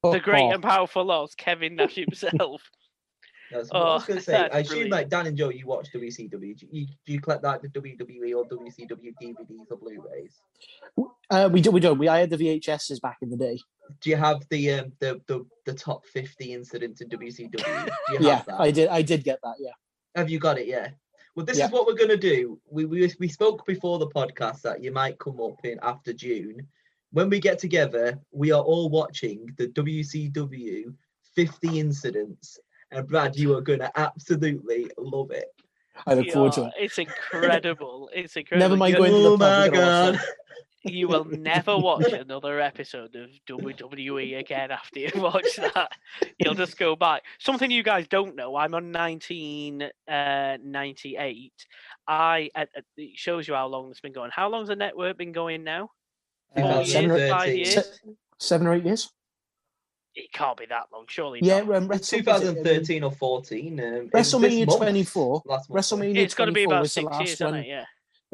the 0.03 0.19
great 0.19 0.43
Oh, 0.43 0.51
and 0.53 0.63
powerful 0.63 1.09
Oz, 1.11 1.35
Kevin 1.37 1.77
Nash 1.77 1.95
himself. 1.95 2.63
That's 3.51 3.69
what 3.71 3.77
I 3.81 3.95
was 3.95 4.03
Oh, 4.03 4.07
going 4.07 4.19
to 4.21 4.25
say. 4.25 4.35
I 4.37 4.59
assume 4.59 4.69
brilliant. 4.69 4.91
like 4.93 5.09
Dan 5.09 5.27
and 5.27 5.37
Joe, 5.37 5.51
you 5.51 5.67
watch 5.67 5.89
WCW. 5.93 6.31
Do 6.59 6.67
you, 6.71 6.87
do 7.07 7.13
you 7.13 7.21
collect 7.21 7.43
that 7.43 7.63
the 7.63 7.69
WWE 7.69 8.35
or 8.37 8.45
WCW 8.47 9.13
DVDs 9.23 9.67
or 9.71 9.77
Blu-rays? 9.77 10.35
Uh, 11.31 11.49
we 11.53 11.61
do. 11.61 11.71
We 11.71 11.81
don't. 11.81 11.99
We 11.99 12.09
I 12.09 12.21
had 12.21 12.31
the 12.31 12.37
VHSs 12.37 13.01
back 13.01 13.19
in 13.23 13.31
the 13.31 13.37
day. 13.37 13.59
Do 14.01 14.11
you 14.11 14.17
have 14.17 14.43
the 14.51 14.71
um 14.73 14.93
the 15.01 15.21
the, 15.27 15.45
the 15.67 15.75
top 15.75 16.05
fifty 16.07 16.53
incidents 16.53 17.01
in 17.01 17.09
WCW? 17.09 17.51
Do 17.51 17.89
you 18.13 18.19
Yeah, 18.21 18.43
that? 18.47 18.61
I 18.61 18.71
did. 18.71 18.89
I 18.89 19.03
did 19.03 19.25
get 19.25 19.39
that. 19.43 19.55
Yeah. 19.59 19.73
Have 20.15 20.31
you 20.31 20.39
got 20.39 20.59
it? 20.59 20.67
Yeah. 20.67 20.89
Well, 21.37 21.45
this 21.45 21.59
Yeah. 21.59 21.67
is 21.67 21.71
what 21.73 21.87
we're 21.87 21.95
gonna 21.97 22.17
do. 22.17 22.61
We, 22.71 22.85
we 22.85 23.13
we 23.19 23.29
spoke 23.29 23.67
before 23.67 23.99
the 23.99 24.09
podcast 24.09 24.63
that 24.63 24.83
you 24.83 24.93
might 24.93 25.19
come 25.19 25.41
up 25.41 25.65
in 25.65 25.79
after 25.83 26.13
June. 26.13 26.67
When 27.13 27.29
we 27.31 27.39
get 27.41 27.59
together, 27.59 28.19
we 28.33 28.51
are 28.53 28.63
all 28.63 28.89
watching 28.91 29.47
the 29.57 29.69
WCW 29.69 30.95
50 31.35 31.81
incidents, 31.81 32.59
and 32.95 33.07
Brad, 33.09 33.37
you 33.37 33.57
are 33.57 33.61
gonna 33.61 33.91
absolutely 33.97 34.91
love 34.99 35.31
it. 35.31 35.47
I 36.07 36.15
look 36.15 36.31
forward 36.31 36.53
to 36.55 36.65
it. 36.67 36.73
It's 36.79 36.99
incredible. 36.99 38.11
It's 38.15 38.37
incredible. 38.37 38.61
Never 38.69 38.77
mind 38.77 38.93
You- 38.95 38.99
going 38.99 39.13
to 39.13 39.19
the 39.19 39.31
Oh 39.31 39.37
my 39.37 39.69
we're 39.69 39.71
gonna 39.71 40.13
watch 40.13 40.21
god. 40.21 40.29
you 40.93 41.09
will 41.09 41.25
never 41.25 41.79
watch 41.79 42.13
another 42.13 42.61
episode 42.61 43.17
of 43.17 43.31
WWE 43.49 44.39
again 44.39 44.71
after 44.71 45.01
you 45.01 45.11
watch 45.17 45.57
that. 45.57 45.91
You'll 46.39 46.55
just 46.55 46.77
go 46.77 46.95
back. 46.95 47.23
Something 47.39 47.71
you 47.71 47.83
guys 47.83 48.07
don't 48.07 48.37
know. 48.37 48.55
I'm 48.57 48.75
on 48.75 48.93
1998. 48.93 51.53
I 52.07 52.51
uh, 52.55 52.67
uh, 52.77 52.81
it 52.97 53.19
shows 53.19 53.49
you 53.49 53.55
how 53.55 53.67
long 53.67 53.91
it's 53.91 54.01
been 54.01 54.13
going. 54.13 54.31
How 54.33 54.49
long's 54.49 54.69
the 54.69 54.77
network 54.77 55.17
been 55.17 55.33
going 55.33 55.65
now? 55.65 55.91
Uh, 56.57 56.75
Four 56.75 56.85
seven 56.85 57.11
or- 57.11 57.19
years, 57.19 57.31
five 57.31 57.55
years. 57.57 57.75
Se- 57.75 58.15
Seven 58.39 58.67
or 58.67 58.75
eight 58.75 58.85
years? 58.85 59.11
It 60.17 60.33
can't 60.33 60.57
be 60.57 60.67
that 60.67 60.85
long, 60.93 61.07
surely. 61.09 61.41
Yeah, 61.43 61.61
not. 61.63 61.75
um, 61.77 61.93
It's 61.93 62.13
Wrestle- 62.13 62.33
was 62.33 62.43
it, 62.43 62.49
um, 62.49 62.55
2013 62.65 63.03
or 63.03 63.11
14. 63.11 63.81
Um, 63.81 63.87
it 63.87 64.13
WrestleMania 64.13 64.67
month, 64.67 64.79
24. 64.79 65.43
Last 65.45 65.69
month. 65.71 65.81
WrestleMania 65.85 66.17
it's 66.19 66.35
got 66.35 66.45
to 66.45 66.53
be 66.53 66.65
about 66.65 66.89
six 66.89 67.05
years, 67.19 67.41
one. 67.41 67.55
hasn't 67.55 67.67
it? 67.67 67.69
Yeah. 67.69 67.85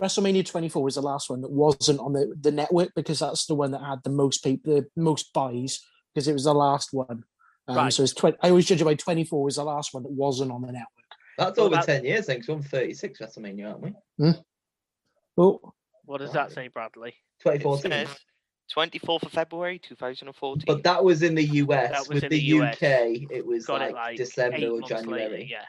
WrestleMania 0.00 0.46
24 0.46 0.82
was 0.82 0.94
the 0.96 1.02
last 1.02 1.30
one 1.30 1.40
that 1.42 1.50
wasn't 1.50 2.00
on 2.00 2.12
the, 2.12 2.34
the 2.40 2.50
network 2.50 2.90
because 2.94 3.18
that's 3.18 3.46
the 3.46 3.54
one 3.54 3.70
that 3.70 3.82
had 3.82 3.98
the 4.04 4.10
most 4.10 4.42
people, 4.44 4.74
the 4.74 4.86
most 5.00 5.32
buys 5.32 5.80
because 6.14 6.28
it 6.28 6.32
was 6.32 6.44
the 6.44 6.54
last 6.54 6.90
one. 6.92 7.24
Um, 7.68 7.76
Right. 7.76 7.92
So 7.92 8.02
it's 8.02 8.14
20, 8.14 8.36
I 8.42 8.50
always 8.50 8.66
judge 8.66 8.80
it 8.80 8.84
by 8.84 8.94
24 8.94 9.42
was 9.44 9.56
the 9.56 9.64
last 9.64 9.94
one 9.94 10.02
that 10.02 10.12
wasn't 10.12 10.50
on 10.52 10.62
the 10.62 10.68
network. 10.72 10.86
That's 11.38 11.56
Well, 11.56 11.66
over 11.66 11.76
that- 11.76 11.86
10 11.86 12.04
years 12.04 12.26
then, 12.26 12.36
because 12.36 12.48
we're 12.48 12.54
on 12.56 12.62
36 12.62 13.20
WrestleMania, 13.20 13.68
aren't 13.68 13.80
we? 13.80 13.94
Hmm? 14.18 14.30
Oh, 15.38 15.60
What 16.04 16.18
does 16.18 16.32
that 16.32 16.52
say, 16.52 16.68
Bradley? 16.68 17.10
It 17.10 17.42
2014. 17.42 17.90
says 17.92 18.08
24th 18.74 19.24
of 19.24 19.32
February 19.32 19.78
2014. 19.78 20.64
But 20.66 20.82
that 20.84 21.02
was 21.02 21.22
in 21.22 21.34
the 21.34 21.44
US. 21.44 21.90
That 21.90 21.98
was 22.00 22.08
With 22.08 22.24
in 22.24 22.30
the, 22.30 22.38
the 22.38 22.62
US. 22.62 22.74
UK, 22.76 22.82
it 23.30 23.46
was 23.46 23.66
Got 23.66 23.80
like, 23.80 23.90
it 23.90 23.94
like 23.94 24.16
December 24.16 24.66
or 24.66 24.80
months 24.80 24.90
later, 24.90 25.02
January. 25.02 25.48
yeah. 25.50 25.64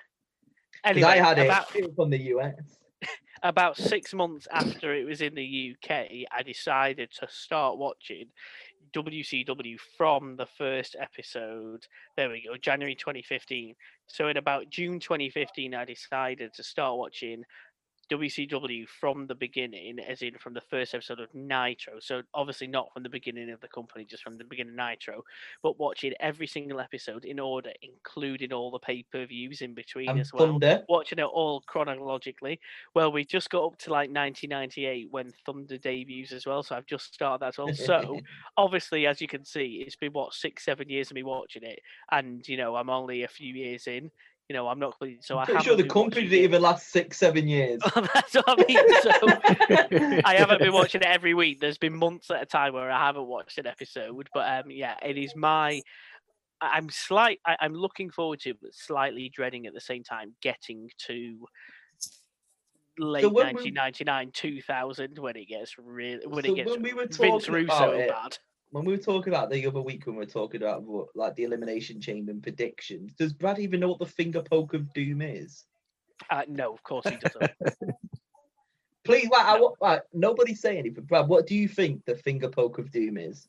Anyway, 0.84 1.08
I 1.08 1.18
had 1.18 1.40
it, 1.40 1.46
about, 1.46 1.76
it 1.76 1.92
from 1.96 2.10
the 2.10 2.20
US. 2.20 2.56
about 3.44 3.78
six 3.78 4.14
months 4.14 4.48
after 4.52 4.94
it 4.94 5.06
was 5.06 5.22
in 5.22 5.36
the 5.36 5.76
UK, 5.76 6.08
I 6.32 6.44
decided 6.44 7.12
to 7.20 7.28
start 7.30 7.78
watching 7.78 8.26
WCW 8.94 9.78
from 9.98 10.36
the 10.36 10.46
first 10.46 10.96
episode. 11.00 11.86
There 12.18 12.30
we 12.30 12.44
go, 12.48 12.58
January 12.58 12.96
2015. 12.96 13.76
So 14.08 14.28
in 14.28 14.38
about 14.38 14.70
June 14.70 15.00
2015, 15.00 15.74
I 15.74 15.86
decided 15.86 16.54
to 16.54 16.64
start 16.64 16.98
watching 16.98 17.44
WCW 18.12 18.86
from 18.86 19.28
the 19.28 19.36
beginning, 19.36 20.00
as 20.00 20.22
in 20.22 20.38
from 20.38 20.54
the 20.54 20.62
first 20.62 20.94
episode 20.94 21.20
of 21.20 21.34
Nitro. 21.34 22.00
So 22.00 22.24
obviously 22.34 22.68
not 22.68 22.94
from 22.94 23.04
the 23.04 23.10
beginning 23.10 23.50
of 23.52 23.62
the 23.62 23.68
company, 23.70 24.06
just 24.06 24.24
from 24.24 24.38
the 24.38 24.44
beginning 24.44 24.74
of 24.74 24.78
Nitro, 24.78 25.24
but 25.64 25.80
watching 25.80 26.14
every 26.20 26.48
single 26.48 26.80
episode 26.80 27.26
in 27.26 27.40
order, 27.40 27.72
including 27.82 28.54
all 28.54 28.72
the 28.72 28.80
pay 28.80 29.04
per 29.04 29.26
views 29.26 29.62
in 29.62 29.74
between 29.74 30.18
And 30.18 30.18
as 30.18 30.34
well 30.34 30.62
Thunder. 30.62 30.88
watching 30.88 31.20
it 31.20 31.24
all 31.24 31.62
chronologically. 31.62 32.60
Well, 32.94 33.12
we 33.12 33.24
just 33.26 33.50
got 33.50 33.66
up 33.66 33.78
to 33.80 33.92
like 33.92 34.10
1998 34.12 35.08
when 35.12 35.32
Thunder 35.46 35.78
debuts 35.78 36.32
as 36.32 36.46
well, 36.46 36.64
so 36.64 36.76
I've 36.76 36.86
just 36.86 37.14
started 37.14 37.42
that 37.42 37.50
as 37.50 37.58
well. 37.58 37.74
So 37.74 38.22
obviously, 38.58 39.08
as 39.08 39.22
you 39.22 39.28
can 39.28 39.46
see, 39.46 39.84
it's 39.86 39.96
been 39.96 40.14
what 40.14 40.34
six, 40.34 40.66
seven 40.66 40.90
years 40.90 41.12
of 41.12 41.16
me 41.16 41.24
watching 41.24 41.64
it, 41.64 41.80
and 42.12 42.48
you 42.48 42.58
know 42.58 42.76
I'm 42.76 42.90
only 42.90 43.24
a 43.24 43.28
few 43.28 43.54
years 43.54 43.88
in. 43.88 44.12
You 44.52 44.58
know 44.58 44.68
I'm 44.68 44.80
not 44.80 44.98
so 45.22 45.38
I 45.38 45.46
Pretty 45.46 45.60
haven't 45.60 45.64
sure 45.64 45.78
the 45.78 45.88
company 45.88 46.24
didn't 46.24 46.40
it. 46.40 46.44
even 46.44 46.62
last 46.62 46.90
six, 46.92 47.16
seven 47.16 47.48
years. 47.48 47.82
That's 47.96 48.34
what 48.34 48.44
I 48.50 48.66
mean. 48.68 49.02
So 49.02 50.22
I 50.26 50.36
haven't 50.36 50.60
been 50.60 50.74
watching 50.74 51.00
it 51.00 51.08
every 51.08 51.34
week. 51.34 51.62
There's 51.62 51.78
been 51.78 51.96
months 51.96 52.30
at 52.30 52.42
a 52.42 52.46
time 52.46 52.74
where 52.74 52.92
I 52.92 53.00
haven't 53.00 53.28
watched 53.28 53.58
an 53.60 53.66
episode, 53.66 54.28
but 54.34 54.66
um, 54.66 54.70
yeah, 54.70 54.96
it 55.02 55.18
is 55.18 55.38
my. 55.38 55.82
I'm 56.60 56.90
slight. 56.90 57.40
I, 57.48 57.56
I'm 57.62 57.74
looking 57.74 58.10
forward 58.10 58.42
to, 58.42 58.54
but 58.62 58.74
slightly 58.76 59.30
dreading 59.34 59.68
at 59.68 59.74
the 59.74 59.80
same 59.80 60.04
time 60.04 60.34
getting 60.42 60.90
to 61.08 61.46
late 63.00 63.24
we- 63.24 63.32
1999, 63.32 64.32
2000 64.34 65.18
when 65.18 65.38
it 65.38 65.46
gets 65.46 65.78
really 65.78 66.28
when 66.28 66.44
So 66.44 66.52
it 66.52 66.56
gets 66.58 66.72
when 66.72 66.82
we 66.82 66.92
were 66.92 67.08
Vince 67.10 67.48
Russo 67.48 67.92
about 67.94 68.10
bad. 68.10 68.38
When 68.72 68.86
we 68.86 68.94
were 68.94 69.02
talking 69.02 69.34
about 69.34 69.50
the 69.50 69.68
other 69.68 69.82
week 69.82 70.06
when 70.06 70.16
we 70.16 70.26
were 70.26 70.32
talking 70.32 70.62
about 70.62 70.84
like 71.14 71.36
the 71.36 71.44
elimination 71.44 72.02
chamber 72.02 72.32
and 72.32 72.42
predictions, 72.42 73.14
does 73.14 73.34
Brad 73.34 73.60
even 73.60 73.82
know 73.82 73.90
what 73.90 74.00
the 74.00 74.06
finger 74.06 74.42
poke 74.42 74.74
of 74.74 74.92
doom 74.94 75.22
is? 75.22 75.66
Uh, 76.30 76.44
no, 76.48 76.74
of 76.74 76.82
course 76.84 77.08
he 77.08 77.18
doesn't. 77.18 77.52
Please, 79.04 79.30
like, 79.30 79.46
I, 79.46 79.60
wa- 79.60 79.74
like, 79.82 80.04
nobody 80.14 80.54
say 80.54 80.78
anything. 80.78 81.04
Brad, 81.04 81.28
what 81.28 81.48
do 81.48 81.56
you 81.56 81.68
think 81.68 82.06
the 82.06 82.16
finger 82.16 82.48
poke 82.48 82.78
of 82.78 82.92
doom 82.92 83.18
is? 83.18 83.48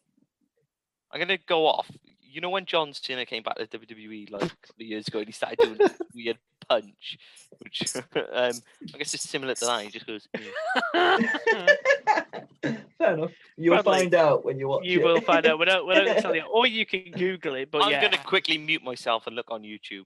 I'm 1.13 1.21
gonna 1.21 1.39
go 1.47 1.67
off. 1.67 1.91
You 2.33 2.41
know 2.41 2.49
when 2.49 2.65
John 2.65 2.95
Cena 2.95 3.27
came 3.27 3.43
back 3.43 3.57
to 3.57 3.67
WWE 3.67 4.31
like 4.31 4.43
a 4.43 4.49
couple 4.49 4.81
of 4.81 4.87
years 4.87 5.07
ago 5.07 5.19
and 5.19 5.29
he 5.29 5.33
started 5.33 5.59
doing 5.59 5.77
this 5.77 5.93
weird 6.15 6.39
punch, 6.67 7.19
which 7.59 7.95
um, 8.33 8.53
I 8.95 8.99
guess 8.99 9.13
is 9.13 9.21
similar 9.21 9.55
to 9.55 9.65
that. 9.67 9.83
He 9.85 9.91
just 9.91 10.07
goes. 10.07 10.29
"Mm." 10.95 11.29
Fair 12.97 13.15
enough. 13.15 13.33
You'll 13.59 13.83
find 13.83 14.15
out 14.15 14.47
when 14.47 14.59
you 14.59 14.69
watch 14.69 14.85
you 14.85 15.01
it. 15.01 15.05
will 15.05 15.21
find 15.21 15.45
out. 15.45 15.59
We 15.59 15.67
don't, 15.67 15.87
we 15.87 15.95
don't 15.95 16.19
tell 16.21 16.35
you, 16.35 16.43
or 16.43 16.67
you 16.67 16.87
can 16.87 17.11
Google 17.11 17.57
it. 17.57 17.71
But 17.71 17.83
I'm 17.85 17.91
yeah, 17.91 18.01
gonna 18.01 18.23
quickly 18.25 18.57
mute 18.57 18.83
myself 18.83 19.27
and 19.27 19.37
look 19.37 19.51
on 19.51 19.63
YouTube. 19.63 20.05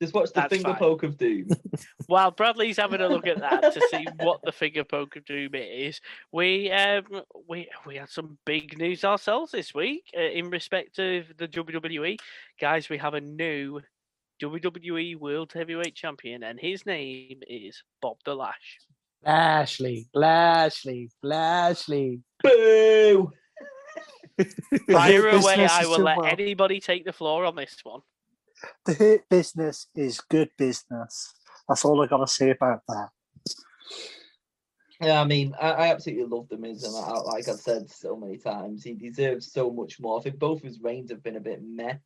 Just 0.00 0.12
watch 0.12 0.28
the 0.28 0.40
That's 0.40 0.52
finger 0.52 0.70
fine. 0.70 0.78
poke 0.78 1.02
of 1.04 1.16
doom. 1.16 1.48
while 2.06 2.30
Bradley's 2.30 2.76
having 2.76 3.00
a 3.00 3.08
look 3.08 3.26
at 3.26 3.40
that 3.40 3.72
to 3.72 3.80
see 3.90 4.06
what 4.20 4.40
the 4.44 4.52
finger 4.52 4.84
poke 4.84 5.16
of 5.16 5.24
doom 5.24 5.54
is, 5.54 6.00
we 6.32 6.70
um 6.70 7.04
we 7.48 7.68
we 7.86 7.96
had 7.96 8.10
some 8.10 8.36
big 8.44 8.78
news 8.78 9.04
ourselves 9.04 9.52
this 9.52 9.74
week 9.74 10.04
uh, 10.16 10.20
in 10.20 10.50
respect 10.50 10.98
of 10.98 11.24
the 11.38 11.48
WWE 11.48 12.18
guys. 12.60 12.90
We 12.90 12.98
have 12.98 13.14
a 13.14 13.20
new 13.22 13.80
WWE 14.42 15.18
World 15.18 15.52
Heavyweight 15.54 15.94
Champion, 15.94 16.42
and 16.42 16.60
his 16.60 16.84
name 16.84 17.40
is 17.48 17.82
Bob 18.02 18.18
the 18.24 18.34
Lash. 18.34 18.78
Lashley, 19.24 20.08
Lashley, 20.12 21.10
Lashley. 21.22 22.20
Boo! 22.42 23.32
Fire 24.90 25.22
hurt 25.22 25.42
away! 25.42 25.66
I 25.66 25.86
will 25.86 26.00
let 26.00 26.18
well. 26.18 26.26
anybody 26.26 26.80
take 26.80 27.06
the 27.06 27.14
floor 27.14 27.46
on 27.46 27.56
this 27.56 27.78
one. 27.82 28.02
The 28.84 28.94
hurt 28.94 29.28
business 29.28 29.88
is 29.94 30.20
good 30.20 30.50
business. 30.56 31.34
That's 31.68 31.84
all 31.84 32.02
I 32.02 32.06
gotta 32.06 32.26
say 32.26 32.50
about 32.50 32.82
that. 32.88 33.08
Yeah, 35.00 35.20
I 35.20 35.24
mean, 35.24 35.54
I, 35.60 35.70
I 35.72 35.86
absolutely 35.88 36.24
love 36.24 36.48
the 36.48 36.56
Miz, 36.56 36.82
and 36.84 36.96
I, 36.96 37.18
like 37.20 37.48
I've 37.48 37.56
said 37.56 37.90
so 37.90 38.16
many 38.16 38.38
times, 38.38 38.82
he 38.82 38.94
deserves 38.94 39.52
so 39.52 39.70
much 39.70 40.00
more. 40.00 40.18
I 40.18 40.22
think 40.22 40.38
both 40.38 40.62
his 40.62 40.80
reigns 40.80 41.10
have 41.10 41.22
been 41.22 41.36
a 41.36 41.40
bit 41.40 41.62
meh, 41.62 41.96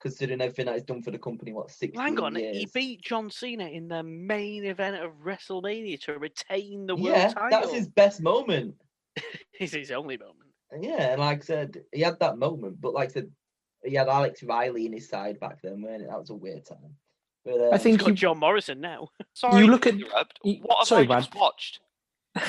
considering 0.00 0.40
everything 0.40 0.66
that 0.66 0.74
he's 0.74 0.82
done 0.82 1.02
for 1.02 1.12
the 1.12 1.18
company. 1.18 1.52
What 1.52 1.70
six 1.70 1.96
Hang 1.96 2.18
on, 2.18 2.34
years? 2.34 2.56
he 2.56 2.68
beat 2.74 3.02
John 3.02 3.30
Cena 3.30 3.66
in 3.66 3.86
the 3.86 4.02
main 4.02 4.64
event 4.64 4.96
of 4.96 5.12
WrestleMania 5.24 6.00
to 6.02 6.18
retain 6.18 6.86
the 6.86 6.96
world 6.96 7.16
yeah, 7.16 7.28
title. 7.28 7.48
that's 7.50 7.72
his 7.72 7.88
best 7.88 8.20
moment. 8.20 8.74
It's 9.58 9.74
his 9.74 9.90
only 9.90 10.16
moment. 10.16 10.48
Yeah, 10.80 11.12
and 11.12 11.20
like 11.20 11.42
I 11.42 11.44
said, 11.44 11.82
he 11.92 12.00
had 12.00 12.18
that 12.20 12.38
moment, 12.38 12.80
but 12.80 12.94
like 12.94 13.10
I 13.10 13.12
said, 13.12 13.30
he 13.84 13.94
had 13.94 14.08
Alex 14.08 14.42
Riley 14.42 14.86
in 14.86 14.92
his 14.92 15.08
side 15.08 15.38
back 15.40 15.60
then, 15.62 15.80
weren't 15.82 16.02
it? 16.02 16.08
That 16.08 16.18
was 16.18 16.30
a 16.30 16.34
weird 16.34 16.64
time. 16.66 16.96
But 17.44 17.54
um, 17.54 17.68
I 17.72 17.76
He's 17.76 17.82
think 17.82 18.00
got 18.00 18.08
you, 18.08 18.14
John 18.14 18.38
Morrison 18.38 18.80
now. 18.80 19.08
Sorry, 19.32 19.60
you 19.64 19.70
look 19.70 19.82
to 19.82 19.88
at- 19.90 19.94
interrupt. 19.94 20.38
you- 20.44 20.60
What 20.62 20.78
have 20.78 20.88
sorry, 20.88 21.04
I 21.04 21.06
Brad. 21.06 21.22
just 21.22 21.34
watched? 21.34 21.80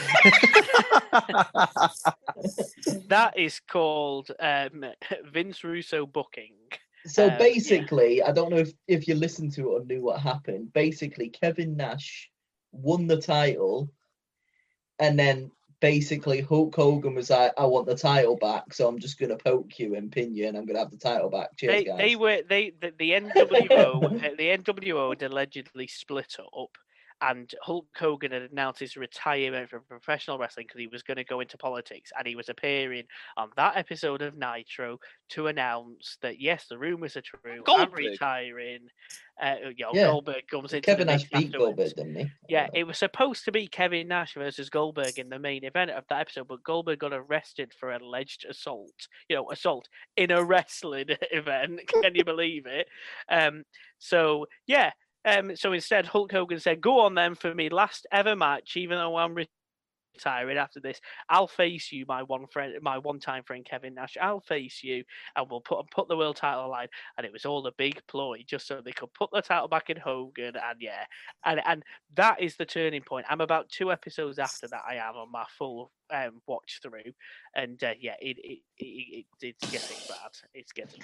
That 3.08 3.34
is 3.38 3.60
called 3.60 4.32
um, 4.40 4.86
Vince 5.32 5.64
Russo 5.64 6.06
booking. 6.06 6.54
So 7.06 7.26
Um, 7.26 7.32
yeah. 7.32 7.38
basically, 7.38 8.22
I 8.24 8.32
don't 8.32 8.50
know 8.52 8.58
if, 8.58 8.72
if 8.88 9.08
you 9.08 9.16
listened 9.16 9.54
to 9.54 9.62
it 9.62 9.82
or 9.82 9.86
knew 9.86 10.02
what 10.04 10.20
happened. 10.22 10.72
Basically, 10.74 11.30
Kevin 11.30 11.76
Nash 11.76 12.30
won 12.72 13.08
the 13.08 13.20
title, 13.20 13.92
and 15.00 15.18
then 15.18 15.52
basically 15.82 16.42
Hulk 16.42 16.74
Hogan 16.74 17.16
was 17.16 17.30
like, 17.30 17.52
"I 17.58 17.66
want 17.66 17.88
the 17.88 17.96
title 17.96 18.38
back, 18.38 18.74
so 18.74 18.88
I'm 18.88 19.00
just 19.00 19.20
gonna 19.20 19.36
poke 19.36 19.78
you 19.80 19.96
and 19.96 20.12
pin 20.12 20.34
you, 20.34 20.48
and 20.48 20.58
I'm 20.58 20.66
gonna 20.66 20.80
have 20.80 20.92
the 20.92 20.98
title 20.98 21.30
back." 21.30 21.58
Cheers, 21.58 21.74
They, 21.74 21.84
guys. 21.84 21.98
they 21.98 22.16
were 22.16 22.42
they 22.48 22.70
the, 22.80 22.94
the 22.98 23.12
NWO 23.12 24.38
the 24.38 24.58
NWO 24.58 25.10
had 25.10 25.24
allegedly 25.24 25.88
split 25.88 26.38
up, 26.40 26.78
and 27.22 27.54
Hulk 27.62 27.88
Hogan 27.98 28.32
had 28.32 28.44
announced 28.52 28.80
his 28.80 28.98
retirement 28.98 29.70
from 29.70 29.82
professional 29.88 30.38
wrestling 30.38 30.66
because 30.68 30.80
he 30.80 30.88
was 30.88 31.04
going 31.04 31.18
to 31.18 31.24
go 31.24 31.40
into 31.40 31.58
politics, 31.58 32.12
and 32.18 32.28
he 32.28 32.36
was 32.36 32.50
appearing 32.50 33.04
on 33.38 33.50
that 33.56 33.78
episode 33.78 34.22
of 34.22 34.38
Nitro 34.38 34.98
to 35.30 35.48
announce 35.48 36.18
that 36.22 36.40
yes, 36.42 36.66
the 36.70 36.78
rumors 36.78 37.16
are 37.18 37.22
true. 37.22 37.40
I'm 37.46 37.64
Goldberg. 37.64 38.00
retiring. 38.00 38.88
Uh, 39.42 39.56
you 39.76 39.86
know, 39.86 39.92
Yeah. 39.94 40.06
Goldberg 40.08 40.48
comes 40.50 40.74
into 40.74 40.86
Kevin 40.86 41.08
Nash 41.08 41.24
beat 41.30 41.48
afterwards. 41.48 41.94
Goldberg, 41.94 41.96
didn't 41.96 42.16
he? 42.16 42.32
Yeah, 42.50 42.68
it 42.74 42.84
was 42.84 42.98
supposed 42.98 43.46
to 43.46 43.52
be 43.52 43.68
Kevin 43.68 44.08
Nash 44.08 44.34
versus 44.36 44.70
Goldberg 44.70 45.18
in 45.18 45.30
the 45.30 45.40
main 45.40 45.64
event 45.64 45.92
of 45.92 46.04
that 46.10 46.22
episode, 46.22 46.48
but 46.48 46.64
Goldberg 46.64 47.00
got 47.00 47.14
arrested 47.14 47.74
for 47.80 47.92
alleged 47.92 48.46
assault. 48.50 49.08
You 49.30 49.38
know, 49.38 49.52
assault 49.52 49.88
in 50.18 50.32
a 50.32 50.44
wrestling 50.44 51.08
event. 51.32 51.82
Can 51.88 52.14
you 52.16 52.24
believe 52.24 52.66
it? 52.66 52.88
Um, 53.30 53.64
so 54.00 54.48
yeah. 54.68 54.92
Um, 55.26 55.56
so 55.56 55.74
instead, 55.74 56.08
Hulk 56.08 56.32
Hogan 56.32 56.60
said, 56.60 56.82
"Go 56.82 57.00
on 57.02 57.16
then 57.16 57.36
for 57.36 57.54
me 57.54 57.70
last 57.70 58.08
ever 58.12 58.36
match, 58.36 58.76
even 58.76 58.98
though 58.98 59.18
I'm 59.18 59.36
retiring 60.16 60.58
after 60.58 60.80
this. 60.80 61.00
I'll 61.30 61.48
face 61.48 61.92
you, 61.92 62.06
my 62.08 62.24
one 62.24 62.48
friend, 62.48 62.74
my 62.82 62.98
one-time 62.98 63.44
friend 63.44 63.66
Kevin 63.66 63.96
Nash. 63.96 64.18
I'll 64.22 64.42
face 64.42 64.82
you, 64.84 65.04
and 65.36 65.48
we'll 65.50 65.62
put 65.62 65.90
put 65.92 66.08
the 66.08 66.18
world 66.18 66.36
title 66.38 66.70
line. 66.70 66.88
And 67.18 67.26
it 67.26 67.34
was 67.34 67.46
all 67.46 67.66
a 67.68 67.72
big 67.78 68.02
ploy, 68.08 68.44
just 68.48 68.68
so 68.68 68.82
they 68.84 68.92
could 68.92 69.14
put 69.14 69.30
the 69.32 69.42
title 69.42 69.68
back 69.68 69.90
in 69.90 69.98
Hogan. 69.98 70.56
And 70.56 70.80
yeah, 70.80 71.06
and 71.46 71.62
and 71.66 71.84
that 72.16 72.42
is 72.42 72.56
the 72.56 72.66
turning 72.66 73.02
point. 73.02 73.26
I'm 73.30 73.42
about 73.42 73.70
two 73.70 73.92
episodes 73.92 74.40
after 74.40 74.68
that. 74.68 74.82
I 74.88 74.96
am 74.96 75.16
on 75.16 75.32
my 75.32 75.46
full 75.58 75.92
um, 76.10 76.42
watch 76.48 76.80
through, 76.82 77.14
and 77.56 77.82
uh, 77.84 77.94
yeah, 78.00 78.16
it, 78.22 78.38
it, 78.44 78.60
it, 78.78 78.86
it 78.86 79.26
it's 79.42 79.72
getting 79.72 79.98
bad. 80.10 80.32
It's 80.54 80.72
getting 80.74 81.02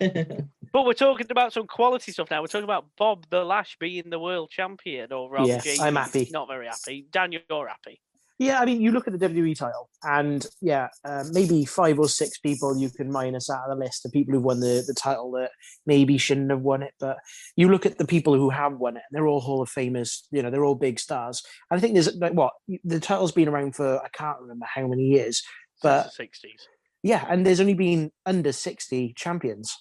bad. 0.00 0.48
but 0.72 0.84
we're 0.84 0.94
talking 0.94 1.26
about 1.30 1.52
some 1.52 1.66
quality 1.66 2.12
stuff 2.12 2.30
now. 2.30 2.40
We're 2.40 2.48
talking 2.48 2.64
about 2.64 2.86
Bob 2.96 3.26
the 3.30 3.44
Lash 3.44 3.76
being 3.78 4.10
the 4.10 4.18
world 4.18 4.50
champion, 4.50 5.12
or 5.12 5.30
rather, 5.30 5.48
Yes, 5.48 5.80
I'm 5.80 5.96
happy. 5.96 6.28
Not 6.32 6.48
very 6.48 6.66
happy. 6.66 7.06
Dan, 7.10 7.32
you're 7.32 7.68
happy. 7.68 8.00
Yeah, 8.38 8.58
I 8.58 8.64
mean, 8.64 8.80
you 8.80 8.90
look 8.90 9.06
at 9.06 9.16
the 9.16 9.28
WWE 9.28 9.56
title, 9.56 9.88
and 10.02 10.44
yeah, 10.60 10.88
uh, 11.04 11.22
maybe 11.30 11.64
five 11.64 12.00
or 12.00 12.08
six 12.08 12.38
people 12.38 12.76
you 12.76 12.90
can 12.90 13.12
minus 13.12 13.48
out 13.48 13.68
of 13.68 13.78
the 13.78 13.84
list 13.84 14.04
of 14.04 14.10
people 14.10 14.34
who 14.34 14.40
won 14.40 14.58
the, 14.58 14.82
the 14.84 14.94
title 14.94 15.30
that 15.32 15.50
maybe 15.86 16.18
shouldn't 16.18 16.50
have 16.50 16.62
won 16.62 16.82
it. 16.82 16.92
But 16.98 17.18
you 17.54 17.68
look 17.68 17.86
at 17.86 17.98
the 17.98 18.06
people 18.06 18.34
who 18.34 18.50
have 18.50 18.78
won 18.78 18.96
it, 18.96 19.02
and 19.08 19.16
they're 19.16 19.28
all 19.28 19.40
Hall 19.40 19.62
of 19.62 19.70
Famers. 19.70 20.22
You 20.32 20.42
know, 20.42 20.50
they're 20.50 20.64
all 20.64 20.74
big 20.74 20.98
stars. 20.98 21.40
And 21.70 21.78
I 21.78 21.80
think 21.80 21.92
there's 21.92 22.16
like 22.16 22.32
what 22.32 22.54
the 22.82 22.98
title's 22.98 23.30
been 23.30 23.48
around 23.48 23.76
for 23.76 24.02
I 24.02 24.08
can't 24.08 24.40
remember 24.40 24.66
how 24.66 24.88
many 24.88 25.04
years, 25.04 25.42
but 25.80 26.12
sixties. 26.12 26.66
yeah, 27.04 27.24
and 27.28 27.46
there's 27.46 27.60
only 27.60 27.74
been 27.74 28.10
under 28.26 28.50
sixty 28.50 29.12
champions. 29.16 29.72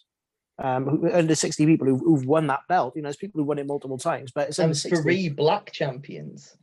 Um, 0.63 0.85
who- 0.85 1.11
under 1.11 1.33
60 1.33 1.65
people 1.65 1.87
who, 1.87 1.97
who've 1.97 2.25
won 2.25 2.47
that 2.47 2.61
belt. 2.69 2.93
You 2.95 3.01
know, 3.01 3.07
there's 3.07 3.17
people 3.17 3.41
who 3.41 3.45
won 3.45 3.57
it 3.57 3.65
multiple 3.65 3.97
times, 3.97 4.31
but 4.31 4.49
it's 4.49 4.59
and 4.59 4.75
three 4.75 5.27
black 5.27 5.71
champions. 5.71 6.55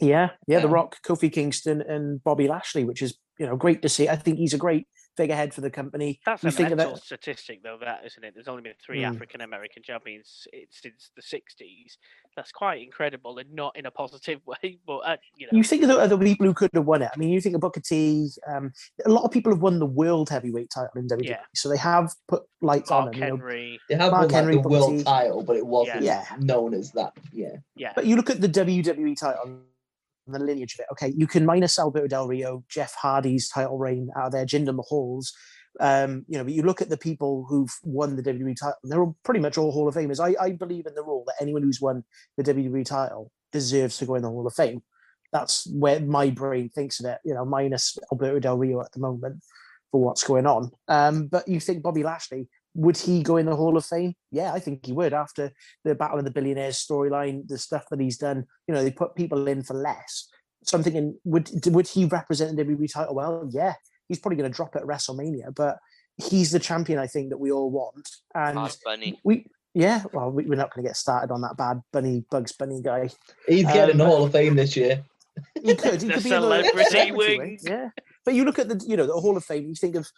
Yeah, 0.00 0.30
yeah, 0.48 0.60
The 0.60 0.68
Rock, 0.68 0.96
Kofi 1.06 1.30
Kingston, 1.30 1.82
and 1.82 2.22
Bobby 2.24 2.48
Lashley, 2.48 2.84
which 2.84 3.02
is 3.02 3.16
you 3.38 3.46
know 3.46 3.56
great 3.56 3.82
to 3.82 3.88
see. 3.88 4.08
I 4.08 4.16
think 4.16 4.38
he's 4.38 4.54
a 4.54 4.58
great 4.58 4.86
figurehead 5.16 5.52
for 5.54 5.60
the 5.60 5.70
company. 5.70 6.20
That's 6.24 6.42
You 6.42 6.48
a 6.48 6.52
think 6.52 6.70
mental 6.70 6.90
about- 6.90 7.02
statistic, 7.02 7.62
though, 7.62 7.78
that 7.80 8.04
isn't 8.06 8.24
it? 8.24 8.34
There's 8.34 8.48
only 8.48 8.62
been 8.62 8.74
three 8.84 9.00
Mm. 9.02 9.14
African 9.14 9.40
American 9.42 9.82
champions 9.82 10.46
since 10.70 11.10
the 11.16 11.22
'60s. 11.22 11.96
That's 12.36 12.50
quite 12.52 12.80
incredible, 12.82 13.36
and 13.38 13.52
not 13.52 13.76
in 13.76 13.84
a 13.86 13.90
positive 13.90 14.40
way. 14.46 14.78
But 14.86 14.98
uh, 14.98 15.16
you 15.36 15.46
know, 15.46 15.56
You 15.58 15.64
think 15.64 15.82
of 15.82 15.88
the 15.88 15.98
other 15.98 16.16
people 16.18 16.46
who 16.46 16.54
could 16.54 16.70
have 16.74 16.86
won 16.86 17.02
it. 17.02 17.10
I 17.14 17.18
mean, 17.18 17.28
you 17.30 17.40
think 17.40 17.54
of 17.54 17.60
Booker 17.60 17.80
T. 17.80 18.28
Um, 18.48 18.72
a 19.04 19.10
lot 19.10 19.24
of 19.24 19.30
people 19.30 19.52
have 19.52 19.60
won 19.60 19.78
the 19.78 19.86
world 19.86 20.30
heavyweight 20.30 20.70
title 20.74 20.90
in 20.96 21.06
WWE, 21.08 21.28
Yeah. 21.28 21.40
so 21.54 21.68
they 21.68 21.76
have 21.76 22.12
put 22.28 22.42
lights 22.62 22.90
on 22.90 23.04
Mark 23.04 23.14
them. 23.14 23.22
You 23.22 23.28
know. 23.28 23.36
Henry, 23.36 23.80
They 23.88 23.94
have 23.96 24.12
Mark 24.12 24.30
won 24.30 24.44
like 24.44 24.54
the 24.54 24.56
Booker 24.62 24.68
world 24.68 24.98
T. 24.98 25.04
title, 25.04 25.42
but 25.42 25.56
it 25.56 25.66
wasn't 25.66 26.02
Yeah. 26.02 26.24
known 26.38 26.74
as 26.74 26.92
that. 26.92 27.12
Yeah. 27.32 27.56
yeah, 27.74 27.92
But 27.94 28.06
you 28.06 28.16
look 28.16 28.30
at 28.30 28.40
the 28.40 28.48
WWE 28.48 29.14
title 29.14 29.60
the 30.26 30.38
lineage 30.38 30.74
of 30.74 30.80
it. 30.80 30.86
Okay, 30.92 31.12
you 31.16 31.26
can 31.26 31.46
minus 31.46 31.78
Alberto 31.78 32.06
Del 32.06 32.28
Rio, 32.28 32.64
Jeff 32.68 32.94
Hardy's 32.94 33.48
title 33.48 33.78
reign 33.78 34.10
out 34.16 34.26
of 34.26 34.32
there, 34.32 34.46
Jinder 34.46 34.74
Mahal's. 34.74 35.32
Um, 35.80 36.24
you 36.28 36.36
know, 36.36 36.44
but 36.44 36.52
you 36.52 36.62
look 36.62 36.82
at 36.82 36.90
the 36.90 36.98
people 36.98 37.46
who've 37.48 37.74
won 37.82 38.16
the 38.16 38.22
WWE 38.22 38.56
title, 38.56 38.76
they're 38.84 39.00
all 39.00 39.16
pretty 39.24 39.40
much 39.40 39.56
all 39.56 39.72
Hall 39.72 39.88
of 39.88 39.94
Famers. 39.94 40.20
I, 40.20 40.42
I 40.42 40.52
believe 40.52 40.86
in 40.86 40.94
the 40.94 41.02
rule 41.02 41.24
that 41.26 41.36
anyone 41.40 41.62
who's 41.62 41.80
won 41.80 42.04
the 42.36 42.44
WWE 42.44 42.84
title 42.84 43.30
deserves 43.52 43.96
to 43.98 44.06
go 44.06 44.14
in 44.14 44.22
the 44.22 44.28
Hall 44.28 44.46
of 44.46 44.54
Fame. 44.54 44.82
That's 45.32 45.66
where 45.72 45.98
my 46.00 46.28
brain 46.28 46.68
thinks 46.68 47.00
of 47.00 47.06
it, 47.06 47.18
you 47.24 47.32
know, 47.32 47.44
minus 47.46 47.96
Alberto 48.12 48.38
Del 48.38 48.58
Rio 48.58 48.82
at 48.82 48.92
the 48.92 49.00
moment 49.00 49.42
for 49.90 50.02
what's 50.02 50.24
going 50.24 50.46
on. 50.46 50.70
Um, 50.88 51.26
but 51.28 51.48
you 51.48 51.58
think 51.58 51.82
Bobby 51.82 52.02
Lashley, 52.02 52.48
would 52.74 52.96
he 52.96 53.22
go 53.22 53.36
in 53.36 53.46
the 53.46 53.56
Hall 53.56 53.76
of 53.76 53.84
Fame? 53.84 54.14
Yeah, 54.30 54.52
I 54.52 54.58
think 54.58 54.86
he 54.86 54.92
would 54.92 55.12
after 55.12 55.52
the 55.84 55.94
Battle 55.94 56.18
of 56.18 56.24
the 56.24 56.30
Billionaires 56.30 56.76
storyline, 56.76 57.46
the 57.46 57.58
stuff 57.58 57.84
that 57.90 58.00
he's 58.00 58.18
done. 58.18 58.46
You 58.66 58.74
know, 58.74 58.82
they 58.82 58.90
put 58.90 59.14
people 59.14 59.46
in 59.48 59.62
for 59.62 59.74
less. 59.74 60.28
So 60.64 60.78
I'm 60.78 60.84
thinking, 60.84 61.18
would 61.24 61.50
would 61.66 61.88
he 61.88 62.04
represent 62.04 62.56
the 62.56 62.64
WWE 62.64 62.92
title 62.92 63.14
well? 63.14 63.48
Yeah, 63.50 63.74
he's 64.08 64.18
probably 64.18 64.36
going 64.36 64.50
to 64.50 64.56
drop 64.56 64.74
it 64.76 64.82
at 64.82 64.88
WrestleMania, 64.88 65.54
but 65.54 65.78
he's 66.16 66.50
the 66.50 66.58
champion 66.58 66.98
I 66.98 67.06
think 67.06 67.30
that 67.30 67.38
we 67.38 67.50
all 67.50 67.70
want. 67.70 68.08
And 68.34 68.56
Bad 68.56 68.76
Bunny. 68.84 69.20
we, 69.24 69.46
yeah, 69.74 70.02
well, 70.12 70.30
we, 70.30 70.44
we're 70.44 70.56
not 70.56 70.72
going 70.72 70.84
to 70.84 70.88
get 70.88 70.96
started 70.96 71.32
on 71.32 71.40
that 71.42 71.56
bad 71.56 71.80
Bunny 71.92 72.24
Bugs 72.30 72.52
Bunny 72.52 72.80
guy. 72.82 73.10
He's 73.48 73.64
getting 73.64 73.98
the 73.98 74.04
Um, 74.04 74.10
Hall 74.10 74.24
of 74.24 74.32
Fame 74.32 74.54
this 74.56 74.76
year. 74.76 75.02
He 75.62 75.74
could, 75.74 76.00
he 76.02 76.08
The 76.08 76.14
could 76.14 76.22
be 76.24 76.30
in 76.30 76.40
celebrity 76.40 76.84
celebrity 76.84 77.12
wing. 77.12 77.58
Yeah, 77.62 77.88
but 78.24 78.34
you 78.34 78.44
look 78.44 78.58
at 78.58 78.68
the, 78.68 78.82
you 78.86 78.96
know, 78.96 79.06
the 79.06 79.14
Hall 79.14 79.36
of 79.36 79.44
Fame. 79.44 79.66
You 79.66 79.74
think 79.74 79.96
of 79.96 80.08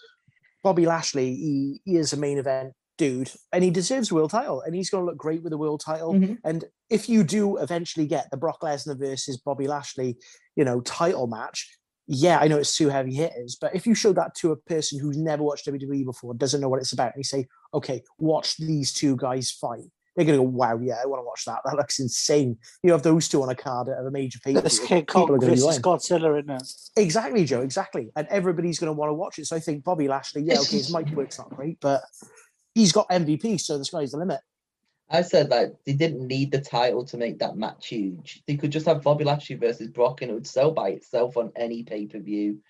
Bobby 0.65 0.87
Lashley. 0.87 1.37
He, 1.37 1.81
he 1.85 1.97
is 1.97 2.13
a 2.13 2.17
main 2.17 2.39
event 2.39 2.73
dude, 2.99 3.31
and 3.53 3.63
he 3.63 3.71
deserves 3.71 4.11
a 4.11 4.15
world 4.15 4.31
title, 4.31 4.63
and 4.63 4.75
he's 4.75 4.91
going 4.91 5.03
to 5.03 5.07
look 5.07 5.19
great 5.19 5.43
with 5.43 5.53
a 5.53 5.59
world 5.59 5.83
title. 5.85 6.15
Mhm. 6.15 6.39
And 6.45 6.65
if 6.91 7.09
you 7.09 7.23
do 7.23 7.59
eventually 7.59 8.07
get 8.07 8.29
the 8.31 8.37
Brock 8.37 8.61
Lesnar 8.63 8.99
versus 8.99 9.37
Bobby 9.37 9.67
Lashley, 9.69 10.17
you 10.57 10.65
know, 10.65 10.81
title 10.81 11.27
match, 11.27 11.69
yeah, 12.07 12.39
I 12.39 12.49
know 12.49 12.59
it's 12.59 12.77
two 12.77 12.89
heavy 12.91 13.15
hitters, 13.15 13.57
but 13.61 13.75
if 13.75 13.87
you 13.87 13.95
show 13.95 14.13
that 14.13 14.35
to 14.37 14.53
a 14.53 14.57
person 14.57 15.01
who's 15.01 15.17
never 15.17 15.43
watched 15.43 15.67
WWE 15.67 16.05
before, 16.05 16.35
doesn't 16.35 16.61
know 16.61 16.69
what 16.69 16.81
it's 16.81 16.93
about, 16.93 17.15
and 17.15 17.21
you 17.21 17.25
say, 17.25 17.47
okay, 17.73 18.03
watch 18.19 18.57
these 18.59 18.93
two 18.93 19.17
guys 19.17 19.51
fight. 19.51 19.85
They're 20.15 20.25
gonna 20.25 20.39
go, 20.39 20.43
wow, 20.43 20.79
yeah, 20.81 20.97
I 21.03 21.07
want 21.07 21.21
to 21.21 21.25
watch 21.25 21.45
that. 21.47 21.61
That 21.65 21.77
looks 21.77 21.99
insane. 21.99 22.57
You 22.83 22.93
have 22.93 23.03
those 23.03 23.29
two 23.29 23.43
on 23.43 23.49
a 23.49 23.55
card 23.55 23.89
at 23.89 24.05
a 24.05 24.11
major 24.11 24.39
pay 24.45 24.55
This 24.55 24.79
King 24.79 25.07
Kong 25.07 25.41
versus 25.41 25.79
Godzilla 25.81 26.39
in 26.39 26.47
there. 26.47 26.59
Exactly, 26.97 27.45
Joe. 27.45 27.63
Exactly, 27.63 28.11
and 28.17 28.27
everybody's 28.29 28.79
going 28.79 28.89
to 28.89 28.93
want 28.93 29.11
to 29.11 29.15
watch 29.15 29.39
it. 29.39 29.47
So 29.47 29.57
I 29.57 29.61
think 29.61 29.85
Bobby 29.85 30.09
Lashley, 30.09 30.43
yeah, 30.43 30.61
okay, 30.61 30.77
his 30.77 30.93
mic 30.93 31.09
work's 31.11 31.39
not 31.39 31.51
great, 31.51 31.79
but 31.81 32.03
he's 32.75 32.93
got 32.93 33.09
MVP, 33.09 33.61
so 33.61 33.79
the 33.79 33.85
sky's 33.85 34.13
the 34.13 34.19
limit. 34.19 34.41
I 35.11 35.23
said 35.23 35.51
like 35.51 35.75
they 35.85 35.93
didn't 35.93 36.27
need 36.27 36.51
the 36.51 36.61
title 36.61 37.05
to 37.07 37.17
make 37.17 37.39
that 37.39 37.57
match 37.57 37.89
huge. 37.89 38.43
They 38.47 38.57
could 38.57 38.73
just 38.73 38.87
have 38.87 39.03
Bobby 39.03 39.25
Lashley 39.25 39.57
versus 39.57 39.89
Brock 39.89 40.23
and 40.23 40.31
it 40.31 40.35
would 40.35 40.47
sell 40.47 40.71
by 40.71 40.91
itself 40.91 41.37
on 41.37 41.53
any 41.57 41.83
pay 41.83 42.07
per 42.07 42.19
view. 42.19 42.61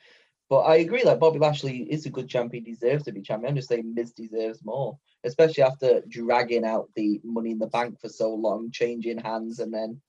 But 0.55 0.67
I 0.67 0.77
agree, 0.77 1.03
that 1.03 1.19
Bobby 1.19 1.41
Lashley 1.41 1.79
is 1.79 2.07
a 2.07 2.11
good 2.11 2.29
champion, 2.29 2.63
deserves 2.63 3.03
to 3.07 3.13
be 3.13 3.23
champion. 3.23 3.51
I'm 3.51 3.57
just 3.57 3.69
saying 3.69 3.93
Miz 3.93 4.13
deserves 4.13 4.65
more, 4.65 4.97
especially 5.25 5.65
after 5.65 6.01
dragging 6.09 6.65
out 6.65 6.91
the 6.95 7.21
Money 7.25 7.51
in 7.51 7.59
the 7.59 7.67
Bank 7.67 8.01
for 8.01 8.09
so 8.09 8.33
long, 8.33 8.71
changing 8.71 9.19
hands 9.19 9.59
and 9.59 9.75
then 9.75 10.01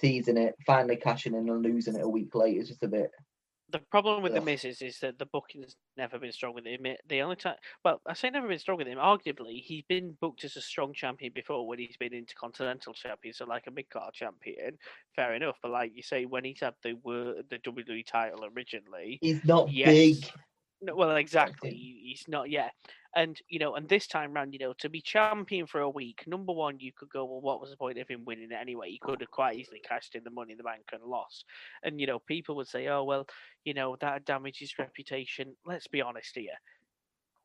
teasing 0.00 0.36
it, 0.36 0.56
finally 0.66 0.96
cashing 0.96 1.34
in 1.34 1.48
and 1.48 1.62
losing 1.62 1.94
it 1.94 2.02
a 2.02 2.08
week 2.08 2.34
later. 2.34 2.58
It's 2.58 2.70
just 2.70 2.82
a 2.82 2.88
bit. 2.88 3.12
The 3.68 3.78
problem 3.90 4.22
with 4.22 4.34
the 4.34 4.40
misses 4.40 4.82
is, 4.82 4.98
that 5.00 5.18
the 5.18 5.26
booking's 5.26 5.76
never 5.96 6.18
been 6.18 6.32
strong 6.32 6.54
with 6.54 6.66
him. 6.66 6.86
The 7.08 7.22
only 7.22 7.36
time, 7.36 7.56
well, 7.84 8.00
I 8.06 8.12
say 8.14 8.30
never 8.30 8.48
been 8.48 8.58
strong 8.58 8.78
with 8.78 8.86
him. 8.86 8.98
Arguably, 8.98 9.60
he's 9.62 9.84
been 9.88 10.16
booked 10.20 10.44
as 10.44 10.56
a 10.56 10.60
strong 10.62 10.92
champion 10.94 11.32
before 11.34 11.66
when 11.66 11.78
he's 11.78 11.96
been 11.96 12.12
intercontinental 12.12 12.94
champion, 12.94 13.34
so 13.34 13.46
like 13.46 13.66
a 13.66 13.70
mid 13.70 13.88
card 13.90 14.14
champion. 14.14 14.78
Fair 15.16 15.34
enough, 15.34 15.58
but 15.62 15.70
like 15.70 15.92
you 15.94 16.02
say, 16.02 16.26
when 16.26 16.44
he's 16.44 16.60
had 16.60 16.74
the 16.82 16.92
the 17.48 17.58
WWE 17.58 18.04
title 18.06 18.44
originally, 18.44 19.22
He's 19.22 19.44
not 19.44 19.70
Yes. 19.72 19.82
big. 19.82 20.30
no, 20.80 20.94
well, 20.96 21.16
exactly. 21.16 21.72
He's 21.72 22.24
not 22.28 22.50
yet. 22.50 22.72
And 23.16 23.40
you 23.48 23.60
know, 23.60 23.76
and 23.76 23.88
this 23.88 24.08
time 24.08 24.32
round, 24.32 24.52
you 24.52 24.58
know, 24.58 24.72
to 24.78 24.88
be 24.88 25.00
champion 25.00 25.66
for 25.66 25.80
a 25.80 25.90
week, 25.90 26.24
number 26.26 26.52
one, 26.52 26.80
you 26.80 26.90
could 26.92 27.10
go, 27.10 27.24
well, 27.24 27.40
what 27.40 27.60
was 27.60 27.70
the 27.70 27.76
point 27.76 27.98
of 27.98 28.08
him 28.08 28.24
winning 28.24 28.50
it 28.50 28.58
anyway? 28.60 28.90
He 28.90 28.98
could 28.98 29.20
have 29.20 29.30
quite 29.30 29.56
easily 29.56 29.80
cashed 29.88 30.16
in 30.16 30.24
the 30.24 30.30
money 30.30 30.52
in 30.52 30.58
the 30.58 30.64
bank 30.64 30.82
and 30.92 31.02
lost. 31.02 31.44
And 31.84 32.00
you 32.00 32.08
know, 32.08 32.18
people 32.18 32.56
would 32.56 32.66
say, 32.66 32.88
oh 32.88 33.04
well, 33.04 33.26
you 33.64 33.72
know, 33.72 33.96
that 34.00 34.24
damaged 34.24 34.58
his 34.58 34.78
reputation. 34.78 35.54
Let's 35.64 35.86
be 35.86 36.02
honest 36.02 36.34
here. 36.34 36.58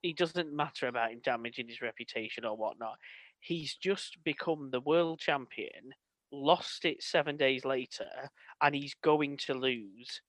It 0.02 0.18
doesn't 0.18 0.52
matter 0.52 0.88
about 0.88 1.12
him 1.12 1.20
damaging 1.24 1.68
his 1.68 1.82
reputation 1.82 2.46
or 2.46 2.58
whatnot. 2.58 2.98
He's 3.40 3.76
just 3.76 4.18
become 4.24 4.70
the 4.72 4.82
world 4.82 5.20
champion, 5.20 5.94
lost 6.32 6.84
it 6.86 7.04
seven 7.04 7.38
days 7.38 7.64
later, 7.64 8.32
and 8.62 8.74
he's 8.74 8.96
going 9.04 9.38
to 9.46 9.54
lose 9.54 10.22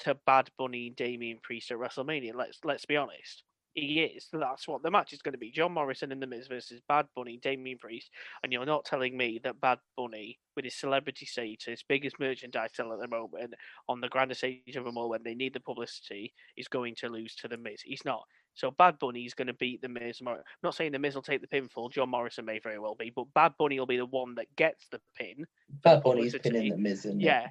to 0.00 0.16
Bad 0.26 0.50
Bunny 0.58 0.88
and 0.88 0.96
Damien 0.96 1.38
Priest 1.42 1.70
at 1.70 1.78
WrestleMania. 1.78 2.34
Let's 2.34 2.58
let's 2.64 2.86
be 2.86 2.96
honest. 2.96 3.44
He 3.74 4.00
is. 4.00 4.26
That's 4.32 4.66
what 4.66 4.82
the 4.82 4.90
match 4.90 5.12
is 5.12 5.22
going 5.22 5.32
to 5.32 5.38
be. 5.38 5.52
John 5.52 5.72
Morrison 5.72 6.10
and 6.10 6.20
The 6.20 6.26
Miz 6.26 6.48
versus 6.48 6.80
Bad 6.88 7.06
Bunny, 7.14 7.38
Damien 7.40 7.78
Priest. 7.78 8.10
And 8.42 8.52
you're 8.52 8.66
not 8.66 8.84
telling 8.84 9.16
me 9.16 9.40
that 9.44 9.60
Bad 9.60 9.78
Bunny, 9.96 10.38
with 10.56 10.64
his 10.64 10.74
celebrity 10.74 11.24
status, 11.24 11.84
biggest 11.88 12.18
merchandise 12.18 12.70
seller 12.74 12.94
at 12.94 13.00
the 13.00 13.16
moment, 13.16 13.54
on 13.88 14.00
the 14.00 14.08
grandest 14.08 14.40
stage 14.40 14.74
of 14.74 14.84
them 14.84 14.98
all, 14.98 15.08
when 15.08 15.22
they 15.22 15.34
need 15.34 15.54
the 15.54 15.60
publicity, 15.60 16.32
is 16.56 16.66
going 16.66 16.96
to 16.96 17.08
lose 17.08 17.36
to 17.36 17.48
The 17.48 17.56
Miz. 17.56 17.80
He's 17.82 18.04
not. 18.04 18.24
So 18.54 18.70
Bad 18.70 18.98
Bunny 18.98 19.24
is 19.24 19.34
going 19.34 19.46
to 19.46 19.54
beat 19.54 19.80
The 19.80 19.88
Miz. 19.88 20.20
I'm 20.26 20.36
not 20.62 20.74
saying 20.74 20.92
The 20.92 20.98
Miz 20.98 21.14
will 21.14 21.22
take 21.22 21.40
the 21.40 21.46
pinfall. 21.46 21.90
John 21.90 22.10
Morrison 22.10 22.44
may 22.44 22.58
very 22.58 22.78
well 22.78 22.94
be, 22.94 23.10
but 23.14 23.32
Bad 23.34 23.52
Bunny 23.58 23.78
will 23.78 23.86
be 23.86 23.96
the 23.96 24.06
one 24.06 24.34
that 24.34 24.54
gets 24.56 24.88
the 24.88 25.00
pin. 25.16 25.46
Bad 25.82 26.02
Bunny's 26.02 26.36
pinning 26.36 26.70
the 26.70 26.76
Miz 26.76 27.04
in 27.04 27.20
Yeah. 27.20 27.48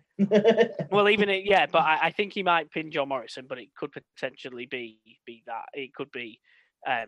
Well, 0.92 1.10
even 1.10 1.30
it, 1.30 1.46
yeah, 1.46 1.66
but 1.68 1.80
I, 1.80 2.08
I 2.08 2.12
think 2.12 2.34
he 2.34 2.44
might 2.44 2.72
pin 2.72 2.92
John 2.92 3.10
Morrison, 3.10 3.46
but 3.48 3.60
it 3.60 3.74
could 3.76 3.92
potentially 3.92 4.66
be 4.66 5.00
be 5.26 5.44
that 5.46 5.66
it 5.74 5.94
could 5.94 6.12
be, 6.12 6.40
um, 6.88 7.08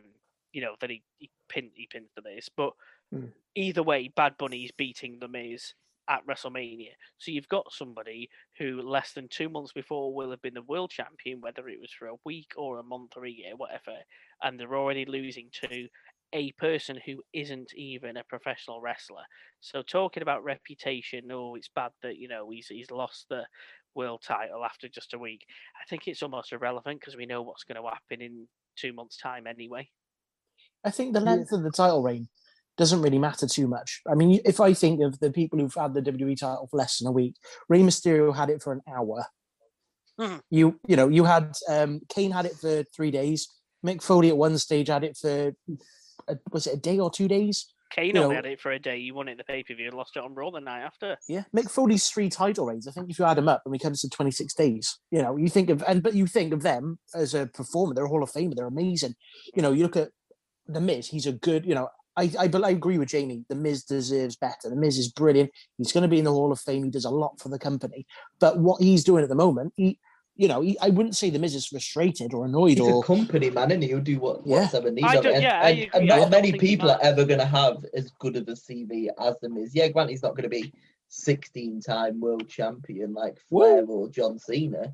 you 0.51 0.61
know, 0.61 0.75
that 0.81 0.89
he 0.89 1.03
he 1.17 1.29
pin 1.49 1.71
he 1.73 1.87
pins 1.91 2.09
the 2.15 2.21
Miz. 2.21 2.49
But 2.55 2.73
Hmm. 3.11 3.25
either 3.55 3.83
way, 3.83 4.07
Bad 4.07 4.37
Bunny's 4.37 4.71
beating 4.71 5.19
the 5.19 5.27
Miz 5.27 5.73
at 6.11 6.27
WrestleMania. 6.27 6.91
So 7.17 7.31
you've 7.31 7.47
got 7.47 7.71
somebody 7.71 8.29
who 8.59 8.81
less 8.81 9.13
than 9.13 9.29
two 9.29 9.47
months 9.47 9.71
before 9.71 10.13
will 10.13 10.31
have 10.31 10.41
been 10.41 10.53
the 10.53 10.61
world 10.63 10.91
champion, 10.91 11.39
whether 11.39 11.69
it 11.69 11.79
was 11.79 11.91
for 11.97 12.07
a 12.07 12.15
week 12.25 12.51
or 12.57 12.79
a 12.79 12.83
month 12.83 13.13
or 13.15 13.25
a 13.25 13.31
year, 13.31 13.55
whatever, 13.55 13.97
and 14.43 14.59
they're 14.59 14.75
already 14.75 15.05
losing 15.05 15.49
to 15.63 15.87
a 16.33 16.51
person 16.53 16.99
who 17.05 17.21
isn't 17.33 17.73
even 17.75 18.17
a 18.17 18.23
professional 18.25 18.81
wrestler. 18.81 19.23
So 19.61 19.81
talking 19.81 20.21
about 20.21 20.43
reputation, 20.43 21.31
oh, 21.31 21.55
it's 21.55 21.69
bad 21.73 21.91
that 22.03 22.17
you 22.17 22.27
know 22.27 22.49
he's 22.49 22.67
he's 22.67 22.91
lost 22.91 23.27
the 23.29 23.45
world 23.95 24.21
title 24.25 24.65
after 24.65 24.89
just 24.89 25.13
a 25.13 25.19
week. 25.19 25.45
I 25.81 25.87
think 25.89 26.07
it's 26.07 26.23
almost 26.23 26.51
irrelevant 26.51 26.99
because 26.99 27.15
we 27.15 27.25
know 27.25 27.41
what's 27.41 27.63
going 27.63 27.81
to 27.81 27.89
happen 27.89 28.21
in 28.21 28.47
two 28.77 28.93
months' 28.93 29.17
time 29.17 29.47
anyway. 29.47 29.89
I 30.83 30.91
think 30.91 31.13
the 31.13 31.19
length 31.19 31.51
of 31.51 31.63
the 31.63 31.71
title 31.71 32.01
reign 32.01 32.27
doesn't 32.77 33.01
really 33.01 33.19
matter 33.19 33.47
too 33.47 33.67
much. 33.67 34.01
I 34.09 34.15
mean, 34.15 34.39
if 34.45 34.59
I 34.59 34.73
think 34.73 35.01
of 35.01 35.19
the 35.19 35.31
people 35.31 35.59
who've 35.59 35.73
had 35.73 35.93
the 35.93 36.01
WWE 36.01 36.37
title 36.37 36.67
for 36.71 36.77
less 36.77 36.97
than 36.99 37.07
a 37.07 37.11
week, 37.11 37.35
Rey 37.69 37.81
Mysterio 37.81 38.35
had 38.35 38.49
it 38.49 38.61
for 38.63 38.71
an 38.73 38.81
hour. 38.87 39.25
Mhm. 40.19 40.41
You 40.49 40.79
you 40.87 40.95
know 40.95 41.07
you 41.07 41.23
had 41.23 41.53
um, 41.69 42.01
Kane 42.09 42.31
had 42.31 42.45
it 42.45 42.53
for 42.55 42.83
three 42.95 43.11
days. 43.11 43.47
Mick 43.85 44.03
Foley 44.03 44.29
at 44.29 44.37
one 44.37 44.57
stage 44.57 44.87
had 44.89 45.03
it 45.03 45.17
for 45.17 45.53
uh, 46.27 46.35
was 46.51 46.67
it 46.67 46.75
a 46.75 46.77
day 46.77 46.99
or 46.99 47.09
two 47.09 47.27
days? 47.27 47.73
Kane 47.95 48.15
You 48.15 48.21
only 48.21 48.29
know- 48.29 48.35
had 48.35 48.45
it 48.45 48.61
for 48.61 48.71
a 48.71 48.79
day. 48.79 48.97
You 48.97 49.13
won 49.15 49.27
it 49.27 49.31
in 49.31 49.37
the 49.37 49.43
pay 49.43 49.63
per 49.63 49.73
view 49.73 49.87
and 49.87 49.95
lost 49.97 50.15
it 50.15 50.23
on 50.23 50.33
Raw 50.35 50.49
the 50.51 50.59
night 50.61 50.81
after. 50.81 51.17
Yeah, 51.27 51.43
Mick 51.55 51.69
Foley's 51.69 52.07
three 52.09 52.29
title 52.29 52.65
reigns. 52.65 52.87
I 52.87 52.91
think 52.91 53.09
if 53.09 53.17
you 53.19 53.25
add 53.25 53.37
them 53.37 53.49
up, 53.49 53.63
and 53.65 53.71
we 53.71 53.79
come 53.79 53.93
to 53.93 54.09
twenty 54.09 54.31
six 54.31 54.53
days, 54.53 54.99
you 55.11 55.21
know, 55.21 55.35
you 55.37 55.49
think 55.49 55.69
of 55.69 55.83
and 55.87 56.03
but 56.03 56.13
you 56.13 56.27
think 56.27 56.53
of 56.53 56.61
them 56.61 56.99
as 57.15 57.33
a 57.33 57.47
performer. 57.47 57.93
They're 57.93 58.05
a 58.05 58.09
Hall 58.09 58.23
of 58.23 58.31
Famer. 58.31 58.55
They're 58.55 58.67
amazing. 58.67 59.15
You 59.55 59.61
know, 59.61 59.71
you 59.71 59.83
look 59.83 59.97
at 59.97 60.09
the 60.67 60.79
Miz. 60.81 61.07
He's 61.07 61.25
a 61.25 61.31
good. 61.33 61.65
You 61.65 61.75
know, 61.75 61.89
I 62.21 62.43
I, 62.43 62.47
but 62.47 62.63
I 62.63 62.69
agree 62.69 62.97
with 62.97 63.09
Jamie. 63.09 63.43
The 63.49 63.55
Miz 63.55 63.83
deserves 63.83 64.35
better. 64.35 64.69
The 64.69 64.75
Miz 64.75 64.97
is 64.97 65.11
brilliant. 65.11 65.51
He's 65.77 65.91
going 65.91 66.03
to 66.03 66.07
be 66.07 66.19
in 66.19 66.25
the 66.25 66.31
Hall 66.31 66.51
of 66.51 66.59
Fame. 66.59 66.83
He 66.83 66.89
does 66.89 67.05
a 67.05 67.09
lot 67.09 67.39
for 67.39 67.49
the 67.49 67.59
company. 67.59 68.05
But 68.39 68.57
what 68.59 68.81
he's 68.81 69.03
doing 69.03 69.23
at 69.23 69.29
the 69.29 69.35
moment, 69.35 69.73
he. 69.75 69.99
You 70.37 70.47
know, 70.47 70.61
he, 70.61 70.79
I 70.79 70.89
wouldn't 70.89 71.15
say 71.17 71.29
the 71.29 71.37
Miz 71.39 71.53
is 71.53 71.67
frustrated 71.67 72.33
or 72.33 72.45
annoyed 72.45 72.77
He's 72.79 72.87
or 72.87 73.03
a 73.03 73.05
company 73.05 73.49
man, 73.49 73.69
and 73.71 73.83
he'll 73.83 73.99
do 73.99 74.17
what 74.17 74.39
Yeah. 74.47 74.61
whatever 74.61 74.89
needs 74.89 75.05
I 75.07 75.15
of 75.17 75.23
don't- 75.23 75.33
And, 75.35 75.43
yeah, 75.43 75.67
and, 75.67 75.89
and 75.93 76.07
not 76.07 76.31
many 76.31 76.53
people 76.53 76.89
are 76.89 76.99
ever 77.03 77.25
going 77.25 77.41
to 77.41 77.45
have 77.45 77.85
as 77.93 78.09
good 78.17 78.37
of 78.37 78.47
a 78.47 78.53
CV 78.53 79.09
as 79.19 79.35
the 79.41 79.49
Miz. 79.49 79.75
Yeah, 79.75 79.89
granted, 79.89 80.11
he's 80.13 80.23
not 80.23 80.31
going 80.35 80.49
to 80.49 80.49
be 80.49 80.73
16-time 81.11 82.19
world 82.19 82.47
champion 82.47 83.13
like 83.13 83.37
Flair 83.49 83.83
or 83.85 84.09
John 84.09 84.39
Cena, 84.39 84.93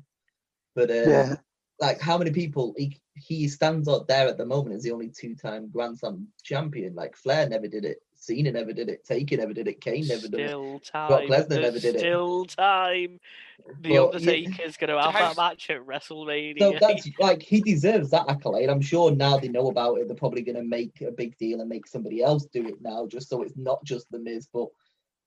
but 0.74 0.90
um, 0.90 1.08
Yeah. 1.08 1.36
Like 1.80 2.00
how 2.00 2.18
many 2.18 2.30
people 2.30 2.74
he 2.76 2.98
he 3.14 3.48
stands 3.48 3.88
up 3.88 4.06
there 4.06 4.28
at 4.28 4.38
the 4.38 4.46
moment 4.46 4.76
as 4.76 4.82
the 4.84 4.92
only 4.92 5.08
two-time 5.08 5.68
Grand 5.70 5.98
Slam 5.98 6.28
champion. 6.44 6.94
Like 6.94 7.16
Flair 7.16 7.48
never 7.48 7.66
did 7.66 7.84
it, 7.84 8.00
Cena 8.14 8.52
never 8.52 8.72
did 8.72 8.88
it, 8.88 9.04
Taker 9.04 9.36
never 9.36 9.52
did 9.52 9.66
it, 9.66 9.80
Kane 9.80 10.06
never 10.06 10.28
did 10.28 10.40
it. 10.40 10.84
Time. 10.84 11.10
Lesnar 11.28 11.48
There's 11.48 11.62
never 11.62 11.78
did 11.80 11.96
it. 11.96 11.98
Still 12.00 12.44
time. 12.44 13.18
The 13.80 13.88
But, 13.88 13.90
yeah, 13.90 14.02
Undertaker's 14.02 14.76
going 14.76 14.90
to 14.90 15.00
have 15.02 15.14
that 15.14 15.36
match 15.36 15.68
at 15.70 15.84
WrestleMania. 15.84 16.58
So 16.60 16.74
that's 16.80 17.08
like 17.18 17.42
he 17.42 17.60
deserves 17.60 18.10
that 18.10 18.28
accolade. 18.28 18.68
I'm 18.70 18.80
sure 18.80 19.10
now 19.10 19.36
they 19.38 19.48
know 19.48 19.68
about 19.68 19.98
it, 19.98 20.06
they're 20.06 20.16
probably 20.16 20.42
going 20.42 20.56
to 20.56 20.62
make 20.62 21.00
a 21.00 21.10
big 21.10 21.36
deal 21.38 21.60
and 21.60 21.68
make 21.68 21.86
somebody 21.88 22.22
else 22.22 22.46
do 22.46 22.66
it 22.68 22.80
now, 22.80 23.06
just 23.08 23.28
so 23.28 23.42
it's 23.42 23.56
not 23.56 23.82
just 23.84 24.08
the 24.12 24.20
Miz, 24.20 24.46
but 24.52 24.68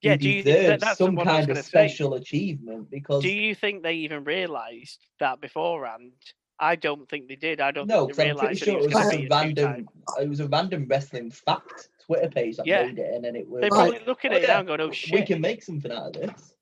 Yeah, 0.01 0.13
he 0.13 0.17
do 0.17 0.29
you 0.29 0.43
think 0.43 0.55
that- 0.55 0.61
deserves 0.61 0.83
that's 0.83 0.97
some 0.97 1.15
what 1.15 1.27
I 1.27 1.31
was 1.31 1.39
kind 1.39 1.41
of 1.43 1.47
gonna 1.55 1.63
say. 1.63 1.69
special 1.69 2.13
achievement 2.13 2.89
because 2.89 3.21
Do 3.21 3.29
you 3.29 3.53
think 3.53 3.83
they 3.83 3.95
even 3.95 4.23
realised 4.23 5.05
that 5.19 5.41
beforehand? 5.41 6.13
I 6.61 6.75
don't 6.75 7.09
think 7.09 7.27
they 7.27 7.35
did. 7.35 7.59
I 7.59 7.71
don't 7.71 7.87
no, 7.87 8.05
think 8.05 8.17
they 8.17 8.23
because 8.23 8.31
I'm 8.31 8.37
pretty 8.37 8.53
realised 8.53 8.63
sure 8.63 8.73
it 8.73 8.77
was 8.77 8.93
was 8.93 8.93
just 8.93 9.13
a 9.13 9.27
random. 9.27 9.87
It 10.19 10.29
was 10.29 10.39
a 10.39 10.47
random 10.47 10.85
wrestling 10.87 11.31
fact 11.31 11.89
Twitter 12.05 12.29
page 12.29 12.57
that 12.57 12.67
Yeah. 12.67 12.85
made 12.85 12.99
it, 12.99 13.15
and 13.15 13.25
then 13.25 13.35
it 13.35 13.47
was. 13.49 13.61
They 13.61 13.69
Right. 13.69 13.91
probably 13.91 14.05
look 14.05 14.23
at 14.25 14.31
Oh, 14.31 14.35
it 14.35 14.41
yeah, 14.43 14.47
now 14.47 14.59
and 14.59 14.67
going, 14.67 14.81
"Oh 14.81 14.87
we 14.89 14.93
shit!" 14.93 15.25
can 15.25 15.41
make 15.41 15.63
something 15.63 15.91
out 15.91 16.15
of 16.15 16.21
this. 16.21 16.53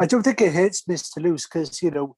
I 0.00 0.06
don't 0.06 0.24
think 0.24 0.40
it 0.40 0.52
hurts 0.52 0.86
Miz 0.88 1.08
to 1.10 1.20
lose 1.20 1.46
because 1.46 1.80
you 1.80 1.92
know 1.92 2.16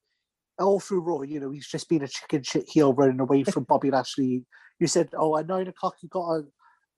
all 0.59 0.81
through 0.81 1.03
Raw, 1.03 1.21
you 1.21 1.39
know 1.39 1.51
he's 1.51 1.69
just 1.69 1.89
been 1.89 2.03
a 2.03 2.09
chicken 2.09 2.43
shit 2.43 2.69
heel 2.69 2.95
running 2.95 3.21
away 3.21 3.45
from 3.45 3.65
Bobby 3.65 3.91
Lashley. 3.91 4.47
You 4.81 4.87
said, 4.87 5.11
"Oh, 5.15 5.37
at 5.37 5.47
nine 5.47 5.69
o'clock 5.69 5.97
you 6.03 6.09
got 6.09 6.31
a 6.31 6.45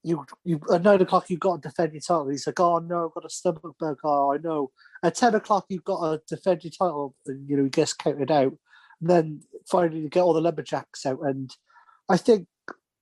you 0.05 0.25
you 0.45 0.61
at 0.73 0.83
nine 0.83 1.01
o'clock 1.03 1.29
you've 1.29 1.41
got 1.41 1.61
to 1.61 1.69
defend 1.69 1.93
your 1.93 2.03
title." 2.03 2.29
He's 2.29 2.47
like, 2.47 2.61
"Oh 2.61 2.79
no, 2.79 3.07
I've 3.07 3.15
got 3.15 3.27
a 3.27 3.31
stomach 3.31 3.75
bug." 3.81 3.99
Oh, 4.05 4.33
I 4.33 4.37
know. 4.39 4.71
At 5.03 5.17
ten 5.17 5.35
o'clock 5.35 5.67
you've 5.69 5.83
got 5.85 6.09
to 6.29 6.37
defend 6.37 6.63
your 6.63 6.71
title, 6.71 7.17
and 7.27 7.49
you 7.49 7.57
know 7.57 7.65
he 7.65 7.71
gets 7.71 7.93
counted 7.93 8.31
out. 8.31 8.53
And 9.01 9.11
then 9.11 9.41
finally 9.71 10.01
you 10.01 10.09
get 10.09 10.23
all 10.23 10.33
the 10.35 10.41
lumberjacks 10.41 11.07
out, 11.07 11.21
and 11.23 11.55
I 12.09 12.17
think 12.17 12.47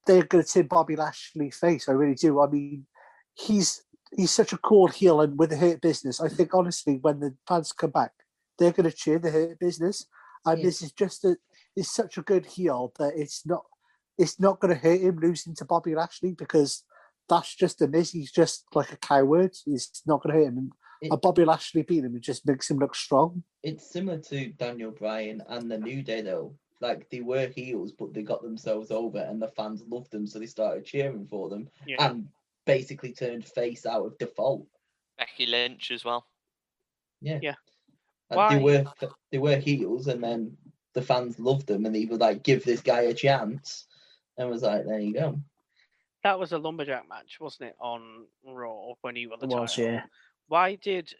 they're 0.06 0.24
going 0.24 0.44
to 0.44 0.50
turn 0.50 0.66
Bobby 0.66 0.96
Lashley 0.96 1.50
face. 1.50 1.88
I 1.88 1.92
really 1.92 2.14
do. 2.14 2.40
I 2.40 2.48
mean, 2.48 2.86
he's 3.34 3.82
he's 4.16 4.30
such 4.30 4.52
a 4.52 4.58
cool 4.58 4.88
heel, 4.88 5.20
and 5.20 5.38
with 5.38 5.50
the 5.50 5.56
Hurt 5.56 5.80
Business, 5.80 6.20
I 6.20 6.28
think 6.28 6.54
honestly, 6.54 6.98
when 7.00 7.20
the 7.20 7.34
fans 7.46 7.72
come 7.72 7.90
back, 7.90 8.12
they're 8.58 8.72
going 8.72 8.90
to 8.90 8.96
cheer 8.96 9.18
the 9.18 9.30
Hurt 9.30 9.58
Business, 9.58 10.06
and 10.44 10.58
Yeah. 10.58 10.64
this 10.64 10.82
is 10.82 10.92
just 10.92 11.24
a 11.24 11.36
is 11.76 11.90
such 11.90 12.18
a 12.18 12.22
good 12.22 12.44
heel 12.46 12.92
that 12.98 13.14
it's 13.16 13.46
not 13.46 13.64
it's 14.18 14.38
not 14.38 14.60
going 14.60 14.74
to 14.74 14.80
hurt 14.80 15.00
him 15.00 15.18
losing 15.20 15.54
to 15.56 15.64
Bobby 15.64 15.94
Lashley 15.94 16.32
because 16.32 16.84
that's 17.28 17.54
just 17.54 17.80
a 17.80 17.88
miss. 17.88 18.10
He's 18.10 18.30
just 18.30 18.66
like 18.74 18.92
a 18.92 18.96
coward. 18.98 19.56
He's 19.64 20.02
not 20.06 20.22
going 20.22 20.34
to 20.34 20.40
hurt 20.42 20.52
him. 20.52 20.70
And, 21.02 21.08
It- 21.08 21.12
and 21.14 21.20
Bobby 21.20 21.44
Lashley 21.44 21.82
beating 21.82 22.04
him, 22.06 22.16
it 22.16 22.22
just 22.22 22.46
makes 22.46 22.70
him 22.70 22.78
look 22.78 22.94
strong. 22.94 23.42
It's 23.62 23.90
similar 23.90 24.18
to 24.18 24.48
Daniel 24.52 24.92
Bryan 24.92 25.42
and 25.48 25.70
the 25.70 25.78
New 25.78 26.02
Day 26.02 26.20
though. 26.22 26.54
Like 26.80 27.08
they 27.10 27.20
were 27.20 27.46
heels, 27.48 27.92
but 27.92 28.12
they 28.14 28.22
got 28.22 28.42
themselves 28.42 28.90
over, 28.90 29.18
and 29.18 29.40
the 29.40 29.48
fans 29.48 29.82
loved 29.88 30.10
them, 30.10 30.26
so 30.26 30.38
they 30.38 30.46
started 30.46 30.84
cheering 30.84 31.26
for 31.28 31.48
them, 31.48 31.68
Yeah. 31.86 32.08
and 32.10 32.28
basically 32.66 33.12
turned 33.12 33.44
face 33.46 33.86
out 33.86 34.04
of 34.06 34.18
default. 34.18 34.66
Becky 35.18 35.46
Lynch 35.46 35.90
as 35.92 36.04
well. 36.04 36.26
Yeah. 37.20 37.38
Yeah. 37.42 37.54
And 38.30 38.36
Why- 38.36 38.56
they 38.56 38.62
were 38.62 38.84
they 39.30 39.38
were 39.38 39.56
heels, 39.56 40.06
and 40.08 40.22
then 40.22 40.56
the 40.94 41.02
fans 41.02 41.38
loved 41.38 41.66
them, 41.68 41.86
and 41.86 41.94
they 41.94 42.04
were 42.06 42.16
like, 42.16 42.42
"Give 42.42 42.64
this 42.64 42.80
guy 42.80 43.02
a 43.02 43.14
chance," 43.14 43.86
and 44.36 44.48
was 44.50 44.62
like, 44.62 44.84
"There 44.84 44.98
you 45.00 45.14
go." 45.14 45.40
That 46.24 46.38
was 46.38 46.52
a 46.52 46.58
lumberjack 46.58 47.08
match, 47.08 47.38
wasn't 47.40 47.70
it, 47.70 47.76
on 47.80 48.26
Raw 48.44 48.94
when 49.02 49.14
he 49.16 49.26
won 49.28 49.38
the 49.40 49.46
It 49.46 49.50
was, 49.50 49.76
yeah. 49.78 50.04
Why 50.52 50.74
did 50.82 51.14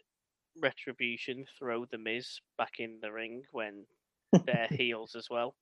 Retribution 0.61 1.45
throw 1.57 1.85
the 1.85 1.97
Miz 1.97 2.39
back 2.59 2.73
in 2.77 2.99
the 3.01 3.11
ring 3.11 3.41
when 3.51 3.83
they're 4.45 4.67
heels 4.69 5.15
as 5.15 5.25
well? 5.27 5.55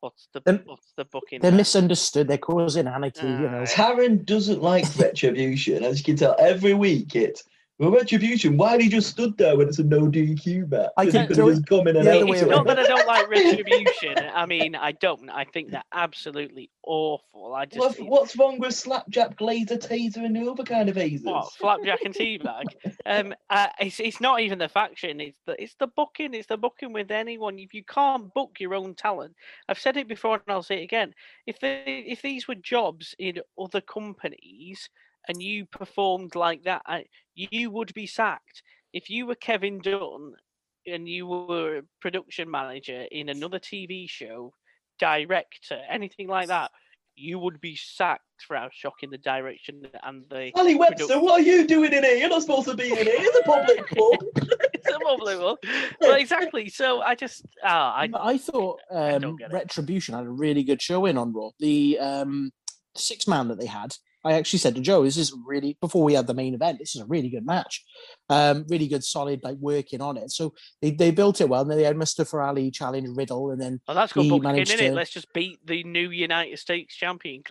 What's 0.00 0.28
the 0.34 0.40
Them- 0.44 0.62
what's 0.64 0.92
the 0.96 1.04
booking? 1.04 1.40
they're 1.40 1.52
there? 1.52 1.56
misunderstood. 1.58 2.26
They're 2.26 2.36
causing 2.36 2.88
anarchy. 2.88 3.28
You 3.28 3.48
know. 3.48 3.62
Taryn 3.62 4.24
doesn't 4.24 4.60
like 4.60 4.86
retribution, 4.98 5.84
as 5.84 5.98
you 6.00 6.04
can 6.04 6.16
tell 6.16 6.34
every 6.40 6.74
week. 6.74 7.14
It's 7.14 7.44
well, 7.78 7.90
retribution. 7.90 8.56
Why 8.56 8.76
did 8.76 8.84
he 8.84 8.88
just 8.88 9.10
stood 9.10 9.36
there 9.36 9.56
when 9.56 9.68
it's 9.68 9.78
a 9.78 9.84
no 9.84 10.02
DQ 10.02 10.70
match? 10.70 10.88
I 10.96 11.04
Because 11.04 11.12
he 11.12 11.18
think 11.18 11.28
could 11.28 11.36
have 11.36 11.46
the- 11.46 11.52
just 11.56 11.66
come 11.66 11.86
in 11.88 11.96
and 11.96 12.06
the 12.06 12.10
other 12.10 12.20
out. 12.24 12.28
way 12.30 12.38
It's 12.38 12.48
not 12.48 12.66
that 12.66 12.78
I 12.78 12.84
don't 12.84 13.06
like 13.06 13.28
Retribution. 13.30 14.16
I 14.34 14.46
mean, 14.46 14.74
I 14.74 14.92
don't. 14.92 15.28
I 15.28 15.44
think 15.44 15.70
they're 15.70 15.82
absolutely 15.92 16.70
awful. 16.84 17.54
I 17.54 17.66
just 17.66 17.98
What, 18.00 18.08
what's 18.08 18.36
wrong 18.36 18.58
with 18.58 18.74
slapjack, 18.74 19.36
glazer, 19.36 19.76
taser, 19.78 20.24
and 20.24 20.34
the 20.34 20.50
other 20.50 20.64
kind 20.64 20.88
of 20.88 20.96
hazers? 20.96 21.24
what 21.26 21.52
flapjack 21.52 22.00
and 22.04 22.14
teabag. 22.14 22.64
Um, 23.04 23.34
uh, 23.50 23.68
it's 23.80 24.00
it's 24.00 24.20
not 24.20 24.40
even 24.40 24.58
the 24.58 24.68
faction. 24.68 25.20
It's 25.20 25.38
the 25.46 25.60
it's 25.62 25.74
the 25.78 25.86
booking. 25.88 26.32
It's 26.34 26.46
the 26.46 26.56
booking 26.56 26.92
with 26.92 27.10
anyone. 27.10 27.58
If 27.58 27.74
you 27.74 27.84
can't 27.84 28.32
book 28.32 28.56
your 28.58 28.74
own 28.74 28.94
talent, 28.94 29.34
I've 29.68 29.78
said 29.78 29.96
it 29.96 30.08
before 30.08 30.34
and 30.34 30.42
I'll 30.48 30.62
say 30.62 30.80
it 30.80 30.84
again. 30.84 31.12
If 31.46 31.60
they 31.60 32.04
if 32.08 32.22
these 32.22 32.48
were 32.48 32.54
jobs 32.54 33.14
in 33.18 33.40
other 33.60 33.80
companies 33.82 34.88
and 35.28 35.42
you 35.42 35.66
performed 35.66 36.34
like 36.34 36.62
that, 36.64 36.82
I- 36.86 37.06
you 37.34 37.70
would 37.70 37.92
be 37.94 38.06
sacked. 38.06 38.62
If 38.92 39.10
you 39.10 39.26
were 39.26 39.34
Kevin 39.34 39.78
Dunn 39.80 40.32
and 40.86 41.08
you 41.08 41.26
were 41.26 41.78
a 41.78 41.82
production 42.00 42.50
manager 42.50 43.06
in 43.10 43.28
another 43.28 43.58
TV 43.58 44.08
show, 44.08 44.54
director, 44.98 45.80
anything 45.90 46.28
like 46.28 46.48
that. 46.48 46.70
You 47.18 47.38
would 47.38 47.60
be 47.62 47.76
sacked 47.76 48.22
for 48.46 48.56
how 48.56 48.68
shocking 48.72 49.08
the 49.10 49.16
direction 49.18 49.86
and 50.02 50.24
the 50.28 50.52
Ali 50.54 50.74
Webster, 50.74 51.06
Produ- 51.14 51.22
what 51.22 51.40
are 51.40 51.44
you 51.44 51.66
doing 51.66 51.92
in 51.92 52.04
here? 52.04 52.16
You're 52.16 52.28
not 52.28 52.42
supposed 52.42 52.68
to 52.68 52.74
be 52.74 52.90
in 52.90 52.96
here. 52.96 53.04
It's 53.08 53.38
a 53.38 53.42
public 53.42 53.86
club. 53.88 54.18
it's 54.74 54.88
unbelievable. 54.92 55.58
Well, 56.00 56.16
exactly. 56.16 56.68
So 56.68 57.00
I 57.00 57.14
just, 57.14 57.46
ah, 57.64 57.94
I 57.94 58.10
I 58.14 58.36
thought 58.38 58.80
um, 58.90 59.36
get 59.36 59.50
it. 59.50 59.54
Retribution 59.54 60.14
had 60.14 60.24
a 60.26 60.30
really 60.30 60.62
good 60.62 60.82
show 60.82 61.06
in 61.06 61.16
on 61.16 61.32
Raw. 61.32 61.50
The 61.58 61.98
um, 61.98 62.52
six 62.94 63.26
man 63.26 63.48
that 63.48 63.58
they 63.58 63.66
had, 63.66 63.94
I 64.26 64.32
actually 64.32 64.58
said 64.58 64.74
to 64.74 64.80
Joe, 64.80 65.04
"This 65.04 65.16
is 65.16 65.32
really 65.46 65.78
before 65.80 66.04
we 66.04 66.14
had 66.14 66.26
the 66.26 66.34
main 66.34 66.54
event. 66.54 66.78
This 66.78 66.96
is 66.96 67.02
a 67.02 67.06
really 67.06 67.30
good 67.30 67.46
match, 67.46 67.84
um, 68.28 68.64
really 68.68 68.88
good, 68.88 69.04
solid, 69.04 69.40
like 69.44 69.56
working 69.60 70.00
on 70.00 70.16
it." 70.16 70.30
So 70.32 70.52
they, 70.82 70.90
they 70.90 71.10
built 71.12 71.40
it 71.40 71.48
well. 71.48 71.62
And 71.62 71.70
then 71.70 71.78
they 71.78 71.84
had 71.84 71.96
Mustafa 71.96 72.38
Ali 72.38 72.70
challenge 72.70 73.08
Riddle, 73.14 73.50
and 73.52 73.60
then 73.60 73.80
well, 73.86 73.94
that's 73.94 74.12
good 74.12 74.28
booking, 74.28 74.56
isn't 74.56 74.80
it? 74.80 74.94
Let's 74.94 75.10
just 75.10 75.32
beat 75.32 75.58
the 75.64 75.84
new 75.84 76.10
United 76.10 76.58
States 76.58 76.94
champion. 76.94 77.42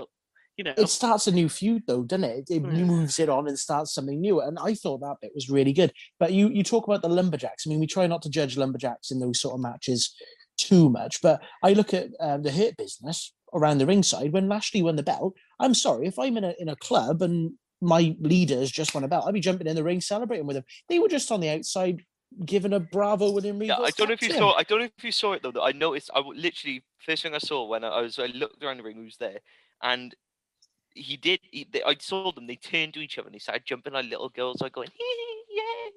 You 0.57 0.63
know, 0.63 0.73
it 0.77 0.87
starts 0.89 1.27
a 1.27 1.31
new 1.31 1.49
feud, 1.49 1.83
though, 1.85 2.03
doesn't 2.03 2.23
it? 2.23 2.49
It 2.49 2.63
Mm. 2.63 2.85
moves 2.85 3.19
it 3.19 3.27
on 3.27 3.47
and 3.47 3.59
starts 3.59 3.93
something 3.93 4.21
new. 4.21 4.39
And 4.39 4.57
I 4.59 4.73
thought 4.73 5.01
that 5.01 5.17
bit 5.21 5.31
was 5.35 5.49
really 5.49 5.73
good. 5.73 5.91
But 6.17 6.31
you 6.31 6.49
you 6.49 6.63
talk 6.63 6.87
about 6.87 7.01
the 7.01 7.09
lumberjacks. 7.09 7.65
I 7.65 7.69
mean, 7.69 7.79
we 7.79 7.87
try 7.87 8.07
not 8.07 8.21
to 8.21 8.29
judge 8.29 8.57
lumberjacks 8.57 9.11
in 9.11 9.19
those 9.19 9.39
sort 9.41 9.55
of 9.55 9.59
matches 9.61 10.15
too 10.57 10.89
much. 10.89 11.21
But 11.21 11.41
I 11.61 11.73
look 11.73 11.93
at 11.93 12.07
um, 12.21 12.43
the 12.43 12.51
Hurt 12.51 12.77
business 12.77 13.33
around 13.53 13.77
the 13.79 13.85
ringside 13.85 14.31
when 14.31 14.47
Lashley 14.49 14.81
won 14.81 14.95
the 14.95 15.03
belt. 15.03 15.33
I'm 15.59 15.73
sorry 15.73 16.07
if 16.07 16.19
I'm 16.19 16.37
in 16.37 16.43
a 16.43 16.53
in 16.59 16.69
a 16.69 16.75
club 16.75 17.21
and 17.21 17.53
my 17.81 18.15
leaders 18.19 18.71
just 18.71 18.93
won 18.93 19.03
a 19.03 19.07
belt, 19.07 19.25
I'd 19.27 19.33
be 19.33 19.39
jumping 19.39 19.67
in 19.67 19.75
the 19.75 19.83
ring 19.83 20.01
celebrating 20.01 20.47
with 20.47 20.55
them. 20.55 20.65
They 20.89 20.99
were 20.99 21.07
just 21.07 21.31
on 21.31 21.41
the 21.41 21.49
outside 21.49 22.03
giving 22.45 22.73
a 22.73 22.79
bravo 22.79 23.31
with 23.31 23.45
him. 23.45 23.61
Yeah, 23.61 23.77
I 23.77 23.91
don't 23.91 24.07
know 24.07 24.13
if 24.13 24.21
you 24.21 24.33
saw. 24.33 24.53
I 24.53 24.63
don't 24.63 24.79
know 24.79 24.89
if 24.97 25.03
you 25.03 25.11
saw 25.11 25.33
it 25.33 25.43
though. 25.43 25.51
That 25.51 25.61
I 25.61 25.71
noticed. 25.71 26.09
I 26.13 26.19
literally 26.19 26.83
first 26.99 27.23
thing 27.23 27.35
I 27.35 27.39
saw 27.39 27.65
when 27.65 27.83
I, 27.83 27.89
I 27.89 28.01
was 28.01 28.19
I 28.19 28.27
looked 28.27 28.63
around 28.63 28.77
the 28.77 28.83
ring, 28.83 28.97
who's 28.97 29.17
there, 29.17 29.39
and 29.81 30.15
he 30.93 31.17
did. 31.17 31.39
He, 31.51 31.67
they, 31.71 31.83
I 31.83 31.95
saw 31.99 32.31
them. 32.31 32.47
They 32.47 32.55
turned 32.55 32.93
to 32.95 33.01
each 33.01 33.17
other 33.17 33.27
and 33.27 33.35
they 33.35 33.39
started 33.39 33.65
jumping 33.65 33.93
like 33.93 34.09
little 34.09 34.29
girls, 34.29 34.61
like 34.61 34.73
going, 34.73 34.89
"Yeah, 34.97 35.91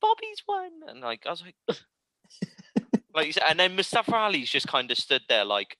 Bobby's 0.00 0.42
won!" 0.48 0.70
And 0.88 1.00
like 1.00 1.24
I 1.26 1.30
was 1.30 1.42
like, 1.42 1.56
like, 3.14 3.38
and 3.48 3.58
then 3.58 3.76
Mustafa 3.76 4.14
Ali's 4.14 4.50
just 4.50 4.68
kind 4.68 4.90
of 4.90 4.98
stood 4.98 5.22
there, 5.28 5.44
like, 5.44 5.76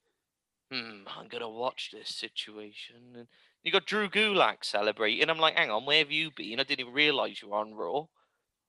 "Hmm, 0.71 1.03
I'm 1.07 1.29
gonna 1.29 1.51
watch 1.51 1.91
this 1.91 2.09
situation." 2.14 3.14
And 3.14 3.29
you 3.62 3.71
got 3.71 3.85
Drew 3.87 4.09
Gulak 4.09 4.64
celebrating. 4.64 5.29
I'm 5.29 5.39
like, 5.39 5.57
"Hang 5.57 5.71
on, 5.71 5.85
where 5.85 5.99
have 5.99 6.11
you 6.11 6.31
been? 6.31 6.59
I 6.61 6.62
didn't 6.62 6.81
even 6.81 6.93
realize 6.95 7.43
you 7.43 7.49
were 7.49 7.59
on 7.59 7.75
Raw." 7.75 8.07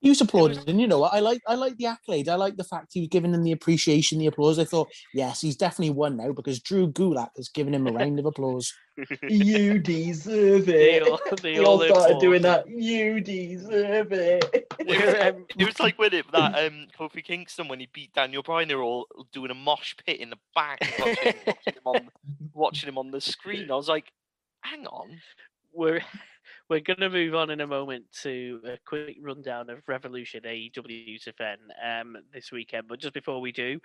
He 0.01 0.09
was 0.09 0.19
applauded, 0.19 0.67
and 0.67 0.81
you 0.81 0.87
know 0.87 0.99
what? 0.99 1.13
I 1.13 1.19
like 1.19 1.41
I 1.47 1.53
like 1.55 1.77
the 1.77 1.85
accolade. 1.85 2.27
I 2.27 2.35
like 2.35 2.57
the 2.57 2.63
fact 2.63 2.89
he 2.93 3.01
was 3.01 3.09
giving 3.09 3.33
him 3.33 3.43
the 3.43 3.51
appreciation, 3.51 4.17
the 4.17 4.25
applause. 4.27 4.57
I 4.57 4.65
thought, 4.65 4.89
yes, 5.13 5.41
he's 5.41 5.55
definitely 5.55 5.91
won 5.93 6.17
now 6.17 6.31
because 6.31 6.59
Drew 6.59 6.91
Gulak 6.91 7.29
has 7.37 7.49
given 7.49 7.73
him 7.75 7.85
a 7.87 7.91
round 7.91 8.17
of 8.19 8.25
applause. 8.25 8.73
You 9.29 9.79
deserve 9.79 10.65
They 10.65 10.95
it. 10.97 11.03
all, 11.03 11.19
they 11.41 11.53
We 11.53 11.59
all 11.59 11.81
all 11.81 11.85
started 11.95 12.19
doing 12.19 12.41
that. 12.41 12.67
You 12.67 13.21
deserve 13.21 14.11
it. 14.11 14.67
It 14.79 14.87
was, 14.87 15.15
um, 15.35 15.45
it 15.57 15.65
was 15.65 15.79
like 15.79 15.97
with 15.97 16.13
it 16.13 16.25
that 16.31 16.55
um 16.67 16.87
Kofi 16.99 17.23
Kingston 17.23 17.67
when 17.67 17.79
he 17.79 17.87
beat 17.93 18.13
Daniel 18.13 18.43
Bryan, 18.43 18.67
they 18.67 18.75
were 18.75 18.83
all 18.83 19.07
doing 19.31 19.51
a 19.51 19.55
mosh 19.55 19.95
pit 20.05 20.19
in 20.19 20.29
the 20.31 20.37
back, 20.55 20.79
watching, 20.99 21.33
watching 21.45 21.73
him 21.73 21.81
on 21.85 22.09
watching 22.53 22.89
him 22.89 22.97
on 22.97 23.11
the 23.11 23.21
screen. 23.21 23.71
I 23.71 23.75
was 23.75 23.87
like, 23.89 24.11
hang 24.61 24.85
on. 24.87 25.19
we're 25.73 26.01
we're 26.71 26.79
gonna 26.79 27.09
move 27.09 27.35
on 27.35 27.49
in 27.49 27.59
a 27.59 27.67
moment 27.67 28.05
to 28.23 28.61
a 28.63 28.77
quick 28.85 29.17
rundown 29.21 29.69
of 29.69 29.79
Revolution 29.89 30.43
AEW's 30.45 31.27
event 31.27 31.59
um 31.85 32.15
this 32.33 32.49
weekend. 32.49 32.87
But 32.87 33.01
just 33.01 33.13
before 33.13 33.41
we 33.41 33.51
do, 33.51 33.81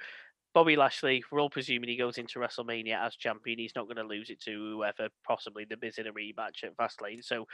Bobby 0.55 0.77
Lashley, 0.77 1.25
we're 1.33 1.41
all 1.41 1.51
presuming 1.51 1.89
he 1.89 1.97
goes 1.97 2.17
into 2.17 2.39
WrestleMania 2.39 3.05
as 3.05 3.17
champion. 3.17 3.59
He's 3.59 3.75
not 3.75 3.87
going 3.87 3.97
to 3.97 4.05
lose 4.05 4.31
it 4.31 4.41
to 4.43 4.53
whoever, 4.53 5.09
possibly 5.27 5.65
the 5.65 5.77
Miz 5.83 5.99
in 5.99 6.07
a 6.07 6.13
rematch 6.13 6.63
at 6.63 6.77
Fastlane. 6.77 7.25
So, 7.25 7.47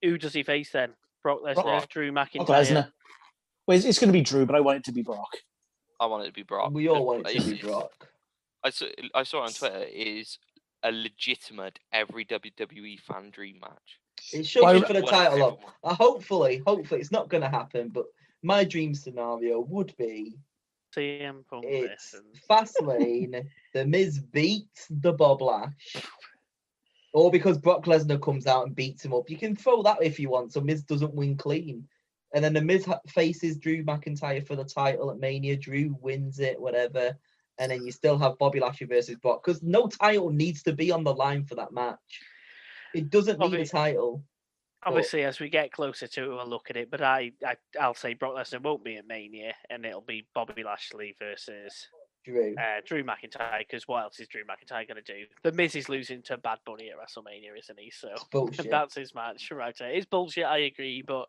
who 0.00 0.16
does 0.16 0.32
he 0.32 0.44
face 0.44 0.70
then? 0.70 0.94
Brock 1.24 1.40
Lesnar, 1.44 1.62
Brock- 1.62 1.88
Drew 1.88 2.12
Brock 2.12 2.28
McIntyre. 2.32 2.46
Lesnar. 2.46 2.92
Well, 3.66 3.76
it's, 3.76 3.84
it's 3.84 3.98
going 3.98 4.08
to 4.08 4.14
be 4.14 4.22
Drew, 4.22 4.46
but 4.46 4.54
I 4.54 4.60
want 4.60 4.78
it 4.78 4.84
to 4.84 4.92
be 4.92 5.02
Brock. 5.02 5.28
I 6.00 6.06
want 6.06 6.22
it 6.22 6.28
to 6.28 6.32
be 6.32 6.44
Brock. 6.44 6.70
we 6.72 6.88
all 6.88 7.04
want 7.04 7.28
it 7.28 7.38
to 7.38 7.50
be 7.50 7.58
Brock. 7.58 7.90
I 8.64 8.70
saw, 8.70 8.86
I 9.14 9.24
saw 9.24 9.42
on 9.42 9.52
Twitter 9.52 9.84
is 9.92 10.38
a 10.82 10.92
legitimate 10.92 11.80
every 11.92 12.24
WWE 12.24 13.00
fan 13.00 13.30
dream 13.30 13.58
match. 13.60 13.98
It 14.32 14.46
should 14.46 14.62
Why- 14.62 14.74
be 14.74 14.82
for 14.82 14.92
the 14.92 15.02
title. 15.02 15.42
Of, 15.42 15.58
uh, 15.84 15.94
hopefully, 15.94 16.62
hopefully 16.66 17.00
it's 17.00 17.12
not 17.12 17.28
going 17.28 17.42
to 17.42 17.48
happen. 17.48 17.88
But 17.88 18.06
my 18.42 18.64
dream 18.64 18.94
scenario 18.94 19.60
would 19.60 19.94
be 19.96 20.38
CM 20.96 21.46
Punk 21.48 21.64
it's 21.66 22.12
this 22.12 22.20
and 22.20 22.42
Fastlane. 22.48 23.46
the 23.74 23.86
Miz 23.86 24.18
beats 24.18 24.86
the 24.90 25.12
Bob 25.12 25.42
Lash, 25.42 25.96
or 27.12 27.30
because 27.30 27.58
Brock 27.58 27.84
Lesnar 27.84 28.20
comes 28.20 28.46
out 28.46 28.66
and 28.66 28.76
beats 28.76 29.04
him 29.04 29.14
up. 29.14 29.30
You 29.30 29.36
can 29.36 29.56
throw 29.56 29.82
that 29.82 30.02
if 30.02 30.18
you 30.18 30.30
want, 30.30 30.52
so 30.52 30.60
Miz 30.60 30.82
doesn't 30.82 31.14
win 31.14 31.36
clean. 31.36 31.86
And 32.34 32.44
then 32.44 32.52
the 32.52 32.60
Miz 32.60 32.84
ha- 32.84 33.00
faces 33.08 33.56
Drew 33.56 33.82
McIntyre 33.84 34.46
for 34.46 34.54
the 34.54 34.64
title 34.64 35.10
at 35.10 35.18
Mania. 35.18 35.56
Drew 35.56 35.96
wins 36.00 36.40
it, 36.40 36.60
whatever. 36.60 37.16
And 37.58 37.72
then 37.72 37.84
you 37.84 37.90
still 37.90 38.18
have 38.18 38.38
Bobby 38.38 38.60
Lashley 38.60 38.86
versus 38.86 39.16
Brock 39.16 39.42
because 39.44 39.62
no 39.62 39.88
title 39.88 40.30
needs 40.30 40.62
to 40.64 40.72
be 40.72 40.92
on 40.92 41.04
the 41.04 41.14
line 41.14 41.44
for 41.44 41.54
that 41.56 41.72
match. 41.72 42.20
It 42.98 43.10
doesn't 43.10 43.38
need 43.38 43.54
a 43.54 43.66
title. 43.66 44.22
obviously 44.84 45.24
as 45.24 45.40
we 45.40 45.48
get 45.48 45.72
closer 45.72 46.06
to 46.06 46.24
it, 46.24 46.28
we'll 46.28 46.48
look 46.48 46.70
at 46.70 46.76
it. 46.76 46.90
But 46.90 47.02
I, 47.02 47.32
I 47.44 47.56
I'll 47.80 47.94
say 47.94 48.14
Brock 48.14 48.34
Lesnar 48.34 48.62
won't 48.62 48.84
be 48.84 48.96
at 48.96 49.06
Mania, 49.06 49.54
and 49.70 49.84
it'll 49.84 50.00
be 50.00 50.26
Bobby 50.34 50.62
Lashley 50.64 51.16
versus 51.18 51.88
Drew. 52.24 52.54
uh, 52.56 52.80
Drew 52.86 53.04
McIntyre. 53.04 53.58
Because 53.58 53.86
what 53.86 54.02
else 54.02 54.20
is 54.20 54.28
Drew 54.28 54.42
McIntyre 54.42 54.86
going 54.86 55.02
to 55.02 55.12
do? 55.12 55.24
The 55.42 55.52
Miz 55.52 55.74
is 55.74 55.88
losing 55.88 56.22
to 56.22 56.36
Bad 56.38 56.58
Bunny 56.64 56.90
at 56.90 56.96
WrestleMania, 56.96 57.58
isn't 57.58 57.78
he? 57.78 57.90
So 57.90 58.08
that's 58.70 58.94
his 58.94 59.14
match, 59.14 59.50
right? 59.50 59.76
there. 59.78 59.90
It's 59.90 60.06
bullshit. 60.06 60.44
I 60.44 60.58
agree, 60.58 61.02
but 61.06 61.28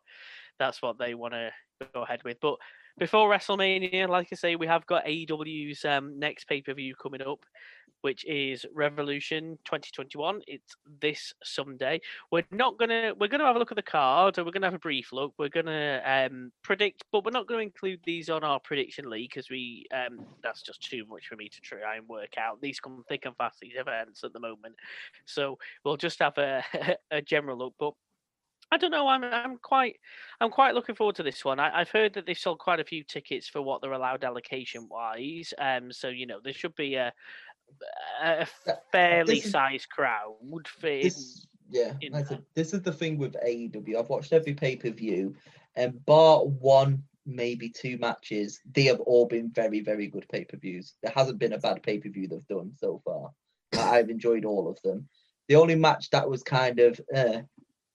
that's 0.58 0.82
what 0.82 0.98
they 0.98 1.14
want 1.14 1.34
to 1.34 1.50
go 1.94 2.02
ahead 2.02 2.22
with. 2.24 2.38
But 2.40 2.56
before 3.00 3.30
WrestleMania, 3.30 4.10
like 4.10 4.28
I 4.30 4.36
say, 4.36 4.56
we 4.56 4.66
have 4.66 4.86
got 4.86 5.06
AEW's 5.06 5.86
um, 5.86 6.18
next 6.18 6.44
pay 6.44 6.60
per 6.60 6.74
view 6.74 6.94
coming 6.94 7.22
up, 7.22 7.38
which 8.02 8.26
is 8.26 8.66
Revolution 8.74 9.58
2021. 9.64 10.42
It's 10.46 10.76
this 11.00 11.32
Sunday. 11.42 12.02
We're 12.30 12.44
not 12.50 12.78
gonna 12.78 13.14
we're 13.18 13.28
gonna 13.28 13.46
have 13.46 13.56
a 13.56 13.58
look 13.58 13.72
at 13.72 13.76
the 13.76 13.82
card, 13.82 14.36
we're 14.36 14.50
gonna 14.50 14.66
have 14.66 14.74
a 14.74 14.78
brief 14.78 15.14
look. 15.14 15.32
We're 15.38 15.48
gonna 15.48 16.02
um, 16.04 16.52
predict, 16.62 17.04
but 17.10 17.24
we're 17.24 17.30
not 17.30 17.48
to 17.48 17.56
include 17.56 18.00
these 18.04 18.28
on 18.28 18.44
our 18.44 18.60
prediction 18.60 19.08
league 19.08 19.30
because 19.30 19.48
we 19.48 19.86
um, 19.94 20.26
that's 20.42 20.60
just 20.60 20.82
too 20.82 21.06
much 21.08 21.26
for 21.26 21.36
me 21.36 21.48
to 21.48 21.60
try 21.62 21.96
and 21.96 22.06
work 22.06 22.36
out. 22.36 22.60
These 22.60 22.80
come 22.80 23.02
thick 23.08 23.24
and 23.24 23.34
fast. 23.36 23.60
These 23.60 23.76
events 23.78 24.24
at 24.24 24.34
the 24.34 24.40
moment, 24.40 24.74
so 25.24 25.58
we'll 25.86 25.96
just 25.96 26.18
have 26.18 26.36
a 26.36 26.62
a 27.10 27.22
general 27.22 27.56
look, 27.56 27.74
but. 27.78 27.94
I 28.72 28.76
don't 28.76 28.90
know. 28.90 29.08
I'm 29.08 29.24
I'm 29.24 29.58
quite 29.58 29.98
I'm 30.40 30.50
quite 30.50 30.74
looking 30.74 30.94
forward 30.94 31.16
to 31.16 31.22
this 31.22 31.44
one. 31.44 31.58
I, 31.58 31.80
I've 31.80 31.90
heard 31.90 32.14
that 32.14 32.26
they've 32.26 32.38
sold 32.38 32.58
quite 32.58 32.80
a 32.80 32.84
few 32.84 33.02
tickets 33.02 33.48
for 33.48 33.60
what 33.62 33.82
they're 33.82 33.92
allowed 33.92 34.24
allocation 34.24 34.88
wise. 34.88 35.52
Um, 35.58 35.92
so 35.92 36.08
you 36.08 36.26
know 36.26 36.38
there 36.42 36.52
should 36.52 36.74
be 36.76 36.94
a 36.94 37.12
a 38.22 38.46
fairly 38.92 39.38
is- 39.38 39.50
sized 39.50 39.88
crowd 39.90 40.34
for 40.66 40.88
this 40.88 41.46
yeah 41.70 41.92
like 42.10 42.26
said, 42.26 42.42
this 42.54 42.74
is 42.74 42.82
the 42.82 42.92
thing 42.92 43.16
with 43.16 43.36
AEW. 43.44 43.96
I've 43.96 44.08
watched 44.08 44.32
every 44.32 44.54
pay 44.54 44.76
per 44.76 44.90
view, 44.90 45.34
and 45.76 46.04
bar 46.04 46.44
one 46.44 47.02
maybe 47.26 47.68
two 47.68 47.96
matches, 47.98 48.60
they 48.72 48.84
have 48.84 49.00
all 49.00 49.26
been 49.26 49.50
very 49.50 49.80
very 49.80 50.06
good 50.06 50.26
pay 50.30 50.44
per 50.44 50.56
views. 50.56 50.94
There 51.02 51.12
hasn't 51.14 51.38
been 51.38 51.52
a 51.52 51.58
bad 51.58 51.82
pay 51.82 51.98
per 51.98 52.08
view 52.08 52.28
they've 52.28 52.46
done 52.46 52.72
so 52.76 53.00
far. 53.04 53.30
I've 53.72 54.10
enjoyed 54.10 54.44
all 54.44 54.68
of 54.68 54.80
them. 54.82 55.08
The 55.48 55.56
only 55.56 55.74
match 55.74 56.10
that 56.10 56.28
was 56.28 56.42
kind 56.42 56.78
of 56.80 57.00
uh, 57.14 57.42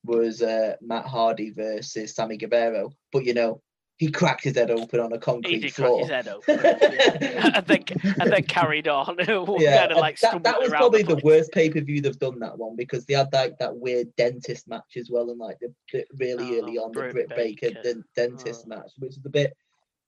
was 0.06 0.42
uh, 0.42 0.76
Matt 0.82 1.06
Hardy 1.06 1.52
versus 1.52 2.16
Sammy 2.16 2.38
Guevara, 2.38 2.88
but 3.12 3.26
you 3.26 3.34
know 3.34 3.62
he 3.98 4.12
cracked 4.12 4.44
his 4.44 4.58
head 4.58 4.70
open 4.72 5.00
on 5.00 5.14
a 5.14 5.16
he 5.16 5.20
concrete 5.22 5.62
crack 5.62 5.74
floor. 5.74 6.00
his 6.02 6.10
head 6.10 6.28
open, 6.28 6.60
yeah. 6.64 7.52
and 7.56 7.66
then 7.66 7.84
and 8.20 8.32
then 8.32 8.44
carried 8.44 8.88
on. 8.90 9.16
yeah, 9.60 9.86
like 9.96 10.20
that, 10.20 10.44
that 10.44 10.60
was 10.60 10.70
probably 10.70 11.02
the 11.02 11.14
place. 11.16 11.24
worst 11.24 11.52
pay 11.54 11.70
per 11.70 11.80
view 11.80 12.02
they've 12.02 12.20
done 12.20 12.38
that 12.40 12.58
one 12.58 12.76
because 12.76 13.06
they 13.06 13.14
had 13.14 13.32
like 13.32 13.58
that 13.60 13.76
weird 13.76 14.14
dentist 14.18 14.68
match 14.68 14.98
as 14.98 15.10
well, 15.10 15.30
and 15.30 15.40
like 15.40 15.58
the, 15.62 15.74
the 15.94 16.06
really 16.20 16.60
early 16.60 16.78
Oh, 16.78 16.84
on 16.86 16.92
the 16.92 17.00
Britt 17.00 17.14
Britt 17.14 17.30
Baker, 17.30 17.70
Baker. 17.70 17.82
den- 17.84 18.04
dentist 18.16 18.64
Oh. 18.66 18.70
match, 18.70 18.92
which 18.98 19.12
is 19.12 19.26
a 19.26 19.30
bit 19.30 19.54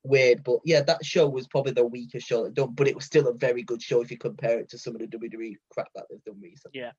weird. 0.03 0.43
But 0.43 0.59
yeah, 0.65 0.81
that 0.81 1.05
show 1.05 1.27
was 1.29 1.47
probably 1.47 1.71
the 1.71 1.85
weakest 1.85 2.27
show 2.27 2.43
they've 2.43 2.53
done, 2.53 2.73
but 2.75 2.89
it 2.89 2.95
was 2.95 3.05
still 3.05 3.29
a 3.29 3.33
very 3.33 3.63
good 3.63 3.81
show 3.81 4.01
if 4.01 4.11
you 4.11 4.17
compare 4.17 4.59
it 4.59 4.69
to 4.71 4.77
some 4.77 4.95
of 4.95 4.99
the 5.01 5.07
WWE 5.07 5.55
crap 5.71 5.87
that 5.95 6.05
they've 6.09 6.23
done 6.25 6.41
recently. 6.41 6.81
Yeah. 6.81 6.91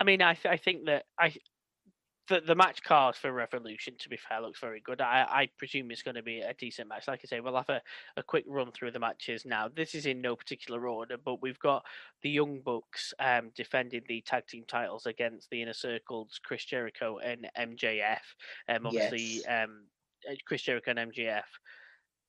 I 0.00 0.04
mean, 0.04 0.20
I 0.22 0.34
th- 0.34 0.52
I 0.52 0.56
think 0.56 0.86
that 0.86 1.04
I 1.18 1.34
the 2.32 2.40
the 2.40 2.54
match 2.54 2.82
card 2.82 3.14
for 3.14 3.30
Revolution, 3.32 3.94
to 3.98 4.08
be 4.08 4.16
fair, 4.16 4.40
looks 4.40 4.60
very 4.60 4.80
good. 4.80 5.00
I, 5.00 5.26
I 5.28 5.48
presume 5.58 5.90
it's 5.90 6.02
going 6.02 6.14
to 6.14 6.22
be 6.22 6.40
a 6.40 6.54
decent 6.54 6.88
match. 6.88 7.06
Like 7.08 7.20
I 7.24 7.26
say, 7.28 7.40
we'll 7.40 7.56
have 7.56 7.68
a, 7.68 7.82
a 8.16 8.22
quick 8.22 8.44
run 8.48 8.72
through 8.72 8.92
the 8.92 8.98
matches 8.98 9.44
now. 9.44 9.68
This 9.68 9.94
is 9.94 10.06
in 10.06 10.20
no 10.20 10.34
particular 10.36 10.86
order, 10.88 11.16
but 11.22 11.42
we've 11.42 11.58
got 11.58 11.84
the 12.22 12.30
Young 12.30 12.60
Bucks 12.64 13.12
um, 13.18 13.50
defending 13.54 14.02
the 14.08 14.20
tag 14.22 14.46
team 14.46 14.64
titles 14.66 15.06
against 15.06 15.50
the 15.50 15.62
Inner 15.62 15.72
Circles, 15.72 16.40
Chris 16.44 16.64
Jericho 16.64 17.18
and 17.18 17.48
MJF. 17.58 18.18
Um, 18.68 18.86
obviously, 18.86 19.42
Yes. 19.46 19.64
um, 19.64 19.84
Chris 20.46 20.62
Jericho 20.62 20.92
and 20.96 21.12
MJF, 21.12 21.42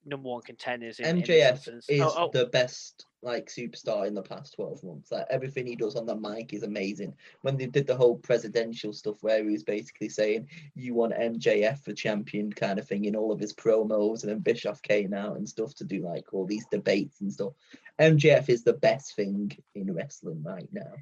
number 0.06 0.28
one 0.30 0.42
contenders 0.42 1.00
in, 1.00 1.18
in 1.18 1.24
MJF 1.24 1.52
instance. 1.52 1.86
is 1.90 2.02
Oh, 2.02 2.14
oh, 2.18 2.30
the 2.34 2.48
best 2.48 3.06
like 3.24 3.48
superstar 3.48 4.06
in 4.08 4.14
the 4.14 4.22
past 4.22 4.54
12 4.56 4.84
months. 4.84 5.12
Like 5.12 5.26
everything 5.30 5.66
he 5.66 5.76
does 5.76 5.96
on 5.96 6.06
the 6.06 6.16
mic 6.16 6.54
is 6.54 6.64
amazing. 6.64 7.14
When 7.42 7.58
they 7.58 7.66
did 7.66 7.88
the 7.88 7.96
whole 7.96 8.18
presidential 8.18 8.94
stuff 8.94 9.18
where 9.22 9.44
he 9.44 9.52
was 9.52 9.64
basically 9.64 10.10
saying 10.10 10.48
you 10.76 10.94
want 10.94 11.14
MJF 11.14 11.84
for 11.84 11.94
champion 11.94 12.52
kind 12.52 12.80
of 12.80 12.88
thing 12.88 13.06
in 13.06 13.16
all 13.16 13.32
of 13.32 13.40
his 13.40 13.54
promos 13.54 14.24
and 14.24 14.32
then 14.32 14.40
Bischoff 14.40 14.82
came 14.82 15.14
out 15.14 15.38
and 15.38 15.48
stuff 15.48 15.74
to 15.76 15.84
do 15.84 16.02
like 16.02 16.34
all 16.34 16.46
these 16.46 16.66
debates 16.72 17.22
and 17.22 17.32
stuff. 17.32 17.54
MJF 18.00 18.50
is 18.50 18.64
the 18.64 18.74
best 18.74 19.16
thing 19.16 19.56
in 19.76 19.94
wrestling 19.94 20.44
right 20.44 20.70
now. 20.72 20.94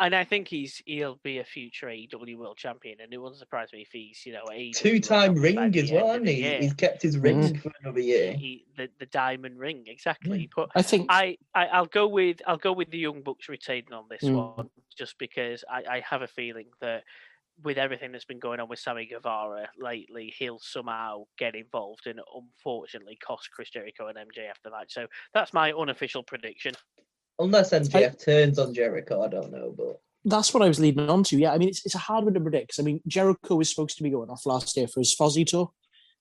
And 0.00 0.14
I 0.14 0.24
think 0.24 0.48
he's 0.48 0.82
he'll 0.86 1.20
be 1.22 1.38
a 1.38 1.44
future 1.44 1.86
AEW 1.86 2.36
World 2.36 2.56
Champion, 2.56 2.98
and 3.02 3.12
it 3.12 3.18
wouldn't 3.18 3.38
surprise 3.38 3.68
me 3.72 3.82
if 3.82 3.88
he's 3.92 4.24
you 4.24 4.32
know 4.32 4.44
AEW 4.50 4.64
World 4.64 4.74
Two-time 4.74 5.34
ring 5.34 5.70
the 5.70 5.80
as 5.80 5.92
well, 5.92 6.10
end 6.12 6.26
hasn't 6.26 6.28
he? 6.28 6.56
He's 6.64 6.74
kept 6.74 7.02
his 7.02 7.18
ring 7.18 7.56
for 7.58 7.70
another 7.82 8.00
year. 8.00 8.32
He- 8.32 8.64
the 8.76 8.88
the 8.98 9.06
diamond 9.06 9.58
ring 9.58 9.84
exactly. 9.86 10.48
But 10.56 10.70
I 10.74 10.82
think 10.82 11.06
I, 11.10 11.36
I 11.54 11.66
I'll 11.66 11.86
go 11.86 12.08
with 12.08 12.40
I'll 12.46 12.56
go 12.56 12.72
with 12.72 12.90
the 12.90 12.98
Young 12.98 13.22
Bucks 13.22 13.48
retaining 13.48 13.92
on 13.92 14.04
this 14.10 14.22
Mm. 14.22 14.56
one, 14.56 14.70
just 14.96 15.18
because 15.18 15.64
I, 15.70 15.82
I 15.96 16.00
have 16.08 16.22
a 16.22 16.28
feeling 16.28 16.66
that 16.80 17.04
with 17.62 17.76
everything 17.76 18.10
that's 18.10 18.24
been 18.24 18.38
going 18.38 18.58
on 18.58 18.68
with 18.68 18.78
Sammy 18.78 19.04
Guevara 19.04 19.68
lately, 19.78 20.32
he'll 20.38 20.58
somehow 20.60 21.24
get 21.38 21.54
involved 21.54 22.06
and 22.06 22.18
unfortunately 22.34 23.16
cost 23.22 23.50
Chris 23.50 23.68
Jericho 23.68 24.06
and 24.06 24.16
MJF 24.16 24.54
the 24.64 24.70
match. 24.70 24.94
So 24.94 25.06
that's 25.34 25.52
my 25.52 25.72
unofficial 25.72 26.22
prediction. 26.22 26.72
Unless 27.40 27.70
MJF 27.70 28.22
turns 28.24 28.58
on 28.58 28.74
Jericho, 28.74 29.22
I 29.22 29.28
don't 29.28 29.50
know, 29.50 29.74
but 29.76 30.00
that's 30.24 30.52
what 30.52 30.62
I 30.62 30.68
was 30.68 30.78
leading 30.78 31.08
on 31.08 31.24
to. 31.24 31.38
Yeah, 31.38 31.52
I 31.52 31.58
mean, 31.58 31.70
it's, 31.70 31.84
it's 31.86 31.94
a 31.94 31.98
hard 31.98 32.24
one 32.24 32.34
to 32.34 32.40
predict. 32.40 32.78
I 32.78 32.82
mean, 32.82 33.00
Jericho 33.06 33.56
was 33.56 33.70
supposed 33.70 33.96
to 33.96 34.02
be 34.02 34.10
going 34.10 34.30
off 34.30 34.46
last 34.46 34.76
year 34.76 34.86
for 34.86 35.00
his 35.00 35.16
Fozzy 35.18 35.46
tour, 35.46 35.72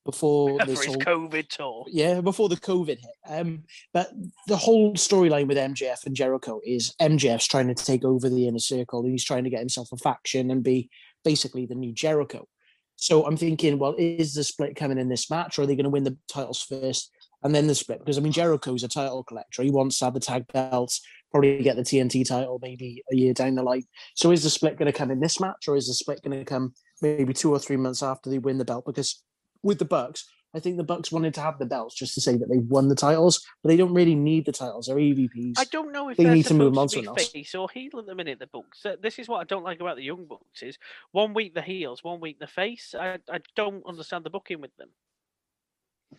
before 0.05 0.59
For 0.59 0.65
this 0.65 0.83
his 0.83 0.93
whole 0.93 0.97
COVID 0.97 1.47
tour. 1.49 1.85
yeah, 1.87 2.21
before 2.21 2.49
the 2.49 2.55
COVID 2.55 2.87
hit. 2.87 3.17
Um, 3.27 3.63
but 3.93 4.11
the 4.47 4.57
whole 4.57 4.93
storyline 4.93 5.47
with 5.47 5.57
MJF 5.57 6.05
and 6.05 6.15
Jericho 6.15 6.61
is 6.65 6.93
MJF's 7.01 7.47
trying 7.47 7.67
to 7.67 7.75
take 7.75 8.05
over 8.05 8.29
the 8.29 8.47
inner 8.47 8.59
circle 8.59 9.01
and 9.01 9.11
he's 9.11 9.25
trying 9.25 9.43
to 9.43 9.49
get 9.49 9.59
himself 9.59 9.91
a 9.91 9.97
faction 9.97 10.51
and 10.51 10.63
be 10.63 10.89
basically 11.23 11.65
the 11.65 11.75
new 11.75 11.93
Jericho. 11.93 12.47
So 12.95 13.25
I'm 13.25 13.37
thinking, 13.37 13.79
well, 13.79 13.95
is 13.97 14.33
the 14.33 14.43
split 14.43 14.75
coming 14.75 14.97
in 14.97 15.07
this 15.07 15.29
match 15.29 15.57
or 15.57 15.61
are 15.61 15.65
they 15.65 15.75
going 15.75 15.85
to 15.85 15.89
win 15.89 16.03
the 16.03 16.17
titles 16.27 16.61
first 16.61 17.11
and 17.43 17.53
then 17.53 17.67
the 17.67 17.75
split? 17.75 17.99
Because 17.99 18.17
I 18.17 18.21
mean, 18.21 18.31
Jericho's 18.31 18.83
a 18.83 18.87
title 18.87 19.23
collector. 19.23 19.63
He 19.63 19.71
wants 19.71 19.99
to 19.99 20.05
have 20.05 20.13
the 20.13 20.19
tag 20.19 20.45
belts, 20.51 21.01
probably 21.31 21.61
get 21.61 21.75
the 21.75 21.83
TNT 21.83 22.27
title 22.27 22.59
maybe 22.61 23.03
a 23.11 23.15
year 23.15 23.33
down 23.33 23.55
the 23.55 23.63
line. 23.63 23.83
So 24.15 24.31
is 24.31 24.43
the 24.43 24.49
split 24.49 24.77
going 24.77 24.91
to 24.91 24.97
come 24.97 25.11
in 25.11 25.19
this 25.19 25.39
match 25.39 25.67
or 25.67 25.75
is 25.75 25.87
the 25.87 25.93
split 25.93 26.21
going 26.23 26.37
to 26.37 26.45
come 26.45 26.73
maybe 27.01 27.33
two 27.33 27.51
or 27.51 27.59
three 27.59 27.77
months 27.77 28.03
after 28.03 28.29
they 28.29 28.39
win 28.39 28.57
the 28.57 28.65
belt? 28.65 28.85
Because 28.85 29.23
with 29.63 29.79
the 29.79 29.85
Bucks, 29.85 30.25
I 30.53 30.59
think 30.59 30.77
the 30.77 30.83
Bucks 30.83 31.11
wanted 31.11 31.35
to 31.35 31.41
have 31.41 31.59
the 31.59 31.65
belts 31.65 31.93
just 31.93 32.15
to 32.15 32.21
say 32.21 32.35
that 32.35 32.49
they 32.49 32.57
won 32.57 32.87
the 32.87 32.95
titles, 32.95 33.45
but 33.61 33.69
they 33.69 33.77
don't 33.77 33.93
really 33.93 34.15
need 34.15 34.45
the 34.45 34.51
titles. 34.51 34.87
They're 34.87 34.97
EVPs. 34.97 35.59
I 35.59 35.65
don't 35.65 35.91
know 35.91 36.09
if 36.09 36.17
They 36.17 36.23
need 36.23 36.47
to 36.47 36.55
move 36.55 36.75
on 36.75 36.87
to 36.87 36.95
to 36.95 37.01
be 37.01 37.05
someone 37.05 37.19
else. 37.19 37.29
face 37.29 37.53
or 37.55 37.69
heel 37.69 37.99
at 37.99 38.07
the 38.07 38.15
minute. 38.15 38.39
The 38.39 38.47
Bucks. 38.47 38.83
This 38.99 39.19
is 39.19 39.27
what 39.27 39.41
I 39.41 39.43
don't 39.43 39.63
like 39.63 39.79
about 39.79 39.97
the 39.97 40.03
Young 40.03 40.25
Bucks: 40.25 40.63
is 40.63 40.79
one 41.11 41.35
week 41.35 41.53
the 41.53 41.61
heels, 41.61 42.03
one 42.03 42.19
week 42.19 42.39
the 42.39 42.47
face. 42.47 42.95
I, 42.99 43.19
I 43.31 43.39
don't 43.55 43.85
understand 43.85 44.23
the 44.23 44.31
booking 44.31 44.59
with 44.59 44.75
them. 44.77 44.89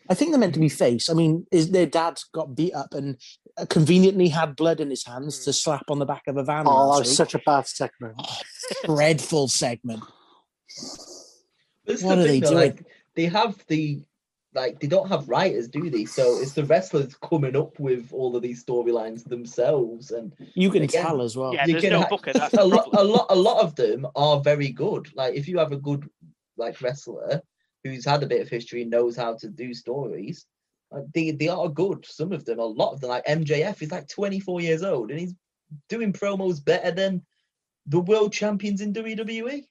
I 0.09 0.15
think 0.15 0.31
they're 0.31 0.41
meant 0.41 0.55
to 0.55 0.61
be 0.61 0.69
face. 0.69 1.09
I 1.09 1.15
mean, 1.15 1.47
is 1.53 1.71
their 1.71 1.87
dad 1.87 2.19
got 2.33 2.55
beat 2.57 2.75
up 2.75 2.95
and 2.95 3.17
uh, 3.57 3.67
conveniently 3.67 4.29
had 4.29 4.57
blood 4.57 4.81
in 4.81 4.91
his 4.91 5.05
hands 5.07 5.45
to 5.45 5.53
slap 5.53 5.85
on 5.89 5.99
the 5.99 6.07
back 6.07 6.23
of 6.27 6.37
a 6.37 6.45
van? 6.45 6.65
Oh, 6.67 6.93
that 6.93 6.99
was 7.01 7.09
week? 7.09 7.17
such 7.17 7.35
a 7.35 7.41
bad 7.45 7.67
segment. 7.67 8.21
dreadful 8.85 9.49
segment. 9.49 10.03
This 11.87 12.03
What 12.03 12.17
the 12.17 12.23
are 12.23 12.25
thing, 12.25 12.27
they 12.27 12.41
though, 12.41 12.51
doing? 12.51 12.61
Like, 12.71 12.87
they 13.15 13.27
have 13.27 13.65
the 13.69 14.03
like 14.53 14.81
they 14.81 14.89
don't 14.89 15.09
have 15.09 15.29
writers, 15.29 15.69
do 15.69 15.89
they? 15.91 16.05
So 16.05 16.41
it's 16.41 16.53
the 16.55 16.65
wrestlers 16.65 17.15
coming 17.17 17.55
up 17.55 17.79
with 17.79 18.13
all 18.13 18.35
of 18.35 18.43
these 18.43 18.65
storylines 18.65 19.25
themselves, 19.25 20.11
and 20.11 20.35
You 20.55 20.71
can 20.71 20.83
Again, 20.83 21.05
tell 21.05 21.23
as 21.23 21.37
well. 21.37 21.55
Yeah, 21.55 21.67
you 21.67 21.75
there's 21.75 21.85
can 21.85 21.93
no 21.93 22.01
ha- 22.01 22.09
booker. 22.09 22.33
A 22.59 22.65
lot, 22.65 22.89
a 22.93 23.05
lot, 23.05 23.27
a 23.31 23.35
lot 23.37 23.63
of 23.63 23.77
them 23.77 24.07
are 24.17 24.41
very 24.41 24.71
good. 24.71 25.09
Like 25.15 25.35
if 25.35 25.47
you 25.47 25.59
have 25.59 25.71
a 25.73 25.77
good 25.77 26.09
like 26.57 26.81
wrestler 26.83 27.41
who's 27.85 28.05
had 28.05 28.23
a 28.23 28.27
bit 28.27 28.43
of 28.43 28.49
history 28.49 28.83
and 28.83 28.91
knows 28.91 29.17
how 29.17 29.35
to 29.37 29.49
do 29.49 29.73
stories, 29.75 30.47
like, 30.91 31.05
they 31.15 31.31
they 31.31 31.49
are 31.49 31.69
good. 31.69 32.05
Some 32.07 32.33
of 32.33 32.45
them, 32.45 32.59
a 32.59 32.65
lot 32.65 32.93
of 32.93 33.01
them, 33.01 33.11
like 33.11 33.25
MJF 33.27 33.81
is 33.83 33.91
like 33.93 34.09
24 34.09 34.61
years 34.61 34.83
old 34.83 35.11
and 35.11 35.21
he's 35.21 35.35
doing 35.89 36.13
promos 36.13 36.65
better 36.65 36.91
than 36.91 37.23
the 37.87 38.01
world 38.01 38.33
champions 38.33 38.81
in. 38.81 38.93
WWE. 38.93 39.65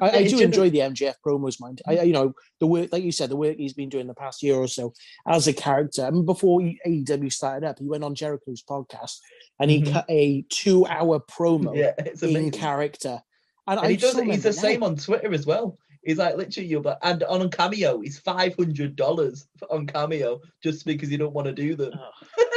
I, 0.00 0.10
I 0.10 0.24
do 0.28 0.40
enjoy 0.40 0.70
the 0.70 0.78
MJF 0.78 1.14
promos, 1.24 1.60
mind. 1.60 1.82
I, 1.86 2.00
you 2.02 2.12
know, 2.14 2.32
the 2.58 2.66
work, 2.66 2.88
like 2.90 3.04
you 3.04 3.12
said, 3.12 3.28
the 3.30 3.36
work 3.36 3.56
he's 3.58 3.74
been 3.74 3.90
doing 3.90 4.06
the 4.06 4.14
past 4.14 4.42
year 4.42 4.54
or 4.56 4.66
so 4.66 4.92
as 5.28 5.46
a 5.46 5.52
character. 5.52 6.04
I 6.06 6.10
mean, 6.10 6.24
before 6.24 6.60
AEW 6.60 7.30
started 7.32 7.66
up, 7.68 7.78
he 7.78 7.86
went 7.86 8.02
on 8.02 8.14
Jericho's 8.14 8.62
podcast 8.62 9.18
and 9.60 9.70
he 9.70 9.82
Mhm. 9.82 9.92
cut 9.92 10.06
a 10.08 10.42
two-hour 10.48 11.20
promo 11.30 11.76
Yeah, 11.76 11.92
it's 11.98 12.22
in 12.22 12.50
character. 12.50 13.20
And, 13.66 13.78
And 13.78 13.90
he 13.90 13.96
does. 13.96 14.18
He's 14.18 14.42
the 14.42 14.50
now. 14.50 14.54
same 14.56 14.82
on 14.82 14.96
Twitter 14.96 15.32
as 15.32 15.46
well. 15.46 15.78
He's 16.04 16.18
like 16.18 16.36
literally 16.36 16.68
you, 16.68 16.80
but 16.80 16.98
and 17.02 17.22
on 17.24 17.48
Cameo, 17.50 18.00
he's 18.00 18.18
five 18.18 18.54
hundred 18.56 18.96
dollars 18.96 19.46
on 19.70 19.86
Cameo 19.86 20.40
just 20.62 20.84
because 20.84 21.10
you 21.10 21.18
don't 21.18 21.32
want 21.34 21.46
to 21.46 21.52
do 21.52 21.74
them. 21.74 21.92
Ugh. 21.94 22.46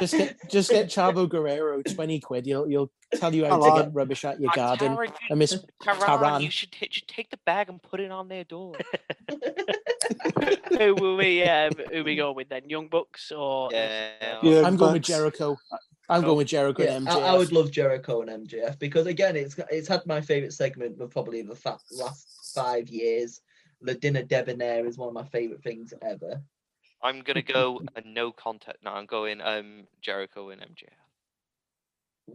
Just 0.00 0.12
get, 0.16 0.36
just 0.48 0.70
get 0.70 0.86
Chavo 0.86 1.28
Guerrero 1.28 1.82
twenty 1.82 2.20
quid. 2.20 2.46
You'll 2.46 2.68
he'll 2.68 2.88
tell 3.16 3.34
you 3.34 3.44
I 3.46 3.48
how 3.48 3.58
to 3.74 3.82
get 3.82 3.92
rubbish 3.92 4.24
at 4.24 4.38
your 4.40 4.48
Uh, 4.52 4.54
garden. 4.54 4.94
Taran, 4.96 5.12
And 5.28 5.38
Miss 5.40 5.54
Taran, 5.82 5.96
Taran. 5.98 6.40
you 6.40 6.52
should, 6.52 6.70
t- 6.70 6.86
should 6.88 7.08
take 7.08 7.30
the 7.30 7.36
bag 7.44 7.68
and 7.68 7.82
put 7.82 7.98
it 7.98 8.12
on 8.12 8.28
their 8.28 8.44
door. 8.44 8.74
who 10.78 10.94
will 10.94 11.16
we 11.16 11.42
um, 11.42 11.72
who 11.92 12.04
we 12.04 12.14
go 12.14 12.30
with 12.30 12.48
then? 12.48 12.68
Young 12.68 12.86
Bucks 12.86 13.32
or 13.32 13.70
yeah. 13.72 14.38
Yeah, 14.42 14.62
I'm 14.62 14.76
going 14.76 14.92
with 14.92 15.02
Jericho. 15.02 15.56
I'm 16.08 16.22
going 16.22 16.38
with 16.38 16.46
Jericho 16.46 16.82
Yeah, 16.84 16.94
and 16.96 17.08
I, 17.08 17.14
MJF. 17.14 17.22
I 17.24 17.36
would 17.36 17.52
love 17.52 17.70
Jericho 17.72 18.22
and 18.22 18.48
MJF 18.48 18.78
because 18.78 19.06
again, 19.06 19.34
it's 19.36 19.56
it's 19.70 19.88
had 19.88 20.06
my 20.06 20.20
favorite 20.20 20.52
segment 20.52 21.00
of 21.00 21.10
probably 21.10 21.42
the 21.42 21.56
fa- 21.56 21.78
last 21.90 22.37
five 22.58 22.88
years. 22.88 23.40
The 23.80 23.94
dinner 23.94 24.22
debonair 24.22 24.86
is 24.86 24.98
one 24.98 25.08
of 25.08 25.14
my 25.14 25.24
favorite 25.24 25.62
things 25.62 25.94
ever. 26.02 26.42
I'm 27.02 27.20
gonna 27.20 27.42
go 27.42 27.80
a 27.94 28.00
no 28.04 28.32
contact. 28.32 28.78
No, 28.84 28.90
I'm 28.92 29.06
going 29.06 29.40
um 29.40 29.86
Jericho 30.00 30.50
and 30.50 30.60
MJF. 30.60 30.88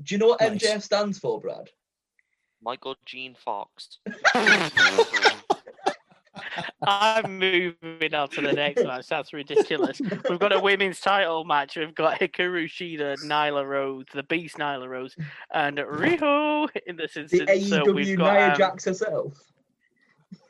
Do 0.01 0.15
you 0.15 0.19
know 0.19 0.27
what 0.27 0.41
Nice. 0.41 0.63
MJF 0.63 0.81
stands 0.81 1.19
for, 1.19 1.39
Brad? 1.39 1.69
Michael 2.63 2.95
Gene 3.05 3.35
Fox. 3.35 3.99
I'm 6.85 7.39
moving 7.39 8.13
on 8.13 8.29
to 8.29 8.41
the 8.41 8.53
next 8.53 8.83
match. 8.85 9.07
That's 9.07 9.33
ridiculous. 9.33 10.01
We've 10.29 10.39
got 10.39 10.51
a 10.51 10.59
women's 10.59 10.99
title 10.99 11.43
match. 11.43 11.75
We've 11.75 11.93
got 11.93 12.19
Hikaru 12.19 12.65
Shida, 12.65 13.23
Nyla 13.25 13.67
Rose, 13.67 14.05
the 14.13 14.23
Beast 14.23 14.57
Nyla 14.57 14.87
Rose, 14.87 15.15
and 15.53 15.77
Riho 15.77 16.69
in 16.87 16.95
this 16.95 17.13
The 17.13 17.21
instance. 17.21 17.69
So 17.69 17.83
AEW 17.83 17.95
we've 17.95 18.07
Nia 18.07 18.17
got 18.17 18.51
um, 18.51 18.57
Jax 18.57 18.85
herself. 18.85 19.52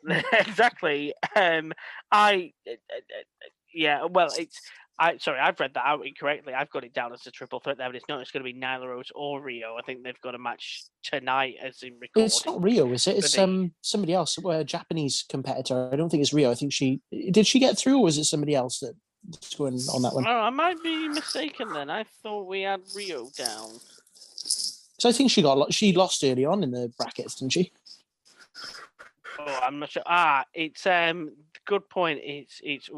exactly. 0.33 1.13
Um, 1.35 1.73
I, 2.11 2.51
uh, 2.67 2.71
uh, 2.71 2.97
uh, 2.97 3.47
yeah. 3.73 4.05
Well, 4.05 4.29
it's. 4.37 4.59
I 4.99 5.17
sorry, 5.17 5.39
I've 5.39 5.59
read 5.59 5.73
that 5.73 5.85
out 5.85 6.05
incorrectly. 6.05 6.53
I've 6.53 6.69
got 6.69 6.83
it 6.83 6.93
down 6.93 7.13
as 7.13 7.25
a 7.25 7.31
triple 7.31 7.59
threat 7.59 7.79
there, 7.79 7.89
but 7.89 7.95
it's 7.95 8.05
not. 8.07 8.21
It's 8.21 8.29
going 8.29 8.45
to 8.45 8.53
be 8.53 8.59
Nyla 8.59 8.87
Rose 8.87 9.11
or 9.15 9.41
Rio. 9.41 9.75
I 9.75 9.81
think 9.81 10.03
they've 10.03 10.21
got 10.21 10.35
a 10.35 10.37
match 10.37 10.83
tonight, 11.01 11.55
as 11.63 11.81
in 11.81 11.93
recording. 11.99 12.25
It's 12.25 12.45
not 12.45 12.61
Rio, 12.61 12.91
is 12.93 13.07
it? 13.07 13.17
It's 13.17 13.37
um 13.37 13.73
somebody 13.81 14.13
else, 14.13 14.37
a 14.37 14.63
Japanese 14.63 15.25
competitor. 15.27 15.89
I 15.91 15.95
don't 15.95 16.09
think 16.09 16.21
it's 16.21 16.33
Rio. 16.33 16.51
I 16.51 16.55
think 16.55 16.73
she 16.73 17.01
did. 17.31 17.47
She 17.47 17.57
get 17.57 17.75
through, 17.77 17.97
or 17.97 18.03
was 18.03 18.19
it 18.19 18.25
somebody 18.25 18.53
else 18.53 18.83
that's 19.27 19.55
going 19.55 19.73
on 19.73 20.03
that 20.03 20.13
one? 20.13 20.27
Oh, 20.27 20.31
I 20.31 20.51
might 20.51 20.81
be 20.83 21.07
mistaken 21.07 21.73
then. 21.73 21.89
I 21.89 22.05
thought 22.21 22.45
we 22.45 22.61
had 22.61 22.81
Rio 22.95 23.29
down. 23.35 23.71
So 24.99 25.09
I 25.09 25.11
think 25.11 25.31
she 25.31 25.41
got. 25.41 25.73
She 25.73 25.91
lost 25.93 26.23
early 26.23 26.45
on 26.45 26.63
in 26.63 26.69
the 26.69 26.93
brackets, 26.97 27.35
didn't 27.35 27.53
she? 27.53 27.71
Oh, 29.39 29.59
I'm 29.63 29.79
not 29.79 29.91
sure. 29.91 30.03
Ah, 30.05 30.45
it's 30.53 30.85
um 30.85 31.31
good 31.65 31.89
point. 31.89 32.19
It's 32.23 32.59
it's 32.63 32.89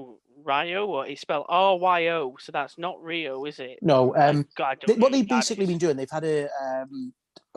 Rio 0.43 0.85
or 0.85 1.07
it's 1.07 1.21
spelled 1.21 1.45
R 1.49 1.77
Y 1.77 2.07
O, 2.09 2.35
so 2.39 2.51
that's 2.51 2.77
not 2.77 3.01
Rio, 3.01 3.45
is 3.45 3.59
it? 3.59 3.79
No. 3.81 4.15
Um, 4.15 4.47
God, 4.55 4.83
they, 4.85 4.93
what 4.95 5.11
they've 5.11 5.27
basically 5.27 5.65
been 5.65 5.77
doing, 5.77 5.97
they've 5.97 6.09
had 6.09 6.23
a 6.23 6.47
um 6.61 7.13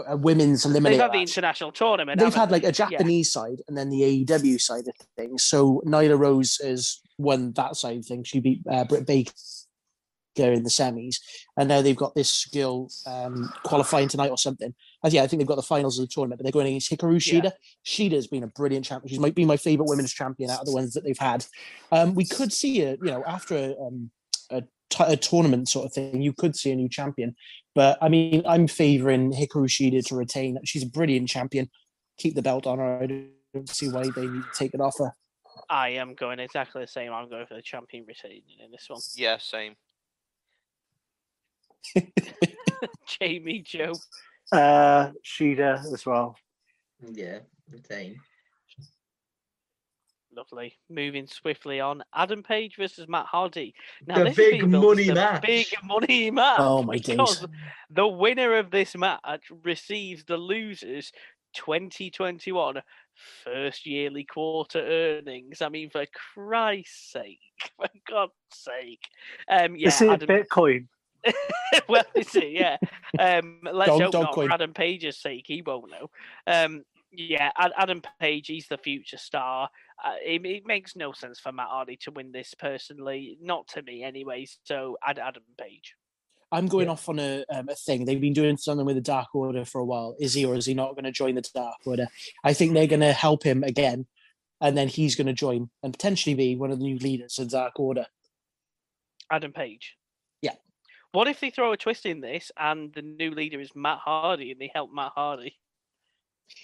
a 0.07 0.17
women's 0.17 0.63
They've 0.63 1.01
had 1.01 1.13
the 1.13 1.21
international 1.21 1.73
tournament. 1.73 2.21
They've 2.21 2.35
had 2.35 2.51
like 2.51 2.65
a 2.65 2.73
Japanese 2.73 3.33
side 3.33 3.63
and 3.67 3.77
then 3.77 3.89
the 3.89 4.25
AEW 4.25 4.61
side 4.61 4.87
of 4.87 4.95
things. 5.17 5.43
So 5.45 5.83
Nyla 5.87 6.19
Rose 6.19 6.59
has 6.63 7.01
won 7.19 7.53
that 7.53 7.77
side 7.77 7.99
of 7.99 8.07
things. 8.07 8.29
She 8.29 8.41
beat 8.41 8.63
uh, 8.71 8.85
Britt 8.85 9.07
Baker 9.07 9.33
in 10.47 10.63
the 10.63 10.71
semis, 10.71 11.17
and 11.57 11.69
now 11.69 11.83
they've 11.83 11.97
got 11.97 12.15
this 12.15 12.47
girl 12.47 12.89
um, 13.07 13.53
qualifying 13.65 14.09
tonight 14.09 14.31
or 14.31 14.39
something. 14.39 14.75
And 15.03 15.13
yeah, 15.13 15.23
I 15.23 15.27
think 15.27 15.41
they've 15.41 15.47
got 15.47 15.57
the 15.57 15.63
finals 15.63 15.99
of 15.99 16.07
the 16.07 16.13
tournament, 16.13 16.39
but 16.39 16.45
they're 16.45 16.53
going 16.53 16.67
against 16.67 16.91
Hikaru 16.91 17.25
Yeah. 17.25 17.41
Shida. 17.41 17.53
Shida's 17.85 18.27
been 18.27 18.43
a 18.43 18.49
brilliant 18.49 18.85
champion. 18.85 19.13
She 19.13 19.19
might 19.19 19.35
be 19.35 19.45
my 19.45 19.57
favorite 19.57 19.89
women's 19.89 20.13
champion 20.13 20.51
out 20.51 20.61
of 20.61 20.67
the 20.67 20.73
ones 20.73 20.95
that 20.95 21.05
they've 21.05 21.19
had. 21.19 21.45
Um, 21.93 22.15
we 22.15 22.25
could 22.25 22.53
see 22.53 22.83
a, 22.83 22.93
you 22.93 23.11
know, 23.11 23.23
after 23.27 23.57
a, 23.57 23.75
um, 23.81 24.11
a, 24.51 24.63
t- 24.91 25.05
a 25.07 25.17
tournament 25.17 25.69
sort 25.69 25.87
of 25.87 25.93
thing, 25.93 26.23
you 26.23 26.33
could 26.33 26.57
see 26.57 26.71
a 26.71 26.77
new 26.77 26.89
champion. 26.89 27.37
But 27.75 27.99
I 28.01 28.09
mean, 28.09 28.43
I'm 28.47 28.67
favouring 28.67 29.33
Hikaru 29.33 29.69
Shida 29.69 30.05
to 30.07 30.17
retain. 30.17 30.59
She's 30.65 30.83
a 30.83 30.89
brilliant 30.89 31.29
champion. 31.29 31.71
Keep 32.19 32.35
the 32.35 32.43
belt 32.43 32.67
on 32.67 32.79
her. 32.79 33.01
I 33.03 33.07
don't 33.07 33.69
see 33.69 33.89
why 33.89 34.09
they 34.11 34.27
need 34.27 34.43
to 34.43 34.59
take 34.59 34.75
it 34.75 34.81
off 34.81 34.99
her. 34.99 35.13
I 35.71 35.91
am 35.91 36.15
going 36.15 36.39
exactly 36.39 36.83
the 36.83 36.89
same. 36.89 37.13
I'm 37.13 37.29
going 37.29 37.47
for 37.47 37.55
the 37.55 37.63
champion 37.63 38.05
retaining 38.07 38.43
in 38.65 38.71
this 38.71 38.87
one. 38.89 39.01
Yeah, 39.17 39.39
same. 39.39 39.75
Jamie 43.21 43.63
Joe. 43.63 43.93
Uh, 44.53 45.11
Shida 45.25 45.93
as 45.93 46.07
well. 46.07 46.37
Yeah, 47.01 47.41
retain. 47.71 48.21
Lovely. 50.39 50.79
Moving 50.89 51.27
swiftly 51.27 51.81
on. 51.81 52.03
Adam 52.15 52.43
Page 52.45 52.77
versus 52.79 53.09
Matt 53.09 53.27
Hardy. 53.27 53.75
Now, 54.07 54.19
The 54.19 54.25
this 54.25 54.37
big 54.37 54.51
being 54.61 54.71
billed 54.71 54.85
as 54.85 55.07
money 55.07 55.09
the 55.09 55.15
match. 55.15 55.43
Big 55.43 55.67
money 55.85 56.31
match. 56.31 56.61
Oh, 56.61 56.83
my 56.83 56.99
days. 56.99 57.45
the 57.91 58.07
winner 58.07 58.57
of 58.59 58.71
this 58.71 58.97
match 58.97 59.51
receives 59.65 60.25
the 60.25 60.37
losers 60.37 61.11
2021 61.55 62.81
first 63.45 63.87
yearly 63.87 64.25
quarter 64.25 64.81
earnings. 64.81 65.61
I 65.61 65.71
mean, 65.71 65.91
for 65.91 66.05
Christ's 66.35 67.13
sake, 67.13 67.41
for 67.77 67.89
God's 68.09 68.33
sake. 68.53 69.03
Um, 69.51 69.75
yeah, 69.77 69.89
Is 69.89 70.01
it 70.03 70.11
Adam, 70.11 70.29
Bitcoin? 70.29 70.87
well, 71.89 72.05
is 72.15 72.35
it? 72.35 72.53
Yeah. 72.53 72.77
Um, 73.19 73.61
let's 73.63 73.89
Don't- 73.89 74.03
hope 74.03 74.13
don't 74.13 74.23
not 74.23 74.35
for 74.35 74.53
Adam 74.53 74.73
Page's 74.73 75.19
sake. 75.19 75.45
He 75.47 75.63
won't 75.63 75.91
know. 75.91 76.11
Um, 76.47 76.83
yeah, 77.11 77.51
Adam 77.57 78.03
Page, 78.21 78.49
he's 78.49 78.69
the 78.69 78.77
future 78.79 79.17
star. 79.17 79.71
Uh, 80.05 80.15
it, 80.25 80.45
it 80.45 80.67
makes 80.67 80.95
no 80.95 81.13
sense 81.13 81.41
for 81.41 81.53
Matt 81.53 81.69
Hardy 81.69 81.97
to 82.03 82.11
win 82.11 82.33
this 82.33 82.55
personally, 82.55 83.39
not 83.41 83.67
to 83.69 83.83
me, 83.83 84.05
anyway. 84.05 84.47
So, 84.65 84.99
Ad- 85.05 85.19
Adam 85.19 85.43
Page. 85.59 85.95
I'm 86.53 86.67
going 86.67 86.89
off 86.89 87.09
on 87.09 87.19
a, 87.19 87.45
um, 87.53 87.69
a 87.69 87.75
thing. 87.75 88.05
They've 88.05 88.21
been 88.21 88.33
doing 88.33 88.57
something 88.57 88.87
with 88.87 88.97
the 88.97 89.03
Dark 89.03 89.35
Order 89.35 89.65
for 89.65 89.81
a 89.81 89.85
while. 89.85 90.17
Is 90.19 90.33
he 90.35 90.45
or 90.47 90.55
is 90.55 90.65
he 90.67 90.75
not 90.75 90.95
going 90.95 91.05
to 91.05 91.13
join 91.13 91.35
the 91.35 91.47
Dark 91.55 91.77
Order? 91.85 92.09
I 92.43 92.55
think 92.55 92.73
they're 92.73 92.87
going 92.87 93.01
to 93.01 93.13
help 93.13 93.43
him 93.43 93.65
again 93.65 94.07
and 94.61 94.77
then 94.77 94.89
he's 94.89 95.15
going 95.15 95.27
to 95.27 95.33
join 95.35 95.69
and 95.83 95.93
potentially 95.93 96.35
be 96.35 96.57
one 96.57 96.71
of 96.71 96.79
the 96.79 96.85
new 96.85 96.99
leaders 96.99 97.39
of 97.39 97.51
the 97.51 97.57
Dark 97.57 97.79
Order. 97.79 98.07
Adam 99.31 99.53
Page. 99.53 99.98
Yeah. 101.13 101.19
What 101.19 101.29
if 101.29 101.41
they 101.41 101.51
throw 101.51 101.73
a 101.73 101.77
twist 101.77 102.07
in 102.07 102.21
this 102.21 102.51
and 102.57 102.93
the 102.95 103.03
new 103.03 103.31
leader 103.31 103.61
is 103.61 103.71
Matt 103.75 103.99
Hardy 103.99 104.53
and 104.53 104.61
they 104.61 104.71
help 104.75 104.91
Matt 104.93 105.13
Hardy? 105.15 105.57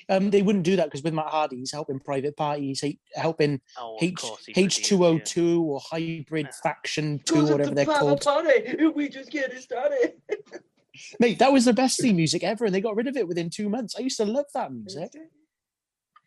Um, 0.09 0.31
they 0.31 0.41
wouldn't 0.41 0.65
do 0.65 0.77
that 0.77 0.87
because 0.87 1.03
with 1.03 1.13
Matt 1.13 1.27
Hardy, 1.27 1.57
he's 1.57 1.73
helping 1.73 1.99
private 2.01 2.37
parties, 2.37 2.81
he, 2.81 2.99
helping 3.15 3.61
Oh, 3.79 3.99
H 4.01 4.17
course 4.17 4.47
H 4.57 4.83
two 4.83 5.05
O 5.05 5.11
redeemed, 5.13 5.27
two 5.27 5.63
or 5.63 5.81
Hybrid 5.81 6.49
Faction 6.63 7.21
two, 7.27 7.35
Goes 7.35 7.51
whatever 7.51 7.69
to 7.71 7.75
they're 7.75 7.85
called. 7.85 8.23
Party. 8.23 8.87
We 8.95 9.09
just 9.11 9.31
getting 9.31 9.61
started. 9.61 10.15
Mate, 11.21 11.39
that 11.39 11.53
was 11.53 11.65
the 11.67 11.73
best 11.75 12.01
theme 12.01 12.17
music 12.17 12.45
ever, 12.45 12.65
and 12.65 12.75
they 12.75 12.81
got 12.81 12.97
rid 12.97 13.09
of 13.09 13.17
it 13.17 13.27
within 13.29 13.51
two 13.51 13.69
months. 13.69 13.95
I 13.99 14.03
used 14.03 14.17
to 14.19 14.25
love 14.25 14.47
that 14.55 14.73
music. 14.73 15.11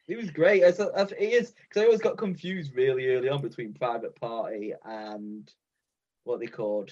It 0.08 0.18
was 0.18 0.30
great. 0.30 0.62
It's, 0.62 0.80
it's- 0.80 1.14
it 1.18 1.24
is 1.24 1.52
because 1.52 1.82
I 1.82 1.86
always 1.86 2.02
got 2.02 2.18
confused 2.18 2.76
really 2.76 3.08
early 3.10 3.30
on 3.30 3.42
between 3.42 3.74
Private 3.74 4.16
Party 4.16 4.74
and 4.86 5.52
what 6.26 6.40
they 6.40 6.48
called. 6.48 6.92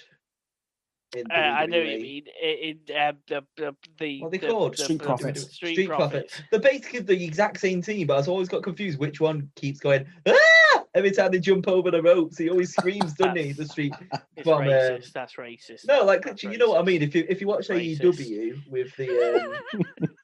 In 1.15 1.23
Uh, 1.32 1.36
I 1.36 1.65
know 1.65 1.77
what 1.80 1.88
you 1.88 1.99
mean. 1.99 2.23
In, 2.41 2.80
it, 2.88 2.95
uh, 2.95 3.14
the, 3.27 3.44
the, 3.57 3.76
the, 3.99 4.22
What 4.22 4.27
are 4.27 4.32
they 4.32 4.38
the- 4.40 4.48
called? 4.48 4.73
the- 4.73 4.84
Street 4.84 5.02
Profits. 5.02 5.41
Street, 5.53 5.73
Street 5.73 5.88
Profits. 5.88 6.34
Profits. 6.36 6.41
They're 6.52 6.60
basically 6.60 6.99
the 7.02 7.23
exact 7.23 7.60
same 7.60 7.82
team, 7.82 8.07
but 8.07 8.18
I've 8.18 8.27
always 8.27 8.49
got 8.49 8.64
confused 8.64 8.99
which 8.99 9.19
one 9.22 9.49
keeps 9.56 9.80
going 9.80 10.06
ah! 10.27 10.84
every 10.94 11.11
time 11.11 11.32
they 11.32 11.40
jump 11.40 11.68
over 11.68 11.91
the 11.91 12.02
ropes. 12.02 12.38
He 12.38 12.49
always 12.49 12.72
screams, 12.73 13.14
doesn't 13.18 13.38
he? 13.38 13.52
The 13.53 13.65
street. 13.65 13.94
It's 14.38 14.44
From, 14.44 14.64
racist. 14.64 15.14
That's 15.14 15.36
racist. 15.36 15.88
No, 15.88 16.03
like 16.03 16.23
That's 16.23 16.44
literally, 16.44 16.56
you 16.56 16.60
know 16.60 16.72
what 16.73 16.82
I 16.82 16.84
mean. 16.84 17.02
If 17.02 17.15
you 17.15 17.26
if 17.30 17.40
you 17.40 17.48
watch 17.48 17.69
Racist. 17.69 18.02
AEW 18.02 18.68
with 18.69 18.94
the 18.98 19.56
um, 19.73 19.84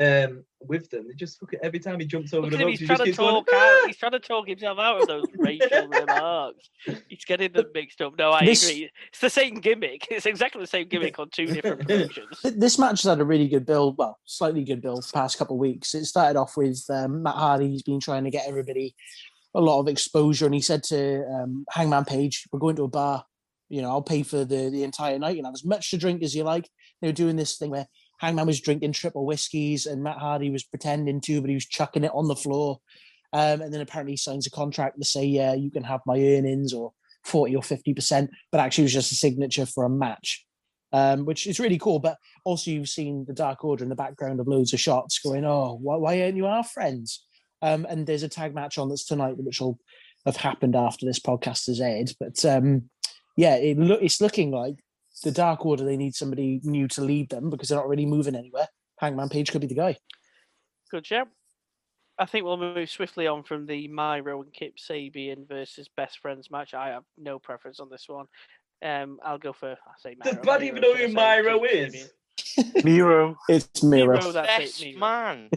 um 0.00 0.44
with 0.60 0.90
them, 0.90 1.06
they 1.08 1.14
just 1.14 1.38
fucking 1.38 1.60
every 1.62 1.78
time 1.78 2.00
he 2.00 2.06
jumps 2.06 2.32
over 2.34 2.42
Look 2.42 2.52
the 2.52 2.56
him, 2.58 2.66
ropes, 2.66 2.80
he's 2.80 2.80
he 2.80 2.86
trying 2.86 2.96
just 2.98 3.04
to 3.04 3.10
keeps 3.12 3.18
going, 3.18 3.44
talk 3.44 3.48
out. 3.54 3.60
"Ah!" 3.60 3.84
He's 3.86 3.96
trying 3.96 4.12
to 4.12 4.18
talk 4.18 4.48
himself 4.48 4.78
out 4.78 5.00
of 5.00 5.06
those 5.08 5.24
racial 5.36 5.88
remarks. 5.88 6.70
He's 7.08 7.24
getting 7.24 7.52
them 7.52 7.66
mixed 7.72 8.00
up. 8.00 8.14
No, 8.18 8.32
I 8.32 8.44
This- 8.44 8.68
agree. 8.68 8.90
It's 9.08 9.20
the 9.20 9.30
same 9.30 9.54
gimmick. 9.60 10.06
It's 10.10 10.26
exactly 10.26 10.60
the 10.60 10.66
same 10.66 10.88
gimmick 10.88 11.18
on 11.18 11.30
two 11.30 11.46
different 11.46 11.80
promotions. 11.88 12.40
This 12.42 12.78
match 12.78 13.02
has 13.02 13.10
had 13.10 13.20
a 13.20 13.24
really 13.24 13.48
good 13.48 13.64
build, 13.64 13.96
well, 13.98 14.18
slightly 14.24 14.64
good 14.64 14.82
build 14.82 15.04
the 15.04 15.12
past 15.12 15.38
couple 15.38 15.56
of 15.56 15.60
weeks. 15.60 15.94
It 15.94 16.04
started 16.06 16.38
off 16.38 16.56
with 16.56 16.82
um, 16.90 17.22
Matt 17.22 17.34
Hardy. 17.36 17.68
He's 17.70 17.82
been 17.82 18.00
trying 18.00 18.24
to 18.24 18.30
get 18.30 18.46
everybody 18.48 18.94
a 19.54 19.60
lot 19.60 19.80
of 19.80 19.88
exposure, 19.88 20.46
and 20.46 20.54
he 20.54 20.60
said 20.60 20.82
to 20.84 21.24
um, 21.28 21.64
Hangman 21.70 22.04
Page, 22.04 22.44
"We're 22.52 22.58
going 22.58 22.76
to 22.76 22.84
a 22.84 22.88
bar. 22.88 23.24
You 23.68 23.82
know, 23.82 23.90
I'll 23.90 24.02
pay 24.02 24.22
for 24.22 24.44
the 24.44 24.68
the 24.70 24.82
entire 24.84 25.18
night 25.18 25.36
and 25.36 25.46
have 25.46 25.54
as 25.54 25.64
much 25.64 25.90
to 25.90 25.96
drink 25.98 26.22
as 26.22 26.34
you 26.34 26.42
like." 26.44 26.68
They 27.00 27.08
were 27.08 27.12
doing 27.12 27.36
this 27.36 27.56
thing 27.56 27.70
where 27.70 27.86
Hangman 28.18 28.46
was 28.46 28.60
drinking 28.60 28.92
triple 28.92 29.26
whiskeys, 29.26 29.86
and 29.86 30.02
Matt 30.02 30.18
Hardy 30.18 30.50
was 30.50 30.64
pretending 30.64 31.20
to, 31.22 31.40
but 31.40 31.50
he 31.50 31.54
was 31.54 31.66
chucking 31.66 32.04
it 32.04 32.12
on 32.14 32.28
the 32.28 32.36
floor. 32.36 32.80
Um, 33.32 33.60
and 33.60 33.72
then 33.72 33.80
apparently 33.80 34.12
he 34.12 34.16
signs 34.16 34.46
a 34.46 34.50
contract 34.50 34.98
to 34.98 35.04
say, 35.04 35.24
"Yeah, 35.24 35.54
you 35.54 35.70
can 35.70 35.84
have 35.84 36.00
my 36.06 36.18
earnings 36.18 36.72
or 36.72 36.92
forty 37.24 37.54
or 37.54 37.62
fifty 37.62 37.92
percent," 37.92 38.30
but 38.50 38.60
actually 38.60 38.82
it 38.82 38.86
was 38.86 38.94
just 38.94 39.12
a 39.12 39.16
signature 39.16 39.66
for 39.66 39.84
a 39.84 39.90
match. 39.90 40.44
Um, 40.92 41.24
which 41.26 41.46
is 41.46 41.60
really 41.60 41.78
cool, 41.78 41.98
but 41.98 42.16
also 42.44 42.70
you've 42.70 42.88
seen 42.88 43.24
the 43.26 43.34
Dark 43.34 43.64
Order 43.64 43.82
in 43.82 43.90
the 43.90 43.96
background 43.96 44.40
of 44.40 44.46
loads 44.46 44.72
of 44.72 44.80
shots 44.80 45.18
going, 45.18 45.44
oh, 45.44 45.76
why, 45.82 45.96
why 45.96 46.22
aren't 46.22 46.36
you 46.36 46.46
our 46.46 46.62
friends? 46.62 47.26
Um, 47.60 47.86
and 47.90 48.06
there's 48.06 48.22
a 48.22 48.28
tag 48.28 48.54
match 48.54 48.78
on 48.78 48.88
that's 48.88 49.04
tonight, 49.04 49.36
which 49.36 49.60
will 49.60 49.78
have 50.24 50.36
happened 50.36 50.76
after 50.76 51.04
this 51.04 51.18
podcast 51.18 51.66
has 51.66 51.80
aired. 51.80 52.12
But 52.18 52.42
um, 52.44 52.88
yeah, 53.36 53.56
it 53.56 53.78
look 53.78 54.00
it's 54.00 54.20
looking 54.20 54.50
like 54.50 54.76
the 55.22 55.30
Dark 55.32 55.64
Order. 55.66 55.84
They 55.84 55.96
need 55.96 56.14
somebody 56.14 56.60
new 56.62 56.88
to 56.88 57.02
lead 57.02 57.30
them 57.30 57.50
because 57.50 57.68
they're 57.68 57.78
not 57.78 57.88
really 57.88 58.06
moving 58.06 58.34
anywhere. 58.36 58.68
Hangman 58.98 59.28
Page 59.28 59.50
could 59.52 59.60
be 59.60 59.66
the 59.66 59.74
guy. 59.74 59.96
Good 60.90 61.04
job. 61.04 61.28
I 62.18 62.24
think 62.24 62.44
we'll 62.44 62.56
move 62.56 62.88
swiftly 62.88 63.26
on 63.26 63.42
from 63.42 63.66
the 63.66 63.88
Myro 63.88 64.42
and 64.42 64.52
Kip 64.52 64.76
Sabian 64.78 65.46
versus 65.46 65.88
best 65.96 66.18
friends 66.20 66.50
match. 66.50 66.72
I 66.72 66.88
have 66.88 67.04
no 67.18 67.38
preference 67.38 67.78
on 67.78 67.90
this 67.90 68.06
one. 68.08 68.26
Um, 68.82 69.18
I'll 69.24 69.38
go 69.38 69.52
for 69.52 69.72
I 69.72 69.76
say 69.98 70.16
Does 70.22 70.34
Myro. 70.36 70.42
Brad 70.42 70.62
even 70.62 70.80
know 70.80 70.94
who 70.94 71.08
say? 71.08 71.14
Myro 71.14 71.60
is? 71.70 71.94
Sabian. 71.94 72.84
Miro. 72.84 73.36
It's 73.48 73.82
Miro. 73.82 74.18
Miro, 74.18 74.32
that's 74.32 74.48
it, 74.48 74.58
Best 74.60 74.82
Miro. 74.82 74.98
man. 74.98 75.50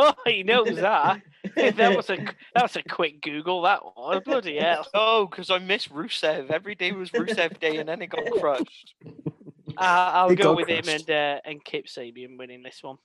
Oh, 0.00 0.14
he 0.26 0.44
knows 0.44 0.76
that. 0.76 1.22
that 1.56 1.96
was 1.96 2.08
a 2.08 2.16
that 2.54 2.62
was 2.62 2.76
a 2.76 2.82
quick 2.82 3.20
Google. 3.20 3.62
That 3.62 3.84
was 3.84 4.22
bloody 4.24 4.58
hell. 4.58 4.86
Oh, 4.94 5.26
because 5.26 5.50
I 5.50 5.58
miss 5.58 5.88
Rusev. 5.88 6.50
Every 6.50 6.76
day 6.76 6.92
was 6.92 7.10
Rusev 7.10 7.58
Day, 7.58 7.78
and 7.78 7.88
then 7.88 8.00
it 8.02 8.06
got 8.06 8.24
crushed. 8.40 8.94
Uh, 9.76 9.80
I'll 9.80 10.30
It 10.30 10.36
go 10.36 10.54
got 10.54 10.56
with 10.56 10.68
him 10.68 10.88
and 10.88 11.10
uh, 11.10 11.40
and 11.44 11.64
Kip 11.64 11.86
Sabian 11.86 12.38
winning 12.38 12.62
this 12.62 12.82
one. 12.82 12.98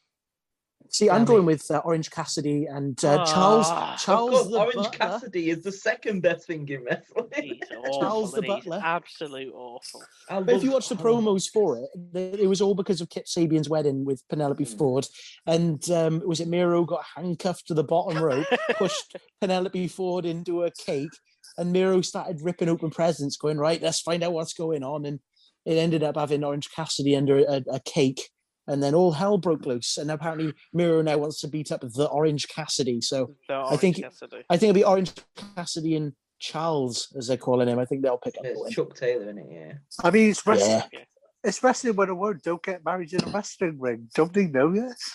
See, 0.89 1.10
I'm 1.10 1.19
Damn 1.19 1.26
going 1.26 1.45
with 1.45 1.69
uh, 1.72 1.81
Orange 1.85 2.11
Cassidy 2.11 2.65
and 2.65 3.03
uh, 3.03 3.26
Charles. 3.26 3.65
Ah, 3.69 3.93
of 3.93 3.93
Of 3.95 3.99
Charles 4.01 4.30
course, 4.31 4.47
the 4.47 4.57
Orange 4.60 4.76
Butler. 4.76 4.91
Cassidy 4.91 5.49
is 5.49 5.64
the 5.64 5.72
second 5.72 6.22
best 6.22 6.45
thing 6.45 6.68
in 6.69 6.84
wrestling. 6.84 7.27
He's 7.35 7.60
awful. 7.77 7.99
Charles 7.99 8.31
the 8.31 8.38
and 8.38 8.45
he's 8.45 8.53
Butler. 8.55 8.81
absolute 8.84 9.53
awful. 9.55 10.03
But 10.30 10.49
if 10.49 10.64
you 10.64 10.72
watch 10.72 10.89
the 10.89 10.95
promos 10.95 11.49
for 11.49 11.77
it, 11.77 12.39
it 12.39 12.47
was 12.47 12.61
all 12.61 12.76
because 12.76 13.01
of 13.01 13.10
Kip 13.10 13.26
Sabian's 13.26 13.69
wedding 13.69 14.05
with 14.05 14.22
Penelope 14.30 14.64
Mm. 14.64 14.77
Ford, 14.77 15.07
and 15.47 15.89
um, 15.89 16.22
was 16.26 16.39
it 16.39 16.47
Miro 16.47 16.84
got 16.85 17.03
handcuffed 17.15 17.68
to 17.68 17.73
the 17.73 17.84
bottom 17.84 18.22
rope, 18.22 18.45
pushed 18.77 19.15
Penelope 19.41 19.88
Ford 19.88 20.26
into 20.26 20.64
a 20.64 20.72
cake, 20.72 21.10
and 21.57 21.72
Miro 21.73 22.01
started 22.01 22.41
ripping 22.41 22.69
open 22.69 22.91
presents, 22.91 23.35
going 23.38 23.57
right, 23.57 23.81
let's 23.81 23.99
find 24.01 24.23
out 24.23 24.34
what's 24.34 24.53
going 24.53 24.84
on, 24.84 25.05
and 25.05 25.19
it 25.65 25.77
ended 25.77 26.03
up 26.03 26.18
having 26.18 26.43
Orange 26.43 26.69
Cassidy 26.76 27.15
under 27.15 27.39
a, 27.39 27.64
a 27.72 27.80
cake, 27.80 28.30
and 28.68 28.81
then 28.81 28.95
all 28.95 29.11
hell 29.11 29.38
broke 29.38 29.65
loose, 29.65 29.98
and 29.98 30.10
apparently 30.11 30.53
Miro 30.73 31.02
now 31.02 31.18
wants 31.18 31.40
to 31.41 31.48
beat 31.48 31.72
up 31.72 31.81
the 31.81 32.07
Orange 32.10 32.48
Cassidy, 32.48 33.02
so 33.02 33.35
The 33.49 33.56
I 33.56 33.77
think- 33.77 33.98
Cassidy. 34.02 34.44
I 34.49 34.57
think 34.57 34.69
it'll 34.69 34.80
be 34.80 34.84
Orange 34.84 35.11
Cassidy 35.56 35.95
and 35.95 36.14
Charles, 36.40 37.14
as 37.18 37.27
they're 37.27 37.38
calling 37.38 37.68
him. 37.69 37.80
I 37.80 37.85
think 37.85 38.02
they'll 38.03 38.18
pick 38.18 38.35
up 38.38 38.44
the 38.44 38.52
It's 38.52 38.60
win. 38.61 38.72
Chuck 38.72 38.95
Taylor 38.95 39.30
in 39.30 39.38
it, 39.38 39.45
yeah. 39.49 39.73
I 40.03 40.11
mean, 40.11 40.30
it's 40.30 40.45
wrestling. 40.45 40.81
Yeah. 40.91 40.99
It's 41.45 41.61
wrestling 41.64 41.95
101. 41.95 42.40
Don't 42.44 42.64
get 42.64 42.84
married 42.85 43.11
in 43.14 43.23
a 43.23 43.27
wrestling 43.27 43.77
ring. 43.80 44.07
Don't 44.15 44.31
they 44.34 44.48
know 44.48 44.72
this? 44.73 45.11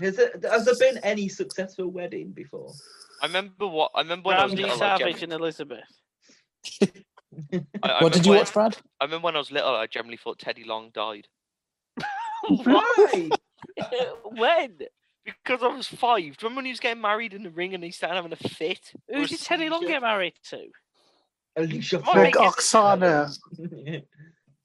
Has 0.00 0.16
there, 0.16 0.32
has 0.50 0.64
there 0.64 0.74
been 0.78 1.02
any 1.04 1.28
successful 1.28 1.88
wedding 1.88 2.30
before? 2.32 2.72
I 3.22 3.26
remember 3.26 3.66
what 3.66 3.90
I 3.96 4.00
remember 4.02 4.28
when 4.28 4.36
I 4.36 4.44
was 4.44 4.54
little. 4.54 4.70
I, 4.72 4.76
Savage 4.98 5.14
gem- 5.20 5.24
and 5.24 5.32
Elizabeth. 5.40 5.84
I, 6.82 6.90
I 7.82 8.02
What 8.02 8.12
did 8.12 8.24
you 8.24 8.30
when- 8.30 8.40
watch, 8.40 8.52
Brad? 8.52 8.76
I 9.00 9.04
remember 9.04 9.24
when 9.26 9.34
I 9.36 9.38
was 9.38 9.50
little. 9.50 9.74
I 9.74 9.86
generally 9.86 10.16
thought 10.16 10.38
Teddy 10.38 10.64
Long 10.64 10.90
died 10.94 11.26
Why? 12.48 13.28
when? 14.24 14.78
because 15.24 15.62
I 15.62 15.66
was 15.68 15.86
five. 15.86 16.20
Do 16.20 16.24
you 16.24 16.34
remember 16.42 16.58
when 16.60 16.64
he 16.64 16.72
was 16.72 16.80
getting 16.80 17.02
married 17.02 17.34
in 17.34 17.42
the 17.42 17.50
ring 17.50 17.74
and 17.74 17.84
he 17.84 17.90
started 17.90 18.16
having 18.16 18.32
a 18.32 18.36
fit? 18.36 18.92
Who 19.08 19.20
or 19.20 19.22
a 19.24 19.26
did 19.26 19.38
Teddy 19.40 19.68
Long 19.68 19.86
get 19.86 20.00
married 20.00 20.32
to? 20.50 20.64
Alicia 21.56 22.02
Oh, 22.06 22.14
Big 22.14 22.22
make 22.22 22.36
Fox. 22.36 22.74
it- 22.74 22.76
Oksana. 22.78 24.02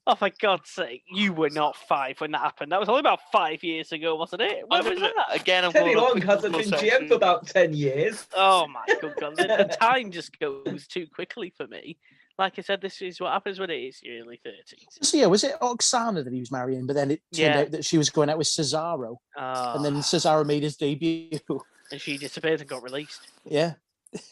Oh, 0.06 0.14
for 0.14 0.30
God's 0.38 0.68
sake, 0.68 1.02
you 1.10 1.32
were 1.32 1.48
not 1.48 1.76
five 1.76 2.20
when 2.20 2.30
that 2.32 2.42
happened. 2.42 2.70
That 2.70 2.78
was 2.78 2.90
only 2.90 3.00
about 3.00 3.20
five 3.32 3.64
years 3.64 3.90
ago, 3.90 4.16
wasn't 4.16 4.42
it? 4.42 4.58
I 4.58 4.64
When 4.68 4.84
was 4.84 4.94
remember- 4.96 5.14
that? 5.30 5.40
Again, 5.40 5.64
I'm 5.64 5.72
Teddy 5.72 5.94
Long 5.94 6.20
hasn't 6.20 6.52
been 6.54 6.68
GM 6.70 7.08
for 7.08 7.14
about 7.14 7.46
10 7.46 7.72
years. 7.72 8.26
Oh 8.36 8.66
my 8.66 8.84
good 9.00 9.14
God, 9.18 9.34
the, 9.38 9.44
the 9.44 9.76
time 9.80 10.10
just 10.10 10.38
goes 10.38 10.86
too 10.88 11.06
quickly 11.06 11.54
for 11.56 11.66
me. 11.68 11.96
Like 12.38 12.58
I 12.58 12.62
said, 12.62 12.80
this 12.80 13.00
is 13.00 13.20
what 13.20 13.32
happens 13.32 13.60
when 13.60 13.70
it 13.70 13.76
is 13.78 14.02
your 14.02 14.20
early 14.24 14.40
thirties. 14.42 14.86
So 15.02 15.16
yeah, 15.16 15.26
was 15.26 15.44
it 15.44 15.54
Oksana 15.60 16.24
that 16.24 16.32
he 16.32 16.40
was 16.40 16.50
marrying? 16.50 16.86
But 16.86 16.96
then 16.96 17.12
it 17.12 17.20
turned 17.32 17.54
Yeah. 17.54 17.60
out 17.60 17.70
that 17.70 17.84
she 17.84 17.96
was 17.98 18.10
going 18.10 18.28
out 18.28 18.38
with 18.38 18.48
Cesaro, 18.48 19.16
and 19.36 19.84
then 19.84 19.94
Oh, 19.96 20.00
Cesaro 20.00 20.44
made 20.44 20.64
his 20.64 20.76
debut. 20.76 21.38
and 21.92 22.00
she 22.00 22.18
disappeared 22.18 22.60
and 22.60 22.68
got 22.68 22.82
released. 22.82 23.20
yeah, 23.44 23.74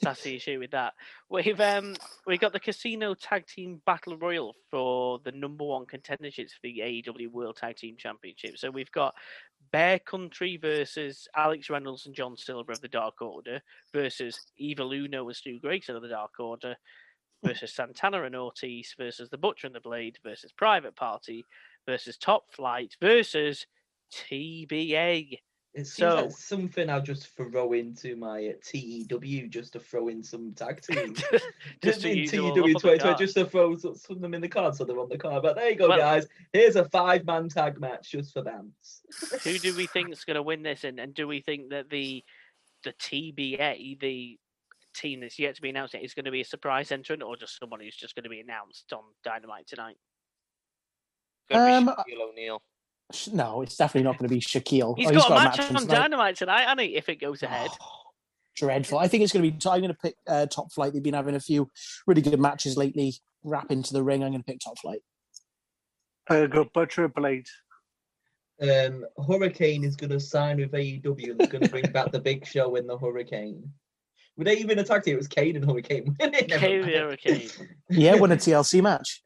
That's 0.00 0.22
the 0.22 0.34
issue 0.34 0.58
with 0.58 0.72
that. 0.72 0.94
We've 1.28 1.60
um 1.60 1.94
we 2.26 2.38
got 2.38 2.52
the 2.52 2.58
Casino 2.60 3.14
Tag 3.14 3.46
Team 3.46 3.80
Battle 3.86 4.16
Royal 4.16 4.54
for 4.70 5.20
the 5.24 5.32
number 5.32 5.64
one 5.64 5.86
contenderships 5.86 6.52
for 6.54 6.60
the 6.64 6.80
AEW 6.80 7.28
World 7.30 7.56
Tag 7.56 7.76
Team 7.76 7.94
Championship. 7.96 8.58
So 8.58 8.70
we've 8.70 8.90
got 8.90 9.14
Bear 9.70 10.00
Country 10.00 10.56
versus 10.56 11.28
Alex 11.36 11.70
Reynolds 11.70 12.06
and 12.06 12.14
John 12.16 12.36
Silver 12.36 12.72
of 12.72 12.80
the 12.80 12.88
Dark 12.88 13.22
Order 13.22 13.60
versus 13.92 14.36
Evil 14.56 14.92
Uno 14.92 15.28
and 15.28 15.36
Stu 15.36 15.60
Grayson 15.60 15.94
of 15.94 16.02
the 16.02 16.08
Dark 16.08 16.32
Order 16.40 16.74
versus 17.44 17.72
Santana 17.74 18.22
and 18.24 18.36
Ortiz 18.36 18.94
versus 18.98 19.28
the 19.30 19.38
Butcher 19.38 19.66
and 19.66 19.74
the 19.76 19.80
Blade 19.80 20.18
versus 20.24 20.52
Private 20.52 20.94
Party 20.96 21.44
versus 21.86 22.16
Top 22.16 22.44
Flight 22.52 22.96
versus 23.00 23.66
TBA. 24.12 25.38
It 25.74 25.86
seems 25.86 25.92
So- 25.96 26.14
like 26.16 26.30
something 26.32 26.90
I'll 26.90 27.00
just 27.00 27.28
throw 27.34 27.72
into 27.72 28.14
my 28.14 28.46
uh, 28.48 28.52
TEW 28.62 29.48
just 29.48 29.72
to 29.72 29.80
throw 29.80 30.08
in 30.08 30.22
some 30.22 30.52
tag 30.52 30.82
teams. 30.90 31.22
Just 31.82 32.02
to 32.02 32.10
in 32.10 32.18
use 32.18 32.30
them 32.30 32.44
all 32.44 32.54
TEW 32.54 32.60
up 32.60 32.66
on 32.66 32.72
the 32.74 32.78
2020, 32.78 33.18
just 33.18 33.34
to 33.36 33.46
throw 33.46 33.74
some 33.76 34.16
of 34.16 34.20
them 34.20 34.34
in 34.34 34.42
the 34.42 34.48
card 34.48 34.74
so 34.76 34.84
they're 34.84 34.98
on 34.98 35.08
the 35.08 35.16
card. 35.16 35.42
But 35.42 35.56
there 35.56 35.70
you 35.70 35.76
go, 35.76 35.88
Well- 35.88 35.96
guys. 35.98 36.26
Here's 36.52 36.76
a 36.76 36.84
five 36.90 37.24
man 37.24 37.48
tag 37.48 37.80
match 37.80 38.10
just 38.10 38.34
for 38.34 38.42
Bams. 38.42 39.00
who 39.44 39.58
do 39.58 39.74
we 39.74 39.86
think 39.94 40.12
is 40.12 40.24
going 40.24 40.34
to 40.34 40.42
win 40.42 40.62
this 40.62 40.84
and, 40.84 41.00
and 41.00 41.14
do 41.14 41.26
we 41.26 41.40
think 41.40 41.70
that 41.70 41.88
the 41.88 42.22
the 42.84 42.92
TBA 42.94 43.98
the 44.00 44.38
team 44.94 45.20
that's 45.20 45.38
yet 45.38 45.54
to 45.56 45.62
be 45.62 45.70
announced 45.70 45.94
yet 45.94 46.02
is 46.04 46.14
going 46.14 46.24
to 46.24 46.30
be 46.30 46.40
a 46.40 46.44
surprise 46.44 46.92
entrant 46.92 47.22
or 47.22 47.36
just 47.36 47.58
someone 47.58 47.80
who's 47.80 47.96
just 47.96 48.14
going 48.14 48.24
to 48.24 48.28
be 48.30 48.40
announced 48.40 48.92
on 48.92 49.02
Dynamite 49.24 49.66
tonight 49.66 49.96
Um, 51.50 51.88
Shaquille 51.88 52.30
O'Neal. 52.30 52.62
No, 53.32 53.62
it's 53.62 53.76
definitely 53.76 54.04
not 54.04 54.18
going 54.18 54.28
to 54.28 54.34
be 54.34 54.40
Shaquille. 54.40 54.96
He's 54.96 55.08
Oh, 55.10 55.14
got 55.14 55.30
a 55.30 55.34
match 55.34 55.56
from 55.66 55.76
on 55.76 55.82
tonight. 55.82 55.94
Dynamite 55.94 56.36
tonight 56.36 56.62
hasn't 56.62 56.80
he 56.80 56.96
if 56.96 57.08
it 57.08 57.16
goes 57.20 57.42
ahead 57.42 57.70
Oh, 57.80 57.86
dreadful. 58.56 58.98
I 58.98 59.08
think 59.08 59.22
it's 59.22 59.32
going 59.32 59.44
to 59.44 59.50
be. 59.50 59.68
I'm 59.68 59.80
going 59.80 59.92
to 59.92 59.98
pick 60.02 60.14
uh, 60.26 60.46
Top 60.46 60.72
Flight. 60.72 60.92
They've 60.92 61.02
been 61.02 61.14
having 61.14 61.34
a 61.34 61.40
few 61.40 61.68
really 62.06 62.22
good 62.22 62.40
matches 62.40 62.76
lately. 62.76 63.14
Wrap 63.44 63.70
into 63.70 63.92
the 63.92 64.02
ring. 64.02 64.22
I'm 64.22 64.30
going 64.30 64.42
to 64.42 64.50
pick 64.50 64.60
Top 64.60 64.78
Flight. 64.78 65.00
I'm 66.30 66.48
gonna 66.48 66.64
Butcher 66.72 67.08
Blade. 67.08 67.46
Um, 68.60 69.04
Hurricane 69.26 69.82
is 69.84 69.96
going 69.96 70.10
to 70.10 70.20
sign 70.20 70.58
with 70.58 70.70
AEW 70.70 71.30
and 71.32 71.38
they're 71.40 71.46
going 71.48 71.64
to 71.64 71.68
bring 71.70 71.90
back 71.90 72.12
the 72.12 72.20
Big 72.20 72.46
Show 72.46 72.76
in 72.76 72.86
the 72.86 72.96
Hurricane. 72.96 73.68
Were 74.36 74.44
they 74.44 74.56
even 74.56 74.78
a 74.78 74.84
tag 74.84 75.02
team? 75.02 75.14
It 75.14 75.18
was 75.18 75.28
Kane 75.28 75.56
and 75.56 75.64
Hurricane. 75.64 76.16
Kane 76.18 76.30
mind. 76.32 76.48
the 76.50 76.58
Hurricane. 76.98 77.48
Yeah, 77.90 78.14
won 78.16 78.32
a 78.32 78.36
TLC 78.36 78.82
match. 78.82 79.22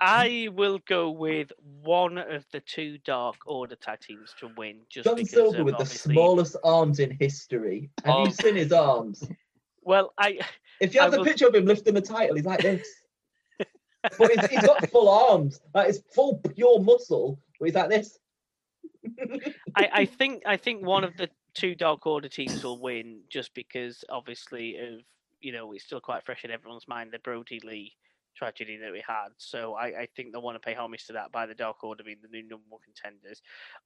I 0.00 0.48
will 0.52 0.80
go 0.88 1.10
with 1.10 1.52
one 1.60 2.18
of 2.18 2.44
the 2.52 2.60
two 2.60 2.98
Dark 3.04 3.36
Order 3.46 3.76
tag 3.76 4.00
teams 4.00 4.34
to 4.40 4.50
win. 4.56 4.80
Just 4.90 5.04
John 5.04 5.14
because 5.16 5.30
Silver 5.30 5.62
with 5.62 5.76
the 5.78 5.84
smallest 5.86 6.56
arms 6.64 6.98
in 6.98 7.16
history. 7.20 7.90
Have 8.04 8.14
Oh. 8.14 8.24
you 8.24 8.32
seen 8.32 8.56
his 8.56 8.72
arms? 8.72 9.22
Well, 9.82 10.12
I 10.18 10.40
If 10.80 10.94
you 10.94 11.00
have 11.00 11.08
I 11.08 11.10
the 11.12 11.18
will- 11.18 11.24
picture 11.26 11.46
of 11.46 11.54
him 11.54 11.66
lifting 11.66 11.94
the 11.94 12.00
title, 12.00 12.34
he's 12.36 12.46
like 12.46 12.60
this. 12.62 12.88
but 14.18 14.30
he's, 14.32 14.46
he's 14.46 14.62
got 14.66 14.88
full 14.90 15.08
arms. 15.08 15.60
Like 15.74 15.90
it's 15.90 16.00
full 16.14 16.38
pure 16.56 16.80
muscle. 16.80 17.38
But 17.60 17.66
he's 17.66 17.74
like 17.74 17.90
this. 17.90 18.18
I, 19.76 19.88
I 19.92 20.04
think 20.06 20.42
I 20.46 20.56
think 20.56 20.84
one 20.84 21.04
of 21.04 21.16
the 21.16 21.28
two 21.54 21.74
Dark 21.74 22.06
Order 22.06 22.28
teams 22.28 22.62
will 22.64 22.80
win 22.80 23.20
just 23.30 23.54
because 23.54 24.04
obviously 24.08 24.76
of 24.76 25.00
you 25.40 25.52
know 25.52 25.72
it's 25.72 25.84
still 25.84 26.00
quite 26.00 26.24
fresh 26.24 26.44
in 26.44 26.50
everyone's 26.50 26.88
mind 26.88 27.10
the 27.12 27.18
Brodie 27.18 27.60
Lee 27.64 27.92
tragedy 28.38 28.76
that 28.76 28.92
we 28.92 29.02
had. 29.06 29.28
So 29.36 29.74
I, 29.74 29.86
I 29.86 30.08
think 30.14 30.32
they 30.32 30.38
want 30.38 30.54
to 30.54 30.66
pay 30.66 30.74
homage 30.74 31.06
to 31.06 31.12
that 31.14 31.32
by 31.32 31.46
the 31.46 31.54
Dark 31.54 31.82
Order 31.82 32.04
being 32.04 32.18
the 32.22 32.28
new 32.28 32.42
number 32.42 32.64
one 32.68 32.80
contenders. 32.84 33.42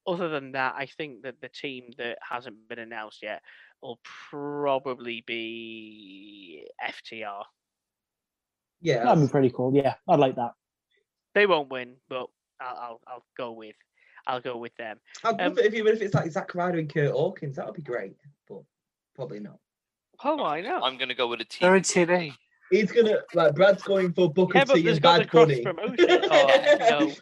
Other 0.07 0.29
than 0.29 0.53
that, 0.53 0.75
I 0.77 0.87
think 0.87 1.23
that 1.23 1.41
the 1.41 1.49
team 1.49 1.91
that 1.99 2.19
hasn't 2.29 2.69
been 2.69 2.79
announced 2.79 3.23
yet 3.23 3.43
will 3.81 3.99
probably 4.31 5.25
be 5.27 6.67
FTR. 6.87 7.45
Yeah. 8.81 9.05
That'd 9.05 9.25
be 9.25 9.31
pretty 9.31 9.51
cool. 9.51 9.75
Yeah, 9.75 9.95
I'd 10.09 10.21
like 10.21 10.37
that. 10.37 10.53
They 11.35 11.47
won't 11.47 11.71
win, 11.71 11.97
but 12.09 12.27
I'll 12.61 12.77
I'll, 12.77 13.01
I'll 13.07 13.25
go 13.37 13.53
with 13.53 13.77
I'll 14.27 14.41
go 14.41 14.57
with 14.57 14.75
them. 14.77 14.99
I'd 15.25 15.41
um, 15.41 15.49
love 15.51 15.59
it 15.59 15.67
if, 15.67 15.75
even 15.75 15.95
if 15.95 16.03
it's 16.03 16.15
like 16.15 16.31
Zack 16.31 16.55
Ryder 16.55 16.79
and 16.79 16.93
Kurt 16.93 17.13
Hawkins. 17.13 17.57
That 17.57 17.67
would 17.67 17.75
be 17.75 17.83
great. 17.83 18.17
But 18.49 18.63
probably 19.15 19.41
not. 19.41 19.59
Oh, 20.25 20.45
I 20.45 20.61
know. 20.61 20.81
I'm 20.83 20.99
gonna 20.99 21.15
go 21.15 21.27
with 21.27 21.41
a 21.41 21.45
team. 21.45 21.67
They're 21.67 21.77
in 21.77 21.83
TNA. 21.83 22.35
He's 22.71 22.93
gonna 22.93 23.19
like 23.35 23.55
Brad's 23.55 23.83
going 23.83 24.13
for 24.13 24.33
Booker 24.33 24.59
Yeah, 24.59 24.65
but 24.65 24.75
T 24.77 24.89
and 24.89 25.01
got 25.03 25.19
the 25.19 25.25
Bad 25.25 25.31
cross 25.31 25.49
Bunny. 25.49 25.63
promotion. 25.63 26.07
Oh, 26.31 27.13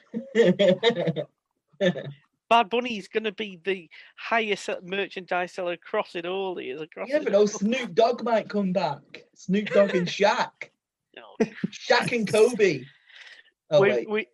no. 1.83 1.93
Bad 2.51 2.69
Bunny's 2.69 3.07
going 3.09 3.25
to 3.25 3.33
be 3.33 3.61
the 3.65 3.89
highest 4.17 4.69
merchandise 4.83 5.53
seller 5.53 5.73
across 5.73 6.17
it 6.17 6.27
all. 6.27 6.57
He 6.57 6.71
is 6.71 6.81
across 6.81 7.09
you 7.09 7.15
never 7.15 7.29
it 7.29 7.33
know. 7.33 7.41
all. 7.41 7.47
Snoop 7.47 7.95
Dogg 7.95 8.25
might 8.25 8.49
come 8.49 8.73
back. 8.73 9.25
Snoop 9.37 9.69
Dogg 9.69 9.95
and 9.95 10.07
Shaq. 10.09 10.51
No. 11.17 11.47
Shaq 11.69 12.13
and 12.13 12.31
Kobe. 12.31 12.83
Oh 13.71 13.81
we, 13.81 13.89
wait. 13.89 14.11
we, 14.11 14.27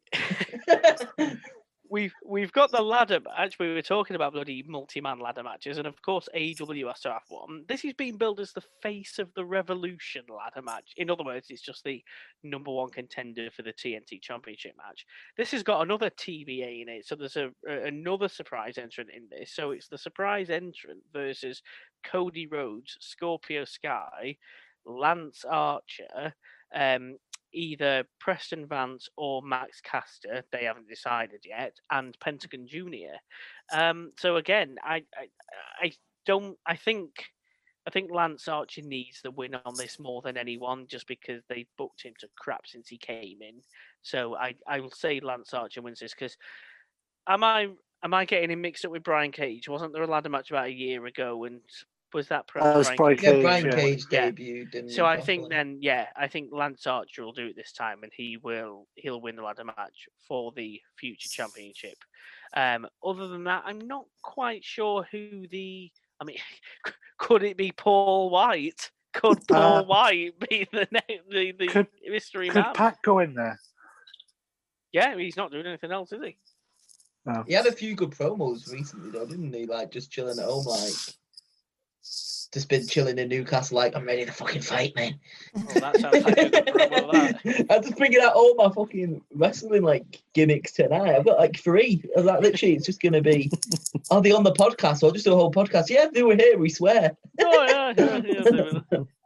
we've 1.91 2.15
we've 2.25 2.53
got 2.53 2.71
the 2.71 2.83
ladder 2.83 3.21
match. 3.21 3.59
We 3.59 3.73
were 3.73 3.83
talking 3.83 4.17
about 4.17 4.33
bloody 4.33 4.65
multi-man 4.67 5.19
ladder 5.19 5.43
matches, 5.43 5.79
and 5.79 5.87
of 5.87 6.01
course 6.03 6.29
AEW 6.35 6.89
has 6.89 7.01
to 7.01 7.13
have 7.13 7.23
one. 7.29 7.65
This 7.69 7.85
is 7.85 7.93
being 7.95 8.17
billed 8.17 8.41
as 8.41 8.53
the 8.53 8.63
face 8.83 9.19
of 9.19 9.33
the 9.35 9.45
Revolution 9.45 10.25
ladder 10.29 10.63
match. 10.63 10.93
In 10.97 11.11
other 11.11 11.25
words, 11.25 11.47
it's 11.51 11.63
just 11.63 11.85
the 11.85 12.03
number 12.43 12.71
one 12.71 12.91
contender 12.91 13.51
for 13.51 13.63
the 13.63 13.73
TNT 13.73 14.21
Championship 14.21 14.75
match. 14.77 15.07
This 15.37 15.51
has 15.53 15.63
got 15.63 15.83
another 15.83 16.11
TBA 16.11 16.83
in 16.83 16.89
it, 16.89 17.07
so 17.07 17.15
there's 17.15 17.37
a, 17.37 17.51
a- 17.69 17.85
another 17.87 18.29
surprise 18.29 18.79
entrant 18.79 19.11
in 19.15 19.29
this. 19.31 19.53
So 19.55 19.71
it's 19.71 19.89
the 19.89 19.99
surprise 19.99 20.51
entrant 20.51 21.01
versus 21.13 21.63
Cody 22.05 22.47
Rhodes, 22.47 22.97
Scorpio 23.01 23.65
Sky, 23.65 24.37
Lance 24.85 25.45
Archer, 25.49 26.35
um, 26.75 27.17
either 27.57 28.05
Preston 28.21 28.67
Vance 28.67 29.09
or 29.17 29.43
Max 29.43 29.81
Caster. 29.81 30.45
They 30.53 30.65
haven't 30.65 30.89
decided 30.89 31.41
yet, 31.45 31.77
and 31.91 32.17
Pentagon 32.21 32.67
Junior. 32.69 33.15
Um, 33.73 34.13
so 34.19 34.37
again, 34.37 34.77
I, 34.85 35.05
I 35.17 35.29
I 35.81 35.93
don't. 36.27 36.57
I 36.67 36.77
think 36.77 37.11
I 37.87 37.91
think 37.91 38.11
Lance 38.13 38.47
Archer 38.47 38.83
needs 38.83 39.23
the 39.23 39.31
win 39.31 39.55
on 39.55 39.75
this 39.77 39.99
more 39.99 40.21
than 40.23 40.37
anyone, 40.37 40.87
just 40.87 41.07
because 41.07 41.43
they 41.49 41.67
booked 41.79 42.03
him 42.03 42.15
to 42.21 42.29
crap 42.39 42.67
since 42.67 42.89
he 42.89 42.99
came 42.99 43.39
in. 43.41 43.63
So 44.03 44.37
I 44.37 44.55
I 44.67 44.81
will 44.81 44.91
say 44.91 45.21
Lance 45.21 45.55
Archer 45.55 45.83
wins 45.83 46.01
this 46.01 46.15
because 46.15 46.37
am 47.27 47.43
I 47.43 47.69
am 48.05 48.15
I 48.15 48.25
getting 48.27 48.51
him 48.51 48.61
mixed 48.61 48.85
up 48.85 48.93
with 48.93 49.03
Brian 49.03 49.33
Cage? 49.33 49.69
Wasn't 49.69 49.93
there 49.93 50.03
a 50.03 50.07
ladder 50.07 50.29
match 50.29 50.51
about 50.51 50.67
a 50.67 50.73
year 50.73 51.07
ago 51.07 51.45
and 51.45 51.61
was 52.15 52.29
that 52.29 52.47
pro- 52.47 52.63
That 52.63 52.77
was 52.77 52.91
Brian 52.97 53.19
yeah, 53.21 53.31
Cage, 53.33 53.43
Brian 53.43 53.65
yeah. 53.67 53.71
Cage 53.73 54.05
Yeah. 54.11 54.31
debuted. 54.31 54.75
In 54.75 54.89
so 54.89 55.05
I 55.05 55.17
Buffalo. 55.17 55.27
think 55.27 55.49
then, 55.51 55.79
yeah, 55.81 56.07
I 56.17 56.29
think 56.29 56.51
Lance 56.53 56.87
Archer 56.87 57.25
will 57.25 57.33
do 57.33 57.47
it 57.47 57.57
this 57.57 57.73
time, 57.73 58.03
and 58.03 58.13
he 58.15 58.37
will 58.39 58.87
he'll 58.95 59.21
win 59.21 59.37
the 59.37 59.43
ladder 59.43 59.65
match 59.65 60.09
for 60.27 60.53
the 60.57 60.81
future 60.99 61.29
championship. 61.29 61.99
Um, 62.55 62.87
other 63.05 63.29
than 63.29 63.45
that, 63.45 63.65
I'm 63.67 63.81
not 63.81 64.07
quite 64.23 64.65
sure 64.65 65.03
who 65.11 65.47
the. 65.49 65.91
I 66.21 66.25
mean, 66.25 66.39
could 67.19 67.43
it 67.43 67.57
be 67.57 67.73
Paul 67.73 68.31
White? 68.31 68.91
Could 69.13 69.47
Paul 69.49 69.79
Uh, 69.79 69.83
White 69.83 70.39
be 70.51 70.67
the 70.73 70.87
ne- 70.91 71.21
the, 71.31 71.53
the 71.53 71.67
could- 71.67 71.87
mystery 72.07 72.49
Could 72.49 72.65
man? 72.65 72.75
Pat 72.75 72.99
go 73.03 73.19
in 73.19 73.35
there? 73.35 73.59
Yeah, 74.93 75.17
he's 75.17 75.37
not 75.37 75.51
doing 75.51 75.67
anything 75.67 75.93
else, 75.93 76.13
is 76.13 76.23
he? 76.23 76.37
No. 77.27 77.45
He 77.47 77.53
had 77.55 77.67
a 77.67 77.73
few 77.73 77.95
good 77.95 78.11
promos 78.13 78.71
recently, 78.73 79.11
though, 79.11 79.27
didn't 79.27 79.53
he? 79.53 79.67
Like 79.67 79.91
just 79.91 80.11
chilling 80.13 80.39
at 80.39 80.45
home, 80.45 80.65
like 80.65 80.93
just 82.53 82.69
been 82.69 82.87
chilling 82.87 83.19
in 83.19 83.29
Newcastle. 83.29 83.77
Like 83.77 83.95
I'm 83.95 84.07
ready 84.07 84.25
to 84.25 84.33
fucking 84.33 84.63
fight, 84.63 84.95
man. 84.97 85.19
That 85.75 86.01
sounds 86.01 86.25
like 86.25 86.39
a. 86.39 86.51
That. 86.51 87.67
I'm 87.71 87.83
just 87.83 87.97
bringing 87.97 88.21
out 88.21 88.35
all 88.35 88.55
my 88.55 88.71
fucking 88.71 89.21
wrestling 89.35 89.83
like 89.83 90.23
gimmicks 90.33 90.73
tonight. 90.73 91.17
I've 91.17 91.25
got 91.25 91.39
like 91.39 91.59
three. 91.59 92.03
I 92.17 92.21
was 92.21 92.27
like, 92.27 92.41
literally, 92.41 92.75
it's 92.75 92.87
just 92.87 93.03
gonna 93.03 93.21
be. 93.21 93.51
Are 94.11 94.23
they 94.23 94.33
on 94.33 94.43
the 94.43 94.53
podcast? 94.53 95.03
Or 95.03 95.07
I'll 95.07 95.13
just 95.13 95.27
do 95.27 95.33
a 95.33 95.37
whole 95.37 95.53
podcast. 95.53 95.91
Yeah, 95.91 96.07
they 96.13 96.23
were 96.23 96.37
here. 96.37 96.59
We 96.59 96.71
swear. 96.71 97.17
Oh 97.41 97.67
yeah, 97.69 97.95
yeah, 97.97 98.23
yeah, 98.25 98.81
do. 98.91 99.09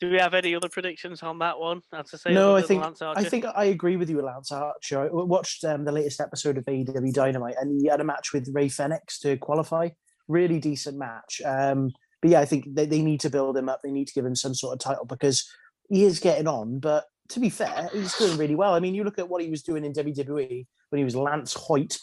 Do 0.00 0.08
we 0.12 0.18
have 0.18 0.32
any 0.32 0.54
other 0.54 0.68
predictions 0.68 1.24
on 1.24 1.40
that 1.40 1.58
one? 1.58 1.82
As 1.92 2.14
I 2.14 2.18
say, 2.18 2.32
No, 2.32 2.54
I 2.54 2.62
think 2.62 2.84
Lance 2.84 3.02
I 3.02 3.24
think 3.24 3.44
I 3.44 3.64
agree 3.64 3.96
with 3.96 4.08
you, 4.08 4.22
Lance 4.22 4.52
Archer. 4.52 5.06
I 5.06 5.08
watched 5.10 5.64
um, 5.64 5.84
the 5.84 5.90
latest 5.90 6.20
episode 6.20 6.56
of 6.56 6.64
AEW 6.66 7.12
Dynamite, 7.12 7.56
and 7.60 7.80
he 7.80 7.88
had 7.88 8.00
a 8.00 8.04
match 8.04 8.32
with 8.32 8.48
Rey 8.54 8.68
Fenix 8.68 9.18
to 9.20 9.36
qualify. 9.38 9.88
Really 10.28 10.60
decent 10.60 10.98
match. 10.98 11.42
Um, 11.44 11.90
but 12.20 12.30
yeah, 12.30 12.40
I 12.40 12.44
think 12.44 12.74
they, 12.74 12.86
they 12.86 13.02
need 13.02 13.20
to 13.20 13.30
build 13.30 13.56
him 13.56 13.68
up. 13.68 13.80
They 13.82 13.90
need 13.90 14.08
to 14.08 14.14
give 14.14 14.24
him 14.24 14.34
some 14.34 14.54
sort 14.54 14.74
of 14.74 14.80
title 14.80 15.04
because 15.04 15.48
he 15.88 16.04
is 16.04 16.20
getting 16.20 16.48
on. 16.48 16.78
But 16.78 17.06
to 17.30 17.40
be 17.40 17.50
fair, 17.50 17.88
he's 17.92 18.16
doing 18.16 18.38
really 18.38 18.54
well. 18.54 18.74
I 18.74 18.80
mean, 18.80 18.94
you 18.94 19.04
look 19.04 19.18
at 19.18 19.28
what 19.28 19.42
he 19.42 19.50
was 19.50 19.62
doing 19.62 19.84
in 19.84 19.92
WWE 19.92 20.66
when 20.90 20.98
he 20.98 21.04
was 21.04 21.16
Lance 21.16 21.54
Hoyt. 21.54 21.98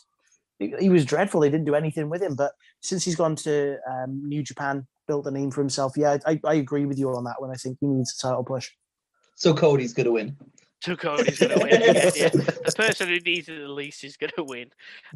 He, 0.59 0.73
he 0.79 0.89
was 0.89 1.05
dreadful. 1.05 1.41
They 1.41 1.49
didn't 1.49 1.65
do 1.65 1.75
anything 1.75 2.09
with 2.09 2.21
him. 2.21 2.35
But 2.35 2.53
since 2.81 3.03
he's 3.03 3.15
gone 3.15 3.35
to 3.37 3.77
um, 3.89 4.27
New 4.27 4.43
Japan, 4.43 4.87
built 5.07 5.27
a 5.27 5.31
name 5.31 5.51
for 5.51 5.61
himself, 5.61 5.93
yeah, 5.97 6.17
I, 6.25 6.39
I 6.45 6.55
agree 6.55 6.85
with 6.85 6.97
you 6.97 7.09
on 7.09 7.25
that 7.25 7.39
one. 7.39 7.51
I 7.51 7.55
think 7.55 7.77
he 7.81 7.87
needs 7.87 8.17
a 8.17 8.27
title 8.27 8.43
push. 8.43 8.69
So 9.35 9.53
Cody's 9.53 9.93
gonna 9.93 10.11
win. 10.11 10.37
So 10.85 10.95
Cody's 10.95 11.39
going 11.39 11.57
to 11.57 11.63
win. 11.65 11.81
yeah, 11.81 12.11
yeah. 12.15 12.29
The 12.29 12.73
person 12.75 13.07
who 13.07 13.19
needs 13.19 13.49
it 13.49 13.57
the 13.57 13.67
least 13.67 14.03
is 14.03 14.17
going 14.17 14.33
to 14.35 14.43
win. 14.43 14.69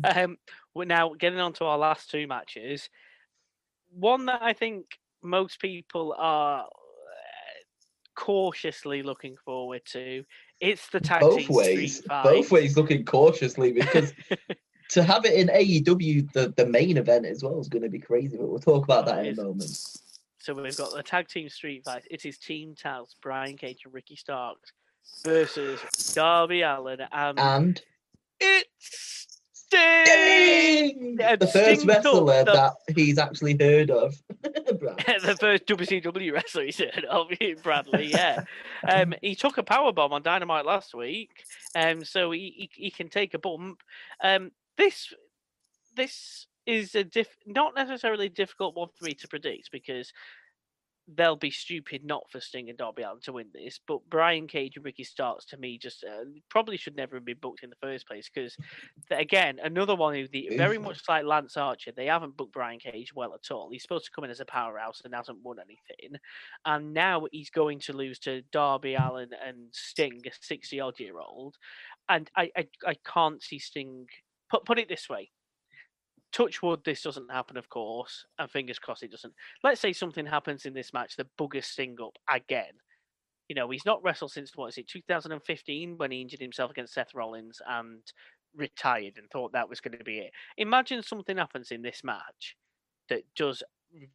Um, 0.04 0.38
we're 0.74 0.86
now 0.86 1.14
getting 1.14 1.40
on 1.40 1.54
to 1.54 1.66
our 1.66 1.78
last 1.78 2.10
two 2.10 2.26
matches. 2.26 2.90
One 3.92 4.26
that 4.28 4.42
I 4.42 4.54
think 4.54 4.86
most 5.22 5.60
people 5.60 6.16
are 6.18 6.62
uh, 6.62 6.68
cautiously 8.16 9.04
looking 9.04 9.36
forward 9.44 9.82
to. 9.92 10.24
It's 10.60 10.88
the 10.90 11.00
tag 11.00 11.22
Both 11.22 11.40
team 11.40 11.48
ways. 11.50 11.98
Street 11.98 12.08
Fight. 12.08 12.24
Both 12.24 12.52
ways 12.52 12.78
looking 12.78 13.06
cautiously 13.06 13.72
because 13.72 14.14
to 14.90 15.04
have 15.04 15.26
it 15.26 15.34
in 15.34 15.48
AEW, 15.48 16.32
the, 16.34 16.54
the 16.56 16.66
main 16.66 16.98
event 16.98 17.26
as 17.26 17.44
well, 17.44 17.60
is 17.60 17.70
going 17.70 17.84
to 17.84 17.90
be 17.90 18.00
crazy. 18.00 18.38
But 18.38 18.48
we'll 18.50 18.60
talk 18.60 18.84
about 18.84 19.06
that 19.06 19.26
in 19.26 19.40
a 19.40 19.44
moment. 19.44 19.72
So 20.40 20.54
we've 20.54 20.76
got 20.78 20.94
the 20.94 21.04
tag 21.04 21.28
team 21.28 21.50
street 21.50 21.84
fight. 21.86 22.04
It 22.10 22.26
is 22.26 22.38
Team 22.38 22.74
Taz, 22.74 23.16
Brian 23.22 23.58
Cage 23.58 23.82
and 23.86 23.94
Ricky 23.94 24.16
Starks 24.16 24.72
versus 25.24 25.80
Darby 26.14 26.62
Allin 26.62 27.02
and 27.12 27.40
And 27.40 27.82
it's 28.40 29.19
Sting! 29.72 31.16
The 31.18 31.50
first 31.52 31.82
Sting 31.82 31.88
wrestler 31.88 32.44
the- 32.44 32.52
that 32.54 32.96
he's 32.96 33.18
actually 33.18 33.58
heard 33.60 33.92
of. 33.92 34.16
The 34.44 35.38
first 35.40 35.66
WCW 35.66 36.34
wrestler 36.34 36.64
he's 36.66 36.80
heard 36.80 37.06
of, 37.06 37.28
Bradley. 37.64 38.08
Yeah, 38.08 38.46
um, 38.88 39.14
he 39.22 39.36
took 39.36 39.58
a 39.58 39.64
power 39.64 39.92
bomb 39.92 40.14
on 40.14 40.24
Dynamite 40.24 40.66
last 40.66 40.94
week, 40.96 41.44
um, 41.76 42.04
so 42.04 42.32
he, 42.32 42.70
he 42.76 42.84
he 42.86 42.92
can 42.92 43.10
take 43.10 43.34
a 43.34 43.40
bump. 43.40 43.82
Um, 44.24 44.52
this 44.78 45.14
this 45.96 46.48
is 46.66 46.96
a 46.96 47.04
diff- 47.04 47.38
not 47.46 47.76
necessarily 47.76 48.28
a 48.28 48.30
difficult 48.30 48.76
one 48.76 48.90
for 48.98 49.06
me 49.06 49.14
to 49.16 49.28
predict 49.28 49.72
because 49.72 50.14
they'll 51.16 51.36
be 51.36 51.52
stupid 51.52 52.04
not 52.04 52.24
for 52.32 52.40
Sting 52.40 52.70
and 52.70 52.78
Darby 52.78 53.04
Allin 53.04 53.20
to 53.22 53.34
win 53.34 53.48
this. 53.54 53.80
But 53.88 54.00
Brian 54.10 54.48
Cage 54.48 54.76
and 54.76 54.86
Ricky 54.86 55.04
Starks, 55.04 55.46
to 55.46 55.58
me, 55.58 55.78
just 55.78 56.04
uh, 56.04 56.26
probably 56.50 56.78
should 56.78 56.96
never 56.96 57.16
have 57.16 57.26
been 57.26 57.38
booked 57.42 57.64
in 57.64 57.70
the 57.70 57.76
first 57.82 58.08
place 58.08 58.30
because, 58.34 58.56
again, 59.12 59.60
another 59.64 59.96
one 59.96 60.16
who 60.16 60.28
the 60.28 60.50
very 60.56 60.78
much 60.78 61.02
like 61.08 61.26
Lance 61.26 61.58
Archer, 61.58 61.92
they 61.96 62.06
haven't 62.06 62.38
booked 62.38 62.54
Brian 62.54 62.80
Cage 62.80 63.14
well 63.16 63.34
at 63.34 63.52
all. 63.52 63.70
He's 63.72 63.82
supposed 63.82 64.06
to 64.06 64.12
come 64.12 64.24
in 64.24 64.32
as 64.32 64.40
a 64.40 64.46
powerhouse 64.46 65.02
and 65.04 65.14
hasn't 65.14 65.44
won 65.44 65.58
anything, 65.60 66.20
and 66.66 66.94
now 66.94 67.26
he's 67.32 67.50
going 67.50 67.80
to 67.82 67.94
lose 67.94 68.20
to 68.20 68.42
Darby 68.52 68.96
Allin 68.96 69.30
and 69.46 69.68
Sting, 69.72 70.22
a 70.26 70.32
sixty 70.42 70.80
odd 70.80 71.00
year 71.00 71.20
old, 71.20 71.56
and 72.08 72.30
I, 72.36 72.52
I 72.56 72.68
I 72.86 72.96
can't 73.06 73.42
see 73.42 73.60
Sting. 73.60 74.08
Put 74.50 74.66
put 74.66 74.80
it 74.80 74.90
this 74.90 75.08
way. 75.10 75.30
Touch 76.32 76.62
wood, 76.62 76.82
this 76.86 77.02
doesn't 77.02 77.32
happen, 77.32 77.58
of 77.58 77.70
course, 77.70 78.26
and 78.38 78.50
fingers 78.50 78.80
crossed 78.80 79.04
it 79.04 79.12
doesn't 79.12 79.34
let's 79.64 79.82
say 79.82 79.94
something 79.94 80.26
happens 80.26 80.66
in 80.66 80.74
this 80.74 80.94
match 80.94 81.16
that 81.16 81.36
buggers 81.38 81.66
Sting 81.66 81.98
up 82.04 82.18
again. 82.30 82.74
You 83.48 83.56
know, 83.56 83.70
he's 83.70 83.86
not 83.86 84.04
wrestled 84.04 84.32
since 84.32 84.56
what 84.56 84.68
is 84.68 84.78
it, 84.78 84.88
2015, 84.88 85.98
when 85.98 86.12
he 86.12 86.22
injured 86.22 86.40
himself 86.40 86.70
against 86.70 86.94
Seth 86.94 87.16
Rollins 87.16 87.60
and 87.68 88.02
retired 88.56 89.18
and 89.18 89.30
thought 89.30 89.54
that 89.54 89.70
was 89.70 89.80
going 89.80 89.98
to 89.98 90.04
be 90.04 90.20
it. 90.20 90.32
Imagine 90.58 91.02
something 91.02 91.38
happens 91.38 91.72
in 91.72 91.82
this 91.82 92.04
match 92.04 92.56
that 93.10 93.24
does 93.36 93.64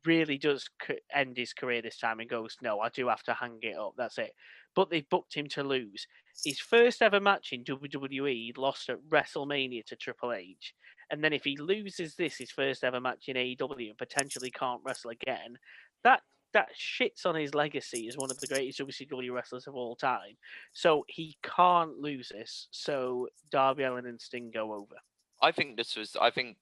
really 0.04 0.38
does 0.38 0.68
end 1.12 1.36
his 1.36 1.52
career 1.52 1.82
this 1.82 1.98
time 1.98 2.20
and 2.20 2.30
goes, 2.30 2.56
no, 2.62 2.80
I 2.80 2.90
do 2.90 3.08
have 3.08 3.22
to 3.24 3.34
hang 3.34 3.58
it 3.62 3.76
up. 3.76 3.94
That's 3.96 4.18
it. 4.18 4.32
But 4.74 4.90
they've 4.90 5.08
booked 5.08 5.34
him 5.34 5.48
to 5.48 5.64
lose. 5.64 6.06
His 6.44 6.60
first 6.60 7.02
ever 7.02 7.20
match 7.20 7.52
in 7.52 7.64
WWE 7.64 8.32
he 8.32 8.54
lost 8.56 8.88
at 8.88 9.02
WrestleMania 9.08 9.84
to 9.86 9.96
Triple 9.96 10.32
H. 10.32 10.74
And 11.10 11.22
then 11.22 11.32
if 11.32 11.44
he 11.44 11.56
loses 11.56 12.14
this, 12.14 12.36
his 12.36 12.50
first 12.50 12.84
ever 12.84 13.00
match 13.00 13.28
in 13.28 13.36
AEW, 13.36 13.88
and 13.90 13.98
potentially 13.98 14.50
can't 14.50 14.80
wrestle 14.84 15.10
again, 15.10 15.58
that 16.02 16.22
that 16.52 16.68
shits 16.78 17.26
on 17.26 17.34
his 17.34 17.52
legacy 17.54 18.06
as 18.08 18.16
one 18.16 18.30
of 18.30 18.38
the 18.38 18.46
greatest 18.46 18.78
WCW 18.78 19.32
wrestlers 19.32 19.66
of 19.66 19.74
all 19.74 19.96
time. 19.96 20.36
So 20.72 21.04
he 21.08 21.36
can't 21.42 21.98
lose 21.98 22.28
this. 22.28 22.68
So 22.70 23.28
Darby 23.50 23.82
Allin 23.82 24.06
and 24.06 24.20
Sting 24.20 24.52
go 24.54 24.72
over. 24.72 24.94
I 25.42 25.50
think 25.52 25.76
this 25.76 25.96
was. 25.96 26.16
I 26.20 26.30
think 26.30 26.56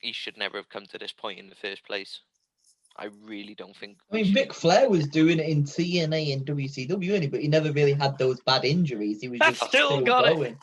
he 0.00 0.12
should 0.12 0.36
never 0.38 0.56
have 0.56 0.70
come 0.70 0.86
to 0.86 0.98
this 0.98 1.12
point 1.12 1.38
in 1.38 1.48
the 1.48 1.54
first 1.54 1.84
place. 1.84 2.20
I 2.96 3.08
really 3.22 3.54
don't 3.54 3.76
think. 3.76 3.98
I 4.10 4.16
mean, 4.16 4.24
should- 4.26 4.34
Ric 4.34 4.52
Flair 4.52 4.88
was 4.88 5.06
doing 5.06 5.38
it 5.38 5.48
in 5.48 5.64
TNA 5.64 6.32
and 6.32 6.44
WCW, 6.46 7.14
only, 7.14 7.28
but 7.28 7.40
he 7.40 7.48
never 7.48 7.70
really 7.72 7.92
had 7.92 8.18
those 8.18 8.40
bad 8.40 8.64
injuries. 8.64 9.20
He 9.20 9.28
was 9.28 9.38
I've 9.42 9.58
just 9.58 9.68
still 9.70 10.00
got 10.00 10.26
it. 10.26 10.56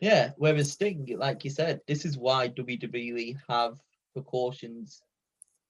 Yeah, 0.00 0.30
whereas 0.36 0.72
Sting, 0.72 1.06
like 1.18 1.44
you 1.44 1.50
said, 1.50 1.80
this 1.86 2.04
is 2.04 2.18
why 2.18 2.48
WWE 2.48 3.36
have 3.48 3.80
precautions 4.12 5.02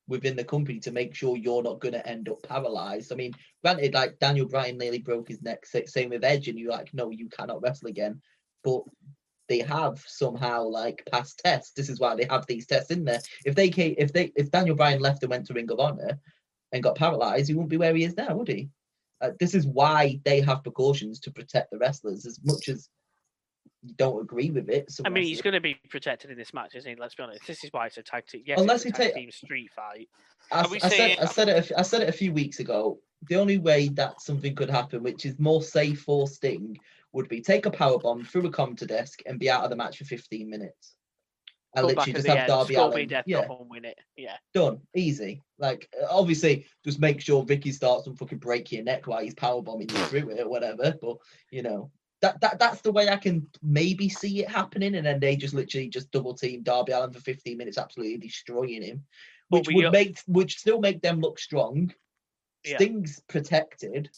within 0.09 0.37
the 0.37 0.45
company 0.45 0.79
to 0.81 0.93
make 0.93 1.15
sure 1.15 1.37
you're 1.37 1.63
not 1.63 1.81
going 1.81 1.95
to 1.95 2.07
end 2.07 2.29
up 2.29 2.43
paralyzed. 2.43 3.13
I 3.13 3.17
mean, 3.17 3.33
granted, 3.63 3.95
like 3.95 4.19
Daniel 4.19 4.47
Bryan 4.47 4.79
nearly 4.79 4.99
broke 4.99 5.29
his 5.29 5.43
neck. 5.43 5.67
Same 5.67 6.11
with 6.11 6.25
Edge, 6.25 6.49
and 6.49 6.59
you're 6.59 6.71
like, 6.71 6.93
no, 6.95 7.11
you 7.11 7.29
cannot 7.29 7.63
wrestle 7.63 7.89
again. 7.89 8.21
But 8.63 8.83
they 9.49 9.61
have 9.61 10.03
somehow 10.07 10.65
like 10.65 11.07
passed 11.11 11.41
tests. 11.45 11.73
This 11.73 11.89
is 11.89 12.01
why 12.01 12.15
they 12.15 12.27
have 12.29 12.47
these 12.47 12.67
tests 12.67 12.91
in 12.91 13.05
there. 13.05 13.21
If 13.45 13.55
they 13.55 13.69
came, 13.69 13.95
if 13.99 14.13
they 14.13 14.33
if 14.37 14.51
Daniel 14.51 14.77
Bryan 14.77 15.01
left 15.01 15.23
and 15.23 15.31
went 15.31 15.47
to 15.47 15.55
Ring 15.55 15.71
of 15.71 15.81
Honor 15.81 16.19
and 16.73 16.83
got 16.83 16.97
paralyzed, 16.97 17.49
he 17.49 17.55
wouldn't 17.55 17.71
be 17.71 17.77
where 17.77 17.95
he 17.95 18.05
is 18.05 18.17
now, 18.17 18.35
would 18.37 18.49
he? 18.49 18.69
Uh, 19.21 19.31
this 19.41 19.55
is 19.55 19.67
why 19.67 20.21
they 20.25 20.41
have 20.41 20.63
precautions 20.63 21.21
to 21.21 21.31
protect 21.31 21.71
the 21.71 21.79
wrestlers 21.79 22.27
as 22.27 22.39
much 22.45 22.69
as 22.69 22.89
don't 23.97 24.21
agree 24.21 24.51
with 24.51 24.69
it. 24.69 24.91
some 24.91 25.07
I 25.07 25.09
mean, 25.09 25.25
he's 25.25 25.43
going 25.43 25.55
to 25.55 25.61
be 25.61 25.81
protected 25.89 26.31
in 26.31 26.39
this 26.39 26.53
match, 26.53 26.75
isn't 26.75 26.89
he? 26.89 26.97
Let's 27.01 27.15
be 27.15 27.23
honest. 27.23 27.47
This 27.47 27.65
is 27.65 27.73
why 27.73 27.87
it's 27.87 27.97
a 27.99 28.03
tag 28.03 28.27
team. 28.27 28.43
Yes, 28.47 28.61
Unless 28.61 28.85
it's 28.85 28.99
a 28.99 29.03
he 29.03 29.09
tag 29.09 29.15
ta- 29.15 29.21
team 29.21 29.31
street 29.31 29.71
fight. 29.75 30.09
I, 30.53 30.61
I 30.61 30.89
said, 30.89 31.19
I 31.19 31.25
said 31.27 31.49
it. 31.49 31.53
a 31.53 31.59
f- 31.59 31.73
I 31.77 31.83
said 31.83 32.03
it 32.03 32.09
a 32.09 32.13
few 32.13 32.33
weeks 32.33 32.61
ago. 32.61 32.99
The 33.29 33.37
only 33.37 33.59
way 33.59 33.89
that 33.91 34.21
something 34.21 34.55
could 34.55 34.71
happen, 34.71 35.03
which 35.03 35.25
is 35.25 35.39
more 35.39 35.63
safe 35.63 36.03
for 36.03 36.29
Sting, 36.29 36.77
would 37.13 37.29
be 37.29 37.41
take 37.41 37.67
a 37.67 37.71
power 37.71 37.99
bomb 37.99 38.25
through 38.25 38.47
a 38.47 38.51
commentator 38.51 38.87
desk 38.87 39.23
and 39.27 39.39
be 39.39 39.51
out 39.51 39.65
of 39.65 39.71
the 39.71 39.77
match 39.77 39.99
for 39.99 40.05
15 40.05 40.49
minutes. 40.49 40.97
I 41.77 41.83
literally 41.83 42.13
just 42.13 42.27
have 42.27 42.39
end, 42.39 42.49
Darby. 42.49 43.07
Death 43.07 43.25
Yeah, 43.27 43.47
win 43.49 43.85
it. 43.85 43.99
Yeah. 44.17 44.37
done, 44.55 44.81
easy. 44.95 45.43
Like 45.59 45.89
obviously, 46.09 46.67
just 46.85 47.01
make 47.01 47.21
sure 47.21 47.45
Ricky 47.45 47.71
Starks 47.73 48.07
and 48.07 48.19
fucking 48.19 48.39
break 48.39 48.73
your 48.73 48.83
neck 48.83 49.07
while 49.07 49.21
he's 49.23 49.35
power 49.35 49.61
bombing 49.61 49.91
you 49.91 49.97
through 49.97 50.31
it 50.31 50.41
or 50.41 50.49
whatever. 50.49 50.95
But 51.01 51.17
you 51.51 51.63
know. 51.63 51.91
That, 52.27 52.41
that 52.41 52.59
that's 52.59 52.81
the 52.81 52.91
way 52.91 53.09
I 53.09 53.17
can 53.17 53.47
maybe 53.63 54.09
see 54.09 54.43
it 54.43 54.51
happening, 54.51 54.97
and 54.97 55.07
then 55.07 55.21
they 55.21 55.37
just 55.37 55.55
literally 55.55 55.89
just 55.89 56.11
double 56.11 56.35
team 56.35 56.65
Darby 56.65 56.91
Allin 56.91 57.13
for 57.13 57.21
15 57.21 57.57
minutes, 57.57 57.79
absolutely 57.79 58.19
destroying 58.19 58.83
him, 58.83 59.05
which 59.49 59.69
would 59.71 59.93
make 59.93 60.19
which 60.27 60.59
still 60.59 60.81
make 60.81 61.03
them 61.03 61.21
look 61.21 61.39
strong. 61.39 61.95
Yeah. 62.65 62.79
Sting's 62.79 63.21
protected, 63.29 64.11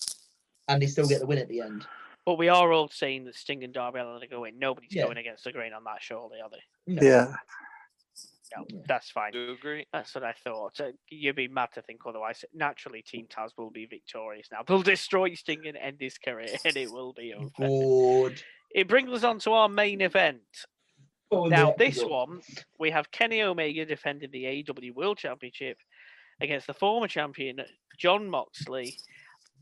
and 0.69 0.81
they 0.81 0.87
still 0.87 1.07
get 1.07 1.21
the 1.21 1.27
win 1.27 1.37
at 1.37 1.49
the 1.49 1.61
end. 1.61 1.87
But 2.25 2.39
we 2.39 2.49
are 2.49 2.73
all 2.73 2.89
saying 2.89 3.27
that 3.27 3.35
Sting 3.35 3.63
and 3.63 3.75
Darby 3.75 4.01
Allin 4.01 4.23
are 4.23 4.27
going. 4.27 4.59
Nobody's 4.59 4.95
Yeah. 4.95 5.05
going 5.05 5.19
against 5.19 5.45
the 5.45 5.53
grain 5.53 5.75
on 5.75 5.85
that, 5.85 6.01
surely, 6.01 6.41
are 6.41 6.49
they? 6.49 6.95
No. 6.95 7.03
Yeah. 7.03 7.35
No, 8.57 8.65
Yeah. 8.69 8.81
that's 8.87 9.11
fine. 9.11 9.33
Do 9.33 9.41
you 9.41 9.53
agree? 9.53 9.87
That's 9.93 10.15
what 10.15 10.25
I 10.25 10.33
thought. 10.33 10.81
Uh, 10.81 10.93
You'd 11.11 11.37
be 11.37 11.49
mad 11.49 11.69
to 11.75 11.83
think 11.83 12.01
otherwise. 12.07 12.45
Naturally, 12.55 13.03
Team 13.03 13.27
Taz 13.29 13.51
will 13.57 13.71
be 13.71 13.87
victorious 13.87 14.49
now. 14.51 14.63
They'll 14.67 14.83
destroy 14.83 15.35
Sting 15.35 15.67
and 15.67 15.77
end 15.77 15.97
his 16.01 16.19
career, 16.19 16.49
and 16.65 16.77
it 16.77 16.91
will 16.91 17.13
be 17.13 17.35
over. 17.35 17.49
Good. 17.57 18.43
It 18.75 18.89
brings 18.89 19.11
us 19.11 19.25
on 19.25 19.39
to 19.41 19.53
our 19.53 19.69
main 19.69 20.01
event. 20.01 20.43
Oh, 21.31 21.47
Now, 21.47 21.65
no, 21.71 21.75
this 21.77 22.01
no. 22.01 22.09
one, 22.09 22.41
we 22.79 22.91
have 22.91 23.11
Kenny 23.11 23.43
Omega 23.43 23.85
defending 23.85 24.31
the 24.31 24.45
AEW 24.45 24.95
World 24.95 25.19
Championship 25.19 25.77
against 26.41 26.67
the 26.67 26.75
former 26.75 27.09
champion, 27.09 27.61
Jon 27.99 28.29
Moxley. 28.31 28.97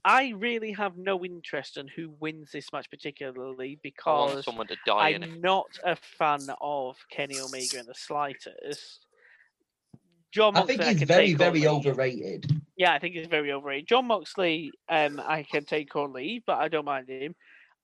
I 0.06 0.34
really 0.36 0.70
have 0.70 0.96
no 0.96 1.24
interest 1.24 1.76
in 1.76 1.88
who 1.88 2.14
wins 2.20 2.52
this 2.52 2.72
match, 2.72 2.88
particularly 2.88 3.72
I 3.72 3.78
because 3.82 4.44
someone 4.44 4.68
to 4.68 4.76
die. 4.86 5.08
I'm 5.08 5.40
not 5.40 5.66
a 5.82 5.96
fan 5.96 6.46
of 6.60 6.96
Kenny 7.10 7.40
Omega 7.40 7.80
in 7.80 7.86
the 7.86 7.94
slightest. 7.94 9.04
John 10.30 10.56
I 10.56 10.62
think 10.62 10.82
he's 10.84 10.98
can 10.98 11.08
very, 11.08 11.34
very 11.34 11.60
leave. 11.60 11.68
overrated. 11.68 12.52
Yeah, 12.76 12.92
I 12.92 13.00
think 13.00 13.16
he's 13.16 13.26
very 13.26 13.50
overrated. 13.50 13.88
Jon 13.88 14.06
Moxley, 14.06 14.70
um, 14.88 15.20
I 15.26 15.42
can 15.42 15.64
take 15.64 15.96
or 15.96 16.08
leave, 16.08 16.42
but 16.46 16.58
I 16.58 16.68
don't 16.68 16.84
mind 16.84 17.08
him. 17.08 17.34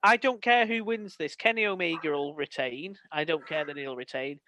I 0.05 0.17
don't 0.17 0.41
care 0.41 0.65
who 0.65 0.85
wins 0.85 1.17
this. 1.17 1.35
Kenny 1.35 1.67
Omega 1.67 2.11
will 2.13 2.35
retain. 2.35 2.97
I 3.11 3.25
don't 3.25 3.47
care 3.49 3.65
that 3.65 3.77
he'll 3.77 3.97
retain. 3.97 4.39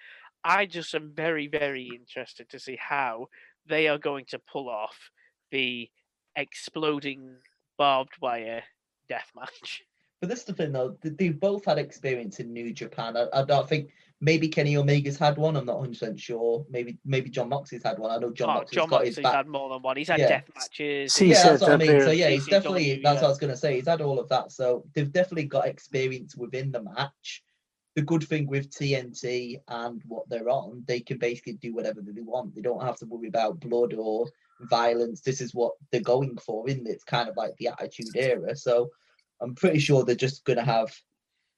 I 0.44 0.66
just 0.66 0.94
am 0.94 1.10
very, 1.12 1.48
very 1.48 1.90
interested 1.92 2.48
to 2.50 2.60
see 2.60 2.76
how 2.76 3.26
they 3.66 3.88
are 3.88 3.98
going 3.98 4.26
to 4.26 4.38
pull 4.38 4.68
off 4.68 5.10
the 5.50 5.88
exploding 6.36 7.34
barbed 7.78 8.14
wire 8.20 8.62
death 9.08 9.30
match. 9.36 9.82
But 10.20 10.30
this 10.30 10.38
is 10.38 10.44
the 10.46 10.54
thing, 10.54 10.72
though. 10.72 10.96
They've 11.02 11.38
both 11.38 11.66
had 11.66 11.76
experience 11.76 12.40
in 12.40 12.50
New 12.50 12.72
Japan. 12.72 13.14
I, 13.14 13.26
I 13.34 13.44
don't 13.44 13.68
think 13.68 13.90
maybe 14.22 14.48
Kenny 14.48 14.74
Omega's 14.74 15.18
had 15.18 15.36
one. 15.36 15.54
I'm 15.54 15.66
not 15.66 15.76
100 15.76 15.90
percent 15.92 16.18
sure. 16.18 16.64
Maybe 16.70 16.96
maybe 17.04 17.28
Jon 17.28 17.50
Moxley's 17.50 17.82
had 17.82 17.98
one. 17.98 18.10
I 18.10 18.16
know 18.16 18.30
John 18.32 18.48
Oh, 18.48 18.54
Moxley's 18.54 18.74
John 18.76 18.88
got 18.88 19.04
his 19.04 19.16
Moxley's 19.18 19.22
back. 19.24 19.34
had 19.34 19.48
more 19.48 19.68
than 19.68 19.82
one. 19.82 19.98
He's 19.98 20.08
had 20.08 20.20
Yeah. 20.20 20.28
death 20.28 20.48
matches. 20.56 21.12
See, 21.12 21.26
yeah, 21.28 21.34
said 21.42 21.50
that's 21.52 21.62
what 21.62 21.72
I 21.72 21.76
mean. 21.76 22.00
So 22.00 22.10
yeah, 22.12 22.30
he's 22.30 22.46
CZW, 22.46 22.50
definitely 22.50 22.88
that's 22.94 23.02
yeah. 23.02 23.12
what 23.12 23.24
I 23.24 23.28
was 23.28 23.38
gonna 23.38 23.56
say. 23.56 23.74
He's 23.74 23.86
had 23.88 24.00
all 24.00 24.18
of 24.18 24.28
that. 24.30 24.50
So 24.50 24.86
they've 24.94 25.12
definitely 25.12 25.44
got 25.44 25.66
experience 25.66 26.34
within 26.36 26.72
the 26.72 26.82
match. 26.84 27.42
The 27.94 28.02
good 28.02 28.22
thing 28.24 28.46
with 28.46 28.70
TNT 28.70 29.60
and 29.68 30.00
what 30.06 30.26
they're 30.30 30.48
on, 30.48 30.84
they 30.88 31.00
can 31.00 31.18
basically 31.18 31.54
do 31.54 31.74
whatever 31.74 32.00
they 32.00 32.22
want. 32.22 32.54
They 32.54 32.62
don't 32.62 32.82
have 32.82 32.96
to 33.00 33.06
worry 33.06 33.28
about 33.28 33.60
blood 33.60 33.92
or 33.92 34.26
violence. 34.60 35.20
This 35.20 35.40
is 35.40 35.54
what 35.54 35.72
they're 35.90 36.00
going 36.00 36.36
for, 36.38 36.68
isn't 36.68 36.86
it? 36.86 36.90
It's 36.90 37.04
kind 37.04 37.28
of 37.28 37.36
like 37.36 37.56
the 37.58 37.68
Attitude 37.68 38.16
Era. 38.16 38.56
So 38.56 38.90
I'm 39.40 39.54
pretty 39.54 39.78
sure 39.78 40.04
they're 40.04 40.14
just 40.14 40.44
gonna 40.44 40.64
have 40.64 40.94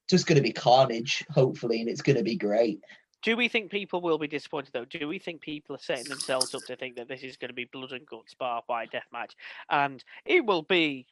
just 0.08 0.26
gonna 0.26 0.42
be 0.42 0.52
carnage, 0.52 1.24
hopefully, 1.30 1.80
and 1.80 1.88
it's 1.88 2.02
gonna 2.02 2.22
be 2.22 2.36
great. 2.36 2.80
Do 3.22 3.36
we 3.36 3.48
think 3.48 3.72
people 3.72 4.00
will 4.00 4.18
be 4.18 4.28
disappointed 4.28 4.72
though? 4.72 4.84
Do 4.84 5.08
we 5.08 5.18
think 5.18 5.40
people 5.40 5.74
are 5.74 5.80
setting 5.80 6.08
themselves 6.08 6.54
up 6.54 6.62
to 6.66 6.76
think 6.76 6.94
that 6.94 7.08
this 7.08 7.22
is 7.22 7.36
going 7.36 7.48
to 7.48 7.54
be 7.54 7.64
blood 7.64 7.90
and 7.90 8.06
guts 8.06 8.34
barbed 8.34 8.68
wire 8.68 8.86
death 8.86 9.08
match, 9.12 9.34
and 9.68 10.04
it 10.24 10.46
will 10.46 10.62
be, 10.62 11.08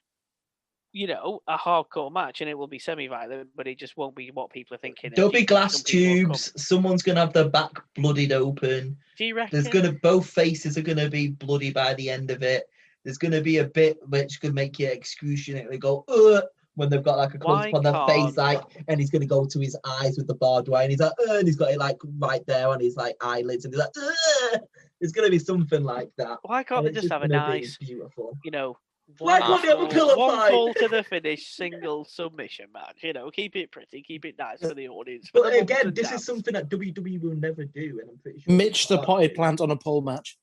you 0.94 1.08
know, 1.08 1.42
a 1.48 1.58
hardcore 1.58 2.10
match, 2.10 2.40
and 2.40 2.48
it 2.48 2.56
will 2.56 2.68
be 2.68 2.78
semi-violent, 2.78 3.48
but 3.56 3.66
it 3.66 3.76
just 3.78 3.96
won't 3.96 4.14
be 4.14 4.30
what 4.30 4.48
people 4.50 4.76
are 4.76 4.78
thinking. 4.78 5.10
There'll 5.14 5.30
be 5.30 5.44
glass 5.44 5.82
tubes. 5.82 6.52
Someone's 6.56 7.02
gonna 7.02 7.18
have 7.18 7.32
their 7.32 7.48
back 7.48 7.72
bloodied 7.96 8.30
open. 8.30 8.96
Do 9.18 9.24
you 9.24 9.34
reckon? 9.34 9.60
There's 9.60 9.68
gonna 9.68 9.92
both 9.92 10.30
faces 10.30 10.78
are 10.78 10.82
gonna 10.82 11.10
be 11.10 11.28
bloody 11.28 11.72
by 11.72 11.94
the 11.94 12.08
end 12.08 12.30
of 12.30 12.44
it. 12.44 12.68
There's 13.02 13.18
gonna 13.18 13.40
be 13.40 13.58
a 13.58 13.64
bit 13.64 13.98
which 14.08 14.40
could 14.40 14.54
make 14.54 14.78
you 14.78 14.86
excruciatingly 14.86 15.78
go 15.78 16.04
Ugh! 16.06 16.44
when 16.76 16.90
they've 16.90 17.02
got 17.02 17.18
like 17.18 17.34
a 17.34 17.38
close 17.38 17.66
on 17.74 17.82
their 17.82 18.06
face, 18.06 18.36
like, 18.36 18.62
and 18.86 19.00
he's 19.00 19.10
gonna 19.10 19.26
go 19.26 19.44
to 19.44 19.58
his 19.58 19.76
eyes 19.84 20.16
with 20.16 20.28
the 20.28 20.34
barbed 20.36 20.68
wire, 20.68 20.82
and 20.82 20.92
he's 20.92 21.00
like, 21.00 21.12
Ugh! 21.28 21.38
and 21.38 21.48
he's 21.48 21.56
got 21.56 21.72
it 21.72 21.78
like 21.78 21.98
right 22.18 22.46
there 22.46 22.68
on 22.68 22.78
his 22.78 22.96
like 22.96 23.16
eyelids, 23.20 23.64
and 23.64 23.74
he's 23.74 23.80
like, 23.80 23.90
Ugh! 24.00 24.60
it's 25.00 25.12
gonna 25.12 25.28
be 25.28 25.40
something 25.40 25.82
like 25.82 26.10
that. 26.18 26.38
Why 26.42 26.62
can't 26.62 26.84
they 26.84 26.90
it's 26.90 27.00
just 27.00 27.12
have 27.12 27.22
a 27.22 27.28
nice, 27.28 27.78
beautiful. 27.78 28.38
you 28.44 28.52
know? 28.52 28.78
Why 29.18 29.38
one 29.40 29.60
can't 29.60 29.62
they 29.62 29.68
have 29.82 29.90
pillow 29.90 30.16
one 30.16 30.36
fight? 30.38 30.50
fall 30.50 30.74
to 30.74 30.88
the 30.88 31.02
finish, 31.02 31.54
single 31.54 32.04
submission 32.04 32.66
match. 32.72 32.98
You 33.02 33.12
know, 33.12 33.30
keep 33.30 33.54
it 33.56 33.70
pretty, 33.70 34.02
keep 34.02 34.24
it 34.24 34.36
nice 34.38 34.60
for 34.60 34.74
the 34.74 34.88
audience. 34.88 35.28
for 35.28 35.42
But 35.42 35.54
again, 35.60 35.92
this 35.94 36.08
dads. 36.08 36.20
is 36.22 36.26
something 36.26 36.54
that 36.54 36.68
WWE 36.70 37.20
will 37.20 37.36
never 37.36 37.64
do, 37.64 38.00
and 38.00 38.10
I'm 38.10 38.18
pretty 38.18 38.40
sure. 38.40 38.54
Mitch 38.54 38.88
the 38.88 38.98
potted 38.98 39.34
plant 39.34 39.60
on 39.60 39.70
a 39.70 39.76
pole 39.76 40.00
match. 40.00 40.38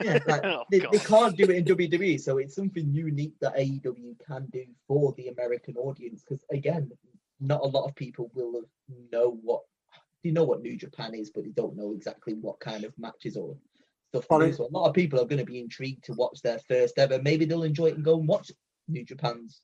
Yeah, 0.00 0.18
like, 0.26 0.44
Oh, 0.44 0.64
they, 0.70 0.78
they 0.78 0.98
can't 0.98 1.36
do 1.36 1.44
it 1.44 1.50
in 1.56 1.64
WWE, 1.64 2.20
so 2.20 2.38
it's 2.38 2.54
something 2.54 2.92
unique 2.92 3.34
that 3.40 3.56
AEW 3.56 4.14
can 4.26 4.46
do 4.52 4.64
for 4.86 5.12
the 5.16 5.28
American 5.28 5.76
audience. 5.76 6.22
Because 6.22 6.44
again, 6.52 6.90
not 7.40 7.60
a 7.62 7.66
lot 7.66 7.88
of 7.88 7.94
people 7.96 8.30
will 8.34 8.62
know 9.12 9.38
what 9.42 9.62
you 10.22 10.32
know 10.32 10.44
what 10.44 10.62
New 10.62 10.76
Japan 10.76 11.14
is, 11.14 11.30
but 11.30 11.44
they 11.44 11.50
don't 11.50 11.76
know 11.76 11.92
exactly 11.92 12.34
what 12.34 12.58
kind 12.60 12.84
of 12.84 12.92
matches 12.98 13.36
or 13.36 13.56
stuff. 14.08 14.26
Well, 14.30 14.40
do. 14.40 14.52
So 14.52 14.66
a 14.66 14.76
lot 14.76 14.88
of 14.88 14.94
people 14.94 15.20
are 15.20 15.26
going 15.26 15.38
to 15.38 15.44
be 15.44 15.60
intrigued 15.60 16.04
to 16.04 16.12
watch 16.14 16.40
their 16.42 16.58
first 16.68 16.98
ever. 16.98 17.20
Maybe 17.22 17.44
they'll 17.44 17.62
enjoy 17.62 17.86
it 17.86 17.96
and 17.96 18.04
go 18.04 18.18
and 18.18 18.28
watch 18.28 18.50
New 18.88 19.04
Japan's. 19.04 19.60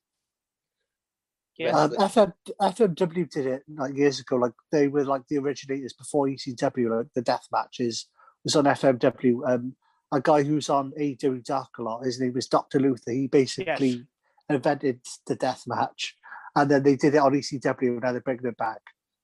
Yeah. 1.59 1.77
Um, 1.77 1.95
wrestling. 1.99 2.33
FM, 2.61 2.97
FMW 2.97 3.31
did 3.31 3.47
it 3.47 3.63
like 3.69 3.97
years 3.97 4.21
ago. 4.21 4.37
Like 4.37 4.53
they 4.73 4.89
were 4.89 5.05
like 5.05 5.23
the 5.29 5.39
originators 5.39 5.93
before 5.93 6.27
ECW. 6.27 6.97
Like 6.97 7.07
the 7.15 7.23
death 7.23 7.47
matches 7.53 8.07
was 8.43 8.57
on 8.57 8.65
FMW. 8.65 9.49
Um, 9.49 9.77
a 10.13 10.21
guy 10.21 10.43
who's 10.43 10.69
on 10.71 10.93
AEW 10.99 11.45
Dark 11.45 11.79
a 11.79 11.83
lot. 11.83 12.05
His 12.05 12.21
name 12.21 12.35
was 12.35 12.47
Doctor 12.47 12.79
Luther. 12.79 13.11
He 13.11 13.27
basically 13.27 14.07
invented 14.49 15.01
the 15.27 15.35
death 15.35 15.65
match, 15.67 16.17
and 16.55 16.71
then 16.71 16.83
they 16.83 16.97
did 16.97 17.15
it 17.15 17.19
on 17.19 17.33
ECW, 17.33 17.81
and 17.81 18.01
now 18.01 18.13
they're 18.13 18.21
bringing 18.21 18.47
it 18.47 18.57
back. 18.57 18.81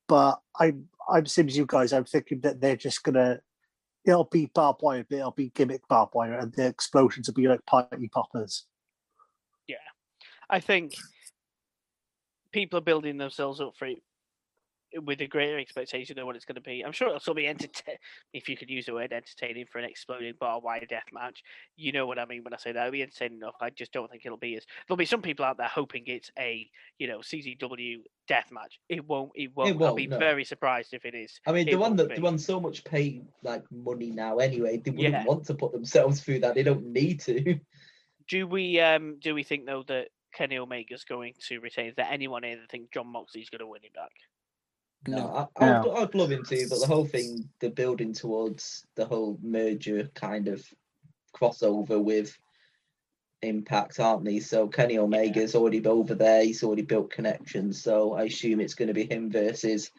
But 0.09 0.41
I'm 0.59 0.89
I'm 1.09 1.27
same 1.27 1.49
as 1.49 1.57
you 1.57 1.67
guys. 1.67 1.93
I'm 1.93 2.05
thinking 2.05 2.41
that 2.41 2.61
they're 2.61 2.77
just 2.77 3.03
gonna. 3.03 3.41
It'll 4.05 4.25
be 4.25 4.47
barbed 4.47 4.81
wire, 4.83 5.05
but 5.09 5.19
it'll 5.19 5.31
be 5.31 5.51
gimmick 5.51 5.87
barbed 5.89 6.15
wire, 6.15 6.35
and 6.35 6.53
the 6.55 6.67
explosions 6.67 7.29
will 7.29 7.35
be 7.35 7.49
like 7.49 7.65
party 7.67 8.09
poppers. 8.09 8.65
Yeah, 9.67 9.77
I 10.49 10.61
think 10.61 10.95
people 12.53 12.79
are 12.79 12.83
building 12.83 13.19
themselves 13.19 13.61
up 13.61 13.77
for 13.77 13.87
it 13.87 14.03
with 15.03 15.21
a 15.21 15.27
greater 15.27 15.59
expectation 15.59 16.19
of 16.19 16.27
what 16.27 16.37
it's 16.37 16.45
going 16.45 16.57
to 16.57 16.61
be. 16.61 16.83
I'm 16.85 16.93
sure 16.93 17.09
it'll 17.09 17.21
still 17.21 17.35
be 17.35 17.47
entertaining, 17.47 17.99
if 18.33 18.49
you 18.49 18.57
could 18.57 18.71
use 18.71 18.87
the 18.87 18.95
word 18.95 19.13
entertaining 19.13 19.67
for 19.71 19.79
an 19.79 19.85
exploding 19.85 20.35
barbed 20.39 20.65
wire 20.65 20.85
death 20.89 21.05
match. 21.13 21.43
You 21.77 21.93
know 21.93 22.07
what 22.07 22.19
I 22.19 22.25
mean 22.27 22.43
when 22.45 22.55
I 22.55 22.57
say 22.57 22.73
that. 22.73 22.81
It'll 22.81 22.93
be 22.93 23.03
entertaining 23.03 23.39
enough. 23.39 23.55
I 23.61 23.71
just 23.71 23.93
don't 23.93 24.11
think 24.11 24.25
it'll 24.25 24.39
be 24.39 24.57
as. 24.57 24.65
There'll 24.87 24.97
be 24.97 25.05
some 25.07 25.23
people 25.23 25.45
out 25.45 25.57
there 25.59 25.69
hoping 25.69 26.05
it's 26.07 26.31
a, 26.39 26.69
you 26.99 27.09
know, 27.09 27.19
CZW 27.19 27.97
death 28.29 28.51
match. 28.53 28.79
It 28.89 29.07
won't. 29.07 29.31
It 29.35 29.51
won't. 29.55 29.71
I'll 29.73 29.79
won't, 29.79 29.97
be 29.97 30.07
no. 30.07 30.19
very 30.19 30.45
surprised 30.45 30.93
if 30.95 31.05
it 31.05 31.15
is. 31.15 31.41
I 31.47 31.53
mean, 31.53 31.69
It 31.69 31.73
the 31.73 31.79
one 31.79 31.97
that 31.97 32.09
be. 32.09 32.17
the 32.17 32.21
one 32.23 32.39
so 32.39 32.61
much 32.61 32.85
pay 32.85 33.23
like 33.43 33.65
money 33.71 34.11
now 34.11 34.39
anyway. 34.39 34.79
They 34.79 34.91
wouldn't 34.91 35.15
Yeah. 35.15 35.25
want 35.25 35.45
to 35.47 35.55
put 35.55 35.73
themselves 35.73 36.21
through 36.21 36.41
that. 36.41 36.55
They 36.55 36.63
don't 36.63 36.87
need 36.87 37.21
to. 37.23 37.59
Do 38.29 38.47
we 38.47 38.79
um 38.81 39.19
do 39.21 39.35
we 39.35 39.43
think 39.43 39.67
though 39.67 39.83
that 39.89 40.09
Kenny 40.33 40.57
Omega's 40.59 41.05
going 41.05 41.35
to 41.49 41.59
retain? 41.59 41.87
Is 41.89 41.95
there 41.97 42.07
anyone 42.09 42.45
here 42.45 42.57
that 42.57 42.71
think 42.71 42.93
Jon 42.93 43.09
Moxley's 43.09 43.51
going 43.51 43.59
to 43.61 43.67
win 43.67 43.83
him 43.83 43.91
back? 43.95 44.13
No, 45.07 45.49
I, 45.57 45.65
I'd, 45.65 45.85
No. 45.85 45.95
I'd 45.97 46.15
love 46.15 46.31
him 46.31 46.45
to, 46.45 46.67
but 46.69 46.81
the 46.81 46.87
whole 46.87 47.07
thing, 47.07 47.49
they're 47.59 47.71
building 47.71 48.13
towards 48.13 48.87
the 48.97 49.07
whole 49.07 49.39
merger 49.43 50.11
kind 50.15 50.49
of 50.49 50.65
crossover 51.35 52.03
with 52.03 52.37
Impact, 53.43 53.99
aren't 53.99 54.25
they? 54.25 54.39
So 54.41 54.69
Kenny 54.69 54.99
Omega's 54.99 55.55
already 55.55 55.85
over 55.87 56.15
there. 56.15 56.45
He's 56.45 56.63
already 56.63 56.83
built 56.83 57.11
connections. 57.11 57.83
So 57.83 58.13
I 58.13 58.25
assume 58.25 58.61
it's 58.61 58.75
going 58.75 58.89
to 58.89 58.95
be 58.95 59.07
him 59.07 59.31
versus 59.31 59.91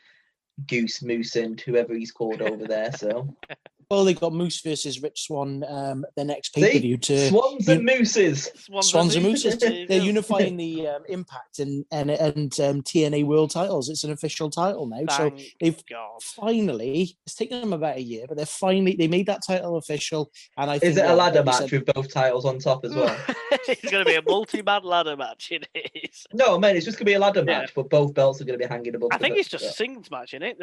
Goose 0.67 1.01
Moose 1.01 1.35
and 1.35 1.59
whoever 1.59 1.95
he's 1.95 2.11
called 2.11 2.43
over 2.43 2.67
there. 2.67 2.91
So 2.91 3.35
Well, 3.91 4.05
they 4.05 4.13
got 4.13 4.31
Moose 4.31 4.61
versus 4.61 5.01
Rich 5.03 5.23
Swann 5.23 5.65
um, 5.67 6.05
the 6.15 6.23
next 6.23 6.55
See? 6.55 6.61
pay 6.61 6.71
per 6.75 6.79
view 6.79 6.95
to 6.97 7.27
Swans 7.27 7.67
and 7.67 7.83
Mooses. 7.83 8.49
Swans, 8.55 8.87
Swans 8.87 9.15
and 9.15 9.25
Mooses, 9.25 9.55
Mooses. 9.55 9.59
there 9.59 9.71
you 9.73 9.87
They're 9.87 10.01
unifying 10.01 10.55
the 10.57 10.87
um, 10.87 11.03
Impact 11.09 11.59
and 11.59 11.83
and 11.91 12.09
and 12.09 12.57
um, 12.61 12.81
TNA 12.83 13.25
World 13.25 13.51
titles. 13.51 13.89
It's 13.89 14.05
an 14.05 14.11
official 14.13 14.49
title 14.49 14.87
now. 14.87 15.01
So 15.17 15.35
they've 15.59 15.85
God. 15.87 16.21
finally. 16.21 17.17
It's 17.25 17.35
taken 17.35 17.59
them 17.59 17.73
about 17.73 17.97
a 17.97 18.01
year, 18.01 18.27
but 18.29 18.37
they're 18.37 18.45
finally 18.45 18.95
they 18.95 19.09
made 19.09 19.25
that 19.25 19.41
title 19.45 19.75
official. 19.75 20.31
And 20.57 20.71
I 20.71 20.79
think 20.79 20.91
Is 20.91 20.97
it 20.97 21.05
a 21.05 21.13
ladder 21.13 21.43
match 21.43 21.55
said- 21.55 21.71
with 21.71 21.85
both 21.93 22.13
titles 22.13 22.45
on 22.45 22.59
top 22.59 22.85
as 22.85 22.95
well? 22.95 23.13
it's 23.67 23.91
going 23.91 24.05
to 24.05 24.09
be 24.09 24.15
a 24.15 24.21
multi-man 24.21 24.83
ladder 24.83 25.17
match. 25.17 25.51
It 25.51 25.67
is. 25.93 26.25
no, 26.33 26.57
man, 26.57 26.77
it's 26.77 26.85
just 26.85 26.97
going 26.97 27.05
to 27.07 27.09
be 27.09 27.15
a 27.15 27.19
ladder 27.19 27.43
Yeah. 27.45 27.59
match, 27.59 27.73
but 27.75 27.89
both 27.89 28.13
belts 28.13 28.39
are 28.39 28.45
going 28.45 28.57
to 28.57 28.65
be 28.65 28.69
hanging 28.73 28.95
above. 28.95 29.09
I 29.11 29.17
the 29.17 29.23
think 29.25 29.37
it's 29.37 29.49
just 29.49 29.65
a 29.65 29.71
singles 29.73 30.09
match 30.09 30.33
in 30.33 30.43
it 30.43 30.57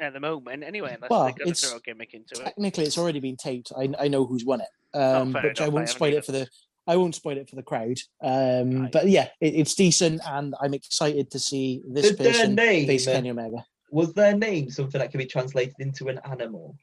at- 0.00 0.06
at 0.06 0.12
the 0.12 0.20
moment. 0.20 0.62
Anyway, 0.64 0.92
unless 0.94 1.10
Well, 1.10 1.24
they're 1.24 1.32
going 1.32 1.44
to 1.46 1.50
it's 1.50 1.68
throw 1.68 1.78
a 1.78 1.80
gimmick 1.80 2.14
into 2.14 2.40
it. 2.40 2.44
technically 2.44 2.84
it's 2.84 2.98
already 2.98 3.20
been 3.20 3.36
taped. 3.36 3.72
I, 3.76 3.88
I 3.98 4.08
know 4.08 4.26
who's 4.26 4.44
won 4.44 4.60
it, 4.60 4.68
um, 4.98 5.32
fair 5.32 5.42
but 5.42 5.44
I 5.44 5.48
enough, 5.48 5.60
I 5.60 5.62
won't 5.68 5.74
haven't 5.74 5.88
spoil 5.88 6.08
either. 6.08 6.18
it 6.18 6.24
for 6.26 6.32
the. 6.32 6.48
I 6.86 6.96
won't 6.96 7.14
spoil 7.14 7.38
it 7.38 7.48
for 7.48 7.56
the 7.56 7.62
crowd. 7.62 7.96
Um, 8.22 8.82
Right. 8.82 8.92
But 8.92 9.08
yeah, 9.08 9.28
it, 9.40 9.54
it's 9.54 9.74
decent, 9.74 10.20
and 10.26 10.54
I'm 10.60 10.74
excited 10.74 11.30
to 11.30 11.38
see 11.38 11.82
this 11.88 12.10
Did 12.10 12.18
their 12.18 12.32
person 12.32 12.54
name 12.54 12.86
face 12.86 13.08
uh, 13.08 13.12
Kenny 13.12 13.30
Omega. 13.30 13.64
was 13.90 14.12
their 14.12 14.36
name 14.36 14.68
something 14.70 14.98
that 14.98 15.10
can 15.10 15.18
be 15.18 15.26
translated 15.26 15.74
into 15.78 16.08
an 16.08 16.20
animal? 16.30 16.76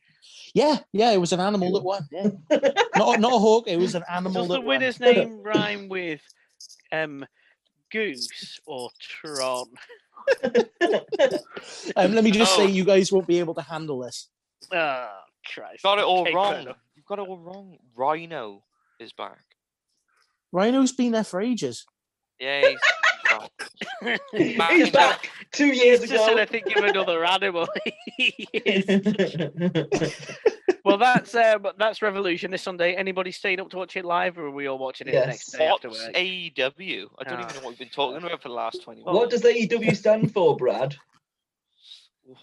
Yeah, 0.56 0.80
yeah, 0.92 1.12
it 1.12 1.20
was 1.22 1.34
an 1.34 1.40
animal 1.40 1.72
that 1.74 1.84
won. 1.84 2.08
Yeah. 2.12 2.30
not 2.98 3.20
not 3.20 3.34
a 3.34 3.38
hawk. 3.38 3.68
It 3.68 3.78
was 3.78 3.94
an 3.96 4.04
animal 4.10 4.42
Does 4.42 4.48
the 4.48 4.54
that 4.56 4.60
won. 4.62 4.68
winner's 4.68 5.00
name 5.00 5.42
rhyme 5.44 5.88
with 5.88 6.22
um, 6.92 7.26
goose 7.92 8.60
or 8.66 8.90
Tron? 9.00 9.66
Um, 11.96 12.14
let 12.14 12.24
me 12.24 12.32
just 12.32 12.54
Oh. 12.58 12.66
say, 12.66 12.72
you 12.72 12.84
guys 12.86 13.12
won't 13.12 13.28
be 13.28 13.40
able 13.40 13.54
to 13.56 13.62
handle 13.62 14.00
this. 14.00 14.30
Oh, 14.72 15.10
Christ. 15.54 15.84
Got 15.84 16.00
it 16.00 16.04
all 16.06 16.22
Okay, 16.22 16.32
fair 16.32 16.36
wrong. 16.36 16.62
enough. 16.62 16.78
You've 16.96 17.06
got 17.06 17.20
it 17.20 17.28
all 17.28 17.38
wrong. 17.38 17.78
Rhino 17.96 18.64
is 19.00 19.12
back. 19.14 19.40
Rhino's 20.52 20.92
been 20.92 21.12
there 21.12 21.24
for 21.24 21.42
ages. 21.42 21.86
Yeah, 22.40 22.62
he's 22.70 22.80
back. 23.04 23.21
He's 24.34 24.58
Matt- 24.58 24.94
back 24.94 25.30
two 25.52 25.68
years 25.68 26.02
It's 26.02 26.12
just 26.12 26.24
ago. 26.26 26.34
trying 26.34 26.46
to 26.46 26.52
think 26.52 26.76
of 26.76 26.84
another 26.84 27.24
animal. 27.26 27.68
well, 30.86 30.98
that's 30.98 31.34
um, 31.36 31.66
that's 31.78 32.02
Revolution 32.02 32.52
this 32.52 32.62
Sunday. 32.64 32.94
Anybody 32.96 33.32
staying 33.32 33.60
up 33.60 33.70
to 33.72 33.78
watch 33.78 33.96
it 33.96 34.06
live, 34.06 34.38
or 34.38 34.48
are 34.48 34.52
we 34.52 34.68
all 34.68 34.78
watching 34.78 35.08
it 35.08 35.12
the 35.12 35.26
next 35.28 35.52
day 35.52 35.66
after 35.68 35.90
What's 35.90 36.06
work? 36.06 36.16
AEW? 36.16 37.08
I 37.20 37.24
don't 37.24 37.40
Ah. 37.40 37.44
even 37.44 37.56
know 37.56 37.62
what 37.62 37.70
we've 37.70 37.80
been 37.80 37.90
talking 37.90 38.24
about 38.24 38.42
for 38.42 38.50
the 38.50 38.56
last 38.56 38.82
20 38.84 39.02
what 39.04 39.14
minutes. 39.14 39.42
does 39.42 39.44
AEW 39.44 39.96
stand 39.96 40.34
for, 40.34 40.56
Brad? 40.58 40.96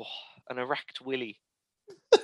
Oh, 0.00 0.06
An 0.50 0.58
erect 0.58 1.00
willy. 1.02 1.38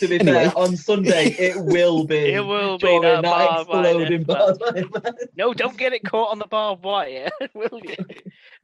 To 0.00 0.08
be 0.08 0.18
Anyway. 0.18 0.44
fair, 0.48 0.58
on 0.58 0.76
Sunday 0.76 1.26
it 1.38 1.56
will 1.64 2.04
be. 2.04 2.16
It 2.34 2.40
will 2.44 2.76
be 2.78 2.98
that 3.02 3.22
that 3.22 3.22
barbed 3.22 3.70
exploding 3.70 4.22
death 4.24 4.58
barbed 4.58 4.60
wire. 5.04 5.12
No, 5.36 5.54
don't 5.54 5.76
get 5.76 5.92
it 5.92 6.02
caught 6.04 6.30
on 6.32 6.38
the 6.38 6.46
barbed 6.46 6.82
wire, 6.84 7.28
will 7.54 7.80
you? 7.84 7.94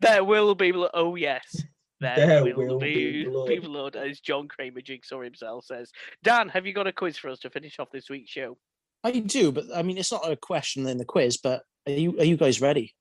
There 0.00 0.24
will 0.24 0.54
be. 0.54 0.72
Oh 0.94 1.14
yes, 1.14 1.62
there, 2.00 2.16
There 2.16 2.44
will, 2.44 2.66
will 2.66 2.78
be, 2.80 3.22
be 3.22 3.24
blood. 3.30 3.48
be 3.48 3.58
blood, 3.60 3.96
as 3.96 4.18
John 4.20 4.48
Kramer 4.48 4.80
Jigsaw 4.80 5.20
himself 5.20 5.64
says. 5.64 5.90
Dan, 6.24 6.48
have 6.48 6.66
you 6.66 6.72
got 6.72 6.88
a 6.88 6.92
quiz 6.92 7.16
for 7.18 7.28
us 7.30 7.38
to 7.40 7.50
finish 7.50 7.78
off 7.78 7.90
this 7.92 8.10
week's 8.10 8.30
show? 8.30 8.58
I 9.04 9.12
do, 9.12 9.52
but 9.52 9.64
I 9.74 9.82
mean, 9.82 9.98
it's 9.98 10.10
not 10.12 10.28
a 10.30 10.36
question 10.36 10.86
in 10.88 10.98
the 10.98 11.04
quiz. 11.04 11.36
But 11.38 11.62
are 11.86 11.92
you 11.92 12.18
are 12.18 12.24
you 12.24 12.36
guys 12.36 12.60
ready? 12.60 12.94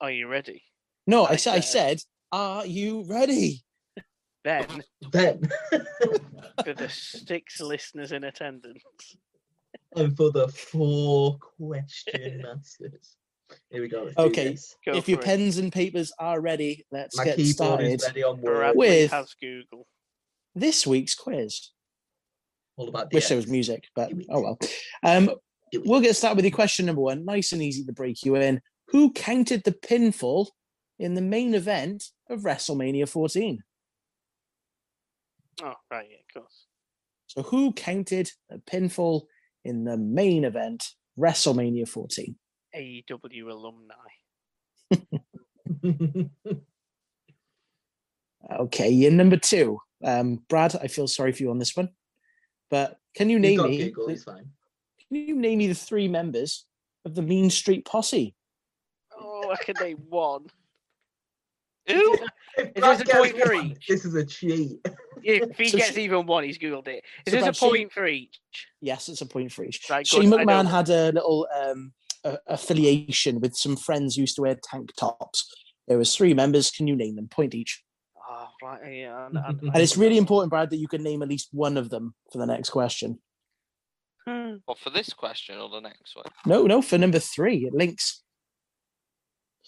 Are 0.00 0.10
you 0.10 0.28
ready? 0.28 0.62
No, 1.06 1.24
I 1.24 1.32
I 1.32 1.36
said 1.36 1.54
I 1.54 1.60
said- 1.60 2.00
said, 2.00 2.06
are 2.32 2.66
you 2.66 3.04
ready? 3.08 3.62
Then, 4.44 4.84
Then, 5.10 5.40
for 6.64 6.74
the 6.74 6.88
six 6.90 7.60
listeners 7.60 8.12
in 8.12 8.24
attendance, 8.24 8.82
and 9.96 10.14
for 10.16 10.30
the 10.30 10.48
four 10.48 11.38
question 11.38 12.42
masters. 12.44 13.16
Here 13.70 13.80
we 13.82 13.88
go. 13.88 14.04
let's 14.04 14.16
Okay, 14.18 14.56
go 14.84 14.96
if 14.96 15.08
your 15.08 15.18
it. 15.20 15.24
pens 15.24 15.58
and 15.58 15.72
papers 15.72 16.12
are 16.18 16.40
ready, 16.40 16.84
let's 16.90 17.16
My 17.16 17.24
get 17.24 17.36
keyboard 17.36 17.54
started. 17.54 17.86
is 17.94 18.04
ready 18.06 18.22
on 18.22 18.40
word. 18.40 18.76
With- 18.76 19.10
has 19.10 19.34
Google. 19.40 19.86
This 20.54 20.86
week's 20.86 21.14
quiz. 21.14 21.70
All 22.76 22.88
about 22.88 23.12
Wish 23.12 23.28
there 23.28 23.36
was 23.36 23.46
music, 23.46 23.84
but 23.94 24.12
oh 24.30 24.40
well. 24.40 24.58
Um, 25.02 25.30
we'll 25.84 26.00
get 26.00 26.16
started 26.16 26.36
with 26.36 26.44
your 26.44 26.54
question 26.54 26.86
number 26.86 27.00
one. 27.02 27.24
Nice 27.24 27.52
and 27.52 27.62
easy 27.62 27.84
to 27.84 27.92
break 27.92 28.24
you 28.24 28.34
in. 28.36 28.60
Who 28.88 29.12
counted 29.12 29.64
the 29.64 29.72
pinfall 29.72 30.48
in 30.98 31.14
the 31.14 31.22
main 31.22 31.54
event 31.54 32.10
of 32.28 32.40
WrestleMania 32.40 33.08
14? 33.08 33.62
Oh, 35.62 35.74
right, 35.90 36.06
yeah, 36.10 36.16
of 36.18 36.42
course. 36.42 36.66
So, 37.26 37.42
who 37.42 37.72
counted 37.72 38.30
a 38.50 38.58
pinfall 38.58 39.22
in 39.64 39.84
the 39.84 39.96
main 39.96 40.44
event, 40.44 40.88
WrestleMania 41.18 41.88
14? 41.88 42.36
AEW 42.76 43.50
alumni. 43.50 43.94
Okay, 48.58 48.90
you're 48.90 49.10
number 49.10 49.36
two. 49.38 49.78
Um, 50.02 50.42
Brad, 50.48 50.76
I 50.76 50.88
feel 50.88 51.08
sorry 51.08 51.32
for 51.32 51.42
you 51.42 51.50
on 51.50 51.58
this 51.58 51.74
one, 51.76 51.88
but 52.70 52.98
can 53.16 53.30
you 53.30 53.38
name 53.38 53.62
me? 53.62 53.78
Google, 53.78 54.06
the- 54.08 54.12
it's 54.12 54.24
fine. 54.24 54.50
Can 55.08 55.16
you 55.28 55.36
name 55.36 55.58
me 55.58 55.66
the 55.68 55.74
three 55.74 56.08
members 56.08 56.66
of 57.04 57.14
the 57.14 57.22
Mean 57.22 57.48
Street 57.50 57.84
Posse? 57.84 58.34
Oh, 59.18 59.50
I 59.50 59.62
can 59.64 59.76
name 59.80 59.98
one. 60.08 60.46
Ooh, 61.90 62.16
If 62.56 62.66
Is 62.68 62.72
Brad 62.80 62.98
this 62.98 63.00
a 63.00 63.04
gets 63.04 63.18
point 63.18 63.38
for 63.42 63.52
each? 63.54 63.86
This 63.86 64.04
is 64.04 64.14
a 64.14 64.24
cheat. 64.24 64.78
If 65.22 65.56
he 65.56 65.68
So 65.68 65.78
gets 65.78 65.92
sh- 65.92 65.98
even 65.98 66.26
one, 66.26 66.44
he's 66.44 66.58
googled 66.58 66.88
it. 66.88 67.04
Is 67.26 67.32
So 67.32 67.36
this 67.36 67.42
a 67.42 67.44
Brad, 67.44 67.56
Shane- 67.56 67.70
point 67.70 67.92
for 67.92 68.06
each? 68.06 68.38
Yes, 68.80 69.08
it's 69.08 69.20
a 69.20 69.26
point 69.26 69.52
for 69.52 69.64
each. 69.64 69.80
Right, 69.90 70.06
Shane 70.06 70.30
good, 70.30 70.40
I 70.40 70.44
know 70.44 70.52
McMahon 70.52 70.70
had 70.70 70.88
a 70.88 71.12
little 71.12 71.46
um, 71.54 71.92
a- 72.24 72.38
affiliation 72.46 73.40
with 73.40 73.54
some 73.56 73.76
friends 73.76 74.14
who 74.14 74.22
used 74.22 74.36
to 74.36 74.42
wear 74.42 74.56
tank 74.62 74.90
tops. 74.98 75.52
There 75.88 75.98
was 75.98 76.14
three 76.16 76.32
members. 76.32 76.70
Can 76.70 76.86
you 76.86 76.96
name 76.96 77.16
them? 77.16 77.28
Point 77.28 77.54
each. 77.54 77.82
Oh, 78.30 78.48
right, 78.62 78.80
yeah. 78.94 79.26
And, 79.26 79.36
and, 79.36 79.60
And 79.62 79.76
it's 79.76 79.96
really 79.98 80.16
important, 80.16 80.48
Brad, 80.50 80.70
that 80.70 80.78
you 80.78 80.88
can 80.88 81.02
name 81.02 81.22
at 81.22 81.28
least 81.28 81.48
one 81.52 81.76
of 81.76 81.90
them 81.90 82.14
for 82.32 82.38
the 82.38 82.46
next 82.46 82.70
question. 82.70 83.18
Hmm. 84.26 84.54
What 84.64 84.78
for 84.78 84.88
this 84.88 85.12
question 85.12 85.58
or 85.58 85.68
the 85.68 85.80
next 85.80 86.16
one? 86.16 86.24
No, 86.46 86.62
no, 86.62 86.80
for 86.80 86.96
number 86.96 87.18
three, 87.18 87.66
it 87.66 87.74
links. 87.74 88.22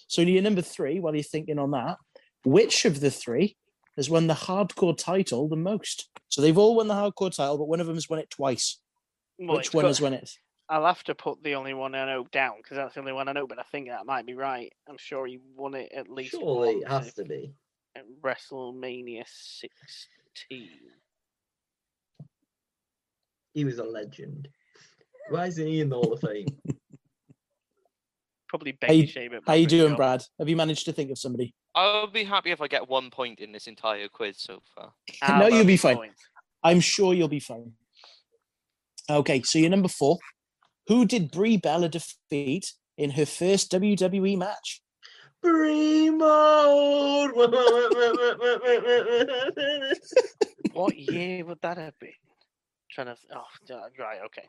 So 0.09 0.23
your 0.23 0.43
number 0.43 0.63
three, 0.63 1.01
while 1.01 1.15
you're 1.15 1.23
thinking 1.25 1.59
on 1.59 1.73
that, 1.73 1.97
which 2.45 2.85
of 2.85 3.01
the 3.01 3.11
three 3.11 3.57
has 3.97 4.09
won 4.09 4.27
the 4.27 4.35
hardcore 4.35 4.97
title 4.97 5.49
the 5.49 5.57
most? 5.57 6.09
So 6.29 6.41
they've 6.43 6.57
all 6.59 6.77
won 6.77 6.89
the 6.89 6.95
hardcore 6.95 7.35
title, 7.35 7.59
but 7.59 7.69
one 7.69 7.81
of 7.81 7.87
them 7.87 7.97
has 7.97 8.09
won 8.09 8.19
it 8.21 8.31
twice. 8.31 8.79
Well, 9.39 9.57
which 9.59 9.67
it's 9.67 9.75
one 9.75 9.83
got- 9.83 9.89
has 9.89 10.01
won 10.01 10.15
it? 10.15 10.31
I'll 10.69 10.85
have 10.87 11.05
to 11.05 11.15
put 11.15 11.41
the 11.45 11.55
only 11.55 11.75
one 11.75 11.95
I 11.95 12.07
know 12.07 12.27
down 12.33 12.55
because 12.57 12.77
that's 12.77 12.95
the 12.95 13.01
only 13.01 13.13
one 13.13 13.29
I 13.29 13.33
know, 13.33 13.47
but 13.47 13.61
I 13.61 13.63
think 13.71 13.89
that 13.89 14.05
might 14.05 14.27
be 14.27 14.35
right. 14.35 14.73
I'm 14.89 14.99
sure 14.99 15.25
he 15.25 15.39
won 15.55 15.75
it 15.75 15.93
at 15.95 16.09
least 16.09 16.33
Surely 16.33 16.79
it 16.81 16.89
has 16.89 17.15
to 17.15 17.25
be. 17.25 17.53
at 17.95 18.03
WrestleMania 18.21 19.23
16. 19.29 20.69
He 23.55 23.65
was 23.65 23.79
a 23.79 23.85
legend. 23.85 24.49
Why 25.31 25.47
isn't 25.47 25.67
he 25.67 25.81
in 25.81 25.89
the 25.89 25.97
Hall 25.97 26.13
of 26.13 26.21
Fame? 26.21 26.47
Probably 28.49 28.77
How 28.83 28.93
you- 28.93 29.03
Becky 29.03 29.13
Shea, 29.13 29.29
How 29.47 29.55
you 29.55 29.67
doing, 29.67 29.89
Jones. 29.91 29.97
Brad? 29.97 30.23
Have 30.39 30.49
you 30.49 30.57
managed 30.57 30.85
to 30.87 30.93
think 30.93 31.11
of 31.11 31.19
somebody? 31.19 31.55
I'll 31.75 32.07
be 32.07 32.25
happy 32.25 32.51
if 32.53 32.61
I 32.61 32.69
get 32.69 32.89
one 32.89 33.11
point 33.11 33.41
in 33.41 33.53
this 33.53 33.67
entire 33.67 34.09
quiz 34.09 34.37
so 34.39 34.61
far. 34.75 34.93
How 35.21 35.41
No, 35.41 35.47
you'll 35.49 35.65
be 35.67 35.77
fine. 35.77 35.97
points? 35.97 36.23
I'm 36.63 36.81
sure 36.81 37.13
you'll 37.15 37.29
be 37.29 37.41
fine. 37.41 37.73
Okay, 39.11 39.43
so 39.43 39.59
you're 39.59 39.71
number 39.71 39.89
four. 39.89 40.19
Who 40.89 41.05
did 41.05 41.31
Brie 41.31 41.57
Bella 41.57 41.89
defeat 41.89 42.73
in 42.97 43.11
her 43.11 43.27
first 43.27 43.71
WWE 43.73 44.39
match? 44.39 44.83
Brie 45.43 46.11
mode. 46.11 47.33
What 50.73 50.97
year 50.97 51.45
would 51.47 51.61
that 51.63 51.79
have 51.79 51.99
been? 51.99 52.13
Trying 52.91 53.07
to. 53.07 53.17
Oh, 53.35 53.43
d- 53.67 53.75
right, 53.99 54.21
okay. 54.27 54.43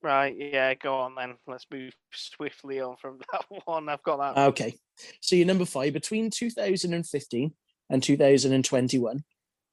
Right, 0.00 0.34
yeah, 0.38 0.74
go 0.74 0.94
on 0.94 1.14
then. 1.16 1.34
Let's 1.46 1.66
move 1.70 1.92
swiftly 2.12 2.80
on 2.80 2.96
from 2.96 3.18
that 3.32 3.44
one. 3.64 3.88
I've 3.88 4.02
got 4.02 4.34
that. 4.34 4.40
Okay, 4.50 4.74
so 5.20 5.36
you're 5.36 5.46
number 5.46 5.64
five. 5.64 5.92
Between 5.92 6.30
2015 6.30 7.52
and 7.90 8.02
2021, 8.02 9.24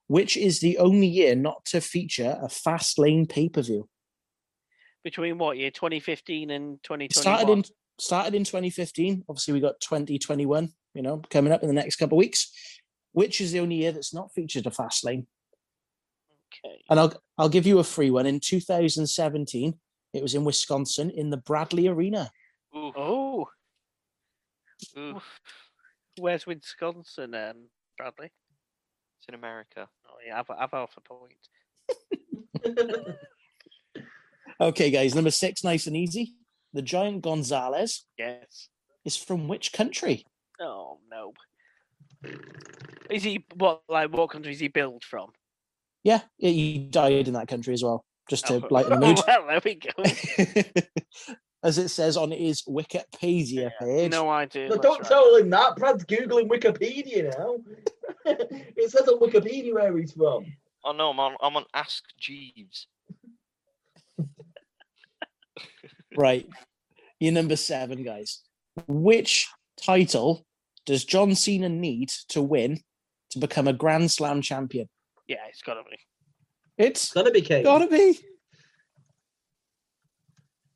which 0.07 0.37
is 0.37 0.59
the 0.59 0.77
only 0.77 1.07
year 1.07 1.35
not 1.35 1.65
to 1.65 1.81
feature 1.81 2.37
a 2.41 2.47
Fastlane 2.47 3.29
pay 3.29 3.49
per 3.49 3.61
view? 3.61 3.87
Between 5.03 5.37
what 5.37 5.57
year? 5.57 5.69
2015 5.69 6.49
and 6.49 6.83
2021. 6.83 7.21
Started 7.21 7.51
in 7.51 7.63
started 7.99 8.33
in 8.33 8.43
2015. 8.43 9.25
Obviously, 9.29 9.53
we 9.53 9.59
got 9.59 9.79
2021. 9.79 10.69
You 10.95 11.01
know, 11.01 11.21
coming 11.29 11.51
up 11.53 11.61
in 11.61 11.67
the 11.67 11.73
next 11.73 11.97
couple 11.97 12.17
of 12.17 12.19
weeks. 12.19 12.51
Which 13.11 13.39
is 13.39 13.53
the 13.53 13.61
only 13.61 13.75
year 13.75 13.93
that's 13.93 14.13
not 14.13 14.33
featured 14.33 14.65
a 14.65 14.71
Fastlane? 14.71 15.25
Okay. 16.65 16.83
And 16.89 16.99
I'll 16.99 17.13
I'll 17.37 17.49
give 17.49 17.67
you 17.67 17.79
a 17.79 17.83
free 17.83 18.09
one. 18.09 18.25
In 18.25 18.39
2017, 18.39 19.73
it 20.15 20.23
was 20.23 20.33
in 20.35 20.43
Wisconsin 20.45 21.09
in 21.11 21.29
the 21.29 21.37
Bradley 21.37 21.87
Arena. 21.87 22.31
Ooh, 22.75 22.91
Oh, 22.95 23.47
ooh, 24.97 25.21
where's 26.17 26.45
Wisconsin, 26.45 27.33
um, 27.35 27.69
Bradley? 27.97 28.31
it's 29.19 29.27
in 29.29 29.35
America. 29.35 29.87
Oh, 30.09 30.15
yeah, 30.25 30.39
I've, 30.39 30.49
I've 30.49 30.71
half 30.71 30.95
a 30.97 31.01
point. 31.01 31.49
Okay, 34.61 34.89
guys, 34.89 35.13
number 35.13 35.31
six, 35.31 35.65
nice 35.65 35.85
and 35.85 35.97
easy. 35.97 36.35
The 36.71 36.81
giant 36.81 37.21
Gonzalez 37.21 38.05
Yes. 38.17 38.69
is 39.03 39.17
from 39.17 39.49
which 39.49 39.73
country? 39.73 40.25
Oh, 40.61 40.99
no. 41.11 41.33
Is 43.09 43.23
he, 43.23 43.45
what, 43.55 43.81
like, 43.89 44.13
what 44.13 44.29
country 44.29 44.53
is 44.53 44.61
he 44.61 44.69
billed 44.69 45.03
from? 45.03 45.31
Yeah, 46.05 46.21
yeah, 46.37 46.51
he 46.51 46.77
died 46.77 47.27
in 47.27 47.33
that 47.33 47.49
country 47.49 47.73
as 47.73 47.83
well. 47.83 48.05
Just 48.29 48.47
to 48.47 48.55
Oh, 48.55 48.67
lighten 48.71 48.91
the 48.99 49.05
mood. 49.07 49.19
well, 49.27 49.47
there 49.47 49.61
we 49.63 49.75
go. 49.75 51.33
As 51.63 51.77
it 51.79 51.89
says 51.89 52.15
on 52.15 52.29
his 52.31 52.61
Wikipedia 52.63 53.71
page. 53.79 54.11
No 54.11 54.29
idea. 54.29 54.69
No, 54.69 54.75
that's 54.75 54.81
don't 54.85 54.99
right. 55.01 55.09
tell 55.09 55.35
him 55.35 55.49
that. 55.49 55.75
Brad's 55.75 56.05
googling 56.05 56.47
Wikipedia 56.47 57.35
now. 57.37 57.55
it 58.25 58.91
says 58.91 59.07
on 59.07 59.19
Wikipedia 59.19 59.73
where 59.73 59.97
he's 59.97 60.11
from. 60.13 60.45
Oh 60.83 60.91
no, 60.91 61.09
I'm 61.09 61.19
on, 61.19 61.35
I'm 61.41 61.57
on 61.57 61.65
Ask 61.73 62.03
Jeeves. 62.19 62.87
Right. 66.15 66.47
You're 67.19 67.33
number 67.33 67.55
seven, 67.55 68.03
guys. 68.03 68.41
Which 68.87 69.49
title 69.81 70.45
does 70.85 71.03
John 71.03 71.35
Cena 71.35 71.67
need 71.69 72.09
to 72.29 72.41
win 72.41 72.79
to 73.31 73.39
become 73.39 73.67
a 73.67 73.73
Grand 73.73 74.11
Slam 74.11 74.41
champion? 74.41 74.87
Yeah, 75.27 75.37
it's 75.49 75.61
got 75.61 75.75
to 75.75 75.83
be. 75.89 75.97
It's 76.77 77.03
It's 77.05 77.13
gotta 77.13 77.31
be 77.31 77.41
Kane. 77.41 77.63
gotta 77.63 77.87
be. 77.87 78.19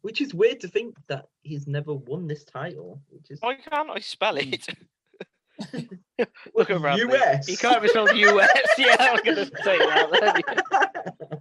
Which 0.01 0.21
is 0.21 0.33
weird 0.33 0.61
to 0.61 0.67
think 0.69 0.95
that 1.09 1.25
he's 1.41 1.67
never 1.67 1.93
won 1.93 2.27
this 2.27 2.45
title. 2.45 3.01
Which 3.09 3.29
is 3.31 3.39
Why 3.41 3.55
can't 3.55 3.89
I 3.89 3.99
spell 3.99 4.37
it? 4.37 4.65
Look 6.55 6.69
at 6.69 6.79
Bradley. 6.79 7.13
US. 7.13 7.47
He 7.47 7.57
can't 7.57 7.77
even 7.77 7.89
spell 7.89 8.15
US. 8.15 8.49
yeah, 8.77 8.95
I 8.97 9.11
was 9.11 9.21
going 9.21 9.35
to 9.37 9.45
say 9.63 9.77
that. 9.77 10.43
then. 11.29 11.39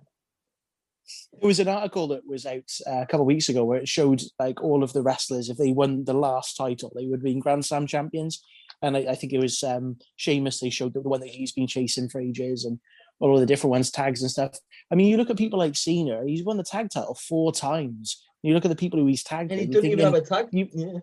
There 1.40 1.47
was 1.47 1.60
an 1.60 1.68
article 1.68 2.09
that 2.09 2.26
was 2.26 2.44
out 2.47 2.68
uh, 2.86 3.02
a 3.02 3.06
couple 3.06 3.20
of 3.20 3.26
weeks 3.26 3.48
ago 3.48 3.64
where 3.64 3.78
it 3.78 3.89
showed 3.89 4.20
like 4.40 4.60
all 4.60 4.82
of 4.82 4.93
the 4.93 5.02
wrestlers, 5.02 5.48
if 5.48 5.56
they 5.56 5.70
won 5.72 6.05
the 6.05 6.12
last 6.14 6.56
title, 6.56 6.93
they 6.97 7.06
would 7.06 7.22
be 7.22 7.39
Grand 7.39 7.64
Slam 7.64 7.86
champions. 7.86 8.43
And 8.82 8.97
I, 8.97 9.01
I 9.10 9.14
think 9.14 9.32
it 9.32 9.40
was 9.40 9.62
um 9.62 9.98
Sheamus, 10.16 10.59
they 10.59 10.70
showed 10.70 10.94
the 10.94 11.01
one 11.01 11.20
that 11.20 11.28
he's 11.28 11.52
been 11.52 11.68
chasing 11.68 12.09
for 12.09 12.20
ages 12.20 12.64
and 12.64 12.80
all 13.20 13.35
of 13.35 13.40
the 13.40 13.47
different 13.47 13.70
ones, 13.73 13.90
tags 13.90 14.23
and 14.23 14.31
stuff. 14.31 14.57
I 14.90 14.95
mean, 14.95 15.09
you 15.09 15.16
look 15.16 15.31
at 15.31 15.36
people 15.36 15.59
like 15.59 15.77
Cena, 15.77 16.23
he's 16.27 16.45
won 16.45 16.57
the 16.57 16.62
tag 16.65 16.90
title 16.90 17.15
four 17.15 17.53
times. 17.53 18.23
You 18.43 18.55
look 18.55 18.65
at 18.65 18.69
the 18.69 18.77
people 18.77 18.99
who 19.01 19.07
he's 19.07 19.23
tagged 19.24 19.51
and 19.51 19.61
he 19.61 19.66
in, 19.66 19.73
doesn't 19.73 19.90
even 19.90 20.05
have 20.05 20.15
a 20.15 20.20
tag. 20.20 20.49
you- 20.53 20.69
yeah. 20.73 20.99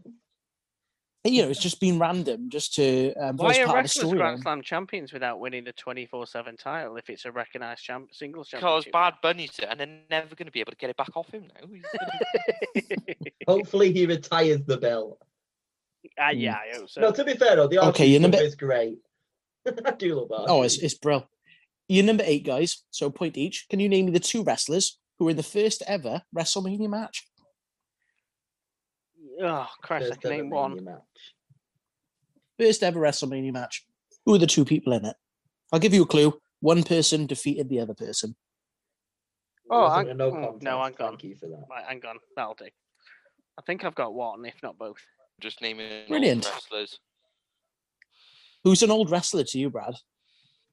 you 1.25 1.41
know, 1.43 1.49
it's 1.49 1.59
just 1.59 1.79
been 1.81 1.99
random 1.99 2.49
just 2.49 2.73
to 2.75 3.13
um, 3.15 3.35
Why 3.37 3.49
as 3.51 3.57
are 3.59 3.65
part 3.65 3.67
of 3.67 3.73
the 3.93 3.99
wrestlers 3.99 4.13
Grand. 4.13 4.41
Slam 4.41 4.61
champions 4.61 5.11
without 5.11 5.39
winning 5.39 5.63
the 5.65 5.73
24 5.73 6.27
7 6.27 6.55
title 6.55 6.95
if 6.97 7.09
it's 7.09 7.25
a 7.25 7.31
recognised 7.31 7.83
champ- 7.83 8.13
singles 8.13 8.49
Because? 8.51 8.85
Bad 8.93 9.15
Bunny's 9.21 9.57
it, 9.59 9.67
and 9.69 9.79
they're 9.79 9.99
never 10.09 10.35
going 10.35 10.45
to 10.45 10.51
be 10.51 10.59
able 10.61 10.71
to 10.71 10.77
get 10.77 10.89
it 10.91 10.97
back 10.97 11.09
off 11.15 11.29
him 11.31 11.47
now. 11.53 11.67
He's 11.67 11.83
gonna- 12.85 13.29
Hopefully 13.47 13.91
he 13.91 14.05
retires 14.05 14.61
the 14.65 14.77
belt. 14.77 15.19
Ah, 16.19 16.29
yeah, 16.29 16.53
I 16.55 16.77
hope 16.77 16.89
so. 16.89 17.01
No, 17.01 17.11
to 17.11 17.23
be 17.23 17.33
fair 17.33 17.55
though, 17.57 17.67
the 17.67 17.79
Okay, 17.79 17.87
okay, 17.89 18.05
your 18.05 18.21
stuff 18.21 18.41
is 18.41 18.55
great. 18.55 18.99
I 19.85 19.91
do 19.91 20.15
love 20.15 20.29
that. 20.29 20.45
Oh, 20.47 20.61
it's, 20.61 20.77
it's 20.77 20.93
brilliant. 20.93 21.27
You're 21.87 22.05
number 22.05 22.23
eight, 22.25 22.45
guys. 22.45 22.83
So 22.91 23.09
point 23.09 23.37
each. 23.37 23.67
Can 23.69 23.79
you 23.79 23.89
name 23.89 24.05
me 24.05 24.11
the 24.11 24.19
two 24.19 24.43
wrestlers 24.43 24.99
who 25.19 25.25
were 25.25 25.31
in 25.31 25.37
the 25.37 25.43
first 25.43 25.83
ever 25.87 26.21
WrestleMania 26.35 26.89
match? 26.89 27.27
oh, 29.41 29.67
Christ, 29.81 30.05
I 30.05 30.09
First 30.09 30.21
can 30.21 30.31
ever 30.31 30.41
name 30.43 30.49
one. 30.49 30.83
Match. 30.83 31.01
First 32.59 32.83
ever 32.83 32.99
WrestleMania 32.99 33.53
match. 33.53 33.85
Who 34.25 34.33
are 34.33 34.39
the 34.39 34.47
two 34.47 34.65
people 34.65 34.93
in 34.93 35.05
it? 35.05 35.15
I'll 35.71 35.79
give 35.79 35.93
you 35.93 36.03
a 36.03 36.07
clue. 36.07 36.33
One 36.61 36.83
person 36.83 37.27
defeated 37.27 37.69
the 37.69 37.81
other 37.81 37.93
person. 37.93 38.35
Oh, 39.69 39.81
Wasn't 39.81 40.07
I- 40.07 40.11
a 40.11 40.13
no 40.13 40.31
mm, 40.31 40.41
contest. 40.41 40.63
no, 40.63 40.79
I'm 40.81 40.93
gone. 40.93 41.09
Thank 41.11 41.23
you 41.23 41.35
for 41.35 41.47
that. 41.47 41.65
Right, 41.69 41.83
hang 41.87 42.01
on. 42.07 42.17
That'll 42.35 42.53
do. 42.55 42.65
I 43.57 43.61
think 43.61 43.83
I've 43.83 43.95
got 43.95 44.13
one, 44.13 44.45
if 44.45 44.55
not 44.63 44.77
both. 44.77 44.97
Just 45.39 45.61
naming 45.61 45.91
all 45.91 46.07
Brilliant. 46.07 46.45
wrestlers. 46.45 46.99
Who's 48.63 48.83
an 48.83 48.91
old 48.91 49.11
wrestler 49.11 49.43
to 49.43 49.59
you, 49.59 49.69
Brad? 49.69 49.95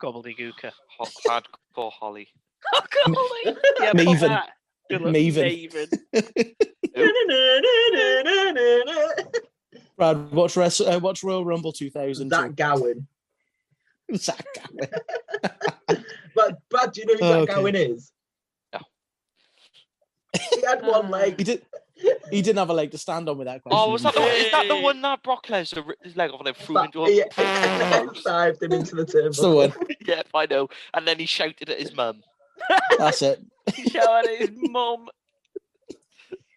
Gobbledygooker. 0.03 0.73
Ho- 0.99 1.07
Hardcore 1.27 1.93
Holly. 1.93 2.29
Oh, 2.75 2.83
golly. 3.05 3.57
Yeah, 3.81 3.93
put 3.93 4.01
Maven. 4.07 4.21
that. 4.21 4.51
Good 4.91 5.01
luck, 5.03 5.15
Maven. 5.15 5.71
Maven. 5.73 5.89
Brad, 9.97 10.33
watch, 10.33 10.57
Wrest- 10.57 10.81
uh, 10.81 10.99
watch 11.03 11.23
Royal 11.23 11.45
Rumble 11.45 11.73
2000. 11.73 12.31
Zach 12.31 12.55
Gowen. 12.57 13.07
Zach 14.17 14.45
Gowen. 14.57 14.89
But 16.35 16.59
Brad, 16.71 16.93
do 16.93 17.01
you 17.03 17.07
know 17.07 17.15
who 17.15 17.25
Oh, 17.25 17.33
Zach 17.33 17.43
okay. 17.43 17.55
Gowen 17.55 17.77
is? 17.77 18.13
No. 18.73 18.81
He 20.51 20.63
had 20.67 20.83
one 20.83 21.07
Ah. 21.07 21.11
leg. 21.11 21.39
He 21.39 21.45
did. 21.45 21.65
He 22.31 22.41
didn't 22.41 22.59
have 22.59 22.71
a 22.71 22.73
leg 22.75 22.91
to 22.93 22.99
stand 22.99 23.29
on 23.29 23.37
with 23.37 23.47
that 23.47 23.63
question. 23.63 23.79
Oh, 23.79 23.91
was 23.91 24.03
that 24.05 24.15
the, 24.15 24.23
is 24.23 24.51
that 24.53 24.67
the 24.69 24.81
one 24.81 25.03
that 25.03 25.23
Brock 25.23 25.47
Lesnar 25.49 25.87
ripped 25.87 26.05
his 26.05 26.17
leg 26.17 26.31
off 26.31 26.41
and 26.41 26.47
then 26.47 26.55
threw 26.55 26.79
him 26.79 26.85
into 26.87 27.05
a 27.05 27.11
yeah, 27.11 27.25
post? 27.31 28.25
dived 28.25 28.63
him 28.63 28.73
into 28.73 28.95
the 28.97 29.05
That's 29.05 29.39
the 29.39 29.47
turnbuckle. 29.49 29.77
one. 29.77 29.87
Yeah, 30.07 30.23
I 30.35 30.47
know. 30.47 30.69
And 30.95 31.07
then 31.07 31.19
he 31.19 31.27
shouted 31.27 31.69
at 31.69 31.79
his 31.79 31.95
mum. 31.95 32.23
That's 32.99 33.23
it. 33.23 33.45
he 33.75 33.89
shouted 33.89 34.31
at 34.31 34.39
his 34.41 34.51
mum. 34.71 35.09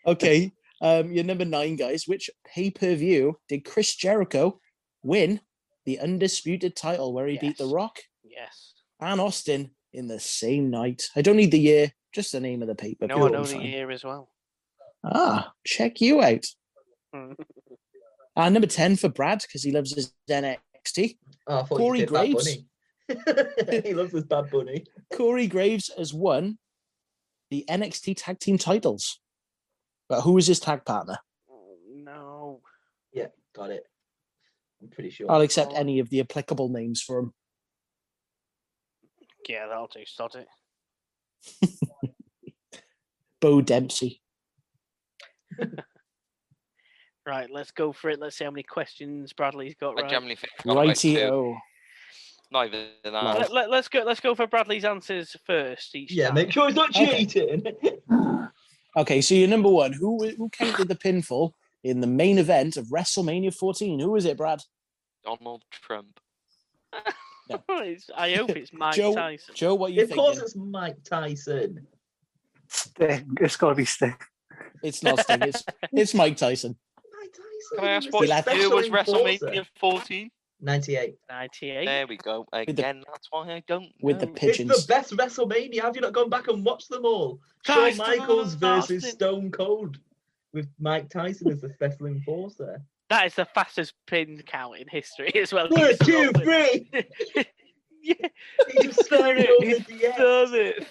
Okay. 0.06 0.52
Um, 0.82 1.12
you're 1.12 1.24
number 1.24 1.46
nine, 1.46 1.76
guys. 1.76 2.08
Which 2.08 2.30
pay 2.46 2.70
per 2.72 2.96
view 2.96 3.40
did 3.50 3.66
Chris 3.66 3.96
Jericho 3.96 4.60
win 5.04 5.42
the 5.86 6.00
undisputed 6.00 6.76
title 6.76 7.14
where 7.14 7.28
he 7.28 7.38
beat 7.38 7.58
The 7.58 7.68
Rock 7.68 8.00
Yes. 8.24 8.74
and 9.00 9.20
Austin 9.22 9.72
in 9.94 10.08
the 10.08 10.20
same 10.20 10.70
night? 10.70 11.04
I 11.16 11.22
don't 11.22 11.38
need 11.38 11.52
the 11.52 11.60
year, 11.60 11.92
just 12.14 12.32
the 12.32 12.40
name 12.40 12.62
of 12.62 12.68
the 12.68 12.76
paper. 12.76 13.08
view. 13.08 13.16
No, 13.16 13.28
I 13.28 13.30
know 13.30 13.44
the 13.44 13.62
year 13.62 13.90
as 13.92 14.04
well. 14.04 14.30
Ah, 15.06 15.54
check 15.66 16.02
you 16.02 16.22
out. 16.22 16.46
Uh, 18.38 18.50
number 18.50 18.68
10 18.68 18.98
for 18.98 19.08
Brad 19.08 19.42
because 19.42 19.64
he 19.64 19.72
loves 19.72 19.96
his 19.96 20.12
NXT. 20.30 21.18
Oh, 21.48 21.64
Corey 21.64 22.00
you 22.00 22.06
said 22.06 22.14
Bad 22.14 22.32
Graves. 22.34 22.58
He 23.86 23.94
loves 23.94 24.12
this 24.12 24.24
bad 24.26 24.50
bunny. 24.50 24.86
Corey 25.14 25.48
Graves 25.48 25.90
has 25.98 26.14
won 26.14 26.58
the 27.50 27.64
NXT 27.70 28.16
tag 28.18 28.40
team 28.40 28.58
titles. 28.58 29.22
But 30.10 30.22
who 30.22 30.38
is 30.38 30.48
his 30.48 30.60
tag 30.60 30.84
partner? 30.84 31.18
Oh, 31.50 31.78
no. 31.94 32.62
Yeah, 33.14 33.28
got 33.56 33.70
it. 33.72 33.84
I'm 34.82 34.90
pretty 34.90 35.12
sure. 35.12 35.32
I'll 35.32 35.42
accept 35.42 35.72
any 35.74 36.00
of 36.00 36.10
the 36.10 36.20
applicable 36.20 36.68
names 36.68 37.02
for 37.02 37.20
him. 37.20 37.34
Yeah, 39.48 39.68
that'll 39.68 39.88
do. 39.88 40.04
Sod 40.06 40.36
it. 40.36 41.70
Bo 43.40 43.62
Dempsey. 43.62 44.22
Right, 47.26 47.50
let's 47.50 47.72
go 47.72 47.92
for 47.92 48.12
it. 48.12 48.20
Let's 48.20 48.38
see 48.38 48.44
how 48.44 48.52
many 48.52 48.62
questions 48.64 49.34
Bradley's 49.34 49.74
got 49.76 49.98
I 49.98 50.04
right. 50.04 50.10
generally 50.10 50.36
think 50.36 50.54
I've 50.60 50.66
got 50.66 50.72
about 50.84 50.96
two. 50.96 51.16
Righty-o. 51.16 51.58
Not 52.52 52.68
even 52.68 52.86
that. 53.04 53.52
Let, 53.52 53.52
let, 53.52 53.74
us 53.80 53.88
go. 53.88 54.04
Let's 54.06 54.20
go 54.20 54.36
for 54.36 54.46
Bradley's 54.46 54.86
answers 54.86 55.36
first. 55.46 55.96
Each 55.96 56.12
Yeah, 56.12 56.28
time. 56.28 56.36
make 56.36 56.52
sure 56.52 56.68
he's 56.68 56.76
not 56.76 56.90
Okay. 56.92 57.26
cheating. 57.26 57.64
Okay, 58.98 59.20
so 59.20 59.36
you're 59.36 59.50
number 59.50 59.68
one. 59.68 59.92
Who 59.92 60.26
who 60.38 60.48
counted 60.50 60.88
the 60.88 60.96
pinfall 60.96 61.52
in 61.84 62.00
the 62.00 62.08
main 62.08 62.38
event 62.38 62.78
of 62.78 62.86
WrestleMania 62.86 63.54
14? 63.54 64.00
Who 64.00 64.12
was 64.12 64.24
it, 64.24 64.38
Brad? 64.38 64.62
Donald 65.24 65.64
Trump. 65.72 66.18
It's- 67.50 68.10
I 68.16 68.32
hope 68.36 68.52
it's 68.52 68.72
Mike 68.72 68.96
Joe, 68.96 69.14
Tyson. 69.14 69.54
Joe, 69.54 69.76
what 69.76 69.92
are 69.92 69.94
you 69.96 70.04
of 70.04 70.12
course, 70.12 70.38
thinking? 70.38 70.46
it's 70.46 70.56
Mike 70.56 71.04
Tyson. 71.04 71.86
Sting. 72.70 73.36
It's 73.42 73.58
got 73.58 73.70
to 73.70 73.76
be 73.76 73.86
Sting. 73.86 74.16
It's 74.86 75.04
not 75.04 75.20
Sting. 75.20 75.42
It's 75.42 75.64
it's 75.94 76.14
Mike 76.14 76.38
Tyson. 76.38 76.76
Mike 77.20 77.32
Tyson. 77.32 77.78
Can 77.78 77.86
I 77.86 77.92
ask 77.92 78.12
what 78.14 78.30
a 78.30 78.56
year 78.58 78.70
was. 78.70 78.90
WrestleMania 78.90 79.66
14? 79.80 80.30
98. 80.62 81.16
98. 81.30 81.86
There 81.86 82.08
we 82.08 82.18
go. 82.18 82.46
the- 82.52 82.60
Again, 82.60 83.04
that's 83.12 83.28
why 83.30 83.52
I 83.52 83.64
don't 83.68 83.92
With 84.02 84.20
the 84.20 84.28
know. 84.28 84.34
pigeons. 84.34 84.72
It's 84.72 84.86
the 84.86 84.94
best 84.94 85.12
WrestleMania. 85.12 85.82
Have 85.82 85.96
you 85.96 86.02
not 86.02 86.14
gone 86.14 86.30
back 86.30 86.48
and 86.48 86.64
watched 86.66 86.90
them 86.90 87.06
all? 87.06 87.40
Shawn 87.66 87.98
Michaels 87.98 88.54
versus 88.54 89.04
laughing. 89.04 89.12
Stone 89.12 89.52
Cold 89.52 90.00
with 90.54 90.68
Mike 90.80 91.10
Tyson 91.10 91.52
as 91.52 91.62
the 91.62 91.70
special 91.74 92.06
enforcer. 92.08 92.82
That 93.10 93.26
is 93.28 93.36
the 93.36 93.46
fastest 93.46 93.94
pin 94.08 94.42
count 94.48 94.78
in 94.78 94.88
history 94.88 95.32
as 95.36 95.52
well. 95.54 95.68
One, 95.70 95.88
He's 95.90 96.00
two, 96.00 96.32
done 96.32 96.44
it. 96.48 96.88
three. 96.94 97.46
yeah, 98.02 98.28
He's 98.82 99.06
started 99.06 99.48
He's 99.60 99.76
over 100.20 100.52
the 100.52 100.78
it. 100.78 100.88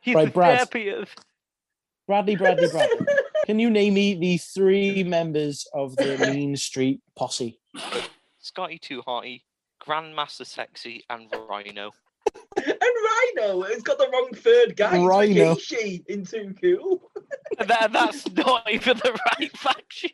He's 0.00 0.14
Right, 0.14 0.24
the 0.26 0.30
Brad. 0.30 0.58
champion. 0.58 1.06
Bradley, 2.06 2.36
Bradley, 2.36 2.68
Bradley. 2.68 3.06
Can 3.46 3.58
you 3.58 3.70
name 3.70 3.94
me 3.94 4.14
the 4.14 4.38
three 4.38 5.02
members 5.04 5.66
of 5.72 5.96
the 5.96 6.16
Mean 6.32 6.56
Street 6.56 7.00
posse? 7.16 7.58
Scotty 8.40 8.78
Too 8.78 9.02
Hotty, 9.02 9.42
Grandmaster 9.84 10.46
Sexy, 10.46 11.04
and 11.10 11.32
Rhino. 11.48 11.90
And 12.56 12.76
Rhino 12.76 13.62
it's 13.62 13.82
got 13.82 13.98
the 13.98 14.08
wrong 14.12 14.30
third 14.34 14.76
guy. 14.76 14.96
It's 14.96 15.04
Rhino. 15.04 15.54
Rikishi 15.54 16.06
in 16.06 16.24
Too 16.24 16.54
Cool. 16.60 17.10
That, 17.58 17.92
that's 17.92 18.30
not 18.32 18.70
even 18.70 18.96
the 18.96 19.18
right 19.38 19.56
faction. 19.58 20.10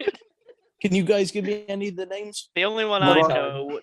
Can 0.80 0.94
you 0.94 1.04
guys 1.04 1.30
give 1.30 1.44
me 1.44 1.64
any 1.68 1.88
of 1.88 1.96
the 1.96 2.06
names? 2.06 2.48
The 2.54 2.64
only 2.64 2.84
one 2.84 3.00
Well, 3.02 3.24
I 3.24 3.28
know 3.28 3.80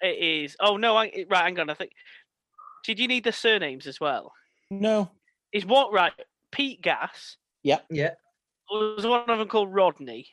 it 0.00 0.06
is. 0.06 0.56
Oh 0.60 0.76
no! 0.76 0.96
I, 0.96 1.24
right, 1.28 1.44
hang 1.44 1.58
on. 1.58 1.70
I 1.70 1.74
think. 1.74 1.90
Did 2.84 2.98
you 2.98 3.08
need 3.08 3.24
the 3.24 3.32
surnames 3.32 3.86
as 3.86 4.00
well? 4.00 4.32
No. 4.70 5.10
Is 5.52 5.66
what 5.66 5.92
right? 5.92 6.12
Pete 6.52 6.80
Gas. 6.82 7.36
Yeah. 7.62 7.78
Yeah. 7.90 8.10
Was 8.70 9.06
one 9.06 9.28
of 9.28 9.38
them 9.38 9.48
called 9.48 9.72
Rodney? 9.72 10.26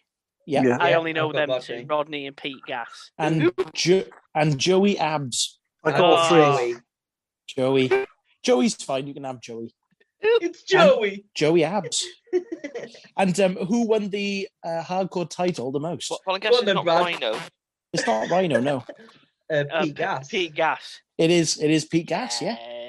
Yeah. 0.45 0.63
Yeah. 0.63 0.77
I 0.79 0.93
only 0.93 1.13
know 1.13 1.29
I've 1.29 1.33
them 1.35 1.61
two, 1.61 1.73
Rodney. 1.73 1.85
Rodney 1.85 2.27
and 2.27 2.37
Pete 2.37 2.63
Gas. 2.67 3.11
And 3.17 3.51
jo- 3.73 4.03
and 4.35 4.57
Joey 4.57 4.97
Abs. 4.99 5.59
I 5.83 5.91
got 5.91 6.01
Oh. 6.31 6.57
three. 6.57 6.75
Joey. 7.47 7.87
Joey. 7.89 8.05
Joey's 8.43 8.75
fine. 8.75 9.07
You 9.07 9.13
can 9.13 9.23
have 9.23 9.41
Joey. 9.41 9.73
It's 10.21 10.63
Joey. 10.63 11.25
Joey 11.35 11.63
Abs. 11.63 12.05
And 13.17 13.39
um, 13.39 13.55
who 13.55 13.87
won 13.87 14.09
the 14.09 14.47
uh, 14.63 14.83
hardcore 14.83 15.29
title 15.29 15.71
the 15.71 15.79
most? 15.79 16.09
Well, 16.09 16.19
well 16.27 16.35
I 16.35 16.39
guess 16.39 16.53
on 16.53 16.63
it's 16.67 16.73
not 16.73 16.83
Brad. 16.83 17.01
Rhino. 17.05 17.39
It's 17.93 18.05
not 18.05 18.29
Rhino, 18.29 18.59
no. 18.59 18.83
Uh, 19.49 19.63
Uh, 19.71 19.83
Pete 19.83 19.95
P- 19.95 20.01
Gas. 20.01 20.27
Pete 20.27 20.55
Gas. 20.55 20.99
It 21.19 21.29
is. 21.31 21.61
It 21.61 21.69
is 21.69 21.85
Pete 21.85 22.07
Gas. 22.07 22.41
Yeah. 22.41 22.84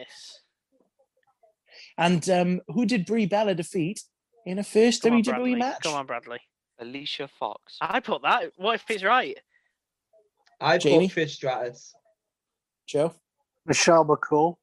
Yes. 1.98 2.28
And 2.28 2.30
um, 2.30 2.60
who 2.68 2.86
did 2.86 3.06
Brie 3.06 3.26
Bella 3.26 3.54
defeat 3.54 4.02
in 4.44 4.58
a 4.58 4.64
first 4.64 5.02
Come 5.02 5.14
on, 5.14 5.22
WWE 5.22 5.24
Bradley. 5.24 5.54
match? 5.56 5.82
Come 5.82 5.94
on, 5.94 6.06
Bradley. 6.06 6.40
Alicia 6.78 7.28
Fox. 7.38 7.78
I 7.80 8.00
put 8.00 8.22
that. 8.22 8.52
What 8.56 8.74
if 8.76 8.84
it's 8.90 9.02
right? 9.04 9.38
I 10.60 10.78
Jamie? 10.78 11.08
put 11.08 11.16
Trish 11.18 11.30
Stratus. 11.30 11.94
Joe. 12.86 13.14
Michelle 13.66 14.04
McCool. 14.04 14.56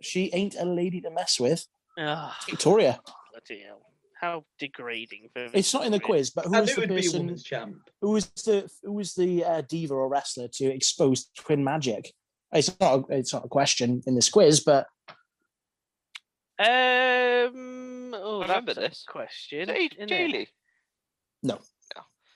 She 0.00 0.30
ain't 0.32 0.54
a 0.58 0.64
lady 0.64 1.00
to 1.02 1.10
mess 1.10 1.38
with. 1.40 1.66
Oh, 1.98 2.34
Victoria. 2.48 3.00
bloody 3.32 3.62
hell. 3.62 3.80
How 4.20 4.44
degrading. 4.58 5.28
For 5.32 5.48
It's 5.52 5.72
not 5.74 5.84
in 5.86 5.92
the 5.92 6.00
quiz, 6.00 6.30
but 6.30 6.46
who 6.46 6.52
was 6.52 6.74
the 6.74 6.82
it 6.82 6.88
be 6.88 6.96
person? 6.96 7.20
women's 7.20 7.42
champ. 7.44 7.76
Who 8.00 8.10
was 8.12 8.26
the 8.28 8.68
who 8.82 8.92
was 8.92 9.14
the 9.14 9.44
uh, 9.44 9.60
diva 9.62 9.94
or 9.94 10.08
wrestler 10.08 10.48
to 10.54 10.64
expose 10.66 11.26
twin 11.36 11.62
magic? 11.62 12.12
It's 12.52 12.74
not. 12.80 13.04
A, 13.10 13.18
it's 13.18 13.32
not 13.32 13.44
a 13.44 13.48
question 13.48 14.02
in 14.06 14.14
this 14.14 14.30
quiz, 14.30 14.60
but 14.60 14.86
Um. 16.58 18.14
Oh, 18.16 18.40
I 18.40 18.46
remember 18.48 18.74
that's 18.74 18.86
a 18.86 18.88
this. 18.90 19.04
question. 19.08 19.68
Hey, 19.68 19.88
isn't 19.98 20.10
it? 20.10 20.48
Jaylee. 21.42 21.58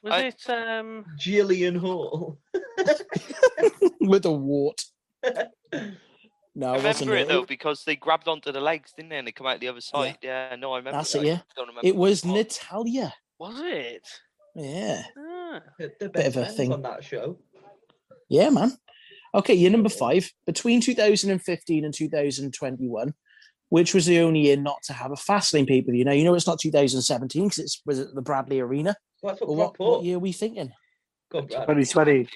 Was 0.02 0.12
I- 0.12 0.24
it? 0.26 0.42
Um. 0.48 1.04
Jillian 1.18 1.76
Hall. 1.76 2.38
with 4.00 4.24
a 4.26 4.32
wart. 4.32 4.80
No, 6.54 6.72
I 6.72 6.78
it 6.78 6.82
wasn't. 6.84 7.10
remember 7.10 7.16
it 7.16 7.22
it. 7.22 7.28
though 7.28 7.44
because 7.46 7.84
they 7.84 7.94
grabbed 7.96 8.26
onto 8.28 8.50
the 8.52 8.60
legs, 8.60 8.92
didn't 8.96 9.10
they? 9.10 9.18
And 9.18 9.26
they 9.28 9.32
come 9.32 9.46
out 9.46 9.60
the 9.60 9.68
other 9.68 9.80
side. 9.80 10.18
Yeah, 10.22 10.56
no, 10.58 10.72
I 10.72 10.78
remember. 10.78 10.98
That's 10.98 11.12
that. 11.12 11.18
it, 11.22 11.26
I 11.26 11.28
yeah. 11.28 11.38
Don't 11.56 11.68
remember 11.68 11.86
It 11.88 11.94
was 11.96 12.24
what. 12.24 12.34
Natalya. 12.34 13.14
Was 13.38 13.60
it? 13.60 14.08
Yeah, 14.56 15.02
Ah. 15.16 15.60
The, 15.78 15.92
the 16.00 16.08
Bit 16.08 16.26
of 16.26 16.36
a 16.36 16.40
friends 16.42 16.56
thing. 16.56 16.72
on 16.72 16.82
that 16.82 17.04
show. 17.04 17.38
yeah, 18.28 18.50
man. 18.50 18.72
Okay, 19.34 19.54
you're 19.54 19.70
number 19.70 19.88
five. 19.88 20.32
Between 20.46 20.80
2015 20.80 21.84
and 21.84 21.94
2021, 21.94 23.14
which 23.68 23.94
was 23.94 24.06
the 24.06 24.20
only 24.20 24.40
year 24.40 24.56
not 24.56 24.82
to 24.84 24.92
have 24.92 25.10
a 25.10 25.16
Fastlane 25.16 25.66
pay 25.66 25.82
per 25.82 25.92
view. 25.92 26.04
Now 26.04 26.12
you 26.12 26.24
know 26.24 26.34
it's 26.34 26.46
not 26.46 26.58
2017 26.60 27.44
because 27.44 27.58
it's 27.58 27.82
was 27.84 28.00
at 28.00 28.14
the 28.14 28.22
Bradley 28.22 28.60
Arena. 28.60 28.96
Well, 29.22 29.34
what 29.34 29.40
But 29.40 29.46
Brad 29.46 29.58
what, 29.58 29.78
what 29.78 30.04
year 30.04 30.16
are 30.16 30.20
we 30.20 30.32
thinking? 30.32 30.72
Go 31.30 31.38
on, 31.38 31.48
2020. 31.48 32.28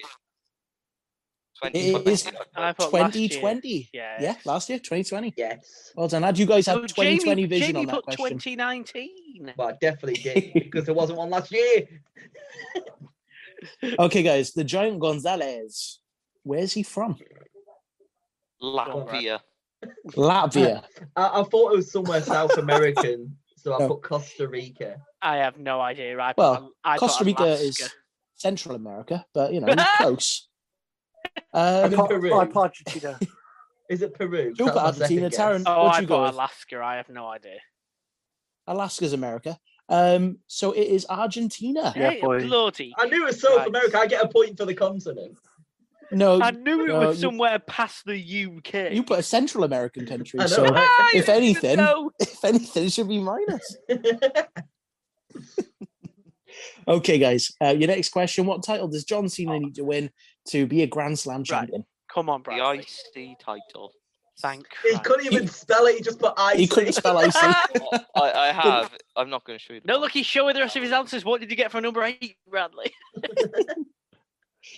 2020. 1.63 2.11
is 2.11 2.31
I 2.55 2.61
last 2.61 2.79
2020. 2.79 3.89
Yeah. 3.93 4.17
Yeah, 4.19 4.35
last 4.45 4.69
year, 4.69 4.79
2020. 4.79 5.33
Yes. 5.37 5.91
Well 5.95 6.07
done. 6.07 6.23
Had 6.23 6.37
you 6.37 6.45
guys 6.45 6.65
have 6.67 6.75
So 6.75 6.81
2020 6.81 7.23
Jamie, 7.23 7.45
vision 7.45 7.67
Jamie 7.67 7.79
on 7.79 7.85
that 7.87 7.95
put 7.95 8.17
question? 8.17 8.37
2019. 8.37 9.53
Well, 9.55 9.69
I 9.69 9.73
definitely 9.79 10.21
did 10.21 10.53
because 10.53 10.85
there 10.85 10.95
wasn't 10.95 11.19
one 11.19 11.29
last 11.29 11.51
year. 11.51 11.87
Okay, 13.97 14.23
guys, 14.23 14.51
the 14.51 14.63
Giant 14.63 14.99
Gonzalez. 14.99 15.99
Where's 16.43 16.73
he 16.73 16.83
from? 16.83 17.17
Latvia. 18.61 19.39
Latvia. 20.11 20.83
I, 21.15 21.41
I 21.41 21.43
thought 21.43 21.73
it 21.73 21.77
was 21.77 21.91
somewhere 21.91 22.21
South 22.21 22.57
American, 22.57 23.35
so 23.57 23.73
I 23.73 23.79
No. 23.79 23.87
put 23.89 24.03
Costa 24.03 24.47
Rica. 24.47 24.97
I 25.21 25.37
have 25.37 25.57
no 25.57 25.79
idea. 25.81 26.17
I 26.19 26.33
Well, 26.37 26.71
I 26.83 26.97
Costa 26.97 27.23
Rica 27.23 27.45
is 27.47 27.77
Central 28.35 28.75
America, 28.75 29.25
but 29.33 29.53
you 29.53 29.61
know, 29.61 29.73
close. 29.97 30.47
Um, 31.53 31.91
in 31.91 31.97
Pa- 31.97 32.07
Peru. 32.07 32.33
I 32.33 32.47
Is 33.89 34.01
it 34.01 34.13
Peru? 34.13 34.53
Joe 34.53 34.65
That 34.65 34.75
was 34.75 35.01
Argentina, 35.01 35.31
second. 35.31 35.65
Taran- 35.65 35.75
Oh, 35.75 35.83
What'd 35.85 35.97
I 35.97 36.01
you 36.01 36.07
put 36.07 36.13
go 36.13 36.23
with? 36.23 36.33
Alaska. 36.33 36.81
I 36.83 36.95
have 36.95 37.09
no 37.09 37.27
idea. 37.27 37.59
Alaska's 38.67 39.13
America. 39.13 39.57
Um, 39.89 40.39
so 40.47 40.71
it 40.71 40.87
is 40.87 41.05
Argentina. 41.09 41.93
Yeah, 41.95 42.11
hey, 42.11 42.21
bloody. 42.21 42.93
I 42.97 43.05
knew 43.07 43.23
it 43.23 43.27
was 43.27 43.41
South 43.41 43.57
Right. 43.57 43.67
America. 43.67 43.99
I 43.99 44.07
get 44.07 44.23
a 44.23 44.27
point 44.27 44.57
for 44.57 44.65
the 44.65 44.73
continent. 44.73 45.37
No, 46.13 46.41
I 46.41 46.51
knew 46.51 46.83
it 46.85 46.87
no, 46.87 46.99
was 47.07 47.17
you- 47.17 47.29
somewhere 47.29 47.59
past 47.59 48.05
the 48.05 48.15
UK. 48.17 48.91
you 48.93 49.03
put 49.03 49.19
a 49.19 49.23
Central 49.23 49.63
American 49.63 50.05
country. 50.05 50.39
So 50.47 50.63
right? 50.67 50.87
Ah, 50.99 51.09
if 51.13 51.29
anything- 51.29 51.77
know. 51.77 52.11
if 52.19 52.43
anything, 52.43 52.85
it 52.85 52.91
should 52.93 53.09
be 53.09 53.19
minus. 53.19 53.77
Okay, 56.87 57.17
guys. 57.17 57.51
Uh, 57.61 57.69
your 57.69 57.87
next 57.87 58.09
question: 58.09 58.45
What 58.45 58.61
title 58.63 58.87
does 58.87 59.05
John 59.05 59.29
Cena 59.29 59.57
need 59.59 59.75
to 59.75 59.83
win 59.83 60.11
to 60.49 60.67
be 60.67 60.83
a 60.83 60.87
Grand 60.87 61.17
Slam 61.17 61.43
champion? 61.43 61.85
Come 62.13 62.29
on, 62.29 62.41
The 62.41 62.51
Bradley. 62.55 62.85
IC 63.15 63.39
title. 63.39 63.91
Thank 64.41 64.67
he 64.83 64.89
Christ. 64.91 65.03
couldn't 65.03 65.25
even 65.33 65.47
spell 65.47 65.85
it. 65.85 65.95
He 65.95 66.01
just 66.01 66.19
put 66.19 66.33
I. 66.37 66.55
He 66.55 66.67
couldn't 66.67 66.93
spell 66.93 67.19
IC. 67.19 67.33
I, 67.35 68.01
I 68.15 68.47
have. 68.51 68.91
I'm 69.15 69.29
not 69.29 69.45
going 69.45 69.57
to 69.57 69.63
show 69.63 69.73
you. 69.73 69.79
the 69.79 69.87
No, 69.87 69.97
look, 69.99 70.11
he's 70.11 70.25
showing 70.25 70.53
the 70.55 70.59
rest 70.61 70.75
of 70.75 70.83
his 70.83 70.91
answers. 70.91 71.23
What 71.23 71.39
did 71.39 71.49
you 71.49 71.55
get 71.55 71.71
for 71.71 71.79
number 71.81 72.03
eight, 72.03 72.35
Bradley? 72.49 72.91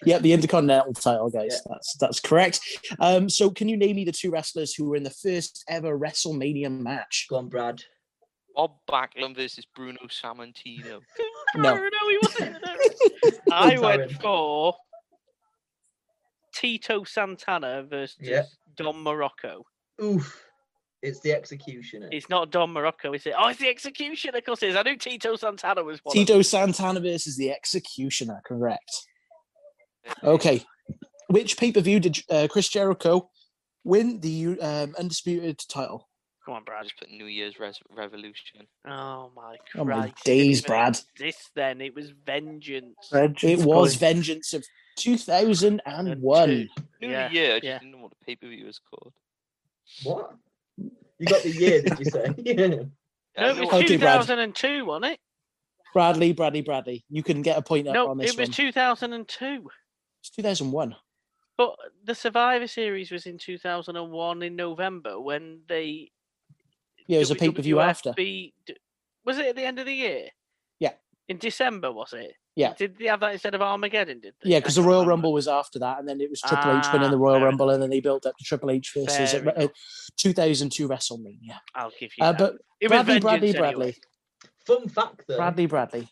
Yeah, 0.05 0.19
the 0.19 0.33
Intercontinental 0.33 0.93
title, 0.93 1.29
guys. 1.29 1.61
That's 1.67 1.95
that's 1.99 2.19
correct. 2.19 2.59
Um, 2.99 3.29
so 3.29 3.49
can 3.49 3.69
you 3.69 3.77
name 3.77 3.95
me 3.95 4.05
the 4.05 4.11
two 4.11 4.31
wrestlers 4.31 4.73
who 4.73 4.85
were 4.85 4.95
in 4.95 5.03
the 5.03 5.09
first 5.09 5.63
ever 5.69 5.97
WrestleMania 5.97 6.69
match? 6.71 7.27
Go 7.29 7.37
on, 7.37 7.49
Brad. 7.49 7.81
Bob 8.55 8.71
Backlund 8.89 9.35
versus 9.35 9.65
Bruno 9.75 9.99
Sammartino. 10.07 11.01
No. 11.57 11.73
no, 11.75 12.09
he 12.09 12.17
wasn't. 12.21 12.57
I 13.51 13.77
went 13.79 14.11
for 14.21 14.75
Tito 16.53 17.03
Santana 17.05 17.83
versus 17.89 18.17
Yeah. 18.19 18.43
Don 18.75 18.95
Muraco. 18.95 19.61
Oof. 20.03 20.41
It's 21.01 21.19
the 21.21 21.33
executioner. 21.33 22.09
It's 22.11 22.29
not 22.29 22.49
Don 22.51 22.73
Muraco, 22.73 23.15
is 23.15 23.25
it? 23.25 23.33
Oh, 23.37 23.47
it's 23.47 23.59
the 23.59 23.67
Executioner. 23.69 24.39
Of 24.39 24.45
course, 24.45 24.63
it 24.63 24.69
is. 24.69 24.75
I 24.75 24.81
knew 24.81 24.97
Tito 24.97 25.35
Santana 25.35 25.83
was 25.83 25.99
one. 26.03 26.11
of 26.11 26.25
Tito 26.25 26.41
Santana 26.41 26.99
versus 26.99 27.37
the 27.37 27.51
Executioner, 27.51 28.41
correct. 28.45 28.91
Okay. 30.23 30.63
Which 31.27 31.57
pay 31.57 31.71
per 31.71 31.81
view 31.81 31.99
did 31.99 32.17
uh, 32.29 32.47
Chris 32.49 32.69
Jericho 32.69 33.29
win 33.83 34.19
the 34.19 34.59
um, 34.61 34.95
undisputed 34.99 35.59
title? 35.67 36.07
Come 36.45 36.53
on, 36.55 36.61
I 36.61 36.65
Brad. 36.65 36.83
just 36.83 36.99
put 36.99 37.09
New 37.09 37.25
Year's 37.25 37.59
res- 37.59 37.79
Revolution. 37.89 38.67
Oh 38.87 39.31
my 39.35 39.55
Christ! 39.71 39.77
Oh 39.77 39.85
my 39.85 40.13
days, 40.23 40.61
Brad. 40.61 40.99
This 41.17 41.49
then 41.55 41.81
it 41.81 41.95
was 41.95 42.11
Vengeance. 42.25 42.95
Vengeance 43.11 43.43
It 43.61 43.65
was 43.65 43.97
Point. 43.97 43.99
Vengeance 43.99 44.53
of 44.53 44.63
2001. 44.97 46.47
two. 46.47 46.67
New 47.01 47.09
Yeah, 47.09 47.31
Year. 47.31 47.51
I 47.51 47.55
just 47.55 47.63
yeah. 47.63 47.79
didn't 47.79 47.91
know 47.93 47.97
what 47.97 48.11
the 48.11 48.25
pay 48.25 48.35
per 48.35 48.47
view 48.47 48.65
was 48.67 48.79
called. 48.79 49.13
What? 50.03 50.35
You 50.77 51.25
got 51.27 51.41
the 51.43 51.49
year, 51.51 51.81
did 51.81 51.97
you 51.99 52.05
say? 52.05 52.33
yeah. 52.37 52.67
No, 53.37 53.49
it 53.49 53.59
was 53.59 53.73
Okay, 53.73 53.83
2002, 53.87 54.85
wasn't 54.85 55.13
it? 55.13 55.19
Bradley, 55.93 56.33
Bradley, 56.33 56.61
Bradley. 56.61 57.05
You 57.09 57.23
can 57.23 57.41
get 57.41 57.57
a 57.57 57.61
point 57.61 57.87
up 57.87 57.93
No, 57.93 58.09
on 58.09 58.17
this 58.17 58.31
it 58.33 58.37
was 58.39 58.49
one. 58.49 58.53
2002. 58.53 59.67
It's 60.25 60.35
2001. 60.35 60.95
But 61.55 61.75
the 62.03 62.15
Survivor 62.15 62.65
Series 62.67 63.11
was 63.11 63.27
in 63.27 63.37
2001 63.37 64.41
in 64.41 64.55
November 64.55 65.19
when 65.21 65.59
they. 65.69 66.11
Yeah, 67.07 67.17
it 67.17 67.19
was 67.19 67.31
a 67.31 67.35
pay 67.35 67.51
per 67.51 67.61
view 67.61 67.79
after. 67.79 68.11
beat- 68.15 68.55
Was 69.23 69.37
it 69.37 69.45
at 69.45 69.55
the 69.55 69.63
end 69.65 69.77
of 69.77 69.85
the 69.85 69.93
year? 69.93 70.29
Yeah. 70.79 70.93
In 71.29 71.37
December, 71.37 71.91
was 71.91 72.13
it? 72.13 72.33
Yeah. 72.55 72.73
Did 72.73 72.97
they 72.97 73.05
have 73.05 73.19
that 73.19 73.33
instead 73.33 73.53
of 73.53 73.61
Armageddon? 73.61 74.19
Did 74.19 74.33
they? 74.41 74.49
Yeah, 74.49 74.59
because 74.59 74.75
the 74.75 74.81
Royal 74.81 75.01
remember. 75.01 75.09
Rumble 75.11 75.33
was 75.33 75.47
after 75.47 75.77
that, 75.79 75.99
and 75.99 76.09
then 76.09 76.19
it 76.19 76.29
was 76.31 76.41
Triple 76.41 76.75
H 76.79 76.85
winning 76.91 77.11
the 77.11 77.17
Ah, 77.17 77.19
Royal 77.19 77.35
fair 77.39 77.45
Rumble, 77.45 77.69
and 77.69 77.83
then 77.83 77.91
they 77.91 77.99
built 77.99 78.25
up 78.25 78.35
to 78.37 78.43
Triple 78.43 78.71
H 78.71 78.91
versus 78.95 79.31
Fair 79.33 79.47
at, 79.49 79.57
uh, 79.65 79.67
2002 80.17 80.87
WrestleMania. 80.87 81.59
I'll 81.75 81.91
give 81.99 82.11
you 82.17 82.25
Uh, 82.25 82.31
that. 82.31 82.37
but 82.39 82.53
it 82.81 82.89
was 82.89 83.03
Bradley, 83.05 83.19
Bradley, 83.19 83.39
Vengeance 83.51 83.59
Bradley, 83.59 83.85
anyway. 83.85 83.97
Fun 84.65 84.89
fact 84.89 85.23
though. 85.27 85.37
Bradley, 85.37 85.65
Bradley. 85.67 86.07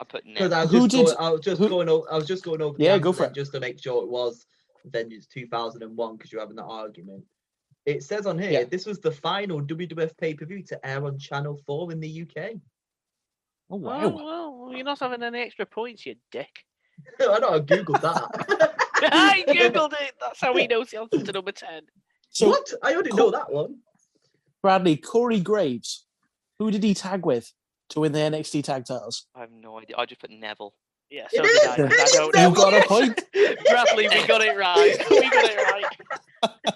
I 0.00 0.04
put 0.04 0.24
Because 0.24 0.52
I 0.52 0.62
was 0.62 0.70
Who 0.70 0.88
just, 0.88 0.90
did- 0.90 1.06
going, 1.06 1.16
I 1.18 1.30
was 1.30 1.40
just 1.40 1.60
who- 1.60 1.68
going 1.68 1.88
over. 1.88 2.12
I 2.12 2.16
was 2.16 2.26
just 2.26 2.44
going 2.44 2.62
over. 2.62 2.76
Yeah, 2.78 2.98
go 2.98 3.12
for 3.12 3.24
it. 3.24 3.34
Just 3.34 3.52
to 3.52 3.60
make 3.60 3.82
sure 3.82 4.02
it 4.02 4.08
was 4.08 4.46
Vengeance 4.84 5.26
2001 5.26 6.16
because 6.16 6.30
you're 6.32 6.40
having 6.40 6.56
that 6.56 6.64
argument. 6.64 7.24
It 7.86 8.02
says 8.02 8.26
on 8.26 8.38
here 8.38 8.50
Yeah. 8.50 8.64
this 8.64 8.84
was 8.86 8.98
the 9.00 9.12
final 9.12 9.60
WWF 9.62 10.16
pay 10.18 10.34
per 10.34 10.44
view 10.44 10.62
to 10.64 10.86
air 10.86 11.04
on 11.04 11.18
Channel 11.18 11.58
4 11.66 11.92
in 11.92 12.00
the 12.00 12.22
UK. 12.22 12.52
Oh 13.68 13.74
Oh, 13.74 13.76
wow! 13.78 14.00
Oh, 14.04 14.60
well, 14.66 14.72
you're 14.74 14.84
not 14.84 15.00
having 15.00 15.22
any 15.22 15.40
extra 15.40 15.66
points, 15.66 16.06
you 16.06 16.14
dick. 16.30 16.50
I 17.20 17.38
know 17.40 17.50
I 17.54 17.60
googled 17.60 18.00
that. 18.00 18.76
I 19.12 19.44
googled 19.48 19.92
it. 20.00 20.12
That's 20.20 20.40
how 20.40 20.54
he 20.56 20.66
knows 20.66 20.90
the 20.90 21.00
answer 21.00 21.22
to 21.24 21.32
number 21.32 21.52
ten. 21.52 21.82
So 22.30 22.48
what? 22.50 22.72
I 22.82 22.92
already 22.94 23.12
know 23.12 23.30
that 23.30 23.52
one. 23.52 23.78
Bradley, 24.62 24.96
Corey 24.96 25.40
Graves, 25.40 26.06
who 26.58 26.70
did 26.70 26.82
he 26.82 26.94
tag 26.94 27.24
with 27.26 27.52
to 27.90 28.00
win 28.00 28.12
the 28.12 28.18
NXT 28.18 28.64
tag 28.64 28.84
titles? 28.86 29.26
I 29.34 29.40
have 29.40 29.50
no 29.52 29.78
idea. 29.78 29.96
I 29.98 30.06
just 30.06 30.20
put 30.20 30.30
Neville. 30.30 30.74
Yeah, 31.10 31.28
so 31.32 31.42
did 31.42 31.56
I. 31.68 31.72
I 31.74 31.76
don't 31.76 32.34
You 32.34 32.42
know. 32.42 32.50
Got 32.50 32.74
a 32.74 32.88
point. 32.88 33.22
Bradley, 33.70 34.08
we 34.08 34.26
got 34.26 34.40
it 34.42 34.56
right. 34.56 34.96
We 35.10 35.30
got 35.30 35.44
it 35.44 35.56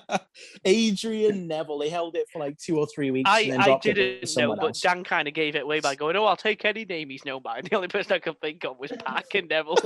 right. 0.08 0.20
Adrian 0.64 1.48
Neville. 1.48 1.78
They 1.78 1.88
held 1.88 2.14
it 2.14 2.26
for 2.32 2.38
like 2.38 2.56
two 2.58 2.78
or 2.78 2.86
three 2.94 3.10
weeks. 3.10 3.28
I, 3.28 3.40
and 3.40 3.52
then 3.54 3.60
I 3.60 3.64
dropped 3.64 3.86
it 3.86 3.94
to 3.94 4.20
didn't 4.20 4.36
know, 4.36 4.54
but 4.54 4.66
else. 4.66 4.80
Dan 4.80 5.02
kind 5.02 5.26
of 5.26 5.34
gave 5.34 5.56
it 5.56 5.62
away 5.64 5.80
by 5.80 5.96
going, 5.96 6.14
"Oh, 6.16 6.24
I'll 6.26 6.36
take 6.36 6.64
any 6.64 6.84
name 6.84 7.10
he's 7.10 7.24
known 7.24 7.42
by." 7.42 7.60
The 7.60 7.74
only 7.74 7.88
person 7.88 8.12
I 8.12 8.18
could 8.20 8.40
think 8.40 8.64
of 8.64 8.78
was 8.78 8.92
PAC 9.04 9.34
and 9.34 9.48
Neville. 9.48 9.78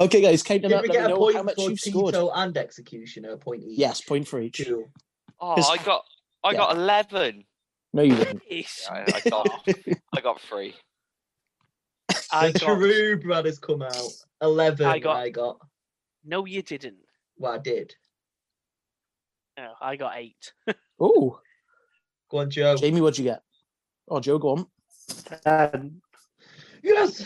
Okay, 0.00 0.20
guys, 0.20 0.42
count 0.44 0.62
them 0.62 0.70
Did 0.70 0.76
up. 0.76 0.82
we 0.82 0.88
Let 0.88 0.94
get 0.94 1.00
me 1.00 1.06
a 1.06 1.08
know 1.08 1.16
point 1.18 1.36
how 1.36 1.42
much 1.42 1.54
for 1.56 1.70
you've 1.70 1.80
scored. 1.80 2.14
Tito 2.14 2.30
and 2.32 2.56
Executioner? 2.56 3.30
A 3.32 3.38
point 3.38 3.64
each. 3.64 3.78
Yes, 3.78 4.00
point 4.00 4.28
for 4.28 4.40
each. 4.40 4.62
Cool. 4.64 4.84
Oh, 5.40 5.54
'Cause- 5.56 5.70
I 5.70 5.76
got 5.82 6.04
I 6.44 6.54
got 6.54 6.76
eleven. 6.76 7.44
No, 7.92 8.02
you 8.02 8.14
didn't. 8.16 8.42
It's- 8.48 8.86
I, 8.90 9.04
I 9.24 9.28
got 9.30 9.68
I 10.16 10.20
got 10.20 10.40
three. 10.40 10.74
I 12.32 12.50
the 12.50 12.58
got 12.58 12.76
True 12.78 13.18
Brothers 13.20 13.58
come 13.58 13.82
out. 13.82 13.96
Eleven. 14.42 14.86
I 14.86 14.92
I 14.94 14.98
got- 14.98 15.32
got. 15.32 15.58
no, 16.24 16.44
you 16.44 16.62
didn't. 16.62 16.98
Well, 17.38 17.52
I 17.52 17.58
did. 17.58 17.94
No, 19.56 19.72
I 19.80 19.96
got 19.96 20.16
eight. 20.16 20.52
Oh, 21.00 21.40
Go 22.28 22.38
on, 22.38 22.50
Joe. 22.50 22.76
Jamie, 22.76 23.00
what'd 23.00 23.16
you 23.18 23.24
get? 23.24 23.40
Oh, 24.08 24.18
Joe, 24.20 24.38
go 24.38 24.48
on. 24.50 24.66
Um, 25.46 26.02
Yes. 26.82 27.24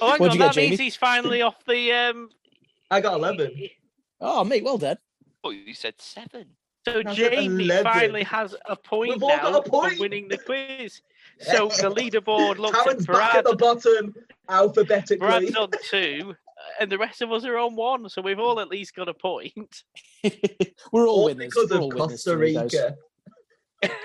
Oh, 0.00 0.10
hang 0.10 0.18
What'd 0.18 0.20
on, 0.20 0.32
you 0.32 0.38
get, 0.38 0.38
that 0.38 0.52
Jamie? 0.54 0.76
he's 0.76 0.96
finally 0.96 1.42
off 1.42 1.64
the. 1.66 1.92
um 1.92 2.28
I 2.90 3.00
got 3.00 3.14
eleven. 3.14 3.50
Oh, 4.20 4.44
mate, 4.44 4.64
well 4.64 4.78
done. 4.78 4.98
Oh, 5.42 5.50
you 5.50 5.74
said 5.74 5.94
seven. 5.98 6.46
So 6.84 7.00
I 7.00 7.02
said 7.02 7.14
Jamie 7.14 7.64
11. 7.64 7.84
finally 7.92 8.22
has 8.24 8.54
a 8.66 8.76
point 8.76 9.10
We've 9.14 9.22
all 9.22 9.28
got 9.30 9.52
now 9.52 9.58
a 9.58 9.62
point. 9.62 9.94
for 9.94 10.00
winning 10.00 10.28
the 10.28 10.38
quiz. 10.38 11.00
So 11.40 11.66
the 11.68 11.90
leaderboard 11.90 12.58
looks 12.58 12.78
at 12.78 12.86
Taryn's 12.98 13.06
back 13.06 13.34
at 13.34 13.44
the 13.44 13.56
bottom 13.56 14.14
alphabetically. 14.48 15.16
Brad's 15.16 15.56
on 15.56 15.68
two, 15.90 16.36
and 16.78 16.92
the 16.92 16.96
rest 16.96 17.22
of 17.22 17.32
us 17.32 17.44
are 17.44 17.58
on 17.58 17.74
one. 17.74 18.08
So 18.08 18.22
we've 18.22 18.38
all 18.38 18.60
at 18.60 18.68
least 18.68 18.94
got 18.94 19.08
a 19.08 19.14
point. 19.14 19.82
We're 20.92 21.08
all 21.08 21.08
all 21.08 21.24
winners. 21.24 21.52
because 21.52 21.70
We're 21.70 21.76
of 21.78 21.82
all 21.82 21.90
Costa 21.90 22.30
today. 22.36 22.56
Rica. 22.70 22.96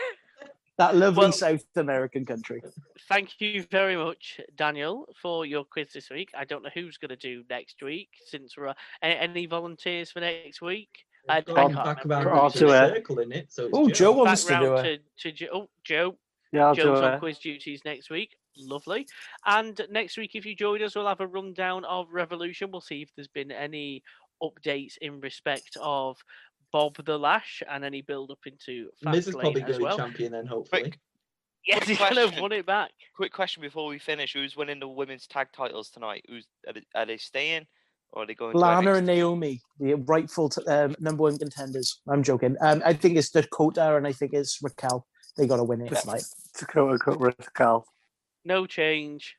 That 0.80 0.95
lovely 0.95 1.23
Well- 1.26 1.31
South 1.34 1.65
American 1.76 2.26
country. 2.26 2.64
Thank 3.10 3.41
you 3.41 3.64
very 3.69 3.97
much, 3.97 4.39
Daniel, 4.56 5.10
for 5.22 5.45
your 5.45 5.65
quiz 5.65 5.91
this 5.93 6.10
week. 6.10 6.30
I 6.34 6.45
don't 6.45 6.64
know 6.64 6.69
who's 6.73 6.97
going 6.97 7.10
to 7.10 7.18
do 7.18 7.43
next 7.49 7.81
week 7.84 8.07
since 8.26 8.56
we're. 8.56 8.69
Uh, 8.69 8.73
any 9.03 9.45
volunteers 9.45 10.10
for 10.10 10.22
next 10.22 10.61
week? 10.61 11.06
I- 11.30 11.38
I 11.38 11.41
can't 11.41 11.76
back 11.76 12.03
remember. 12.03 12.30
around 12.30 12.39
I'll 12.39 12.51
to 12.51 12.60
do 12.60 12.69
a 12.72 12.85
it. 12.88 12.95
circle 12.95 13.19
in 13.19 13.31
it. 13.31 13.51
So 13.51 13.69
Oh, 13.73 13.89
Joe 13.89 14.11
wants 14.11 14.45
Back 14.45 14.60
to 14.61 14.65
do 14.65 14.76
it. 14.76 15.03
to, 15.18 15.31
to 15.31 15.31
Jo- 15.31 15.47
oh, 15.53 15.69
Joe. 15.84 16.18
yeah, 16.51 16.68
I'll 16.68 16.76
do 16.76 16.95
on 16.95 17.14
it. 17.14 17.19
quiz 17.19 17.39
duties 17.39 17.81
next 17.85 18.10
week. 18.10 18.35
Lovely. 18.57 19.07
And 19.45 19.80
next 19.89 20.18
week, 20.18 20.31
if 20.35 20.45
you 20.45 20.56
join 20.56 20.81
us, 20.84 20.95
we'll 20.95 21.07
have 21.07 21.22
a 21.22 21.27
rundown 21.27 21.85
of 21.85 22.07
Revolution. 22.11 22.72
We'll 22.72 22.81
see 22.81 23.01
if 23.01 23.10
there's 23.15 23.27
been 23.27 23.51
any 23.51 24.03
updates 24.43 24.97
in 25.01 25.19
respect 25.22 25.77
of 25.81 26.18
Bob 26.72 26.95
the 27.06 27.18
Lash 27.18 27.61
and 27.69 27.84
any 27.85 28.01
build 28.01 28.31
up 28.31 28.39
into 28.45 28.89
Miz 29.03 29.27
is 29.27 29.35
probably 29.35 29.61
Fastlane 29.61 29.65
going 29.65 29.69
as 29.72 29.77
to 29.77 29.84
well. 29.84 29.97
be 29.97 30.03
champion 30.03 30.31
then, 30.34 30.45
hopefully. 30.45 30.81
Quick, 30.84 30.99
Yes, 31.65 31.80
Quick 31.80 31.89
he's 31.89 31.97
going 31.99 32.15
to 32.15 32.22
question. 32.23 32.41
won 32.41 32.51
it 32.53 32.65
back. 32.65 32.91
quick 33.15 33.34
question 33.34 33.61
before 33.61 33.88
we 33.88 33.99
finish: 33.99 34.34
Who's 34.34 34.56
winning 34.56 34.80
the 34.80 34.88
women's 34.88 35.27
tag 35.27 35.47
titles 35.51 35.89
tonight? 35.89 36.23
Who's 36.30 36.47
are 36.68 36.73
they, 36.73 36.81
are 36.95 37.06
they 37.06 37.18
staying 37.18 37.68
or 38.14 38.23
are 38.23 38.26
they 38.26 38.34
going? 38.36 38.53
to 38.53 38.57
Lana 38.57 38.94
and 38.94 39.07
NXT? 39.07 39.15
Naomi, 39.15 39.61
the 39.80 39.94
rightful 39.95 40.49
t- 40.49 40.65
um, 40.65 40.95
number 40.99 41.23
one 41.23 41.38
contenders. 41.38 42.02
I'm 42.07 42.23
joking. 42.23 42.56
Um, 42.61 42.81
I 42.86 42.94
think 42.94 43.18
it's 43.18 43.30
Dakota 43.30 43.95
and 43.95 44.07
I 44.07 44.11
think 44.11 44.34
it's 44.34 44.60
Raquel. 44.61 45.06
They 45.38 45.48
got 45.48 45.57
to 45.57 45.64
win 45.64 45.81
it 45.81 45.91
Yeah. 45.91 45.99
tonight. 45.99 46.23
Dakota 46.57 46.98
Cut 46.98 47.19
Raquel. 47.19 47.86
No 48.45 48.65
change. 48.65 49.36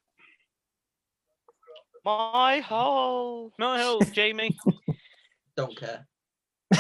My 2.04 2.60
hole. 2.60 3.52
My 3.58 3.78
help, 3.78 4.10
Jamie. 4.12 4.56
Don't 5.56 5.76
care. 5.76 6.06
and 6.72 6.78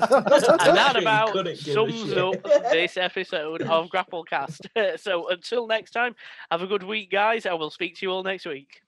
that 0.00 0.96
He 0.96 1.02
about 1.02 1.32
couldn't 1.32 1.62
give 1.62 1.76
a 1.76 1.92
sums 1.92 2.12
up 2.14 2.42
this 2.72 2.96
episode 2.96 3.62
of 3.62 3.88
Grapplecast. 3.88 4.98
so 5.00 5.28
until 5.28 5.66
next 5.68 5.92
time, 5.92 6.14
have 6.50 6.62
a 6.62 6.66
good 6.66 6.82
week, 6.82 7.10
guys. 7.10 7.46
I 7.46 7.54
will 7.54 7.70
speak 7.70 7.96
to 7.96 8.06
you 8.06 8.10
all 8.10 8.22
next 8.24 8.44
week. 8.44 8.80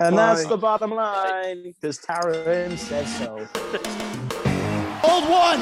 And 0.00 0.16
that's 0.16 0.46
the 0.46 0.56
bottom 0.56 0.92
line 0.92 1.62
because 1.64 1.98
Taryn 1.98 2.78
says 2.78 3.12
so. 3.18 3.34
Old 5.02 5.28
one, 5.28 5.60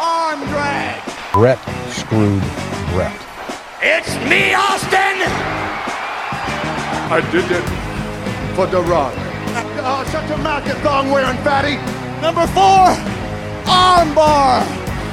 arm 0.00 0.40
drag. 0.48 1.02
Bret 1.34 1.58
screwed 1.90 2.40
Bret. 2.92 3.20
It's 3.82 4.14
me, 4.30 4.54
Austin. 4.54 5.20
I 7.12 7.20
did 7.30 7.44
it 7.50 8.56
for 8.56 8.66
The 8.66 8.80
Rock. 8.80 9.14
Oh, 9.82 10.04
such 10.10 10.30
a 10.30 10.74
thong 10.80 11.10
wearing 11.10 11.36
fatty. 11.38 11.76
Number 12.20 12.46
four, 12.48 12.94
armbar. 13.64 14.62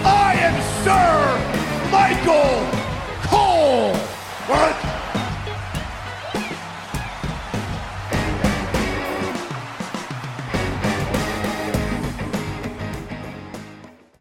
I 0.05 0.35
am 0.37 0.55
Sir 0.83 1.89
Michael 1.89 2.77